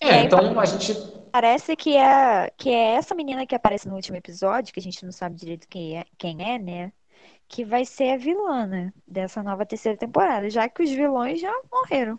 É, 0.00 0.06
e 0.06 0.10
aí, 0.10 0.26
então 0.26 0.60
a 0.60 0.64
gente. 0.64 1.11
Parece 1.32 1.74
que 1.74 1.96
é, 1.96 2.50
que 2.56 2.68
é 2.68 2.94
essa 2.94 3.14
menina 3.14 3.46
que 3.46 3.54
aparece 3.54 3.88
no 3.88 3.94
último 3.94 4.18
episódio, 4.18 4.72
que 4.72 4.78
a 4.78 4.82
gente 4.82 5.04
não 5.04 5.10
sabe 5.10 5.34
direito 5.36 5.66
quem 5.66 5.98
é, 5.98 6.04
quem 6.18 6.42
é 6.42 6.58
né? 6.58 6.92
que 7.52 7.66
vai 7.66 7.84
ser 7.84 8.12
a 8.12 8.16
vilã 8.16 8.66
né, 8.66 8.92
dessa 9.06 9.42
nova 9.42 9.66
terceira 9.66 9.96
temporada, 9.98 10.48
já 10.48 10.66
que 10.70 10.82
os 10.82 10.90
vilões 10.90 11.38
já 11.38 11.52
morreram. 11.70 12.18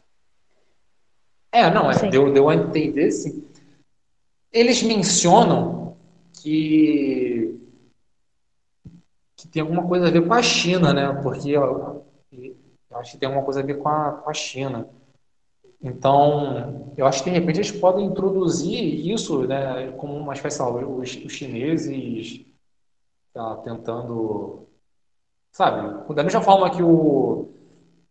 É, 1.52 1.70
não, 1.72 1.90
é, 1.90 2.10
deu, 2.10 2.32
deu 2.32 2.50
a 2.50 2.56
entender, 2.56 3.12
sim. 3.12 3.44
Eles 4.52 4.84
mencionam 4.84 5.98
que, 6.34 7.60
que 9.36 9.48
tem 9.48 9.64
alguma 9.64 9.88
coisa 9.88 10.08
a 10.08 10.12
ver 10.12 10.28
com 10.28 10.34
a 10.36 10.42
China, 10.44 10.94
né? 10.94 11.20
Porque 11.24 11.50
eu, 11.50 12.06
eu 12.32 12.98
acho 12.98 13.14
que 13.14 13.18
tem 13.18 13.26
alguma 13.26 13.44
coisa 13.44 13.62
a 13.62 13.64
ver 13.64 13.80
com 13.80 13.90
a, 13.90 14.12
com 14.12 14.30
a 14.30 14.34
China. 14.34 14.88
Então, 15.84 16.94
eu 16.98 17.06
acho 17.06 17.24
que 17.24 17.30
de 17.30 17.36
repente 17.38 17.58
eles 17.58 17.72
podem 17.72 18.06
introduzir 18.06 19.06
isso, 19.12 19.46
né, 19.46 19.92
como 19.98 20.16
uma 20.16 20.34
espécie, 20.34 20.62
os, 20.62 21.16
os 21.26 21.32
chineses 21.34 22.46
tá, 23.34 23.58
tentando 23.58 24.64
Sabe? 25.54 26.14
Da 26.16 26.24
mesma 26.24 26.42
forma 26.42 26.70
que, 26.72 26.82
o, 26.82 27.48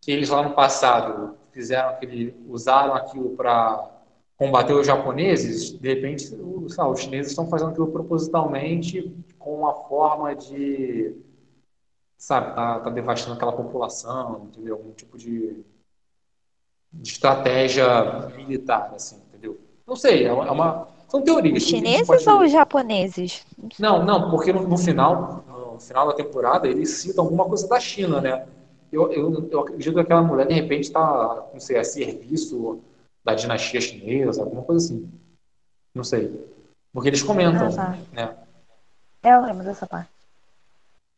que 0.01 0.11
eles 0.11 0.29
lá 0.29 0.41
no 0.41 0.55
passado 0.55 1.37
fizeram 1.51 1.89
aquele, 1.89 2.33
usaram 2.47 2.95
aquilo 2.95 3.35
para 3.35 3.91
combater 4.37 4.73
os 4.73 4.87
japoneses, 4.87 5.71
de 5.77 5.87
repente 5.93 6.23
sabe, 6.69 6.91
os 6.91 6.99
chineses 7.01 7.31
estão 7.31 7.47
fazendo 7.49 7.71
aquilo 7.71 7.91
propositalmente 7.91 9.13
com 9.37 9.55
uma 9.57 9.73
forma 9.73 10.33
de, 10.33 11.15
sabe, 12.17 12.55
tá, 12.55 12.79
tá 12.79 12.89
devastando 12.89 13.35
aquela 13.35 13.51
população, 13.53 14.45
entendeu? 14.45 14.81
Um 14.83 14.91
tipo 14.93 15.17
de, 15.17 15.63
de 16.93 17.09
estratégia 17.09 18.29
militar, 18.35 18.91
assim, 18.95 19.17
entendeu? 19.27 19.59
Não 19.85 19.95
sei, 19.95 20.25
é 20.25 20.31
uma, 20.31 20.87
são 21.07 21.21
teorias. 21.21 21.63
Os 21.63 21.69
chineses 21.69 22.27
ou 22.27 22.41
os 22.41 22.51
japoneses? 22.51 23.45
Não, 23.79 24.05
não, 24.05 24.29
porque 24.29 24.53
no, 24.53 24.67
no 24.67 24.77
final 24.77 25.43
no 25.73 25.79
final 25.79 26.07
da 26.07 26.13
temporada, 26.13 26.67
ele 26.67 26.85
cita 26.85 27.21
alguma 27.21 27.45
coisa 27.45 27.67
da 27.67 27.79
China, 27.79 28.21
né? 28.21 28.45
Eu, 28.91 29.11
eu, 29.11 29.49
eu 29.49 29.59
acredito 29.59 29.93
que 29.95 29.99
aquela 29.99 30.21
mulher, 30.21 30.47
de 30.47 30.53
repente, 30.53 30.83
está, 30.83 31.47
não 31.51 31.59
sei, 31.59 31.77
a 31.77 31.83
serviço 31.83 32.79
da 33.23 33.33
dinastia 33.33 33.81
chinesa, 33.81 34.43
alguma 34.43 34.61
coisa 34.61 34.85
assim. 34.85 35.11
Não 35.93 36.03
sei. 36.03 36.47
Porque 36.91 37.09
eles 37.09 37.23
comentam, 37.23 37.67
ah, 37.67 37.71
tá. 37.71 37.97
né? 38.11 38.37
É, 39.23 39.33
eu 39.33 39.41
lembro 39.41 39.63
dessa 39.63 39.87
parte. 39.87 40.09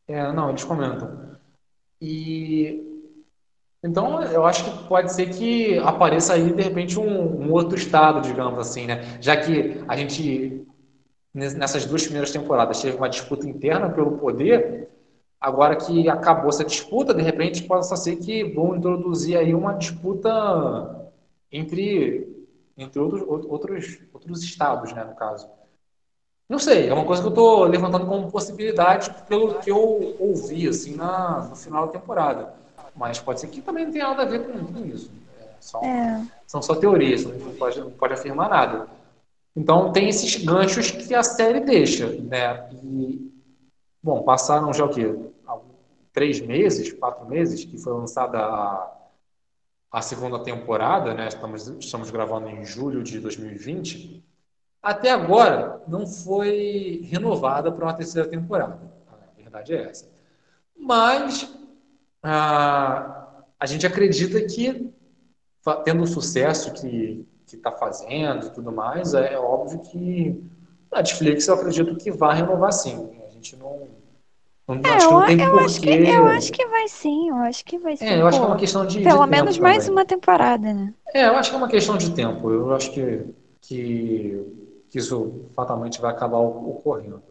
É, 0.07 0.31
não, 0.31 0.49
eles 0.49 0.63
comentam. 0.63 1.35
E 1.99 2.94
então, 3.85 4.19
eu 4.23 4.43
acho 4.43 4.63
que 4.63 4.87
pode 4.87 5.13
ser 5.13 5.29
que 5.29 5.77
apareça 5.77 6.33
aí, 6.33 6.51
de 6.51 6.61
repente, 6.63 6.99
um, 6.99 7.43
um, 7.43 7.51
outro 7.51 7.77
estado, 7.77 8.19
digamos 8.19 8.57
assim, 8.57 8.87
né? 8.87 9.19
Já 9.21 9.37
que 9.37 9.83
a 9.87 9.95
gente 9.95 10.65
nessas 11.31 11.85
duas 11.85 12.03
primeiras 12.03 12.31
temporadas 12.31 12.81
teve 12.81 12.97
uma 12.97 13.09
disputa 13.09 13.47
interna 13.47 13.89
pelo 13.89 14.17
poder, 14.17 14.89
agora 15.39 15.75
que 15.75 16.09
acabou 16.09 16.49
essa 16.49 16.63
disputa, 16.63 17.13
de 17.13 17.21
repente 17.21 17.63
possa 17.63 17.95
ser 17.95 18.15
que 18.15 18.43
vão 18.45 18.75
introduzir 18.75 19.37
aí 19.37 19.53
uma 19.53 19.73
disputa 19.73 21.11
entre 21.51 22.33
entre 22.77 22.99
outros 22.99 23.21
outros 23.27 23.99
outros 24.13 24.43
estados, 24.43 24.93
né, 24.93 25.03
no 25.03 25.15
caso. 25.15 25.47
Não 26.49 26.57
sei, 26.57 26.89
é 26.89 26.93
uma 26.93 27.05
coisa 27.05 27.21
que 27.21 27.27
eu 27.27 27.33
estou 27.33 27.65
levantando 27.65 28.07
como 28.07 28.31
possibilidade 28.31 29.13
pelo 29.27 29.59
que 29.59 29.69
eu 29.69 30.15
ouvi 30.19 30.67
assim 30.67 30.95
na, 30.95 31.47
no 31.49 31.55
final 31.55 31.87
da 31.87 31.93
temporada. 31.99 32.64
Mas 32.95 33.19
pode 33.19 33.41
ser 33.41 33.47
que 33.47 33.61
também 33.61 33.85
não 33.85 33.91
tenha 33.91 34.07
nada 34.07 34.23
a 34.23 34.25
ver 34.25 34.45
com, 34.45 34.85
isso. 34.85 35.11
É 35.39 35.47
só, 35.59 35.81
é. 35.81 36.25
São 36.47 36.61
só 36.61 36.75
teorias, 36.75 37.25
não 37.25 37.55
pode, 37.55 37.79
não 37.79 37.91
pode 37.91 38.13
afirmar 38.13 38.49
nada. 38.49 38.87
Então 39.55 39.91
tem 39.91 40.07
esses 40.09 40.43
ganchos 40.43 40.91
que 40.91 41.13
a 41.13 41.23
série 41.23 41.59
deixa, 41.59 42.07
né? 42.07 42.69
E, 42.83 43.31
bom, 44.01 44.23
passaram 44.23 44.73
já 44.73 44.85
o 44.85 44.89
quê? 44.89 45.13
Três 46.13 46.39
meses, 46.39 46.93
quatro 46.93 47.25
meses 47.25 47.65
que 47.65 47.77
foi 47.77 47.91
lançada 47.91 48.39
a, 48.39 48.91
a 49.91 50.01
segunda 50.01 50.39
temporada, 50.39 51.13
né? 51.13 51.27
Estamos, 51.27 51.67
estamos 51.67 52.09
gravando 52.09 52.49
em 52.49 52.63
julho 52.63 53.03
de 53.03 53.19
2020. 53.19 54.23
Até 54.81 55.11
agora 55.11 55.81
não 55.87 56.07
foi 56.07 57.01
renovada 57.11 57.71
para 57.71 57.85
uma 57.85 57.93
terceira 57.93 58.29
temporada. 58.29 58.79
A 59.07 59.41
verdade 59.41 59.73
é 59.73 59.83
essa. 59.83 60.07
Mas 60.77 61.49
a, 62.25 63.43
a 63.59 63.65
gente 63.67 63.85
acredita 63.85 64.41
que, 64.41 64.91
tendo 65.83 66.03
o 66.03 66.07
sucesso 66.07 66.73
que, 66.73 67.25
está 67.45 67.71
fazendo 67.71 68.47
e 68.47 68.49
tudo 68.49 68.69
mais, 68.69 69.13
é, 69.13 69.33
é 69.33 69.39
óbvio 69.39 69.79
que 69.79 70.43
a 70.91 70.97
Netflix 70.97 71.47
eu 71.47 71.53
acredito 71.53 71.95
que 71.95 72.11
vai 72.11 72.35
renovar 72.35 72.73
sim. 72.73 73.09
A 73.25 73.29
gente 73.29 73.55
não. 73.55 73.87
não 74.67 74.75
é, 74.83 74.89
acho 74.95 75.07
que 75.07 75.13
não 75.13 75.25
tem 75.25 75.41
eu, 75.41 75.51
porquê. 75.51 75.65
Acho 75.65 75.79
que, 75.79 75.89
eu 75.89 76.27
acho 76.27 76.51
que 76.51 76.65
vai 76.65 76.87
sim, 76.89 77.29
eu 77.29 77.35
acho 77.35 77.65
que 77.65 77.77
vai 77.77 77.95
sim. 77.95 78.05
É, 78.05 78.19
eu 78.19 78.27
acho 78.27 78.39
que 78.39 78.43
é 78.43 78.47
uma 78.47 78.57
questão 78.57 78.85
de. 78.85 79.01
Pelo 79.01 79.23
de 79.23 79.29
menos 79.29 79.57
mais 79.57 79.85
também. 79.85 79.91
uma 79.91 80.05
temporada, 80.05 80.73
né? 80.73 80.93
É, 81.13 81.27
eu 81.27 81.35
acho 81.37 81.49
que 81.49 81.55
é 81.55 81.59
uma 81.59 81.69
questão 81.69 81.97
de 81.97 82.11
tempo. 82.11 82.49
Eu 82.49 82.73
acho 82.73 82.91
que, 82.91 83.23
que, 83.61 84.83
que 84.89 84.97
isso 84.97 85.45
fatalmente 85.55 86.01
vai 86.01 86.11
acabar 86.11 86.39
ocorrendo. 86.39 87.23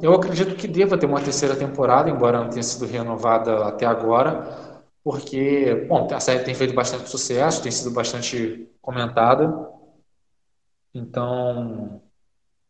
Eu 0.00 0.14
acredito 0.14 0.56
que 0.56 0.66
deva 0.66 0.96
ter 0.96 1.06
uma 1.06 1.20
terceira 1.20 1.54
temporada, 1.54 2.08
embora 2.08 2.40
não 2.40 2.48
tenha 2.48 2.62
sido 2.62 2.86
renovada 2.86 3.66
até 3.66 3.84
agora 3.84 4.72
porque, 5.04 5.86
bom, 5.88 6.06
a 6.12 6.20
série 6.20 6.44
tem 6.44 6.54
feito 6.54 6.74
bastante 6.74 7.10
sucesso, 7.10 7.62
tem 7.62 7.72
sido 7.72 7.90
bastante 7.90 8.68
comentada. 8.80 9.68
Então, 10.94 12.00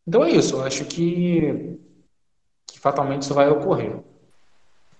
então 0.07 0.23
é 0.23 0.31
isso. 0.31 0.55
Eu 0.55 0.63
acho 0.63 0.85
que, 0.85 1.77
que 2.65 2.79
fatalmente 2.79 3.23
isso 3.23 3.33
vai 3.35 3.49
ocorrer. 3.49 3.99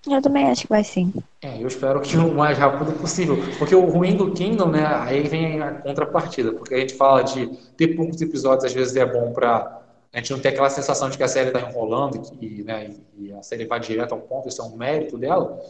Eu 0.06 0.20
também 0.20 0.48
acho 0.48 0.62
que 0.62 0.68
vai 0.68 0.84
sim. 0.84 1.12
É, 1.42 1.60
eu 1.60 1.66
espero 1.66 2.00
que 2.00 2.16
o 2.16 2.34
mais 2.34 2.56
rápido 2.56 2.92
possível. 2.92 3.36
Porque 3.58 3.74
o 3.74 3.86
ruim 3.86 4.16
do 4.16 4.32
Kingdom, 4.32 4.68
né, 4.68 4.86
aí 4.86 5.26
vem 5.26 5.60
a 5.60 5.72
contrapartida. 5.72 6.52
Porque 6.52 6.74
a 6.74 6.78
gente 6.78 6.94
fala 6.94 7.24
de 7.24 7.46
ter 7.76 7.96
poucos 7.96 8.20
episódios, 8.20 8.66
às 8.66 8.72
vezes 8.72 8.94
é 8.94 9.06
bom 9.06 9.32
para 9.32 9.82
a 10.14 10.18
gente 10.18 10.32
não 10.32 10.38
tem 10.38 10.52
aquela 10.52 10.70
sensação 10.70 11.10
de 11.10 11.16
que 11.16 11.24
a 11.24 11.28
série 11.28 11.48
está 11.48 11.60
enrolando 11.60 12.22
e, 12.40 12.62
né, 12.62 12.94
e, 13.18 13.32
a 13.32 13.42
série 13.42 13.66
vai 13.66 13.80
direto 13.80 14.12
ao 14.12 14.20
ponto, 14.20 14.48
isso 14.48 14.62
é 14.62 14.64
um 14.64 14.76
mérito 14.76 15.18
dela. 15.18 15.60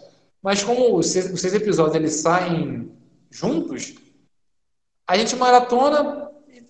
Mas 0.43 0.63
como 0.63 0.95
os 0.99 1.07
seis, 1.07 1.33
os 1.33 1.41
seis 1.41 1.55
episódios 1.55 1.97
eles 1.97 2.13
saem 2.17 2.93
juntos, 3.31 3.95
a 5.09 5.17
gente 5.17 5.35
maratona 5.35 6.31
e 6.47 6.63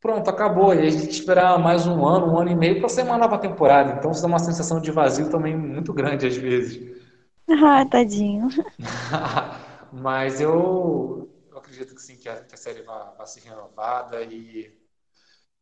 pronto, 0.00 0.28
acabou. 0.28 0.74
E 0.74 0.80
a 0.80 0.90
gente 0.90 1.08
esperar 1.08 1.56
mais 1.56 1.86
um 1.86 2.04
ano, 2.04 2.32
um 2.32 2.38
ano 2.40 2.50
e 2.50 2.56
meio 2.56 2.80
para 2.80 2.88
ser 2.88 3.04
uma 3.04 3.16
nova 3.16 3.38
temporada. 3.38 3.92
Então 3.96 4.10
isso 4.10 4.22
dá 4.22 4.26
uma 4.26 4.40
sensação 4.40 4.80
de 4.80 4.90
vazio 4.90 5.30
também 5.30 5.56
muito 5.56 5.92
grande 5.92 6.26
às 6.26 6.36
vezes. 6.36 7.00
Ah, 7.48 7.86
tadinho. 7.86 8.48
Mas 9.92 10.40
eu, 10.40 11.30
eu 11.48 11.58
acredito 11.58 11.94
que 11.94 12.02
sim, 12.02 12.16
que 12.16 12.28
a, 12.28 12.42
que 12.42 12.54
a 12.56 12.58
série 12.58 12.82
vai, 12.82 13.16
vai 13.16 13.26
ser 13.28 13.48
renovada 13.48 14.20
e 14.22 14.79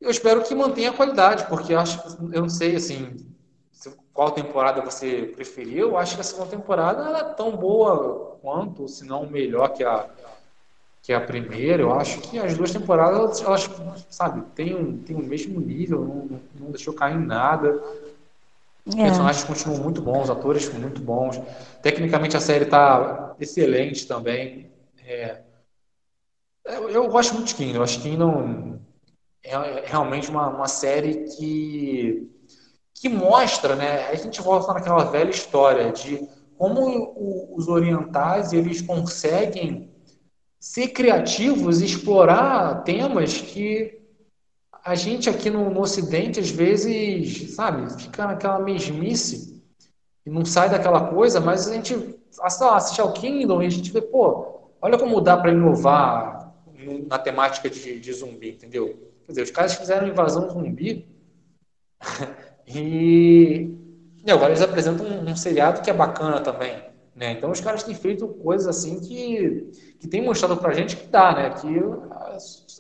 eu 0.01 0.11
espero 0.11 0.43
que 0.43 0.55
mantenha 0.55 0.91
a 0.91 0.95
qualidade, 0.95 1.47
porque 1.47 1.75
eu 1.75 1.81
acho 1.81 2.01
eu 2.33 2.43
não 2.43 2.49
sei 2.49 2.77
assim 2.77 3.17
qual 4.13 4.33
temporada 4.33 4.83
você 4.83 5.31
preferiu. 5.35 5.91
Eu 5.91 5.97
acho 5.97 6.17
que 6.17 6.21
a 6.21 6.25
segunda 6.25 6.51
temporada 6.51 7.05
ela 7.05 7.19
é 7.21 7.35
tão 7.35 7.57
boa 7.57 8.37
quanto, 8.43 8.89
se 8.89 9.05
não 9.05 9.27
melhor 9.27 9.69
que 9.69 9.85
a 9.85 10.09
que 11.09 11.13
a 11.13 11.21
primeira. 11.21 11.83
Eu 11.83 11.95
acho 11.95 12.21
que 12.21 12.39
as 12.39 12.57
duas 12.57 12.73
temporadas 12.73 13.41
elas, 13.41 13.71
sabe, 14.11 14.43
tem 14.55 14.75
um, 14.75 14.99
tem 14.99 15.17
o 15.17 15.23
mesmo 15.23 15.61
nível, 15.61 16.01
não, 16.01 16.41
não 16.61 16.71
deixou 16.71 16.93
cair 16.93 17.17
em 17.17 17.25
nada. 17.25 17.83
Os 18.85 18.95
é. 18.95 19.05
personagens 19.05 19.45
continuam 19.45 19.83
muito 19.83 20.03
bons, 20.03 20.25
os 20.25 20.31
atores 20.31 20.73
muito 20.75 21.01
bons. 21.01 21.41
Tecnicamente 21.83 22.37
a 22.37 22.41
série 22.41 22.65
está 22.65 23.35
excelente 23.39 24.07
também. 24.07 24.71
É, 25.07 25.41
eu, 26.65 26.91
eu, 26.91 27.09
gosto 27.09 27.35
muito 27.35 27.49
de 27.49 27.55
Kingdom. 27.55 27.79
Eu 27.79 27.83
acho 27.83 27.99
que 27.99 28.11
Kingdom 28.11 28.79
é 29.49 29.85
realmente 29.87 30.31
uma, 30.31 30.49
uma 30.49 30.69
série 30.69 31.25
que, 31.25 32.31
que 32.95 33.09
mostra, 33.09 33.75
né? 33.75 34.09
A 34.09 34.15
gente 34.15 34.41
volta 34.43 34.73
naquela 34.75 35.05
velha 35.05 35.31
história 35.31 35.91
de 35.91 36.29
como 36.57 36.81
o, 36.81 37.57
os 37.57 37.69
orientais 37.69 38.53
eles 38.53 38.83
conseguem 38.83 39.91
ser 40.61 40.89
criativos 40.89 41.81
e 41.81 41.87
explorar 41.87 42.83
temas 42.83 43.39
que 43.39 43.99
a 44.85 44.95
gente 44.95 45.31
aqui 45.31 45.49
no, 45.51 45.71
no 45.71 45.81
Ocidente 45.81 46.41
às 46.41 46.51
vezes, 46.51 47.55
sabe, 47.55 47.91
fica 48.01 48.27
naquela 48.27 48.59
mesmice 48.59 49.63
e 50.27 50.31
não 50.31 50.45
sai 50.45 50.69
daquela 50.69 51.09
coisa, 51.09 51.41
mas 51.41 51.69
a 51.69 51.73
gente 51.73 51.95
lá, 52.39 52.77
assiste 52.77 53.01
ao 53.01 53.13
Kingdom 53.13 53.63
e 53.63 53.67
a 53.67 53.71
gente 53.71 53.91
vê, 53.93 54.03
pô, 54.03 54.71
olha 54.83 54.99
como 54.99 55.21
dá 55.21 55.37
para 55.37 55.53
inovar 55.53 56.55
na 57.09 57.19
temática 57.19 57.71
de, 57.71 57.99
de 57.99 58.13
zumbi, 58.13 58.51
entendeu? 58.51 59.08
Quer 59.29 59.33
dizer, 59.33 59.43
os 59.43 59.51
caras 59.51 59.75
fizeram 59.75 60.09
invasão 60.09 60.49
zumbi 60.49 61.07
e, 62.67 63.71
e 64.25 64.31
agora 64.31 64.53
eles 64.53 64.63
apresentam 64.63 65.05
um, 65.05 65.29
um, 65.29 65.37
seriado 65.37 65.83
que 65.83 65.91
é 65.91 65.93
bacana 65.93 66.41
também. 66.41 66.83
Né? 67.15 67.33
Então 67.33 67.51
os 67.51 67.61
caras 67.61 67.83
têm 67.83 67.95
feito 67.95 68.27
coisas 68.27 68.67
assim 68.67 68.99
que, 69.01 69.71
que 70.01 70.09
tem 70.09 70.23
mostrado 70.23 70.57
pra 70.57 70.73
gente 70.73 70.97
que 70.97 71.09
dá, 71.09 71.35
né? 71.35 71.51
Que 71.51 71.69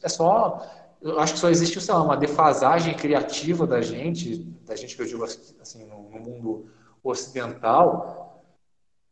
é 0.02 0.08
só. 0.08 0.66
Eu 1.02 1.20
acho 1.20 1.34
que 1.34 1.38
só 1.38 1.50
existe, 1.50 1.78
sei 1.82 1.92
lá, 1.92 2.02
uma 2.02 2.16
defasagem 2.16 2.94
criativa 2.94 3.66
da 3.66 3.82
gente, 3.82 4.38
da 4.64 4.74
gente 4.74 4.96
que 4.96 5.02
eu 5.02 5.06
digo 5.06 5.24
assim, 5.24 5.84
no, 5.84 6.08
no 6.08 6.18
mundo 6.18 6.70
ocidental. 7.04 8.42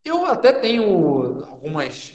Eu 0.02 0.24
até 0.24 0.54
tenho 0.54 1.44
algumas 1.44 2.14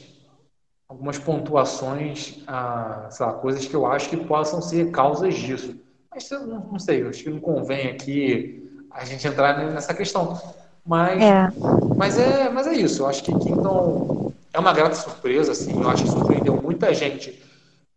algumas 0.91 1.17
pontuações, 1.17 2.43
ah, 2.45 3.07
lá, 3.17 3.33
coisas 3.33 3.65
que 3.65 3.73
eu 3.73 3.85
acho 3.85 4.09
que 4.09 4.17
possam 4.17 4.61
ser 4.61 4.91
causas 4.91 5.35
disso. 5.35 5.79
Mas 6.13 6.29
não, 6.29 6.59
não 6.59 6.77
sei, 6.77 7.07
acho 7.07 7.23
que 7.23 7.29
não 7.29 7.39
convém 7.39 7.87
aqui 7.87 8.85
a 8.91 9.05
gente 9.05 9.25
entrar 9.25 9.57
nessa 9.71 9.93
questão. 9.93 10.37
Mas 10.85 11.21
é. 11.21 11.47
mas 11.95 12.19
é, 12.19 12.49
mas 12.49 12.67
é 12.67 12.73
isso. 12.73 13.03
Eu 13.03 13.07
acho 13.07 13.23
que 13.23 13.31
Kingdom 13.31 14.33
é 14.51 14.59
uma 14.59 14.73
grata 14.73 14.95
surpresa, 14.95 15.53
assim. 15.53 15.81
Eu 15.81 15.89
acho 15.89 16.03
que 16.03 16.09
surpreendeu 16.09 16.61
muita 16.61 16.93
gente 16.93 17.41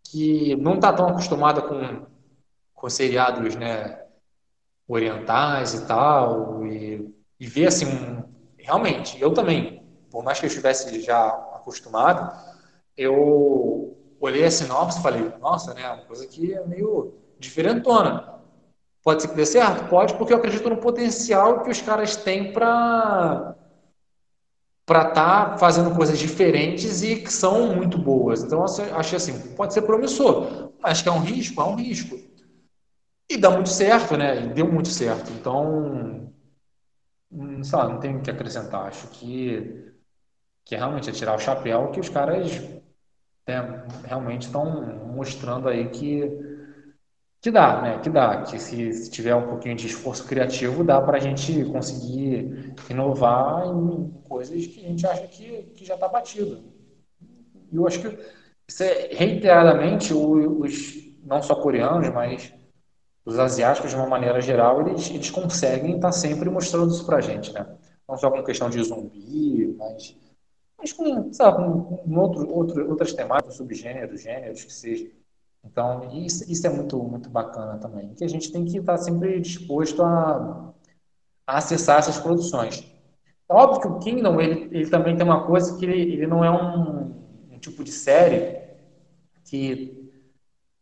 que 0.05 0.55
não 0.55 0.75
está 0.75 0.93
tão 0.93 1.09
acostumada 1.09 1.63
com, 1.63 2.07
com 2.73 2.89
seriados, 2.89 3.57
né, 3.57 4.03
orientais 4.87 5.75
e 5.75 5.85
tal, 5.87 6.65
e, 6.65 7.13
e 7.41 7.47
ver 7.49 7.67
assim, 7.67 8.23
realmente, 8.57 9.21
eu 9.21 9.33
também, 9.33 9.83
por 10.13 10.23
mais 10.23 10.39
que 10.39 10.47
eu 10.47 10.49
estivesse 10.49 11.01
já 11.01 11.27
acostumado, 11.27 12.54
eu 12.97 13.97
olhei 14.21 14.45
a 14.45 14.51
sinopse 14.51 14.99
e 14.99 15.03
falei, 15.03 15.33
nossa, 15.41 15.75
né, 15.75 15.87
uma 15.91 16.05
coisa 16.05 16.27
que 16.27 16.55
é 16.55 16.67
meio 16.67 17.15
diferentona. 17.39 18.35
Pode 19.03 19.23
ser 19.23 19.29
que 19.29 19.35
dê 19.35 19.45
certo? 19.45 19.89
Pode, 19.89 20.15
porque 20.15 20.33
eu 20.33 20.39
acredito 20.39 20.69
no 20.71 20.79
potencial 20.79 21.63
que 21.63 21.71
os 21.71 21.81
caras 21.81 22.17
têm 22.17 22.53
para 22.53 23.55
para 24.87 25.09
estar 25.09 25.51
tá 25.51 25.57
fazendo 25.57 25.95
coisas 25.95 26.19
diferentes 26.19 27.03
e 27.03 27.17
que 27.17 27.33
são 27.33 27.75
muito 27.75 27.97
boas. 27.97 28.43
Então, 28.43 28.63
achei 28.63 29.17
assim, 29.17 29.55
pode 29.55 29.73
ser 29.73 29.83
promissor, 29.83 30.73
mas 30.79 31.01
que 31.01 31.09
é 31.09 31.13
um 31.13 31.21
risco, 31.21 31.61
é 31.61 31.65
um 31.65 31.75
risco. 31.75 32.19
E 33.31 33.39
dá 33.39 33.51
muito 33.51 33.71
certo, 33.71 34.17
né? 34.17 34.45
E 34.45 34.49
deu 34.49 34.71
muito 34.71 34.89
certo. 34.89 35.33
Então, 35.33 36.31
sei 37.63 37.79
lá, 37.79 37.89
não 37.89 37.99
tenho 37.99 38.19
o 38.19 38.23
que 38.23 38.31
acrescentar. 38.31 38.89
Acho 38.89 39.09
que, 39.09 39.91
que 40.65 40.75
é 40.75 40.79
realmente 40.79 41.09
é 41.09 41.13
tirar 41.13 41.35
o 41.35 41.41
chapéu 41.41 41.91
que 41.91 42.01
os 42.01 42.11
caras 42.11 42.53
né, 43.47 43.85
realmente 44.05 44.47
estão 44.47 45.07
mostrando 45.07 45.69
aí 45.69 45.89
que, 45.89 46.31
que 47.41 47.51
dá, 47.51 47.83
né? 47.83 47.99
Que 47.99 48.09
dá, 48.09 48.43
que 48.43 48.59
se, 48.59 48.93
se 48.93 49.11
tiver 49.11 49.35
um 49.35 49.49
pouquinho 49.49 49.77
de 49.77 49.87
esforço 49.87 50.27
criativo, 50.27 50.83
dá 50.83 51.01
para 51.01 51.19
a 51.19 51.21
gente 51.21 51.65
conseguir 51.67 52.75
inovar 52.89 53.67
em 53.67 54.11
coisas 54.25 54.67
que 54.67 54.85
a 54.85 54.89
gente 54.89 55.07
acha 55.07 55.27
que, 55.27 55.63
que 55.75 55.85
já 55.85 55.95
está 55.95 56.09
batido. 56.09 56.65
E 57.71 57.77
eu 57.77 57.87
acho 57.87 58.01
que 58.01 58.19
isso 58.67 58.83
é, 58.83 59.09
reiteradamente 59.13 60.15
os, 60.15 60.95
não 61.23 61.43
só 61.43 61.55
coreanos, 61.55 62.09
mas 62.11 62.53
os 63.25 63.39
asiáticos 63.39 63.91
de 63.91 63.97
uma 63.97 64.07
maneira 64.07 64.41
geral, 64.41 64.87
eles, 64.87 65.11
eles 65.11 65.31
conseguem 65.31 65.97
estar 65.97 66.09
tá 66.09 66.13
sempre 66.13 66.49
mostrando 66.49 66.93
isso 66.93 67.05
para 67.05 67.19
a 67.19 67.21
gente, 67.21 67.53
né? 67.53 67.67
Não 68.09 68.17
só 68.17 68.31
com 68.31 68.43
questão 68.43 68.69
de 68.69 68.83
zumbi, 68.83 69.75
mas 69.79 70.17
mas 70.85 70.93
com, 70.93 71.33
sabe, 71.33 71.57
com 71.57 72.19
outro, 72.19 72.47
outro, 72.51 72.91
outras 72.91 73.15
temáticas, 73.15 73.57
subgêneros, 73.57 74.21
gêneros, 74.21 74.65
que 74.65 74.73
seja. 74.73 75.11
Então, 75.65 76.11
isso, 76.13 76.45
isso 76.53 76.67
é 76.67 76.71
muito, 76.71 77.03
muito 77.03 77.31
bacana 77.31 77.79
também, 77.79 78.13
que 78.13 78.23
a 78.23 78.29
gente 78.29 78.53
tem 78.53 78.67
que 78.67 78.77
estar 78.77 78.99
sempre 78.99 79.41
disposto 79.41 80.03
a, 80.03 80.75
a 81.47 81.57
acessar 81.57 82.01
essas 82.01 82.19
produções. 82.19 82.85
É 83.49 83.55
óbvio 83.55 83.81
que 83.81 83.89
o 83.89 83.99
Kingdom, 83.99 84.39
ele, 84.39 84.69
ele 84.77 84.91
também 84.91 85.17
tem 85.17 85.25
uma 85.25 85.47
coisa 85.47 85.75
que 85.79 85.87
ele, 85.87 86.13
ele 86.13 86.27
não 86.27 86.45
é 86.45 86.51
um, 86.51 87.15
um 87.53 87.59
tipo 87.59 87.83
de 87.83 87.91
série 87.91 88.63
que 89.47 90.13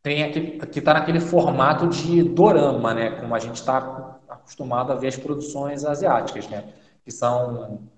tem 0.03 0.25
aquele, 0.25 0.67
que 0.67 0.81
está 0.81 0.95
naquele 0.95 1.21
formato 1.21 1.87
de 1.87 2.25
dorama, 2.25 2.93
né? 2.93 3.21
Como 3.21 3.33
a 3.37 3.39
gente 3.39 3.55
está 3.55 4.19
acostumado 4.29 4.91
a 4.91 4.97
ver 4.97 5.09
as 5.09 5.17
produções 5.17 5.85
asiáticas, 5.85 6.49
né? 6.49 6.73
Que 7.05 7.13
são 7.13 7.89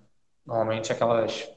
normalmente 0.45 0.91
aquelas 0.91 1.54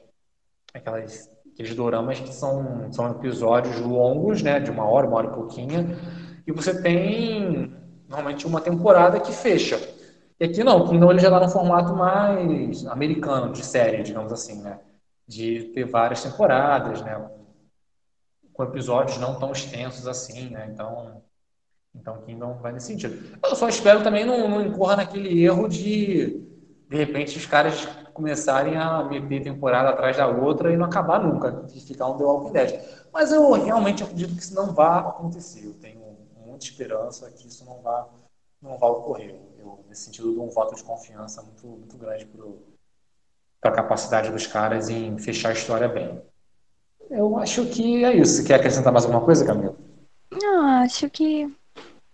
aquelas, 0.73 1.29
aqueles 1.53 1.75
doramas 1.75 2.19
que 2.19 2.33
são, 2.33 2.91
são 2.91 3.11
episódios 3.11 3.79
longos, 3.79 4.41
né, 4.41 4.59
de 4.59 4.71
uma 4.71 4.85
hora, 4.85 5.07
uma 5.07 5.17
hora 5.17 5.27
e 5.27 5.33
pouquinho, 5.33 5.97
e 6.45 6.51
você 6.51 6.81
tem 6.81 7.73
normalmente 8.07 8.47
uma 8.47 8.61
temporada 8.61 9.19
que 9.19 9.31
fecha. 9.31 9.79
E 10.39 10.45
aqui 10.45 10.63
não, 10.63 10.85
não 10.85 11.11
ele 11.11 11.19
já 11.19 11.29
dá 11.29 11.39
num 11.39 11.49
formato 11.49 11.93
mais 11.93 12.85
americano 12.87 13.51
de 13.51 13.63
série, 13.63 14.03
digamos 14.03 14.31
assim, 14.31 14.61
né, 14.61 14.79
de 15.27 15.65
ter 15.73 15.85
várias 15.85 16.23
temporadas, 16.23 17.01
né, 17.01 17.29
com 18.53 18.63
episódios 18.63 19.17
não 19.17 19.39
tão 19.39 19.51
extensos 19.51 20.07
assim, 20.07 20.49
né, 20.49 20.69
então 20.71 21.21
então 21.95 22.21
Kingdom 22.21 22.59
vai 22.61 22.71
nesse 22.71 22.85
sentido. 22.85 23.39
Eu 23.43 23.55
só 23.55 23.67
espero 23.67 24.03
também 24.03 24.23
não, 24.23 24.47
não 24.47 24.61
incorra 24.61 24.97
naquele 24.97 25.43
erro 25.43 25.67
de 25.67 26.47
de 26.87 26.97
repente 26.97 27.37
os 27.37 27.45
caras 27.45 27.87
começarem 28.19 28.75
a 28.75 29.01
meter 29.03 29.41
temporada 29.41 29.89
atrás 29.89 30.17
da 30.17 30.27
outra 30.27 30.73
e 30.73 30.77
não 30.77 30.85
acabar 30.85 31.23
nunca, 31.23 31.65
e 31.73 31.79
ficar 31.79 32.07
um 32.07 32.17
The 32.17 32.23
Walking 32.25 32.51
Dead. 32.51 32.81
Mas 33.13 33.31
eu 33.31 33.49
realmente 33.53 34.03
acredito 34.03 34.35
que 34.35 34.41
isso 34.41 34.53
não 34.53 34.73
vai 34.73 34.99
acontecer. 34.99 35.65
Eu 35.65 35.73
tenho 35.75 36.01
muita 36.45 36.65
esperança 36.65 37.31
que 37.31 37.47
isso 37.47 37.63
não 37.63 37.81
vá, 37.81 38.07
não 38.61 38.77
vá 38.77 38.87
ocorrer. 38.87 39.39
Eu, 39.57 39.79
nesse 39.87 40.03
sentido, 40.03 40.33
dou 40.33 40.45
um 40.45 40.49
voto 40.49 40.75
de 40.75 40.83
confiança 40.83 41.41
muito, 41.41 41.65
muito 41.65 41.97
grande 41.97 42.27
para 43.61 43.71
a 43.71 43.75
capacidade 43.75 44.31
dos 44.31 44.45
caras 44.45 44.89
em 44.89 45.17
fechar 45.17 45.49
a 45.49 45.53
história 45.53 45.87
bem. 45.87 46.21
Eu 47.09 47.37
acho 47.39 47.65
que 47.67 48.03
é 48.03 48.13
isso. 48.13 48.45
Quer 48.45 48.55
acrescentar 48.55 48.91
mais 48.91 49.05
alguma 49.05 49.23
coisa, 49.23 49.45
Camila? 49.45 49.75
Não, 50.31 50.67
acho 50.83 51.09
que 51.09 51.51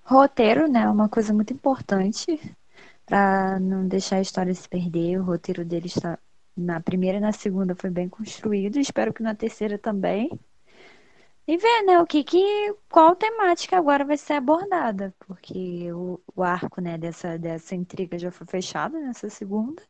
roteiro, 0.04 0.68
né, 0.68 0.84
é 0.84 0.90
uma 0.90 1.10
coisa 1.10 1.34
muito 1.34 1.52
importante 1.52 2.40
para 3.06 3.60
não 3.60 3.88
deixar 3.88 4.18
a 4.18 4.22
história 4.22 4.54
se 4.54 4.68
perder. 4.70 5.20
O 5.20 5.24
roteiro 5.24 5.66
dele 5.66 5.88
está 5.88 6.20
na 6.56 6.80
primeira 6.82 7.18
e 7.18 7.22
na 7.22 7.32
segunda 7.32 7.76
foi 7.76 7.90
bem 7.90 8.10
construído. 8.10 8.80
Espero 8.80 9.14
que 9.14 9.24
na 9.24 9.36
terceira 9.36 9.78
também. 9.78 10.30
E 11.48 11.58
ver, 11.58 11.84
né, 11.84 12.00
o 12.00 12.08
que 12.08 12.24
que, 12.24 12.74
qual 12.90 13.16
temática 13.16 13.78
agora 13.78 14.04
vai 14.04 14.18
ser 14.18 14.34
abordada, 14.34 15.14
porque 15.20 15.92
o, 15.94 16.20
o 16.36 16.42
arco, 16.44 16.82
né, 16.82 16.98
dessa, 16.98 17.38
dessa 17.38 17.76
intriga 17.76 18.18
já 18.18 18.32
foi 18.32 18.48
fechado 18.48 19.00
nessa 19.00 19.30
segunda, 19.30 19.82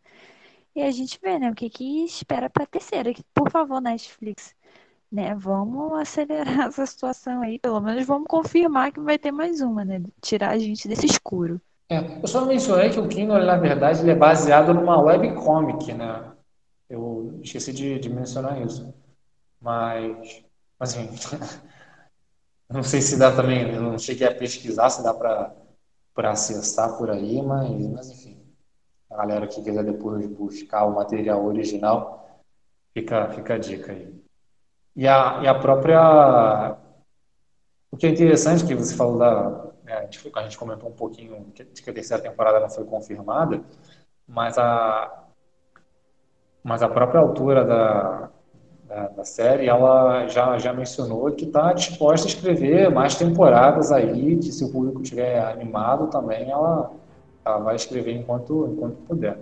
e 0.75 0.81
a 0.83 0.91
gente 0.91 1.19
vê, 1.21 1.39
né, 1.39 1.51
o 1.51 1.55
que 1.55 1.69
que 1.69 2.05
espera 2.05 2.49
pra 2.49 2.65
terceira, 2.67 3.13
que, 3.13 3.23
por 3.33 3.49
favor, 3.51 3.81
Netflix, 3.81 4.55
né, 5.11 5.35
vamos 5.35 5.93
acelerar 5.99 6.67
essa 6.69 6.85
situação 6.85 7.41
aí, 7.41 7.59
pelo 7.59 7.81
menos 7.81 8.05
vamos 8.05 8.27
confirmar 8.27 8.91
que 8.93 8.99
vai 9.01 9.17
ter 9.19 9.31
mais 9.31 9.61
uma, 9.61 9.85
né, 9.85 10.01
tirar 10.21 10.51
a 10.51 10.59
gente 10.59 10.87
desse 10.87 11.05
escuro. 11.07 11.61
É, 11.89 12.21
eu 12.21 12.27
só 12.27 12.45
mencionei 12.45 12.89
que 12.89 12.99
o 12.99 13.07
Kindle, 13.07 13.45
na 13.45 13.57
verdade, 13.57 14.01
ele 14.01 14.11
é 14.11 14.15
baseado 14.15 14.73
numa 14.73 14.99
webcomic, 14.99 15.93
né, 15.93 16.33
eu 16.89 17.39
esqueci 17.43 17.71
de, 17.73 17.99
de 17.99 18.09
mencionar 18.09 18.59
isso, 18.61 18.93
mas 19.61 20.43
mas, 20.79 20.95
enfim, 20.95 21.15
não 22.69 22.83
sei 22.83 23.01
se 23.01 23.17
dá 23.17 23.35
também, 23.35 23.73
eu 23.73 23.81
não 23.81 23.97
cheguei 23.97 24.27
a 24.27 24.35
pesquisar 24.35 24.89
se 24.89 25.03
dá 25.03 25.13
para 25.13 26.31
acessar 26.31 26.97
por 26.97 27.09
aí, 27.09 27.41
mas, 27.41 27.87
mas 27.87 28.09
enfim, 28.09 28.37
a 29.09 29.17
galera 29.17 29.47
que 29.47 29.63
quiser 29.63 29.83
depois 29.83 30.25
buscar 30.27 30.85
o 30.85 30.95
material 30.95 31.45
original, 31.45 32.41
fica, 32.93 33.29
fica 33.29 33.55
a 33.55 33.57
dica 33.57 33.91
aí. 33.91 34.13
E 34.95 35.07
a, 35.07 35.41
e 35.43 35.47
a 35.47 35.55
própria. 35.55 36.77
O 37.91 37.97
que 37.97 38.07
é 38.07 38.09
interessante 38.09 38.65
que 38.65 38.75
você 38.75 38.95
falou 38.95 39.17
da. 39.17 39.74
Né, 39.85 39.93
a, 39.93 40.01
gente, 40.01 40.31
a 40.33 40.41
gente 40.41 40.57
comentou 40.57 40.89
um 40.89 40.93
pouquinho 40.93 41.45
de 41.53 41.63
que 41.63 41.89
a 41.89 41.93
terceira 41.93 42.21
temporada 42.21 42.59
não 42.59 42.69
foi 42.69 42.83
confirmada, 42.85 43.63
mas 44.27 44.57
a, 44.57 45.25
mas 46.63 46.81
a 46.81 46.89
própria 46.89 47.21
altura 47.21 47.63
da, 47.63 48.29
da, 48.87 49.07
da, 49.09 49.23
série, 49.23 49.67
ela 49.67 50.27
já, 50.27 50.57
já 50.57 50.73
mencionou 50.73 51.31
que 51.31 51.45
está 51.45 51.71
disposta 51.71 52.27
a 52.27 52.31
escrever 52.31 52.89
mais 52.89 53.15
temporadas 53.15 53.91
aí, 53.91 54.37
que 54.37 54.51
se 54.51 54.65
o 54.65 54.71
público 54.71 55.03
estiver 55.03 55.39
animado 55.39 56.07
também, 56.07 56.49
ela, 56.49 56.91
ela 57.45 57.59
vai 57.59 57.75
escrever 57.75 58.13
enquanto, 58.13 58.67
enquanto 58.73 58.95
puder. 59.07 59.37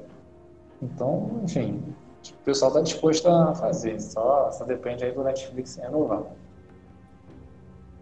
Então, 0.81 1.39
enfim, 1.45 1.81
o 2.29 2.43
pessoal 2.43 2.69
está 2.69 2.81
disposto 2.81 3.29
a 3.29 3.55
fazer, 3.55 3.97
só, 4.01 4.51
só 4.51 4.65
depende 4.65 5.05
aí 5.05 5.13
do 5.13 5.23
Netflix 5.23 5.77
renovar. 5.77 6.23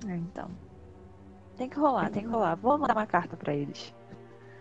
É, 0.08 0.16
então. 0.16 0.50
Tem 1.62 1.70
que 1.70 1.78
rolar, 1.78 2.10
tem 2.10 2.24
que 2.24 2.28
rolar. 2.28 2.56
Vou 2.56 2.76
mandar 2.76 2.96
uma 2.96 3.06
carta 3.06 3.38
para 3.38 3.54
eles. 3.54 3.94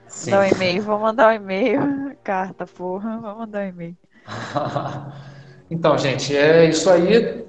Sim. 0.06 0.32
Mandar 0.32 0.44
um 0.44 0.48
e-mail, 0.54 0.82
vou 0.82 0.98
mandar 0.98 1.28
um 1.28 1.32
e-mail. 1.32 1.80
Carta, 2.22 2.66
porra, 2.66 3.16
vou 3.16 3.38
mandar 3.38 3.60
um 3.60 3.68
e-mail. 3.68 3.96
Então, 5.70 5.96
gente, 5.96 6.36
é 6.36 6.68
isso 6.68 6.90
aí. 6.90 7.46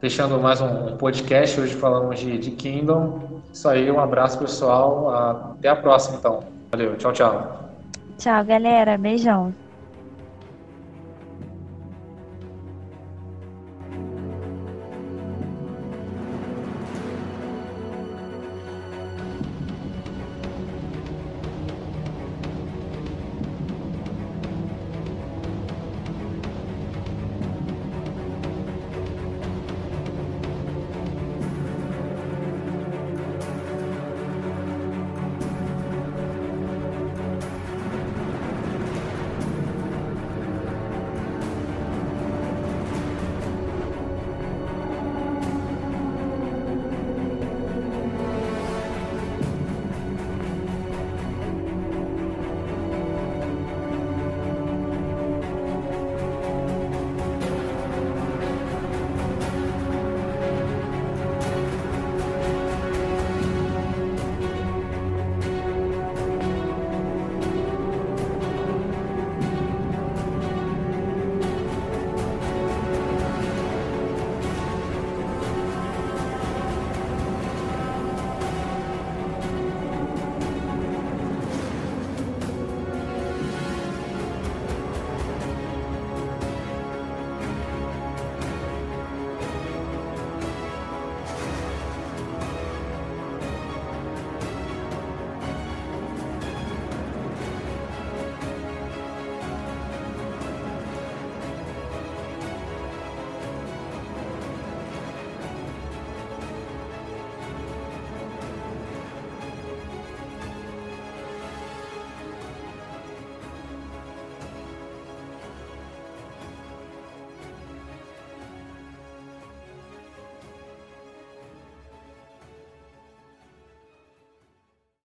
Fechando 0.00 0.38
mais 0.38 0.60
um 0.60 0.98
podcast. 0.98 1.58
Hoje 1.58 1.74
falamos 1.74 2.20
de, 2.20 2.36
de 2.36 2.50
Kingdom. 2.50 3.40
Isso 3.50 3.66
aí, 3.66 3.90
um 3.90 3.98
abraço, 3.98 4.38
pessoal. 4.38 5.54
Até 5.56 5.70
a 5.70 5.76
próxima, 5.76 6.18
então. 6.18 6.44
Valeu, 6.70 6.94
tchau, 6.98 7.10
tchau. 7.10 7.70
Tchau, 8.18 8.44
galera. 8.44 8.98
Beijão. 8.98 9.54